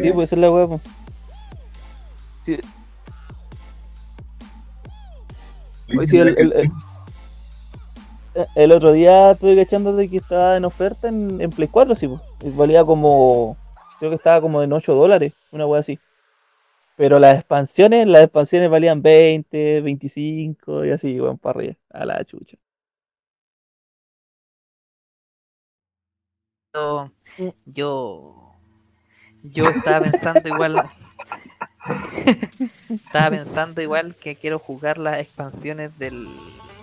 Sí, 0.00 0.12
pues 0.12 0.32
es 0.32 0.38
la 0.38 0.50
weá, 0.50 0.66
po. 0.66 0.80
Sí. 2.40 2.58
Hoy 5.96 6.06
sí, 6.06 6.18
el, 6.18 6.36
el, 6.38 6.70
el- 8.54 8.72
otro 8.72 8.92
día 8.92 9.32
estuve 9.32 9.56
cachando 9.56 9.92
de 9.94 10.08
que 10.08 10.18
estaba 10.18 10.56
en 10.56 10.64
oferta 10.64 11.08
en, 11.08 11.40
en 11.40 11.50
Play 11.50 11.68
4, 11.68 11.94
sí, 11.94 12.08
pues. 12.08 12.56
Valía 12.56 12.84
como. 12.84 13.56
Creo 13.98 14.10
que 14.10 14.16
estaba 14.16 14.40
como 14.40 14.62
en 14.62 14.72
8 14.72 14.94
dólares, 14.94 15.32
una 15.52 15.66
wea 15.66 15.80
así. 15.80 15.98
Pero 16.96 17.18
las 17.18 17.36
expansiones, 17.38 18.06
las 18.08 18.24
expansiones 18.24 18.70
valían 18.70 19.02
20, 19.02 19.80
25 19.82 20.84
y 20.84 20.90
así, 20.90 21.20
weón, 21.20 21.38
para 21.38 21.60
arriba. 21.60 21.76
A 21.90 22.04
la 22.06 22.24
chucha. 22.24 22.56
Yo, 26.74 27.10
yo, 27.66 28.52
yo 29.42 29.70
estaba 29.70 30.02
pensando 30.02 30.48
igual, 30.48 30.88
estaba 32.88 33.30
pensando 33.30 33.82
igual 33.82 34.16
que 34.16 34.36
quiero 34.36 34.58
jugar 34.58 34.98
las 34.98 35.18
expansiones 35.20 35.98
del, 35.98 36.28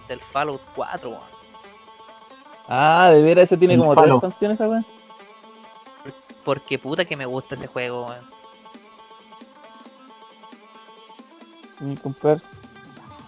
del 0.07 0.19
Fallout 0.19 0.61
4, 0.75 1.11
weón. 1.11 1.23
Ah, 2.67 3.09
de 3.13 3.21
veras, 3.21 3.45
ese 3.45 3.57
tiene 3.57 3.75
El 3.75 3.79
como 3.79 3.95
tres 3.95 4.11
expansiones, 4.11 4.59
weá. 4.59 4.83
porque 6.43 6.79
puta 6.79 7.05
que 7.05 7.17
me 7.17 7.25
gusta 7.25 7.55
ese 7.55 7.67
juego, 7.67 8.07
weón. 8.07 8.32
A 11.83 12.01
comprar 12.01 12.41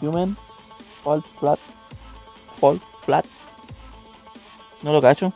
Human 0.02 0.36
Fall 1.03 1.23
Flat. 1.40 1.60
Fall 2.60 2.80
Flat. 3.03 3.26
No 4.82 4.94
lo 4.94 5.02
cacho. 5.02 5.34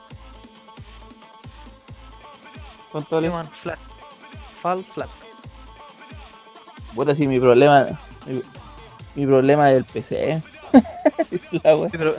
¿Cuánto 2.92 3.16
vale? 3.18 3.30
Human 3.30 3.48
Flat, 3.50 3.80
Fall 4.62 4.84
Flat. 4.84 5.10
Puta, 6.96 7.14
sí, 7.14 7.28
mi 7.28 7.40
problema. 7.40 7.88
Mi, 8.26 8.42
mi 9.16 9.26
problema 9.26 9.70
es 9.72 9.78
el 9.78 9.86
PC. 9.86 10.42
La 11.64 11.76
wea. 11.76 11.90
Sí, 11.90 11.98
pero... 11.98 12.16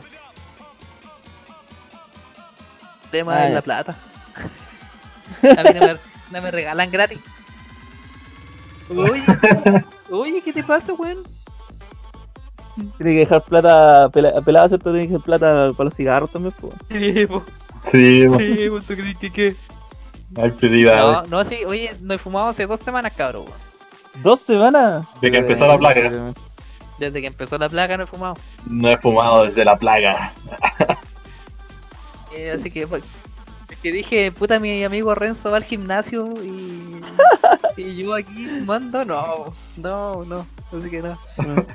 Tema 3.11 3.37
Ah, 3.37 3.49
ya. 3.49 3.55
la 3.55 3.63
plata. 3.63 3.97
A 5.43 5.63
mí 5.65 5.71
no 5.75 5.87
me, 5.87 5.97
no 6.31 6.43
me 6.43 6.51
regalan 6.51 6.91
gratis. 6.91 7.19
Oye, 8.91 9.23
oye, 10.11 10.41
¿qué 10.43 10.53
te 10.53 10.63
pasa, 10.63 10.93
weón? 10.95 11.19
Tiene 12.97 13.13
que 13.13 13.19
dejar 13.21 13.43
plata 13.43 14.09
pela- 14.11 14.41
pelada, 14.43 14.69
¿cierto? 14.69 14.91
Tiene 14.93 15.07
que 15.07 15.13
dejar 15.15 15.25
plata 15.25 15.73
para 15.77 15.85
los 15.85 15.95
cigarros 15.95 16.31
también, 16.31 16.55
pues. 16.61 16.75
Sí, 16.91 17.27
po. 17.27 17.43
Sí, 17.91 18.27
po, 18.29 18.39
Sí, 18.39 18.67
po, 18.71 18.81
¿tú 18.81 18.95
crees 18.95 19.19
que 19.19 19.31
qué? 19.33 19.57
hay 20.37 20.51
prioridades. 20.51 21.29
No, 21.31 21.39
no, 21.39 21.45
sí, 21.45 21.65
oye, 21.65 21.97
no 22.01 22.15
he 22.15 22.19
fumado 22.19 22.49
hace 22.49 22.67
dos 22.67 22.81
semanas, 22.81 23.13
cabrón. 23.17 23.45
weón. 23.47 23.59
¿Dos 24.23 24.41
semanas? 24.41 25.07
De 25.21 25.31
que 25.31 25.39
empezó 25.39 25.67
la 25.67 25.79
plaga. 25.79 26.33
Desde 26.99 27.21
que 27.21 27.27
empezó 27.27 27.57
la 27.59 27.69
plaga 27.69 27.97
no 27.97 28.05
he 28.05 28.07
fumado. 28.07 28.35
No 28.67 28.89
he 28.89 28.97
fumado 28.99 29.45
desde 29.45 29.65
la 29.65 29.77
plaga. 29.77 30.33
Eh, 32.33 32.53
así 32.53 32.71
que, 32.71 32.87
pues, 33.81 33.83
que 33.83 33.93
dije, 33.93 34.33
puta, 34.33 34.59
mi 34.59 34.85
amigo 34.85 35.15
Renzo 35.15 35.51
va 35.51 35.57
al 35.59 35.65
gimnasio 35.65 36.33
y, 36.43 37.01
y 37.81 37.97
yo 37.97 38.15
aquí 38.15 38.47
mando, 38.65 39.05
no, 39.05 39.53
no, 39.77 40.25
no, 40.25 40.47
así 40.73 40.91
que 40.91 41.01
no. 41.03 41.19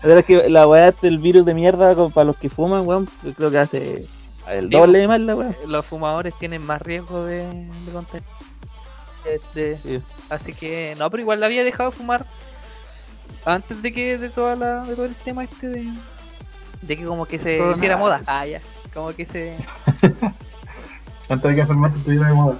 La 0.00 0.02
verdad 0.02 0.18
es 0.20 0.24
que 0.26 0.48
la 0.48 0.68
weá 0.68 0.92
del 1.02 1.18
virus 1.18 1.44
de 1.44 1.54
mierda 1.54 1.92
como 1.96 2.10
para 2.10 2.26
los 2.26 2.36
que 2.36 2.48
fuman, 2.48 2.86
weón, 2.86 3.08
yo 3.24 3.34
creo 3.34 3.50
que 3.50 3.58
hace 3.58 4.06
el 4.48 4.68
Digo- 4.70 4.82
doble 4.86 5.00
de 5.00 5.08
mal 5.08 5.26
la 5.26 5.34
weá. 5.34 5.50
Los 5.66 5.84
fumadores 5.86 6.34
tienen 6.38 6.64
más 6.64 6.80
riesgo 6.80 7.24
de, 7.24 7.44
de 7.48 7.92
contagiar. 7.92 8.22
Este, 9.26 9.76
Sí. 9.82 10.00
Así 10.30 10.52
que, 10.52 10.94
no, 10.98 11.10
pero 11.10 11.20
igual 11.22 11.40
la 11.40 11.46
había 11.46 11.64
dejado 11.64 11.90
de 11.90 11.96
fumar 11.96 12.24
antes 13.44 13.82
de 13.82 13.92
que 13.92 14.18
de 14.18 14.30
toda 14.30 14.54
la, 14.54 14.84
de 14.84 14.94
todo 14.94 15.04
el 15.06 15.16
tema 15.16 15.42
este 15.42 15.68
de, 15.68 15.88
de 16.82 16.96
que 16.96 17.04
como 17.04 17.26
que 17.26 17.40
se 17.40 17.58
Todo 17.58 17.72
hiciera 17.72 17.96
nada. 17.96 18.06
moda. 18.06 18.20
Ah, 18.26 18.46
ya, 18.46 18.60
como 18.94 19.12
que 19.14 19.24
se 19.24 19.56
Antes 21.28 21.50
de 21.50 21.54
que 21.54 21.60
enfermarte 21.60 21.98
estuviera 21.98 22.28
de 22.28 22.34
moda. 22.34 22.58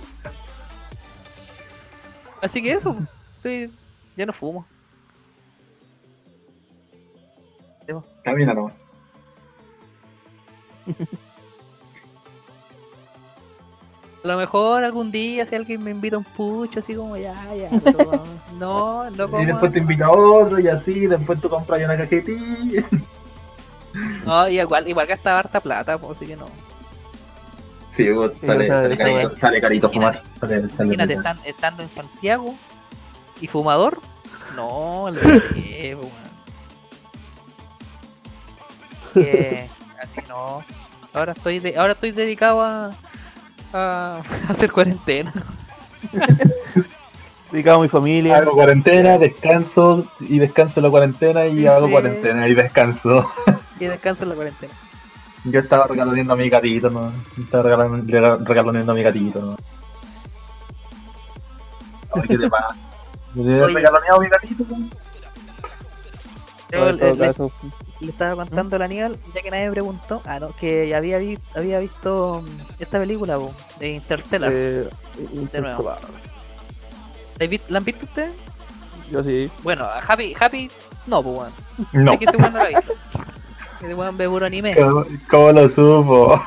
Así 2.42 2.62
que 2.62 2.72
eso, 2.72 2.96
estoy, 3.36 3.72
ya 4.16 4.26
no 4.26 4.32
fumo. 4.32 4.66
Camina 8.22 8.54
nomás. 8.54 8.74
A 14.24 14.28
lo 14.28 14.36
mejor 14.36 14.82
algún 14.84 15.12
día 15.12 15.46
si 15.46 15.54
alguien 15.54 15.82
me 15.82 15.92
invita 15.92 16.16
a 16.16 16.18
un 16.18 16.24
pucho, 16.24 16.80
así 16.80 16.94
como 16.94 17.16
ya, 17.16 17.34
ya, 17.54 17.70
pero 17.82 18.24
no, 18.58 19.08
no 19.10 19.30
como... 19.30 19.42
Y 19.42 19.46
después 19.46 19.72
te 19.72 19.78
invita 19.78 20.06
a 20.06 20.10
otro 20.10 20.58
y 20.58 20.66
así, 20.66 21.06
después 21.06 21.40
tú 21.40 21.48
compras 21.48 21.82
una 21.84 21.96
cajetilla. 21.96 22.84
No, 24.26 24.48
y 24.48 24.60
igual, 24.60 24.88
igual 24.88 25.06
gastaba 25.06 25.38
harta 25.38 25.60
plata, 25.60 25.96
pues, 25.98 26.18
así 26.18 26.26
que 26.26 26.36
no. 26.36 26.46
Sí, 27.90 28.10
vos, 28.10 28.32
sale, 28.44 28.68
sale, 28.68 28.96
carito, 28.96 29.36
sale 29.36 29.60
carito 29.60 29.90
fumar. 29.90 30.22
Sale, 30.40 30.60
sale 30.68 30.94
Imagínate, 30.94 31.14
estan- 31.16 31.40
estando 31.44 31.82
en 31.82 31.88
Santiago 31.88 32.54
y 33.40 33.46
fumador, 33.46 33.98
no, 34.54 35.06
pues, 35.22 35.42
weón. 35.96 36.28
Que, 39.14 39.68
así 40.02 40.20
no. 40.28 40.62
Ahora 41.14 41.32
estoy, 41.32 41.58
de, 41.58 41.76
ahora 41.76 41.94
estoy 41.94 42.12
dedicado 42.12 42.62
a, 42.62 42.92
a 43.72 44.22
hacer 44.48 44.70
cuarentena. 44.70 45.32
Dedicado 47.50 47.78
a 47.78 47.82
mi 47.82 47.88
familia. 47.88 48.36
Hago 48.36 48.52
cuarentena, 48.52 49.16
descanso 49.16 50.06
y 50.20 50.38
descanso 50.38 50.80
en 50.80 50.84
la 50.84 50.90
cuarentena 50.90 51.46
y 51.46 51.60
Sí, 51.60 51.66
hago 51.66 51.86
sí. 51.86 51.92
cuarentena 51.92 52.46
y 52.46 52.54
descanso. 52.54 53.32
Y 53.80 53.86
descanso 53.86 54.24
en 54.24 54.28
la 54.28 54.34
cuarentena. 54.34 54.72
Yo 55.44 55.60
estaba 55.60 55.86
regaloneando 55.86 56.32
a 56.32 56.36
mi 56.36 56.48
gatito, 56.50 56.90
¿no? 56.90 57.12
Estaba 57.38 57.64
regalon- 57.70 58.06
rega- 58.06 58.38
regaloneando 58.44 58.92
a 58.92 58.94
mi 58.94 59.02
gatito, 59.02 59.40
¿no? 59.40 59.56
Ay, 62.14 62.22
¿Qué 62.28 62.38
te 62.38 62.48
pasa? 62.50 62.74
¿Le 63.34 63.56
he 63.58 63.62
Oye. 63.62 63.74
regaloneado 63.74 64.16
a 64.16 64.20
mi 64.20 64.28
gatito? 64.28 64.64
¿no? 64.68 64.88
Yo 66.70 66.92
le, 66.92 67.14
le- 67.14 67.34
le 68.00 68.10
estaba 68.10 68.34
contando 68.36 68.76
a 68.76 68.78
la 68.78 68.84
Aníbal, 68.84 69.18
ya 69.34 69.42
que 69.42 69.50
nadie 69.50 69.66
me 69.66 69.72
preguntó, 69.72 70.22
ah, 70.26 70.38
no, 70.38 70.50
que 70.52 70.94
había, 70.94 71.18
vi- 71.18 71.38
había 71.56 71.78
visto 71.80 72.42
mm, 72.42 72.82
esta 72.82 72.98
película, 72.98 73.36
po, 73.38 73.52
de 73.80 73.88
Interstellar. 73.92 74.50
eh, 74.54 74.88
nuevo. 75.60 75.90
¿La, 77.38 77.44
he 77.44 77.48
vi- 77.48 77.60
la 77.68 77.78
han 77.78 77.84
visto 77.84 78.04
ustedes? 78.04 78.32
Yo 79.10 79.22
sí. 79.22 79.50
Bueno, 79.62 79.84
a 79.84 79.98
Happy, 80.00 80.34
Happy, 80.38 80.70
no, 81.06 81.22
pues 81.22 81.36
weón. 81.38 81.52
No. 81.92 82.12
Es 82.12 82.18
que 82.18 82.24
ese 82.26 82.36
weón 82.36 82.52
no 82.52 82.58
la 82.58 82.64
ha 82.64 82.68
visto. 82.68 82.92
Ese 83.80 83.94
weón 83.94 84.16
ve 84.16 84.28
puro 84.28 84.46
anime. 84.46 84.74
¿Cómo, 84.74 85.04
cómo 85.30 85.52
lo 85.52 85.68
supo? 85.68 86.42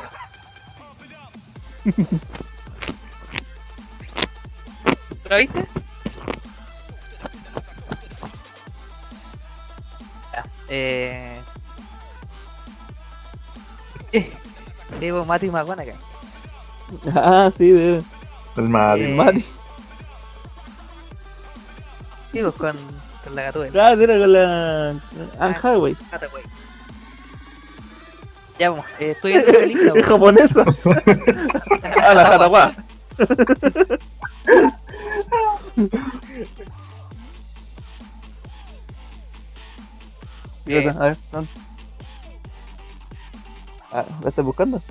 ¿Tú 5.23 5.29
la 5.29 5.37
viste? 5.37 5.65
Ya, 10.33 10.45
eh... 10.69 11.41
Pues 14.99 15.25
Matthew 15.25 15.51
McConaughey. 15.51 15.95
Ah, 17.15 17.49
sí, 17.57 17.71
de 17.71 18.03
El 18.57 18.67
Mati. 18.67 19.03
Eh, 19.03 19.15
Mati. 19.15 19.41
Sí, 22.31 22.41
pues 22.41 22.53
con, 22.55 22.77
con 23.23 23.35
la 23.35 23.43
gatuela. 23.43 23.87
Ah, 23.87 23.93
era 23.93 24.19
con 24.19 24.33
la 24.33 24.89
Anne 25.39 25.55
Hathaway. 25.55 25.97
Hathaway. 26.11 26.43
Ya, 28.61 28.71
pues, 28.71 29.01
eh, 29.01 29.09
estoy 29.09 29.31
viendo 29.31 29.49
esa 29.49 29.59
película. 29.59 29.93
Es 29.95 30.05
japonesa. 30.05 30.65
Ah, 32.03 32.13
la. 32.13 32.73
¿Y 40.65 40.75
Eh. 40.75 40.89
A 40.89 40.99
ver, 40.99 41.17
¿dónde? 41.31 41.49
Ah, 43.91 44.05
¿la 44.21 44.29
estás 44.29 44.45
buscando? 44.45 44.81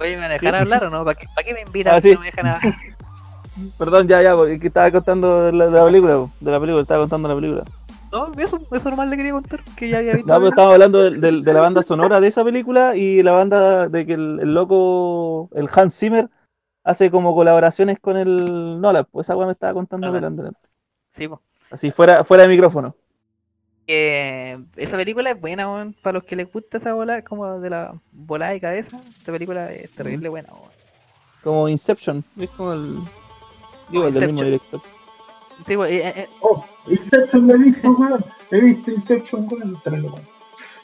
Oye, 0.00 0.16
¿me 0.16 0.28
dejar 0.28 0.54
hablar 0.54 0.84
o 0.84 0.90
no? 0.90 1.04
¿Para 1.04 1.18
qué, 1.18 1.26
para 1.34 1.46
qué 1.46 1.52
me 1.52 1.60
invitan 1.60 1.96
Ah, 1.96 2.00
si 2.00 2.08
sí. 2.08 2.14
no 2.14 2.20
me 2.20 2.26
dejan 2.26 2.46
hablar? 2.46 2.72
Perdón, 3.78 4.08
ya, 4.08 4.22
ya, 4.22 4.34
porque 4.34 4.58
estaba 4.66 4.90
contando 4.90 5.44
de 5.44 5.52
la, 5.52 5.66
de 5.66 5.72
la 5.72 5.84
película, 5.84 6.26
de 6.40 6.50
la 6.50 6.60
película, 6.60 6.82
estaba 6.82 7.00
contando 7.00 7.28
la 7.28 7.34
película. 7.34 7.64
No, 8.12 8.30
eso, 8.38 8.60
eso 8.70 8.90
nomás 8.90 9.08
le 9.08 9.16
quería 9.16 9.32
contar, 9.32 9.64
que 9.76 9.88
ya 9.88 9.98
había 9.98 10.12
visto. 10.14 10.28
No, 10.28 10.38
pero 10.38 10.48
estábamos 10.50 10.74
hablando 10.74 10.98
de, 11.10 11.18
de- 11.18 11.42
de 11.42 11.52
la 11.54 11.60
banda 11.60 11.82
sonora 11.82 12.20
de 12.20 12.28
esa 12.28 12.44
película 12.44 12.94
y 12.96 13.22
la 13.22 13.32
banda 13.32 13.88
de 13.88 14.06
que 14.06 14.12
el, 14.14 14.38
el 14.40 14.54
loco, 14.54 15.48
el 15.54 15.68
Hans 15.74 15.98
Zimmer, 15.98 16.28
hace 16.84 17.10
como 17.10 17.34
colaboraciones 17.34 17.98
con 18.00 18.16
el 18.16 18.80
Nolan. 18.80 19.06
Pues 19.10 19.26
esa 19.26 19.36
weá 19.36 19.46
me 19.46 19.52
estaba 19.52 19.74
contando 19.74 20.12
delante. 20.12 20.42
Sí, 21.08 21.28
pues. 21.28 21.40
Así, 21.70 21.90
fuera, 21.90 22.22
fuera 22.24 22.42
de 22.42 22.50
micrófono. 22.50 22.94
Esa 23.86 24.96
película 24.96 25.30
es 25.30 25.40
buena, 25.40 25.68
weón. 25.70 25.94
Para 26.02 26.18
los 26.18 26.24
que 26.24 26.36
les 26.36 26.50
gusta 26.52 26.78
esa 26.78 26.94
bola, 26.94 27.22
como 27.22 27.60
de 27.60 27.70
la 27.70 27.94
volada 28.12 28.52
de 28.52 28.60
cabeza, 28.60 29.00
esta 29.18 29.32
película 29.32 29.72
es 29.72 29.90
terrible 29.92 30.28
buena. 30.28 30.50
Como 31.42 31.68
Inception. 31.68 32.24
Es 32.38 32.50
como 32.50 32.72
el. 32.72 32.96
Digo, 33.90 34.06
el 34.06 34.14
del 34.14 34.26
mismo 34.26 34.42
director. 34.44 34.80
Sí, 35.64 35.76
pues, 35.76 35.92
eh, 35.92 36.12
eh, 36.16 36.28
Oh, 36.40 36.64
Inception 36.86 37.46
lo 37.46 37.56
hizo, 37.66 37.90
weón. 37.92 38.24
He 38.50 38.60
visto 38.60 38.90
Inception, 38.90 39.48
weón. 39.50 39.80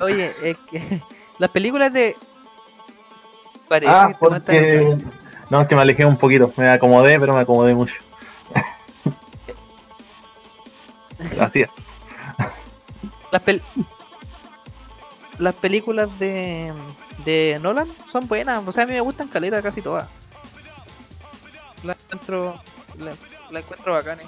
Oye, 0.01 0.33
es 0.43 0.57
que 0.71 1.03
las 1.39 1.51
películas 1.51 1.93
de. 1.93 2.17
Parece 3.69 3.93
Ah, 3.93 4.09
que 4.09 4.15
porque. 4.19 4.97
No, 5.51 5.63
es 5.63 5.69
que 5.69 5.75
me 5.75 5.81
alejé 5.83 6.05
un 6.05 6.17
poquito. 6.17 6.53
Me 6.57 6.69
acomodé, 6.71 7.19
pero 7.19 7.35
me 7.35 7.41
acomodé 7.41 7.75
mucho. 7.75 7.95
Así 11.41 11.63
es. 11.63 11.97
Las, 13.31 13.45
pel- 13.45 13.63
las 15.39 15.55
películas 15.55 16.09
de, 16.19 16.73
de 17.25 17.59
Nolan 17.61 17.89
son 18.11 18.27
buenas, 18.29 18.67
o 18.67 18.73
sea, 18.73 18.85
a 18.85 18.87
mí 18.87 18.93
me 18.93 19.01
gustan 19.01 19.29
caleta 19.29 19.61
casi 19.63 19.83
todas. 19.83 20.09
La 21.83 21.93
encuentro, 21.95 22.61
la, 22.99 23.13
la 23.51 23.61
encuentro 23.61 23.93
bacanes. 23.93 24.27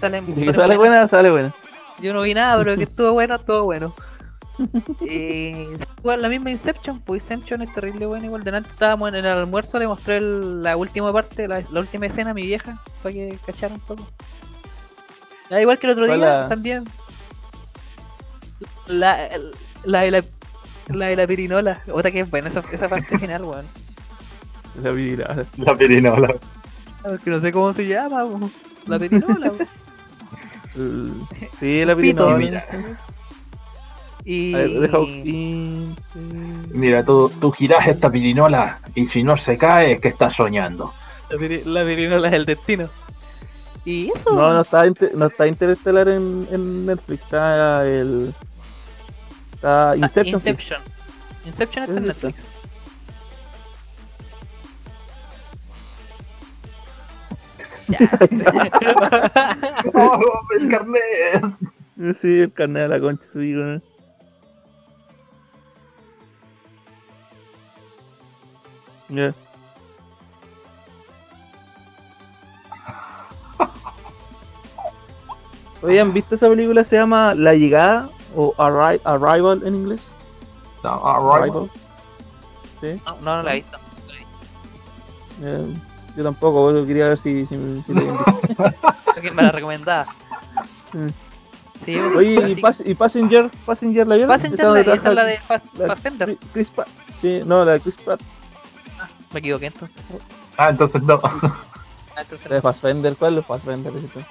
Sale 0.00 0.20
buenas. 0.20 0.76
buena, 0.76 1.08
sale 1.08 1.30
buena. 1.30 1.54
Yo 2.00 2.12
no 2.12 2.22
vi 2.22 2.34
nada, 2.34 2.58
pero 2.62 2.76
que 2.76 2.82
estuvo 2.90 3.12
bueno, 3.12 3.34
estuvo 3.36 3.62
bueno. 3.64 3.94
Eh, 5.08 5.68
igual 5.98 6.22
la 6.22 6.30
misma 6.30 6.50
Inception, 6.50 6.98
pues 7.00 7.22
Inception 7.30 7.60
es 7.62 7.74
terrible 7.74 8.06
bueno. 8.06 8.24
Igual 8.24 8.42
delante 8.42 8.70
estábamos 8.70 9.10
en 9.10 9.16
el 9.16 9.26
almuerzo, 9.26 9.78
le 9.78 9.86
mostré 9.86 10.16
el- 10.16 10.62
la 10.62 10.76
última 10.78 11.12
parte, 11.12 11.46
la, 11.46 11.62
la 11.70 11.80
última 11.80 12.06
escena 12.06 12.30
a 12.30 12.34
mi 12.34 12.42
vieja, 12.46 12.80
para 13.02 13.12
que 13.12 13.38
cachara 13.44 13.74
un 13.74 13.80
poco. 13.80 14.06
Ah, 15.50 15.60
igual 15.60 15.78
que 15.78 15.86
el 15.86 15.92
otro 15.92 16.06
¿Cuál 16.06 16.20
día, 16.20 16.48
también. 16.48 16.84
La, 18.86 19.28
la, 19.84 20.00
de 20.02 20.10
la, 20.10 20.24
la 20.88 21.06
de 21.06 21.16
la 21.16 21.26
pirinola, 21.26 21.82
otra 21.92 22.10
que 22.10 22.20
es 22.20 22.30
buena 22.30 22.48
esa, 22.48 22.62
esa 22.72 22.88
parte 22.88 23.18
final, 23.20 23.44
weón. 23.44 23.66
La 24.82 24.90
vida. 24.90 25.44
La 25.58 25.74
pirinola. 25.74 26.34
Que 27.22 27.30
no 27.30 27.40
sé 27.40 27.52
cómo 27.52 27.72
se 27.72 27.86
llama, 27.86 28.24
weón. 28.24 28.50
La 28.86 28.98
pirinola, 28.98 29.50
weón. 29.50 29.68
Sí, 31.60 31.84
la 31.84 31.96
Pito. 31.96 32.38
Y. 34.24 34.54
A 34.54 34.58
ver, 34.58 34.70
deja 34.80 34.98
y- 34.98 35.94
mira, 36.70 37.04
tú, 37.04 37.30
tú 37.40 37.52
girás 37.52 37.86
esta 37.86 38.10
pirinola 38.10 38.80
y 38.94 39.06
si 39.06 39.22
no 39.22 39.36
se 39.36 39.56
cae 39.56 39.92
es 39.92 40.00
que 40.00 40.08
estás 40.08 40.34
soñando. 40.34 40.92
La, 41.30 41.36
piri- 41.36 41.64
la 41.64 41.84
pirinola 41.84 42.28
es 42.28 42.34
el 42.34 42.44
destino. 42.44 42.88
Y 43.84 44.10
eso. 44.12 44.32
No, 44.34 44.52
no 44.52 44.62
está, 44.62 44.84
inter- 44.86 45.12
no 45.14 45.26
está 45.26 45.46
Interestelar 45.46 46.08
en, 46.08 46.48
en 46.50 46.86
Netflix, 46.86 47.22
está 47.22 47.86
el. 47.86 48.34
Está 49.54 49.92
Ah, 49.92 49.96
Inception. 49.96 50.40
sí. 50.40 50.48
Inception. 50.50 50.80
Inception 51.46 51.84
está 51.84 51.96
en. 52.00 52.06
Netflix. 52.08 52.48
¡Oh, 59.94 60.40
el 60.58 60.68
carnet! 60.68 61.42
Sí, 62.18 62.40
el 62.40 62.52
carnet 62.52 62.82
de 62.82 62.88
la 62.88 63.00
concha, 63.00 63.24
weón. 63.34 63.82
Ya. 69.08 69.32
Oye, 75.82 76.00
¿han 76.00 76.12
visto 76.12 76.34
esa 76.34 76.48
película? 76.48 76.84
Se 76.84 76.96
llama 76.96 77.34
La 77.34 77.54
Llegada 77.54 78.08
o 78.34 78.54
Arri- 78.56 79.00
Arrival 79.04 79.62
en 79.64 79.74
inglés. 79.74 80.08
No, 80.82 80.90
Arrival. 81.06 81.42
Arrival. 81.42 81.70
Sí, 82.80 83.00
No, 83.06 83.14
no, 83.16 83.36
no 83.36 83.42
la 83.42 83.52
he 83.52 83.54
visto. 83.56 83.78
eh, 85.42 85.74
yo 86.16 86.24
tampoco, 86.24 86.70
eso 86.70 86.86
quería 86.86 87.08
ver 87.08 87.18
si. 87.18 87.46
¿Quién 89.20 89.34
me 89.34 89.42
la 89.42 89.52
recomendaba? 89.52 90.06
Mm. 90.92 91.08
Sí, 91.84 91.96
Oye, 91.98 92.50
¿y, 92.50 92.56
Pas- 92.56 92.82
y 92.84 92.94
Passenger? 92.94 93.50
¿Passenger 93.64 94.06
la 94.06 94.16
vieron? 94.16 94.34
Passenger, 94.34 94.66
la- 94.66 94.80
esa 94.94 95.08
es 95.10 95.14
la 95.14 95.24
de 95.24 95.38
Fast, 95.38 95.64
la- 95.76 95.86
Fassbender. 95.88 96.28
Chris- 96.28 96.38
Chris 96.52 96.70
Pratt. 96.70 96.88
Sí, 97.20 97.42
no, 97.44 97.64
la 97.64 97.72
de 97.72 97.80
Chris 97.80 97.96
Pratt. 97.96 98.20
Me 99.32 99.40
equivoqué 99.40 99.66
entonces. 99.66 100.02
Ah, 100.56 100.70
entonces 100.70 101.02
no. 101.02 101.20
Ah, 101.22 102.22
entonces 102.22 102.48
La 102.48 102.56
de 102.56 102.62
Fassbender, 102.62 103.14
¿cuál 103.16 103.36
es 103.38 103.44
Fassbender? 103.46 103.92
Ese, 103.94 104.08
pues. 104.08 104.24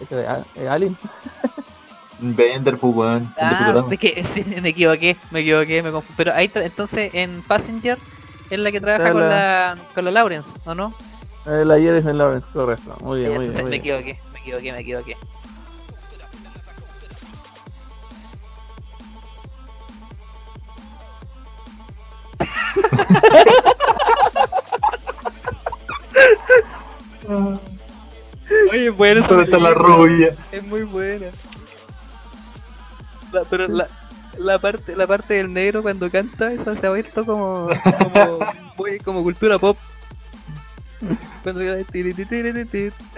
ese 0.00 0.16
de 0.16 0.26
de 0.56 0.68
Alien. 0.68 0.96
Vender, 2.18 2.78
pues, 2.78 2.94
weón. 2.94 3.32
Ah, 3.40 3.56
Futurama. 3.66 3.92
es 3.92 3.98
que 4.00 4.24
sí, 4.28 4.44
me 4.60 4.70
equivoqué, 4.70 5.16
me 5.30 5.40
equivoqué, 5.40 5.82
me 5.82 5.90
confundí. 5.92 6.14
Pero 6.16 6.32
ahí, 6.34 6.50
entonces 6.54 7.10
en 7.14 7.42
Passenger 7.42 7.98
es 8.50 8.58
la 8.58 8.70
que 8.72 8.80
trabaja 8.80 9.12
con 9.12 9.20
la- 9.20 9.76
con 9.94 10.04
la 10.04 10.10
Lawrence, 10.10 10.60
¿o 10.64 10.74
no? 10.74 10.92
Eh, 11.46 11.64
la 11.64 11.78
Jennifer 11.78 12.14
Lawrence, 12.14 12.48
correcto. 12.52 12.96
Muy 13.00 13.20
Sí, 13.22 13.26
bien, 13.28 13.34
muy 13.36 13.46
bien. 13.46 13.54
Muy 13.56 13.64
me 13.64 13.70
bien. 13.70 13.80
equivoqué, 13.80 14.18
me 14.32 14.38
equivoqué, 14.40 14.72
me 14.72 14.80
equivoqué. 14.80 15.16
Oye, 28.70 28.90
bueno, 28.90 29.20
esa 29.20 29.28
¿Dónde 29.30 29.44
está 29.44 29.58
la 29.58 29.70
rubia? 29.74 30.34
Es 30.52 30.62
muy 30.64 30.82
buena. 30.82 31.26
La- 33.32 33.44
pero 33.44 33.66
la, 33.68 33.88
la 34.38 34.58
parte 34.58 34.96
la 34.96 35.06
parte 35.06 35.34
del 35.34 35.52
negro 35.52 35.82
cuando 35.82 36.10
canta, 36.10 36.52
esa 36.52 36.76
se 36.76 36.86
ha 36.86 36.90
vuelto 36.90 37.24
como, 37.24 37.68
como, 38.12 38.38
muy, 38.76 38.98
como 38.98 39.22
cultura 39.22 39.58
pop. 39.58 39.76
Cuando 41.42 41.60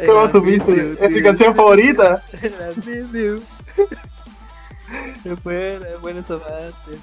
¿Cómo 0.04 0.28
supiste? 0.28 0.96
Es 1.00 1.10
mi 1.10 1.22
canción 1.22 1.54
favorita. 1.54 2.22
I 2.42 2.88
miss 2.88 3.12
you. 3.12 3.42
Es 5.24 5.42
buena, 5.42 5.88
es 5.88 6.00
buena 6.00 6.20
esa 6.20 6.38
parte. 6.38 6.98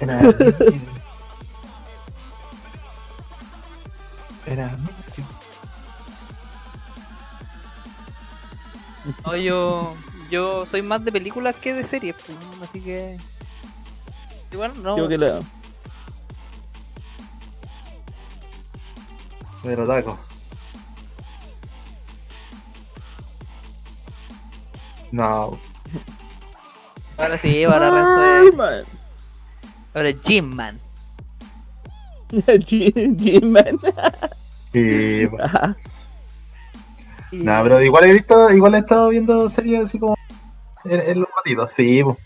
Era. 0.00 0.20
Era 4.46 4.76
No, 9.24 9.36
yo, 9.36 9.94
yo 10.30 10.66
soy 10.66 10.82
más 10.82 11.04
de 11.04 11.12
películas 11.12 11.56
que 11.56 11.74
de 11.74 11.84
series, 11.84 12.16
pues, 12.16 12.38
así 12.62 12.80
que... 12.80 13.16
Igual 14.50 14.82
no... 14.82 14.94
Creo 14.94 15.08
que 15.08 15.18
la, 15.18 15.40
Pero 19.64 19.86
taco. 19.86 20.18
No. 25.10 25.58
Ahora 27.16 27.38
sí, 27.38 27.64
ahora 27.64 27.90
Renzo 27.90 28.48
es... 28.48 28.54
man. 28.54 28.84
Ahora 29.94 30.08
es 30.10 30.16
Jim 30.22 30.44
Man. 30.54 30.78
Jim, 32.66 33.16
Jim, 33.18 33.52
man. 33.52 33.78
Ajá. 35.40 35.76
Y- 37.40 37.44
No, 37.44 37.62
pero 37.62 37.82
igual 37.82 38.08
he 38.08 38.12
visto, 38.12 38.50
igual 38.50 38.74
he 38.74 38.78
estado 38.78 39.08
viendo 39.08 39.48
series 39.48 39.84
así 39.84 39.98
como 39.98 40.16
en, 40.84 41.00
en 41.00 41.20
los 41.20 41.28
ratitos, 41.36 41.72
sí, 41.72 42.02
po. 42.02 42.16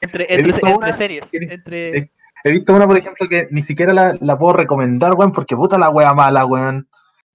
Entre, 0.00 0.24
He 0.24 0.34
entre, 0.34 0.42
visto 0.46 0.66
entre 0.66 0.76
una 0.78 0.92
series. 0.92 1.24
que 1.30 1.40
ni- 1.40 1.52
Entre... 1.52 2.10
He 2.44 2.52
visto 2.52 2.72
una, 2.72 2.86
por 2.86 2.96
ejemplo, 2.96 3.28
que 3.28 3.48
ni 3.50 3.62
siquiera 3.64 3.92
la, 3.92 4.16
la 4.20 4.38
puedo 4.38 4.52
recomendar, 4.52 5.14
weón, 5.14 5.32
porque 5.32 5.56
puta 5.56 5.76
la 5.76 5.90
wea 5.90 6.14
mala, 6.14 6.46
weón. 6.46 6.88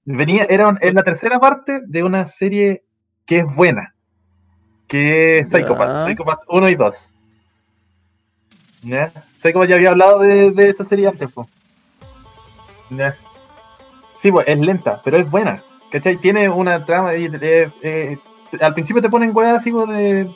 Venía, 0.06 0.46
era 0.50 0.68
un- 0.70 0.78
es 0.82 0.94
la 0.94 1.04
tercera 1.04 1.40
parte 1.40 1.82
de 1.86 2.04
una 2.04 2.26
serie 2.26 2.84
que 3.26 3.38
es 3.40 3.46
buena. 3.56 3.94
Que 4.88 5.40
es 5.40 5.52
Ya. 5.52 5.60
Psychopass, 5.60 6.06
Psychopass 6.08 6.46
1 6.48 6.70
y 6.70 6.76
2. 6.76 7.16
¿Ya? 8.84 9.12
Psychopass 9.36 9.68
ya 9.70 9.76
había 9.76 9.90
hablado 9.92 10.20
de, 10.20 10.52
de 10.52 10.70
esa 10.70 10.84
serie 10.86 11.08
antes, 11.08 11.30
po. 11.32 11.50
¿Ya? 12.90 13.16
Sí, 14.14 14.32
pues 14.32 14.48
es 14.48 14.60
lenta, 14.60 15.02
pero 15.04 15.18
es 15.18 15.30
buena. 15.30 15.62
¿Cachai? 15.94 16.18
Tiene 16.18 16.50
una 16.50 16.84
trama. 16.84 17.16
y, 17.16 17.26
eh, 17.26 17.70
eh, 17.84 18.18
al 18.60 18.74
principio 18.74 19.00
te 19.00 19.10
ponen 19.10 19.30
weas 19.32 19.58
así 19.58 19.72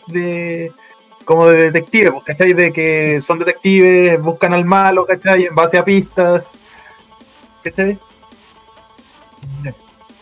de, 0.08 0.72
como 1.26 1.48
de 1.48 1.72
detective, 1.72 2.12
pues, 2.12 2.26
¿cachai? 2.26 2.54
De 2.54 2.72
que 2.72 3.20
son 3.22 3.40
detectives, 3.40 4.22
buscan 4.22 4.54
al 4.54 4.66
malo, 4.66 5.04
¿cachai? 5.04 5.46
En 5.46 5.56
base 5.56 5.80
a 5.80 5.84
pistas. 5.84 6.60
¿Cachai? 7.64 7.98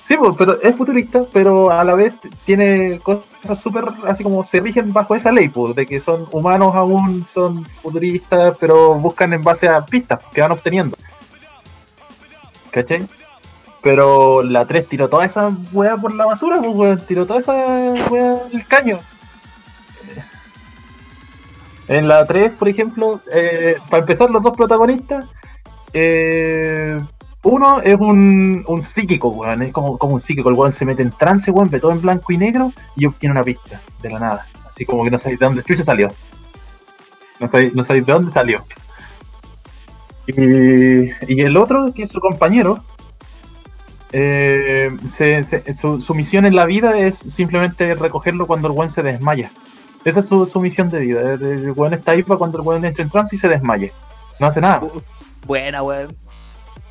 Sí, 0.06 0.16
pues, 0.16 0.36
pero 0.38 0.62
es 0.62 0.74
futurista, 0.74 1.26
pero 1.34 1.70
a 1.70 1.84
la 1.84 1.96
vez 1.96 2.14
tiene 2.46 3.02
cosas 3.04 3.60
súper 3.62 3.84
así 4.06 4.24
como 4.24 4.42
se 4.42 4.62
rigen 4.62 4.94
bajo 4.94 5.16
esa 5.16 5.34
ley, 5.34 5.50
pues, 5.50 5.76
de 5.76 5.86
que 5.86 6.00
son 6.00 6.28
humanos 6.32 6.74
aún, 6.76 7.28
son 7.28 7.66
futuristas, 7.66 8.56
pero 8.58 8.96
buscan 8.96 9.34
en 9.34 9.44
base 9.44 9.68
a 9.68 9.86
pistas 9.86 10.20
que 10.32 10.40
van 10.40 10.54
obteniendo. 10.54 10.96
¿Cachai? 12.72 13.06
Pero 13.86 14.42
la 14.42 14.66
3 14.66 14.88
tiró 14.90 15.10
toda 15.10 15.26
esa 15.26 15.56
weá 15.72 15.96
por 15.96 16.12
la 16.12 16.26
basura, 16.26 16.58
pues 16.58 16.76
weón, 16.76 17.00
tiró 17.06 17.28
toda 17.28 17.40
esa 17.40 17.54
weá 18.10 18.34
del 18.52 18.66
caño. 18.66 18.98
En 21.88 22.08
la 22.08 22.26
3, 22.26 22.54
por 22.54 22.68
ejemplo, 22.68 23.22
eh, 23.32 23.76
para 23.92 24.02
empezar, 24.02 24.32
los 24.32 24.42
dos 24.42 24.58
protagonistas. 24.58 25.26
eh, 25.94 27.00
uno 27.44 27.80
es 27.82 27.96
un, 28.00 28.66
un 28.68 28.82
psíquico, 28.82 29.28
weón. 29.28 29.62
Es 29.62 29.72
como, 29.72 30.00
como 30.00 30.16
un 30.16 30.20
psíquico. 30.20 30.50
El 30.50 30.56
weón 30.56 30.74
se 30.74 30.84
mete 30.84 31.04
en 31.04 31.12
trance, 31.12 31.52
weón, 31.52 31.70
ve 31.70 31.80
todo 31.80 31.92
en 31.92 32.02
blanco 32.02 32.34
y 32.34 32.40
negro 32.40 32.74
y 32.96 33.06
obtiene 33.06 33.34
una 33.34 33.44
pista 33.44 33.80
de 34.02 34.10
la 34.10 34.18
nada. 34.18 34.48
Así 34.66 34.84
como 34.84 35.04
que 35.04 35.12
no 35.12 35.20
sabéis 35.20 35.40
de 35.40 35.46
dónde 35.46 35.62
chucha 35.62 35.84
salió. 35.84 36.08
No 37.40 37.48
sabéis, 37.48 37.76
no 37.76 37.84
sabéis 37.84 38.08
de 38.08 38.14
dónde 38.14 38.32
salió. 38.32 38.64
Y, 40.26 41.12
y 41.32 41.42
el 41.42 41.56
otro, 41.56 41.94
que 41.94 42.02
es 42.02 42.10
su 42.10 42.20
compañero, 42.20 42.84
eh, 44.18 44.90
se- 45.10 45.44
se- 45.44 45.76
su, 45.76 46.00
su 46.00 46.16
misión 46.16 46.46
en 46.46 46.56
la 46.56 46.66
vida 46.66 46.98
es 46.98 47.18
simplemente 47.18 47.96
recogerlo 47.96 48.48
cuando 48.48 48.70
el 48.70 48.74
weón 48.74 48.90
se 48.90 49.04
desmaya. 49.04 49.52
Esa 50.06 50.22
es 50.22 50.28
su, 50.30 50.46
su 50.46 50.62
misión 50.62 50.90
de 50.90 51.00
vida. 51.02 51.34
El, 51.34 51.42
el 51.44 51.72
weón 51.72 51.94
está 51.94 52.14
ahí 52.14 52.24
para 52.24 52.38
cuando 52.38 52.58
el 52.60 52.66
weón 52.66 52.86
entra 52.86 53.04
en 53.04 53.10
trance 53.10 53.36
y 53.36 53.40
se 53.40 53.50
desmaye. 53.50 53.92
No 54.40 54.48
hace 54.48 54.62
nada. 54.62 54.82
Buena, 55.46 55.84
weón. 55.84 56.16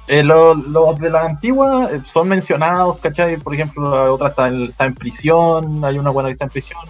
Eh, 0.06 0.22
los, 0.22 0.58
los 0.68 0.98
de 0.98 1.08
la 1.08 1.22
antigua 1.22 1.88
eh, 1.90 2.00
son 2.04 2.28
mencionados, 2.28 2.98
¿cachai? 2.98 3.38
Por 3.38 3.54
ejemplo, 3.54 3.88
la 3.88 4.12
otra 4.12 4.28
está 4.28 4.48
en, 4.48 4.64
está 4.64 4.84
en 4.84 4.94
prisión, 4.94 5.82
hay 5.82 5.98
una 5.98 6.10
buena 6.10 6.28
que 6.28 6.34
está 6.34 6.44
en 6.44 6.50
prisión. 6.50 6.80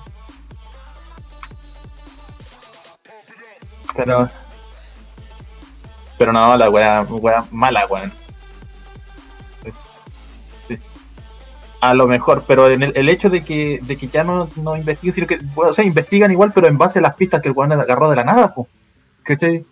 Pero. 3.94 4.28
Pero 6.18 6.32
no, 6.32 6.56
la 6.56 6.70
wea, 6.70 7.02
wea 7.08 7.44
mala, 7.52 7.86
weón. 7.86 8.12
A 11.84 11.92
lo 11.92 12.06
mejor, 12.06 12.44
pero 12.46 12.70
en 12.70 12.82
el, 12.82 12.96
el 12.96 13.10
hecho 13.10 13.28
de 13.28 13.44
que, 13.44 13.78
de 13.82 13.98
que 13.98 14.08
ya 14.08 14.24
no, 14.24 14.48
no 14.56 14.74
investiguen, 14.74 15.12
sino 15.12 15.26
que, 15.26 15.36
bueno, 15.54 15.68
o 15.68 15.72
sea, 15.74 15.84
investigan 15.84 16.32
igual, 16.32 16.50
pero 16.54 16.66
en 16.66 16.78
base 16.78 16.98
a 16.98 17.02
las 17.02 17.14
pistas 17.14 17.42
que 17.42 17.48
el 17.48 17.54
weón 17.54 17.72
agarró 17.72 18.08
de 18.08 18.16
la 18.16 18.24
nada, 18.24 18.54
po. 18.54 18.66
¿Cachai? 19.22 19.66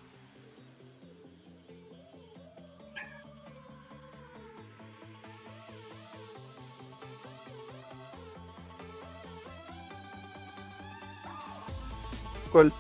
¿Cuál? 12.53 12.73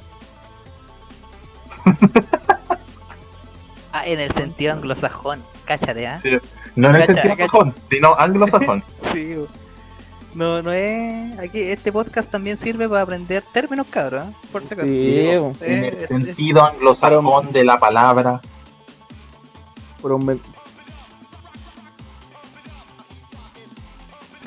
Ah, 3.95 4.07
en 4.07 4.21
el 4.21 4.33
sentido 4.33 4.73
anglosajón. 4.73 5.43
Cáchate, 5.67 6.07
¿ah? 6.07 6.17
Sí. 6.17 6.31
No 6.77 6.89
en 6.89 6.97
el 6.97 7.07
sentido 7.07 7.35
sajón, 7.37 7.75
sino 7.81 8.15
anglosajón. 8.15 8.83
Sí. 9.13 9.35
No, 10.35 10.63
no 10.63 10.73
es. 10.73 11.39
Aquí 11.39 11.61
este 11.61 11.93
podcast 11.93 12.31
también 12.31 12.57
sirve 12.57 12.89
para 12.89 13.03
aprender 13.03 13.45
términos, 13.53 13.87
cabros, 13.91 14.25
¿eh? 14.25 14.33
Por 14.51 14.65
si 14.65 14.73
acaso. 14.73 14.89
Sí, 14.89 15.29
en 15.61 15.85
el 15.85 15.95
eh, 15.95 16.07
sentido 16.09 16.65
anglosajón 16.65 17.53
de 17.53 17.65
la 17.65 17.79
palabra. 17.79 18.41
Por 20.01 20.13
un 20.13 20.41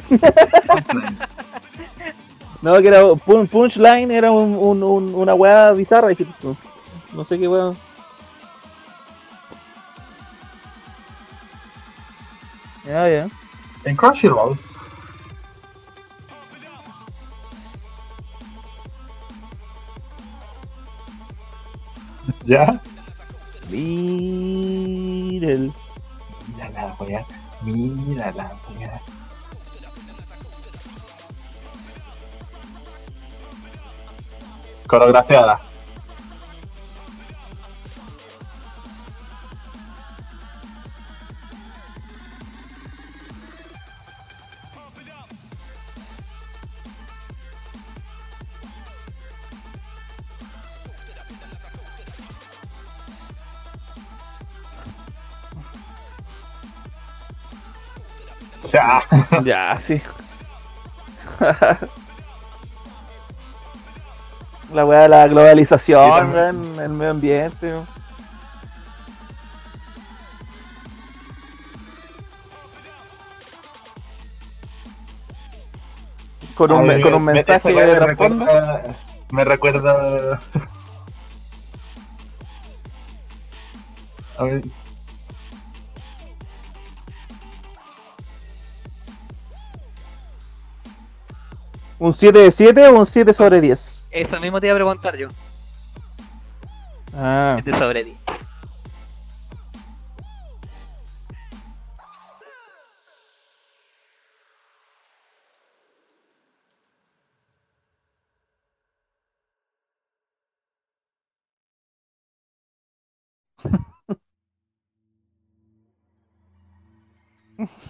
No, 2.61 2.81
que 2.81 2.87
era 2.87 3.01
pun- 3.03 3.47
Punchline 3.47 4.11
era 4.11 4.31
un, 4.31 4.55
un, 4.55 4.81
un- 4.83 5.13
una 5.13 5.33
weá 5.35 5.71
bizarra. 5.73 6.07
no 7.13 7.23
sé 7.23 7.37
qué 7.39 7.47
weá. 7.47 7.73
Ya, 12.95 13.09
ya. 13.09 13.27
En 13.83 13.97
Crunchyroll. 13.97 14.57
¿Ya? 22.45 22.79
Mira 23.69 25.49
el. 25.49 25.73
Mira 26.47 26.69
la 26.69 26.95
wea. 26.97 27.25
Mira 27.63 28.31
la 28.31 28.57
wea. 28.69 29.01
Coreografiada. 34.87 35.64
Ya. 58.75 58.99
Ya, 59.43 59.79
sí. 59.79 60.01
la 64.73 64.85
weá 64.85 65.01
de 65.03 65.09
la 65.09 65.27
globalización, 65.27 66.27
Sí, 66.31 66.35
weón, 66.35 66.79
el 66.79 66.89
medio 66.89 67.11
ambiente. 67.11 67.73
Con 76.55 76.71
un, 76.71 76.89
Ay, 76.89 77.01
con 77.01 77.13
un 77.13 77.23
me- 77.25 77.33
mensaje 77.33 77.69
de 77.73 77.85
me 77.85 77.95
trasfondo. 77.95 78.45
recuerda- 78.45 78.95
Me 79.31 79.43
recuerda. 79.43 80.39
A 84.37 84.43
ver. 84.43 84.63
¿Un 92.05 92.13
7 92.13 92.37
de 92.37 92.51
7 92.51 92.87
o 92.89 92.99
un 92.99 93.05
7 93.07 93.33
sobre 93.33 93.59
10? 93.59 94.01
Eso 94.11 94.39
mismo 94.39 94.61
te 94.61 94.67
iba 94.67 94.75
a 94.75 94.77
preguntar 94.77 95.17
yo. 95.17 95.27
Ah. 97.15 97.59
De 97.65 97.73
sobre 97.73 98.03
ti. 98.03 98.15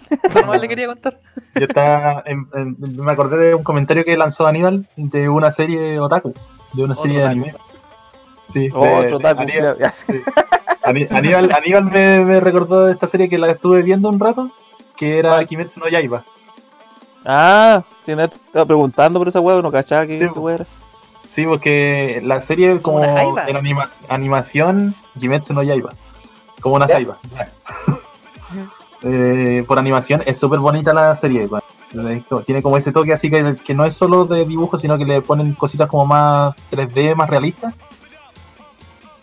Eso 0.22 0.40
nomás 0.40 0.60
le 0.60 0.68
quería 0.68 0.86
contar. 0.86 1.18
Yo 1.54 1.64
estaba. 1.66 2.22
en- 2.26 2.48
en- 2.54 2.76
me 3.04 3.12
acordé 3.12 3.36
de 3.48 3.54
un 3.54 3.62
comentario 3.64 4.04
que 4.04 4.16
lanzó 4.16 4.46
Aníbal 4.46 4.88
de 4.96 5.28
una 5.28 5.50
serie 5.50 5.98
otaku. 5.98 6.32
De 6.74 6.84
una 6.84 6.92
Otro 6.94 7.02
serie 7.04 7.18
de 7.18 7.24
otaku. 7.24 7.40
anime. 7.40 7.54
Sí, 8.46 8.68
de- 8.68 8.72
Otro 8.74 9.18
de 9.18 9.22
taco. 9.24 9.40
Aníbal, 9.42 9.76
sí. 9.94 10.22
Aníbal, 11.10 11.50
Aníbal 11.52 11.84
me, 11.84 12.20
me 12.20 12.40
recordó 12.40 12.86
de 12.86 12.92
esta 12.92 13.06
serie 13.08 13.28
que 13.28 13.38
la 13.38 13.50
estuve 13.50 13.82
viendo 13.82 14.08
un 14.08 14.20
rato. 14.20 14.50
Que 14.96 15.18
era 15.18 15.30
¿Cuál? 15.30 15.46
Kimetsu 15.46 15.80
no 15.80 15.88
Yaiba. 15.88 16.22
Ah, 17.24 17.82
tiene- 18.04 18.24
estaba 18.24 18.64
preguntando 18.66 19.18
por 19.18 19.28
esa 19.28 19.40
weá, 19.40 19.60
no 19.60 19.72
cachaba 19.72 20.06
que 20.06 20.14
Sí, 20.16 20.24
era. 20.24 20.64
Sí, 21.28 21.44
porque 21.44 22.22
la 22.24 22.40
serie 22.40 22.80
como 22.80 23.00
Como 23.00 23.12
una 23.12 23.20
jaiba. 23.20 23.44
en 23.48 23.56
anima- 23.56 23.88
animación 24.08 24.94
Kimetsu 25.18 25.52
no 25.54 25.62
Yaiba. 25.64 25.92
Como 26.60 26.76
una 26.76 26.86
Ya. 26.86 26.94
jaiba. 26.94 27.18
Eh, 29.08 29.64
por 29.68 29.78
animación 29.78 30.22
es 30.26 30.36
súper 30.36 30.58
bonita 30.58 30.92
la 30.92 31.14
serie. 31.14 31.48
Tiene 32.44 32.62
como 32.62 32.76
ese 32.76 32.90
toque 32.90 33.12
así 33.12 33.30
que, 33.30 33.56
que 33.64 33.72
no 33.72 33.84
es 33.84 33.94
solo 33.94 34.24
de 34.24 34.44
dibujo, 34.44 34.78
sino 34.78 34.98
que 34.98 35.04
le 35.04 35.22
ponen 35.22 35.54
cositas 35.54 35.88
como 35.88 36.06
más 36.06 36.54
3D, 36.72 37.14
más 37.14 37.30
realistas. 37.30 37.74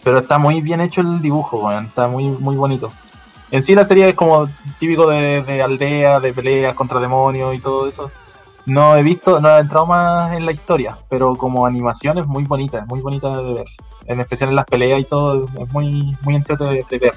Pero 0.04 0.20
está 0.20 0.38
muy 0.38 0.62
bien 0.62 0.80
hecho 0.80 1.02
el 1.02 1.22
dibujo, 1.22 1.70
está 1.72 2.08
muy, 2.08 2.30
muy 2.30 2.56
bonito. 2.56 2.92
En 3.52 3.62
sí 3.62 3.76
la 3.76 3.86
serie 3.86 4.10
es 4.10 4.16
como 4.16 4.48
típico 4.80 5.08
de, 5.08 5.44
de 5.44 5.62
aldea, 5.62 6.20
de 6.20 6.34
peleas 6.34 6.76
contra 6.76 7.00
demonios 7.00 7.54
y 7.54 7.60
todo 7.60 7.88
eso. 7.88 8.10
No 8.66 8.96
he 8.96 9.04
visto, 9.04 9.42
no 9.42 9.50
he 9.50 9.60
entrado 9.60 9.86
más 9.86 10.34
en 10.34 10.46
la 10.46 10.54
historia, 10.54 10.98
pero 11.10 11.36
como 11.36 11.66
animación 11.66 12.18
es 12.18 12.26
muy 12.26 12.46
bonita, 12.46 12.80
es 12.80 12.88
muy 12.88 13.02
bonita 13.02 13.36
de 13.42 13.54
ver. 13.54 13.66
En 14.06 14.22
especial 14.22 14.50
en 14.50 14.56
las 14.56 14.66
peleas 14.66 15.02
y 15.02 15.04
todo, 15.04 15.46
es 15.46 15.74
muy, 15.74 16.18
muy 16.22 16.42
de 16.42 17.00
ver. 17.00 17.14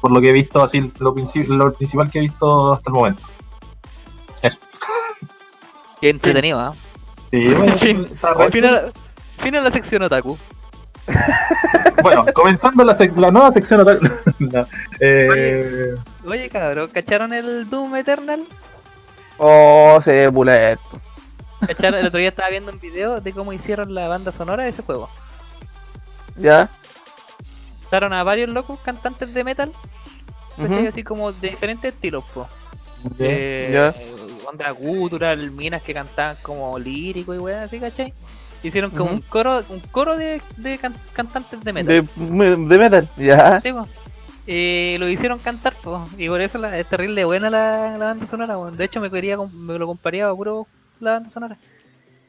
Por 0.00 0.10
lo 0.12 0.20
que 0.20 0.28
he 0.30 0.32
visto, 0.32 0.62
así 0.62 0.92
lo, 0.98 1.14
lo 1.46 1.72
principal 1.72 2.10
que 2.10 2.18
he 2.18 2.22
visto 2.22 2.74
hasta 2.74 2.90
el 2.90 2.94
momento. 2.94 3.22
Eso. 4.42 4.58
Qué 6.00 6.10
entretenido, 6.10 6.60
¿ah? 6.60 6.74
Sí, 7.30 7.48
bueno, 7.54 7.72
Fin. 7.78 8.06
re- 8.22 8.50
Final, 8.50 8.92
final 9.38 9.64
la 9.64 9.70
sección 9.70 10.02
otaku. 10.02 10.38
bueno, 12.02 12.26
comenzando 12.34 12.84
la, 12.84 12.96
la 13.16 13.30
nueva 13.30 13.52
sección. 13.52 13.80
otaku. 13.80 14.06
No, 14.38 14.66
eh, 15.00 15.94
Oye, 16.24 16.48
cabrón, 16.48 16.88
¿cacharon 16.92 17.32
el 17.32 17.68
Doom 17.68 17.96
Eternal? 17.96 18.44
Oh, 19.36 19.98
se 20.00 20.12
ve 20.12 20.30
puleto. 20.32 20.80
¿Cacharon? 21.66 21.98
El 21.98 22.06
otro 22.06 22.20
día 22.20 22.28
estaba 22.28 22.48
viendo 22.50 22.70
un 22.70 22.78
video 22.78 23.20
de 23.20 23.32
cómo 23.32 23.52
hicieron 23.52 23.92
la 23.94 24.06
banda 24.06 24.30
sonora 24.30 24.62
de 24.62 24.68
ese 24.68 24.82
juego. 24.82 25.10
Ya. 26.36 26.68
Estaron 27.88 28.12
a 28.12 28.22
varios 28.22 28.50
locos 28.50 28.78
cantantes 28.80 29.32
de 29.32 29.44
metal. 29.44 29.72
Ujú. 30.58 30.88
Así 30.88 31.02
como 31.02 31.32
de 31.32 31.48
diferentes 31.50 31.94
estilos, 31.94 32.22
po. 32.34 32.46
Ya. 33.16 33.26
Eh, 33.26 33.70
Ya. 33.72 33.94
Onda 34.46 34.70
gutural, 34.72 35.50
minas 35.52 35.80
que 35.82 35.94
cantaban 35.94 36.36
como 36.42 36.78
lírico 36.78 37.34
y 37.34 37.38
weas 37.38 37.64
así, 37.64 37.78
¿cachai? 37.78 38.12
Hicieron 38.62 38.90
como 38.90 39.10
un 39.12 39.20
coro, 39.22 39.62
un 39.70 39.80
coro 39.80 40.16
de, 40.16 40.42
de 40.56 40.78
can- 40.78 40.96
cantantes 41.12 41.62
de 41.62 41.72
metal. 41.72 41.86
De, 42.16 42.22
me- 42.22 42.56
de 42.56 42.78
metal, 42.78 43.08
ya. 43.16 43.58
Sí, 43.60 43.72
po. 43.72 43.86
Eh, 44.46 44.96
lo 44.98 45.08
hicieron 45.08 45.38
cantar, 45.38 45.74
po. 45.74 46.06
y 46.18 46.28
por 46.28 46.40
eso 46.40 46.58
la, 46.58 46.78
es 46.78 46.86
terrible 46.88 47.24
buena 47.24 47.50
la, 47.50 47.96
la 47.98 48.06
banda 48.06 48.26
sonora. 48.26 48.54
po. 48.56 48.70
De 48.70 48.84
hecho, 48.84 49.00
me 49.00 49.10
quería 49.10 49.36
me 49.36 49.78
lo 49.78 49.86
comparía 49.86 50.28
a 50.28 50.34
puro 50.34 50.66
la 51.00 51.12
banda 51.12 51.28
sonora. 51.30 51.56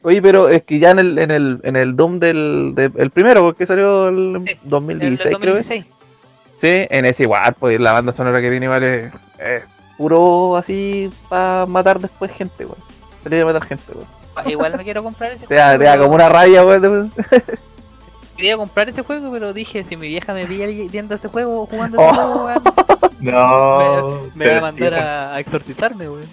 Oye, 0.02 0.22
pero 0.22 0.48
es 0.48 0.62
que 0.62 0.78
ya 0.78 0.90
en 0.92 0.98
el, 0.98 1.18
en 1.18 1.30
el, 1.30 1.60
en 1.62 1.76
el 1.76 1.94
Doom 1.94 2.18
del, 2.20 2.72
de- 2.74 2.90
el 2.96 3.10
primero, 3.10 3.42
porque 3.42 3.66
salió 3.66 4.08
el 4.08 4.42
Sí, 4.46 4.52
El 4.52 4.70
2016, 4.70 5.18
del 5.24 5.40
creo 5.40 5.54
que. 5.54 5.58
2016. 5.60 5.84
Sí, 6.60 6.86
en 6.90 7.04
ese 7.04 7.22
igual, 7.24 7.54
pues 7.58 7.78
la 7.80 7.92
banda 7.92 8.12
sonora 8.12 8.40
que 8.40 8.50
tiene 8.50 8.66
igual 8.66 8.82
es, 8.82 9.12
es 9.38 9.62
puro 9.98 10.56
así 10.56 11.10
para 11.28 11.66
matar 11.66 12.00
después 12.00 12.30
gente, 12.32 12.64
weón. 12.64 12.78
Salir 13.22 13.42
a 13.42 13.46
matar 13.46 13.64
gente, 13.66 13.92
weón. 13.94 14.06
Ah, 14.36 14.42
Igual 14.48 14.76
me 14.76 14.84
quiero 14.84 15.02
comprar 15.02 15.32
ese 15.32 15.46
te 15.48 15.54
da 15.54 15.76
pero- 15.76 16.02
como 16.02 16.14
una 16.14 16.28
raya, 16.30 16.64
weón. 16.64 17.12
Quería 18.36 18.56
comprar 18.56 18.88
ese 18.88 19.02
juego, 19.02 19.30
pero 19.32 19.52
dije, 19.52 19.84
si 19.84 19.96
mi 19.96 20.08
vieja 20.08 20.32
me 20.32 20.46
pilla 20.46 20.66
viendo 20.90 21.14
ese 21.14 21.28
juego, 21.28 21.66
jugando 21.66 21.98
Oh. 21.98 22.04
ese 22.06 22.14
juego, 22.14 22.44
weón, 22.46 22.62
No. 23.20 24.20
me 24.34 24.50
va 24.50 24.58
a 24.58 24.60
mandar 24.62 24.94
a, 24.94 25.34
a 25.34 25.40
exorcizarme, 25.40 26.08
weón. 26.08 26.24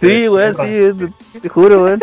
Sí, 0.00 0.26
weón, 0.28 0.56
sí, 0.56 1.10
te, 1.34 1.40
te 1.40 1.48
juro, 1.50 1.84
weón. 1.84 2.00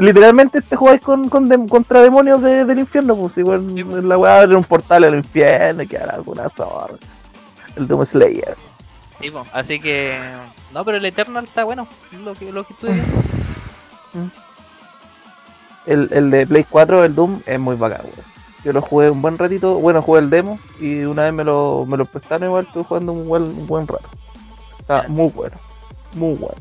Literalmente 0.00 0.60
te 0.62 0.76
jugáis 0.76 1.00
con, 1.00 1.28
contra 1.28 2.00
demonios 2.02 2.42
de- 2.42 2.64
del 2.64 2.78
infierno, 2.80 3.16
pues 3.16 3.36
igual 3.38 3.64
Sí, 3.74 3.84
pues. 3.84 4.04
la 4.04 4.16
weá 4.18 4.40
abre 4.42 4.56
un 4.56 4.64
portal 4.64 5.04
al 5.04 5.14
infierno 5.14 5.82
y 5.82 5.86
quedará 5.86 6.14
alguna 6.14 6.48
zorra. 6.48 6.94
El 7.76 7.86
Doom 7.86 8.04
Slayer. 8.04 8.56
Sí, 9.20 9.30
po, 9.30 9.44
así 9.52 9.80
que. 9.80 10.16
No, 10.72 10.84
pero 10.84 10.98
el 10.98 11.04
Eternal 11.04 11.44
está 11.44 11.64
bueno, 11.64 11.86
lo 12.24 12.34
que, 12.34 12.52
lo 12.52 12.64
que 12.64 12.72
estuve 12.72 12.92
viendo. 12.92 13.12
El, 15.86 16.08
el 16.12 16.30
de 16.30 16.46
Play 16.46 16.64
4, 16.68 17.04
el 17.04 17.14
Doom, 17.14 17.40
es 17.46 17.58
muy 17.58 17.74
bacán, 17.76 18.02
weón. 18.02 18.26
Yo 18.62 18.72
lo 18.74 18.82
jugué 18.82 19.08
un 19.08 19.22
buen 19.22 19.38
ratito, 19.38 19.76
bueno, 19.76 20.02
jugué 20.02 20.20
el 20.20 20.28
demo 20.28 20.58
y 20.80 21.04
una 21.04 21.22
vez 21.22 21.32
me 21.32 21.44
lo, 21.44 21.86
me 21.86 21.96
lo 21.96 22.04
prestaron 22.04 22.48
igual, 22.48 22.66
estuve 22.66 22.84
jugando 22.84 23.12
un 23.12 23.26
buen, 23.26 23.42
un 23.44 23.66
buen 23.66 23.86
rato. 23.86 24.06
Está 24.80 25.04
muy 25.08 25.28
bueno, 25.28 25.56
muy 26.14 26.34
bueno. 26.34 26.56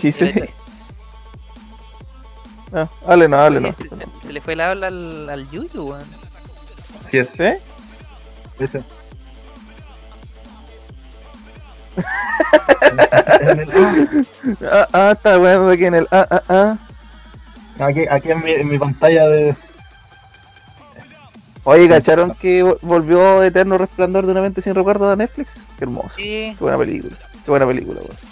¿Qué? 0.00 0.08
Eter- 0.10 0.50
Ah, 2.70 2.86
dale, 3.06 3.28
no, 3.28 3.36
dale, 3.38 3.60
no. 3.62 3.72
se, 3.72 3.88
se- 3.88 4.06
se 4.26 4.30
le 4.32 4.42
fue 4.42 4.52
el 4.52 4.60
habla 4.60 4.88
al, 4.88 5.28
al 5.30 5.50
Yuyu, 5.50 5.84
weón. 5.84 6.04
Sí 7.06 7.16
es. 7.16 7.30
¿Sí? 7.30 7.48
Ese. 8.58 8.82
En 13.40 13.60
el- 13.60 14.26
Ah, 14.70 14.86
ah, 14.92 15.10
está 15.16 15.38
bueno 15.38 15.70
aquí 15.70 15.86
en 15.86 15.94
el. 15.94 16.06
Ah, 16.10 16.26
ah, 16.30 16.42
ah. 16.50 16.76
aquí, 17.86 18.04
aquí 18.10 18.30
en 18.32 18.42
mi, 18.44 18.52
en 18.52 18.68
mi 18.68 18.78
pantalla 18.78 19.26
de. 19.28 19.54
Oye, 21.64 21.88
¿cacharon 21.88 22.34
que 22.34 22.62
vo- 22.64 22.78
volvió 22.82 23.42
Eterno 23.42 23.78
Resplandor 23.78 24.26
de 24.26 24.32
una 24.32 24.42
mente 24.42 24.60
sin 24.60 24.74
recuerdo 24.74 25.10
a 25.10 25.16
Netflix? 25.16 25.54
Qué 25.78 25.84
hermoso. 25.84 26.10
Sí, 26.16 26.54
Qué 26.56 26.56
buena 26.60 26.76
película. 26.78 27.16
Qué 27.44 27.50
buena 27.50 27.66
película, 27.66 28.00
weón. 28.00 28.27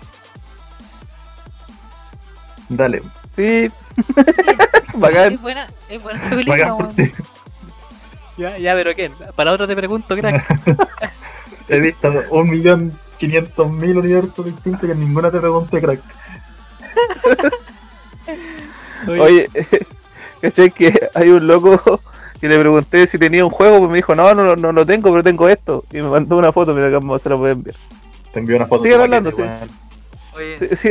Dale. 2.68 3.02
Sí. 3.36 3.70
Bacán. 4.94 5.34
es 5.34 5.42
buena, 5.42 5.66
es 5.88 6.02
buena 6.02 6.18
esa 6.18 6.30
película, 6.30 6.56
Bacán 6.56 6.76
por 6.76 6.86
weón. 6.86 6.96
ti. 6.96 7.12
Ya, 8.36 8.58
ya, 8.58 8.74
pero 8.74 8.94
¿qué? 8.94 9.10
Para 9.34 9.52
otro 9.52 9.66
te 9.66 9.74
pregunto, 9.74 10.14
crack. 10.16 10.44
He 11.68 11.80
visto 11.80 12.12
un 12.30 12.50
millón 12.50 12.92
quinientos 13.18 13.70
mil 13.72 13.96
universos 13.96 14.44
distintos 14.44 14.88
que 14.88 14.94
ninguna 14.94 15.30
te 15.30 15.40
pregunté, 15.40 15.80
crack. 15.80 16.00
Oye, 19.08 19.48
¿cachai 20.40 20.70
que 20.70 21.08
hay 21.14 21.28
un 21.30 21.46
loco 21.46 22.00
que 22.40 22.48
le 22.48 22.58
pregunté 22.58 23.06
si 23.06 23.18
tenía 23.18 23.44
un 23.44 23.50
juego? 23.50 23.78
Pues 23.78 23.90
me 23.90 23.96
dijo, 23.96 24.14
no, 24.14 24.34
no, 24.34 24.54
no 24.56 24.72
lo 24.72 24.86
tengo, 24.86 25.10
pero 25.10 25.22
tengo 25.22 25.48
esto. 25.48 25.84
Y 25.92 25.96
me 25.96 26.08
mandó 26.08 26.36
una 26.36 26.52
foto, 26.52 26.74
mira 26.74 26.88
acá 26.88 27.00
se 27.18 27.28
la 27.28 27.36
pueden 27.36 27.62
ver. 27.62 27.76
Te 28.32 28.40
envió 28.40 28.56
una 28.56 28.66
foto 28.66 28.82
Sigue 28.82 28.96
hablando, 28.96 29.32
sí. 29.32 29.42
Oye, 30.36 30.58
Sí, 30.76 30.76
sí, 30.76 30.90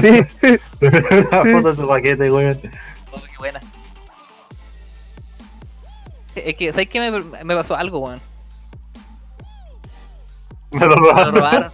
sí. 0.40 0.58
Una 0.80 1.44
foto 1.52 1.68
de 1.68 1.74
su 1.74 1.86
paquete, 1.88 2.30
weón. 2.30 2.60
oh, 3.12 3.20
qué 3.22 3.36
buena. 3.38 3.60
Es 6.34 6.54
que, 6.56 6.72
¿sabes 6.72 6.88
qué 6.88 7.00
me, 7.10 7.20
me 7.44 7.54
pasó 7.54 7.76
algo, 7.76 7.98
weón? 8.00 8.20
Me 10.72 10.80
lo 10.80 10.88
Me 10.88 10.96
lo 10.96 10.96
robaron. 10.96 11.34
robaron. 11.34 11.70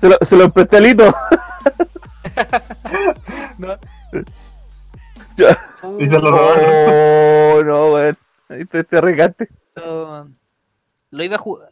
Se 0.00 0.08
lo, 0.08 0.16
se 0.22 0.36
lo 0.36 0.50
presté 0.50 0.76
a 0.76 0.80
Lito. 0.80 1.14
No. 3.58 3.76
Ya. 5.36 5.58
Y 5.98 6.06
se 6.06 6.18
lo 6.20 6.30
robaron. 6.30 6.64
Oh, 6.68 7.62
no, 7.64 7.92
weón. 7.94 8.18
Ahí 8.48 8.64
te, 8.64 8.84
te 8.84 9.00
regaste. 9.00 9.48
Lo 9.74 11.22
iba 11.24 11.34
a 11.36 11.38
jugar. 11.38 11.67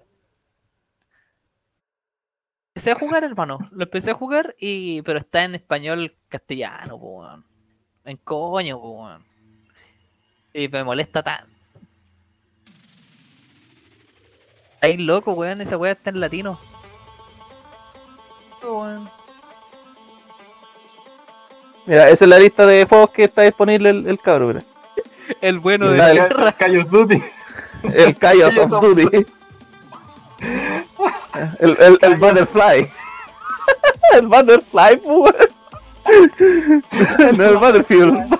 Empecé 2.76 2.90
a 2.90 2.94
jugar, 2.94 3.24
hermano. 3.24 3.58
Lo 3.70 3.84
empecé 3.84 4.10
a 4.10 4.14
jugar 4.14 4.54
y. 4.60 5.00
pero 5.00 5.18
está 5.18 5.44
en 5.44 5.54
español 5.54 6.14
castellano, 6.28 7.00
po, 7.00 7.20
weón. 7.20 7.42
En 8.04 8.18
coño, 8.18 8.78
po, 8.78 8.90
weón. 9.02 9.24
Y 10.52 10.68
me 10.68 10.84
molesta 10.84 11.22
tanto. 11.22 11.48
Ahí 14.82 14.98
loco, 14.98 15.32
weón, 15.32 15.62
esa 15.62 15.78
weá 15.78 15.92
está 15.92 16.10
en 16.10 16.20
latino. 16.20 16.60
Weón. 18.62 19.08
Mira, 21.86 22.10
esa 22.10 22.26
es 22.26 22.28
la 22.28 22.38
lista 22.38 22.66
de 22.66 22.84
juegos 22.84 23.08
que 23.08 23.24
está 23.24 23.40
disponible 23.40 23.88
el, 23.88 24.20
mira. 24.22 24.62
El 25.40 25.60
bueno 25.60 25.88
de 25.88 25.96
la 25.96 26.12
guerra. 26.12 26.52
Call 26.52 26.80
of 26.80 26.90
Duty. 26.90 27.22
El 27.94 28.18
Chaos 28.18 28.54
of 28.58 28.70
Duty. 28.82 29.26
El, 31.60 31.76
el, 31.80 31.98
el 32.02 32.16
Butterfly. 32.16 32.90
El 34.12 34.26
Butterfly, 34.28 34.96
pues. 34.98 35.34
No, 37.36 37.44
el 37.44 37.56
Battlefield. 37.58 38.38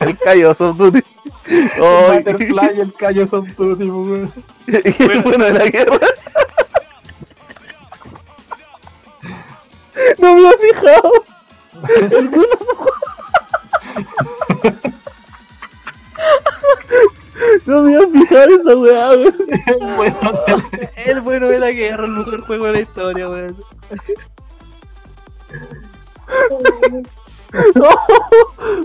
El 0.00 0.18
Chaos 0.18 0.60
of 0.60 0.76
Duty. 0.78 1.02
El 1.46 1.70
Oh, 1.80 2.12
Butterfly 2.14 2.76
y 2.76 2.80
el 2.80 2.92
Call 2.94 3.18
of 3.20 3.30
Duty, 3.56 3.84
weón. 3.90 4.32
y 4.66 5.02
el 5.02 5.20
bueno 5.22 5.44
de 5.44 5.52
la 5.52 5.64
guerra. 5.66 5.98
No 10.18 10.34
me 10.34 10.48
había 10.48 10.58
fijado. 10.58 11.12
No 17.66 17.82
me 17.82 17.94
había 17.96 18.08
fijado 18.08 18.56
esa 18.56 18.76
weá, 18.76 19.10
weón. 19.10 19.34
Bueno, 19.96 20.16
El 20.96 21.20
bueno 21.20 21.46
de 21.48 21.60
la 21.60 21.70
guerra, 21.70 22.04
el 22.06 22.12
mejor 22.12 22.40
juego 22.42 22.66
de 22.66 22.72
la 22.72 22.80
historia, 22.80 23.28
weón. 23.28 23.56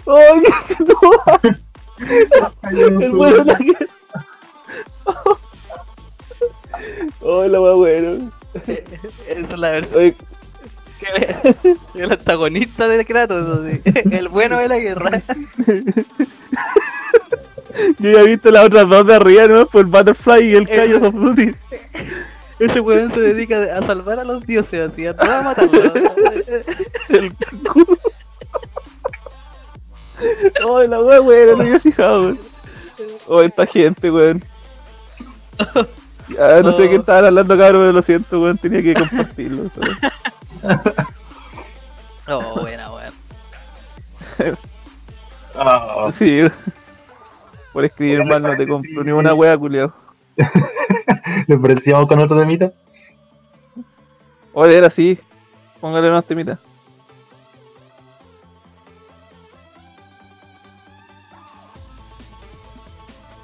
¡Oh, 0.05 0.41
qué 0.41 0.51
se 0.67 0.75
no! 0.83 0.99
El 2.99 3.11
bueno 3.11 3.37
de 3.37 3.45
la 3.45 3.57
guerra. 3.57 3.87
Oh, 7.21 7.43
la 7.45 7.59
weá, 7.59 7.73
bueno. 7.73 8.31
Esa 9.27 9.27
es 9.27 9.57
la 9.59 9.71
versión. 9.71 10.01
Oye, 10.01 10.15
El 11.95 12.11
antagonista 12.11 12.87
de 12.87 13.03
Kratos, 13.05 13.59
así. 13.59 13.81
El 14.11 14.29
bueno 14.29 14.59
de 14.59 14.67
la 14.67 14.77
guerra. 14.77 15.21
yo 17.99 18.11
ya 18.11 18.21
he 18.21 18.25
visto 18.25 18.51
las 18.51 18.65
otras 18.65 18.89
dos 18.89 19.05
de 19.07 19.15
arriba, 19.15 19.47
¿no? 19.47 19.65
Por 19.65 19.81
el 19.81 19.87
Butterfly 19.87 20.43
y 20.51 20.55
el 20.55 20.67
Chaos 20.67 21.03
of 21.03 21.13
Duty. 21.13 21.55
Ese 22.59 22.79
weón 22.79 23.11
se 23.11 23.19
dedica 23.19 23.77
a 23.77 23.81
salvar 23.83 24.19
a 24.19 24.23
los 24.23 24.45
dioses, 24.45 24.91
así, 24.91 25.05
a 25.05 25.15
todos 25.15 25.29
a 25.29 25.41
matarlos. 25.43 25.91
El 27.09 27.33
culo. 27.35 27.97
Oh, 30.65 30.81
la 30.81 30.99
weá, 30.99 31.21
weón, 31.21 31.51
no 31.51 31.57
me 31.57 31.63
había 31.65 31.79
fijado, 31.79 32.21
weón. 32.23 32.39
Oh, 33.27 33.41
esta 33.43 33.67
gente, 33.67 34.09
weón. 34.09 34.43
Ah, 36.39 36.61
no 36.63 36.73
sé 36.75 36.89
qué 36.89 36.95
estaban 36.95 37.25
hablando, 37.25 37.57
cabrón, 37.57 37.81
pero 37.83 37.91
lo 37.91 38.01
siento, 38.01 38.41
weón. 38.41 38.57
Tenía 38.57 38.81
que 38.81 38.95
compartirlo. 38.95 39.69
weón. 39.75 40.81
Oh, 42.27 42.59
buena, 42.59 42.91
weón. 42.91 43.13
Ah, 45.55 46.11
Sí, 46.17 46.41
weón. 46.41 46.53
Por 47.77 47.85
escribir 47.85 48.25
mal 48.25 48.41
no 48.41 48.57
te 48.57 48.67
compro 48.67 49.03
ni 49.03 49.11
una 49.11 49.35
wea, 49.35 49.55
culiao. 49.55 49.93
¿Le 51.47 51.59
parecíamos 51.59 52.07
con 52.07 52.17
otro 52.17 52.35
temita? 52.35 52.73
Oye, 54.51 54.79
era 54.79 54.87
así. 54.87 55.19
Póngale 55.79 56.09
más 56.09 56.25
temita. 56.25 56.57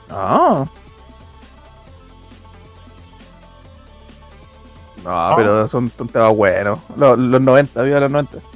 Ah. 0.09 0.65
No, 5.03 5.33
pero 5.35 5.67
son 5.67 5.91
temas 5.91 6.35
buenos. 6.35 6.79
Los, 6.97 7.19
los 7.19 7.39
90, 7.39 7.83
viva 7.83 7.99
los 7.99 8.09
90. 8.09 8.52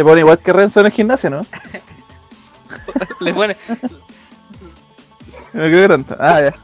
Le 0.00 0.04
pone 0.04 0.20
igual 0.20 0.38
que 0.38 0.52
Renzo 0.54 0.80
en 0.80 0.86
el 0.86 0.92
gimnasio, 0.92 1.28
¿no? 1.28 1.44
Le 3.20 3.34
pone, 3.34 3.54
No 5.52 5.52
creo 5.52 5.82
que 5.82 5.88
tanto. 5.88 6.16
Ah, 6.18 6.40
ya. 6.40 6.54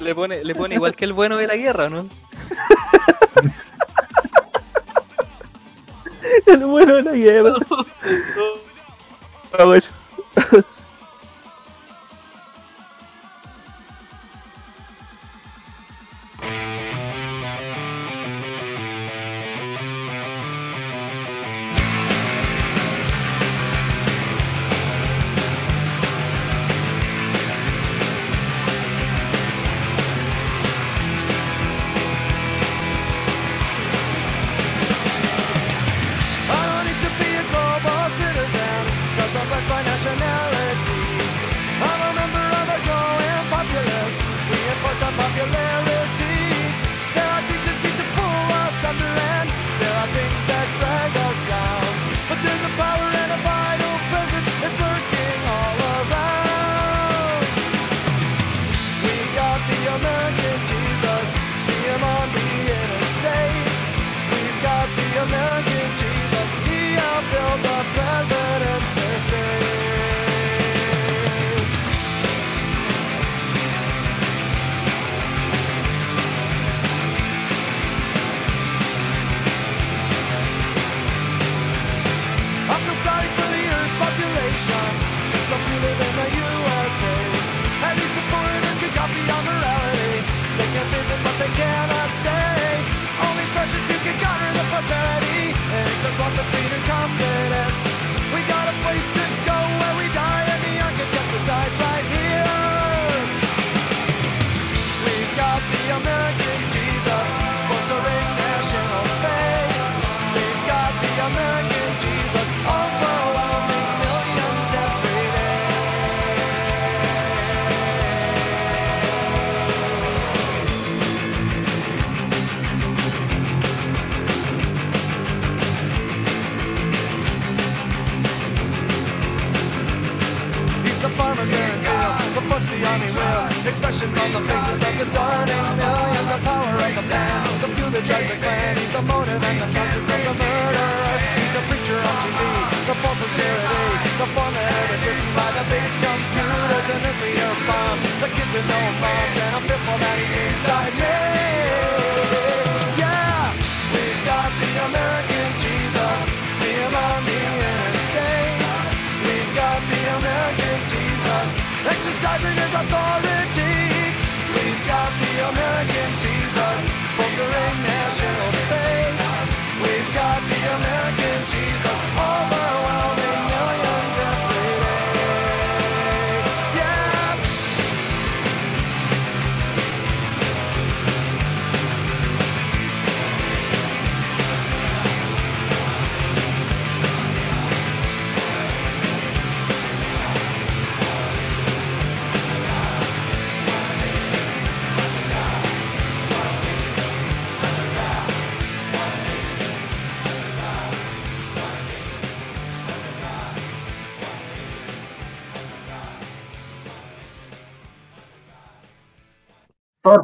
le 0.00 0.12
pone, 0.12 0.42
le 0.42 0.56
pone 0.56 0.74
igual 0.74 0.96
que 0.96 1.04
el 1.04 1.12
bueno 1.12 1.36
de 1.36 1.46
la 1.46 1.54
guerra, 1.54 1.88
¿no? 1.88 2.00
El 6.46 6.66
bueno 6.66 6.96
de 6.96 7.02
la 7.04 7.12
guerra. 7.12 7.54
Ah, 9.56 9.64
güey. 9.64 9.82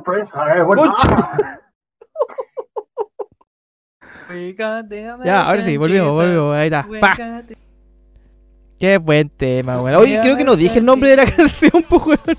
Sorpresa, 0.07 0.57
eh, 0.57 0.63
bueno. 0.63 0.95
Ya, 5.25 5.43
ahora 5.43 5.63
sí, 5.63 5.77
volvimos, 5.77 6.13
volvimos, 6.13 6.55
ahí 6.57 6.67
está. 6.67 6.85
Pa. 7.01 7.17
Qué 8.79 8.99
buen 8.99 9.29
tema, 9.29 9.81
weón. 9.81 10.03
Oye, 10.03 10.21
creo 10.21 10.37
que 10.37 10.43
no 10.43 10.57
dije 10.57 10.81
el 10.81 10.85
nombre 10.85 11.11
de 11.11 11.17
la 11.17 11.27
canción, 11.31 11.85
pues, 11.89 12.03
weón. 12.07 12.39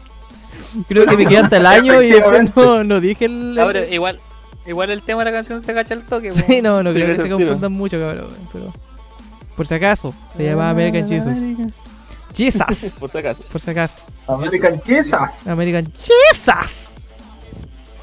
Creo 0.87 1.05
que 1.05 1.15
me 1.17 1.25
quedé 1.25 1.37
hasta 1.39 1.57
el 1.57 1.65
año 1.65 2.01
y 2.01 2.11
después 2.11 2.55
no, 2.55 2.83
no 2.83 2.99
dije 2.99 3.25
el. 3.25 3.57
Ahora, 3.57 3.85
igual, 3.85 4.19
igual 4.65 4.89
el 4.89 5.01
tema 5.01 5.23
de 5.23 5.31
la 5.31 5.37
canción 5.37 5.61
se 5.61 5.73
cacha 5.73 5.93
el 5.93 6.03
toque. 6.03 6.33
Sí, 6.33 6.43
weón. 6.49 6.63
no, 6.63 6.83
no 6.83 6.91
Sí, 6.91 7.01
creo 7.01 7.15
que 7.15 7.23
se 7.23 7.29
confundan 7.29 7.71
mucho, 7.71 7.97
cabrón. 7.99 8.35
Pero. 8.51 8.73
Por 9.55 9.65
si 9.65 9.73
acaso, 9.75 10.13
se 10.35 10.43
llama 10.43 10.69
American 10.69 11.07
Jesus. 11.07 11.37
Jesus, 12.35 12.95
Por 12.99 13.09
si 13.09 13.17
acaso. 13.17 13.43
por 13.49 13.61
si 13.61 13.71
acaso. 13.71 13.97
American 14.27 14.81
Jesus. 14.81 15.47
American 15.47 15.91
Jesus. 15.93 16.86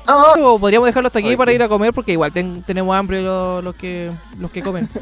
Ah. 0.07 0.35
O 0.43 0.59
podríamos 0.59 0.87
dejarlo 0.87 1.07
hasta 1.07 1.19
aquí 1.19 1.37
para 1.37 1.53
ir 1.53 1.63
a 1.63 1.69
comer 1.69 1.93
porque 1.93 2.13
igual 2.13 2.33
ten- 2.33 2.63
tenemos 2.63 2.95
hambre 2.95 3.23
los, 3.23 3.63
los 3.65 3.75
que 3.75 4.11
los 4.39 4.51
que 4.51 4.63
comen. 4.63 4.89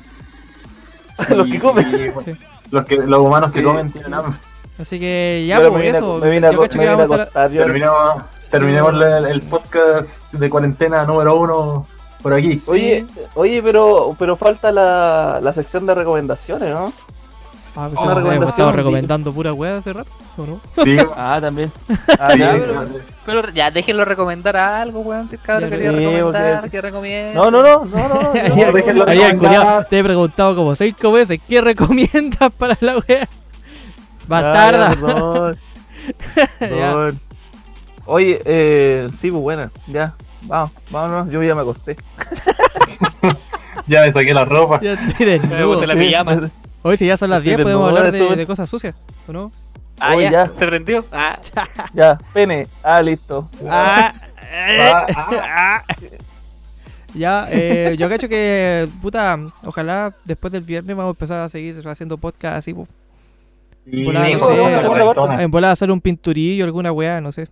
Los 1.28 1.46
que 1.46 1.60
comen. 1.60 1.90
Sí. 1.90 2.10
Sí. 2.24 2.38
Los, 2.70 2.84
que, 2.86 2.96
los 2.96 3.20
humanos 3.20 3.52
que 3.52 3.60
Sí. 3.60 3.64
comen 3.64 3.92
tienen 3.92 4.14
hambre. 4.14 4.36
Así 4.78 4.98
que 4.98 5.44
ya, 5.46 5.60
por 5.60 5.80
a- 5.80 5.84
eso. 5.84 6.18
me 6.18 6.30
vine 6.30 6.46
a 6.46 6.50
yo 6.52 6.56
co- 6.56 6.62
cacho 6.64 6.78
me 6.78 6.84
que 6.84 6.90
vine 6.90 7.02
a 7.02 7.06
vamos 7.06 7.18
a 7.18 7.22
estar- 7.24 7.42
acostar, 7.44 7.50
yo- 7.52 7.62
Terminemos, 7.64 8.22
terminemos 8.50 8.92
el, 8.94 9.02
el 9.26 9.42
podcast 9.42 10.32
de 10.32 10.50
cuarentena 10.50 11.04
número 11.04 11.36
uno 11.38 11.86
por 12.22 12.32
aquí. 12.34 12.60
Oye, 12.66 13.04
oye, 13.34 13.62
pero, 13.62 14.16
pero 14.18 14.36
falta 14.36 14.72
la, 14.72 15.38
la 15.42 15.52
sección 15.52 15.84
de 15.86 15.94
recomendaciones, 15.94 16.70
¿no? 16.70 16.92
Ah, 17.74 17.88
pues 17.92 18.34
hemos 18.34 18.50
estado 18.50 18.72
recomendando 18.72 19.32
pura 19.32 19.54
weá 19.54 19.78
hace 19.78 19.94
rato, 19.94 20.10
¿o 20.36 20.44
no? 20.46 20.60
Sí, 20.66 20.98
Ah, 21.16 21.38
también. 21.40 21.72
Ah, 22.18 22.32
sí, 22.32 22.38
ya, 22.38 22.52
pero- 22.52 22.86
Pero 23.24 23.48
ya, 23.50 23.70
déjenlo 23.70 24.04
recomendar 24.04 24.56
algo, 24.58 25.00
weón. 25.00 25.26
Si 25.28 25.36
el 25.36 25.40
cabrón 25.40 25.70
Ya, 25.70 25.76
quería 25.76 25.90
sí, 25.92 25.96
recomendar, 26.04 26.54
porque- 26.60 26.70
que 26.70 26.80
recomiende. 26.82 27.34
No, 27.34 27.50
no, 27.50 27.62
no, 27.62 27.84
no, 27.86 28.08
no. 28.08 28.22
no, 28.22 28.32
déjenlo 28.34 28.72
recomendar. 29.06 29.86
te 29.88 29.98
he 29.98 30.04
preguntado 30.04 30.54
como 30.54 30.74
cinco 30.74 31.12
veces 31.12 31.40
qué 31.48 31.60
recomiendas 31.62 32.52
para 32.58 32.76
la 32.80 32.98
wea. 32.98 33.26
Bastarda. 34.28 34.90
Perdón, 34.90 35.58
perdón. 36.58 37.20
Oye, 38.04 38.40
eh, 38.44 39.08
sí, 39.20 39.30
pues 39.30 39.42
buena, 39.42 39.70
ya, 39.86 40.14
vamos, 40.42 40.72
vámonos, 40.90 41.30
yo 41.30 41.42
ya 41.42 41.54
me 41.54 41.60
acosté. 41.62 41.96
Ya 43.86 44.02
me 44.02 44.12
saqué 44.12 44.34
la 44.34 44.44
ropa. 44.44 44.80
Ya 44.80 44.92
estoy 44.94 45.40
Me 45.48 45.64
puse 45.64 45.86
la 45.86 45.94
pijama. 45.94 46.50
Hoy 46.82 46.96
si 46.96 47.06
ya 47.06 47.16
son 47.16 47.30
las 47.30 47.38
Estoy 47.38 47.54
10 47.56 47.62
podemos 47.62 47.84
desnudo, 47.84 47.98
hablar 47.98 48.12
de, 48.12 48.18
estuve- 48.18 48.36
de 48.36 48.46
cosas 48.46 48.68
sucias, 48.68 48.94
¿o 49.28 49.32
no? 49.32 49.52
Ah, 50.00 50.16
ya, 50.20 50.30
ya. 50.30 50.46
se 50.52 50.66
prendió. 50.66 51.04
Ah, 51.12 51.38
Ya, 51.94 52.18
pene, 52.32 52.66
ah, 52.82 53.00
listo. 53.02 53.48
Ah, 53.68 54.12
Ah, 54.54 55.06
ah. 55.16 55.84
Ya, 57.14 57.46
eh, 57.50 57.94
yo 57.98 58.08
cacho 58.08 58.28
que, 58.28 58.88
puta, 59.00 59.38
ojalá 59.64 60.14
después 60.24 60.50
del 60.52 60.62
viernes 60.62 60.96
vamos 60.96 61.10
a 61.10 61.14
empezar 61.14 61.40
a 61.40 61.48
seguir 61.48 61.82
haciendo 61.86 62.16
podcast 62.18 62.56
así, 62.58 62.72
po. 62.74 62.86
Sí, 63.84 64.04
Volada, 64.04 64.28
no 64.30 64.40
sé. 65.36 65.42
En 65.42 65.64
hacer 65.64 65.90
un 65.90 66.00
pinturillo, 66.00 66.64
alguna 66.64 66.90
weá, 66.92 67.20
no 67.20 67.32
sé. 67.32 67.48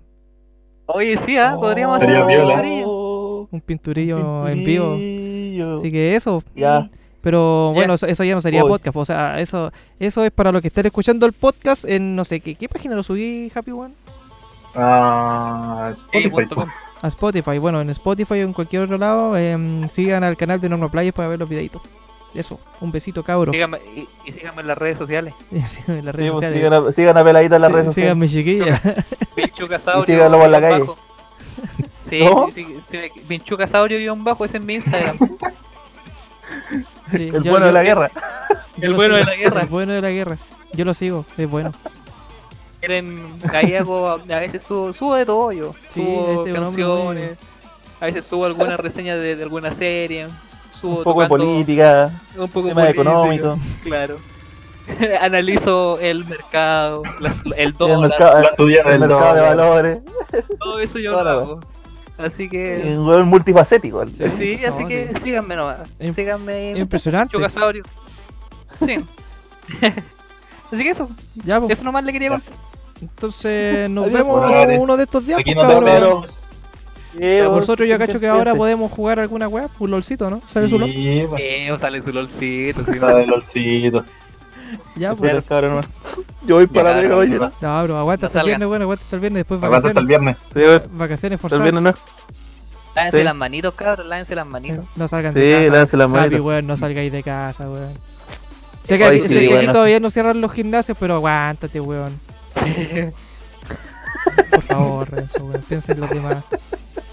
Oye, 0.86 1.19
sí, 1.24 1.36
¿ah? 1.36 1.57
podríamos 1.59 1.97
hacer 1.97 2.09
Sería 2.09 2.24
un 2.24 2.28
pinturillo. 2.48 2.85
Oh, 2.89 3.48
Un 3.51 3.61
pinturillo 3.61 4.48
en 4.48 4.65
vivo. 4.65 4.94
pinturillo. 4.94 5.74
Así 5.74 5.93
que 5.93 6.16
eso. 6.16 6.43
Ya, 6.55 6.89
Pero 7.22 7.72
bueno, 7.74 7.94
eso, 7.94 8.06
eso 8.06 8.24
ya 8.24 8.34
no 8.34 8.40
sería 8.40 8.62
Hoy. 8.64 8.70
podcast. 8.70 8.97
O 8.97 9.05
sea, 9.05 9.40
eso 9.40 9.72
eso 9.98 10.24
es 10.24 10.30
para 10.30 10.51
los 10.52 10.62
que 10.62 10.68
estén 10.68 10.86
escuchando 10.86 11.26
el 11.26 11.32
podcast 11.32 11.84
en 11.84 12.16
no 12.16 12.24
sé 12.24 12.40
qué. 12.40 12.55
¿Qué 12.55 12.68
página 12.68 12.94
lo 12.94 13.02
subí, 13.02 13.51
Happy 13.55 13.70
One? 13.72 13.92
Ah, 14.74 15.88
Spotify. 15.92 16.30
punto 16.30 16.55
com. 16.56 16.68
A 17.02 17.09
Spotify. 17.09 17.59
Bueno, 17.59 17.80
en 17.80 17.90
Spotify 17.90 18.34
o 18.34 18.36
en 18.36 18.52
cualquier 18.52 18.82
otro 18.82 18.98
lado, 18.98 19.36
em, 19.36 19.88
sigan 19.88 20.22
al 20.24 20.36
canal 20.36 20.60
de 20.60 20.68
Norma 20.68 20.88
Players 20.88 21.14
para 21.14 21.28
ver 21.28 21.38
los 21.38 21.48
videitos. 21.48 21.82
Eso, 22.34 22.60
un 22.80 22.92
besito 22.92 23.22
cabro. 23.24 23.52
Síganme, 23.52 23.78
y, 23.97 24.06
y 24.24 24.32
síganme 24.32 24.60
en 24.60 24.68
las 24.68 24.78
redes 24.78 24.97
sociales. 24.98 25.34
Síganme 25.51 25.98
en 25.98 26.05
las 26.06 26.14
sí, 26.14 26.18
redes 26.18 26.30
pues, 26.32 26.44
sociales. 26.52 26.56
sigan, 26.59 26.72
a, 26.74 26.92
sigan 26.92 27.18
a 27.18 27.24
peladita 27.24 27.56
en 27.56 27.62
las 27.62 27.70
Sí, 27.70 27.74
redes 27.74 27.86
sociales. 27.86 28.05
síganme, 28.14 28.28
chiquilla. 28.28 29.05
Pinchuca 29.34 29.78
Saurio. 29.78 30.05
Síganlo 30.06 30.38
por 30.38 30.48
la 30.51 30.60
calle. 30.60 30.78
bajo. 30.80 30.97
Sí, 32.01 32.20
¿Cómo? 32.20 32.51
sí, 32.52 32.64
sí, 32.86 33.01
sí, 33.12 33.20
Pinchuca 33.28 33.66
Saurio 33.66 33.98
guion 33.98 34.22
bajo 34.24 34.44
es 34.44 34.55
en 34.55 34.64
mi 34.64 34.74
Instagram. 34.74 35.16
Sí, 37.12 37.28
El 37.35 37.43
yo- 37.43 37.51
bueno 37.51 37.61
yo- 37.61 37.66
de 37.66 37.73
la 37.73 37.82
guerra. 37.82 38.11
El 38.81 38.95
bueno 38.95 39.16
de 39.16 39.24
la 39.24 39.35
guerra. 39.37 39.61
El 39.62 39.69
bueno 39.69 39.93
de 39.93 40.01
la 40.01 40.11
guerra. 40.11 40.37
Yo 40.73 40.85
lo 40.85 40.95
sigo, 40.95 41.24
es 41.37 41.51
bueno. 41.51 41.73
Quieren, 42.81 43.39
hago, 43.78 44.09
a 44.09 44.16
veces 44.39 44.62
subo, 44.62 44.93
subo 44.93 45.15
de 45.16 45.27
todo 45.27 45.53
yo. 45.53 45.74
Sí, 45.91 46.03
Subo 46.07 46.45
este 46.47 46.59
canciones, 46.59 47.39
a 48.01 48.07
veces 48.07 48.24
subo 48.24 48.47
alguna 48.47 48.77
reseña 48.78 49.16
de, 49.16 49.37
de 49.37 49.43
alguna 49.43 49.70
serie. 49.73 50.28
Subo 50.81 50.99
Un 50.99 51.05
poco 51.05 51.20
de 51.20 51.28
tocando 51.28 51.45
política, 51.53 52.11
un 52.39 52.49
poco 52.49 52.69
de 52.69 52.74
temas 52.74 52.85
política, 52.95 53.11
económicos. 53.11 53.59
Claro. 53.82 54.16
Analizo 55.20 55.99
el 56.01 56.24
mercado, 56.24 57.03
las- 57.20 57.43
el 57.45 57.53
el 57.59 57.73
dólar, 57.74 58.09
mercado, 58.09 58.41
La 58.43 58.53
subida 58.55 58.81
el 58.87 58.91
del 58.93 59.01
mercado 59.01 59.35
de 59.35 59.41
valores. 59.43 59.99
todo 60.59 60.78
eso 60.81 60.99
yo 60.99 61.23
lo 61.23 61.28
hago. 61.31 61.61
Así 62.22 62.48
que, 62.48 62.94
Un 62.98 63.06
weón 63.06 63.28
multifacético. 63.28 64.05
Sí. 64.06 64.28
sí, 64.28 64.64
así 64.64 64.82
No, 64.82 64.88
que 64.88 65.10
sí. 65.16 65.22
síganme 65.24 65.56
nomás. 65.56 65.78
Síganme 66.14 66.70
en 66.70 66.76
Impresionante. 66.78 67.32
Chocasaurio. 67.32 67.82
Sí. 68.84 68.97
así 70.72 70.82
que 70.82 70.90
eso, 70.90 71.09
Ya, 71.44 71.60
pues. 71.60 71.72
eso 71.72 71.84
nomás 71.84 72.05
le 72.05 72.12
quería 72.12 72.30
contar. 72.30 72.52
Entonces 73.01 73.88
nos 73.88 74.05
Adiós, 74.06 74.18
vemos 74.18 74.82
uno 74.82 74.97
de 74.97 75.05
estos 75.05 75.26
días. 75.26 75.38
Aquí 75.38 75.55
pues, 75.55 75.66
no. 75.66 76.24
Eh, 77.18 77.42
Nosotros 77.42 77.88
yo 77.88 77.98
cacho 77.98 78.20
que 78.20 78.28
ahora 78.28 78.55
podemos 78.55 78.90
jugar 78.92 79.18
alguna 79.18 79.48
weá, 79.48 79.68
un 79.80 79.90
lolcito, 79.90 80.30
¿no? 80.30 80.40
¿Sabes 80.47 80.70
su 80.70 80.78
LOL? 80.78 80.90
Sí, 80.92 81.24
pues, 81.28 81.42
Eh, 81.44 81.72
sale 81.76 82.01
su 82.02 82.12
lolcito, 82.12 82.84
sí, 82.92 82.98
la 83.01 83.14
del 83.14 83.32
olcito. 83.32 84.05
Ya, 84.97 85.14
pues. 85.14 85.44
cabrón. 85.47 85.84
Yo 86.47 86.56
voy 86.56 86.66
para 86.66 86.94
la 86.94 87.01
pega, 87.02 87.09
no, 87.14 87.16
oye. 87.18 87.36
no. 87.38 87.52
No, 87.60 87.82
bro, 87.84 87.98
aguanta 87.98 88.26
hasta 88.28 88.40
el 88.40 88.47
viernes, 88.47 88.68
bueno, 88.68 88.84
aguanta 88.84 89.05
hasta 89.05 89.16
el 89.16 89.20
viernes, 89.20 89.40
después 89.40 89.62
Aguanta 89.62 89.88
hasta 89.88 90.01
el 90.01 90.06
vacaciones. 90.06 90.36
viernes. 90.55 90.80
Sí. 90.88 90.88
Vacaciones 90.97 91.36
El 91.36 91.38
forzadas. 91.40 91.62
viernes 91.62 91.82
no. 91.82 91.94
Lávense 92.94 93.18
Sí. 93.18 93.24
las 93.24 93.34
manitos, 93.36 93.74
cabros, 93.74 94.06
lávense 94.06 94.34
las 94.34 94.47
manitos. 94.47 94.84
No 94.97 95.06
salgan 95.09 95.32
Sí, 95.34 95.40
de 95.40 95.66
casa. 95.66 95.78
lance 95.78 95.97
las 95.97 96.06
Happy, 96.06 96.16
manitas. 96.18 96.40
weón, 96.40 96.66
no 96.66 96.76
salgáis 96.76 97.12
de 97.12 97.22
casa, 97.22 97.68
weón. 97.70 97.92
Sé 98.84 98.98
que, 98.98 99.05
Ay, 99.05 99.18
aquí, 99.18 99.28
sí, 99.28 99.34
sé 99.34 99.40
que 99.40 99.47
aquí 99.47 99.55
bueno. 99.55 99.72
todavía 99.72 100.01
no 100.01 100.10
cierran 100.10 100.40
los 100.40 100.52
gimnasios, 100.52 100.97
pero 100.98 101.14
aguántate, 101.14 101.80
weón. 101.80 102.18
Por 104.51 104.62
favor, 104.62 105.10
Renzo, 105.10 105.44
weón. 105.44 105.62
Piensa 105.68 105.92
en 105.92 106.01
los 106.01 106.10
demás. 106.10 106.44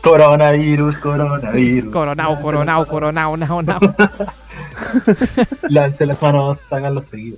Coronavirus, 0.01 0.97
coronavirus. 0.99 1.91
Coronao, 1.93 2.41
coronao, 2.41 2.85
coronao, 2.87 3.37
nao, 3.37 3.61
nao. 3.61 3.79
Lance 5.69 6.05
las 6.05 6.21
manos, 6.21 6.71
háganlo 6.71 7.01
seguido. 7.01 7.37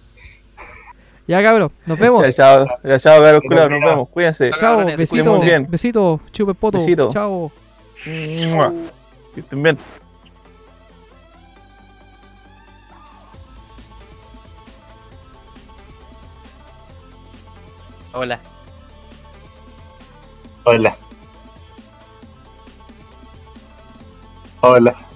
Ya, 1.27 1.43
cabrón, 1.43 1.71
nos 1.85 1.99
vemos. 1.99 2.23
Ya, 2.23 2.33
chao, 2.33 2.65
ya, 2.83 2.99
chao, 2.99 3.41
culiados, 3.41 3.69
nos 3.69 3.81
vemos, 3.81 4.09
cuídense. 4.09 4.49
Chao, 4.51 4.77
Cabrones, 4.77 4.97
besito, 4.97 5.23
cuídense 5.23 5.45
bien. 5.45 5.67
besito, 5.69 6.19
chupe 6.31 6.53
poto. 6.53 6.79
Besito. 6.79 7.09
Chao. 7.11 7.51
Que 8.03 9.39
estén 9.41 9.61
bien. 9.61 9.77
Hola. 18.11 18.39
Hola. 20.63 20.97
Hola. 24.61 25.08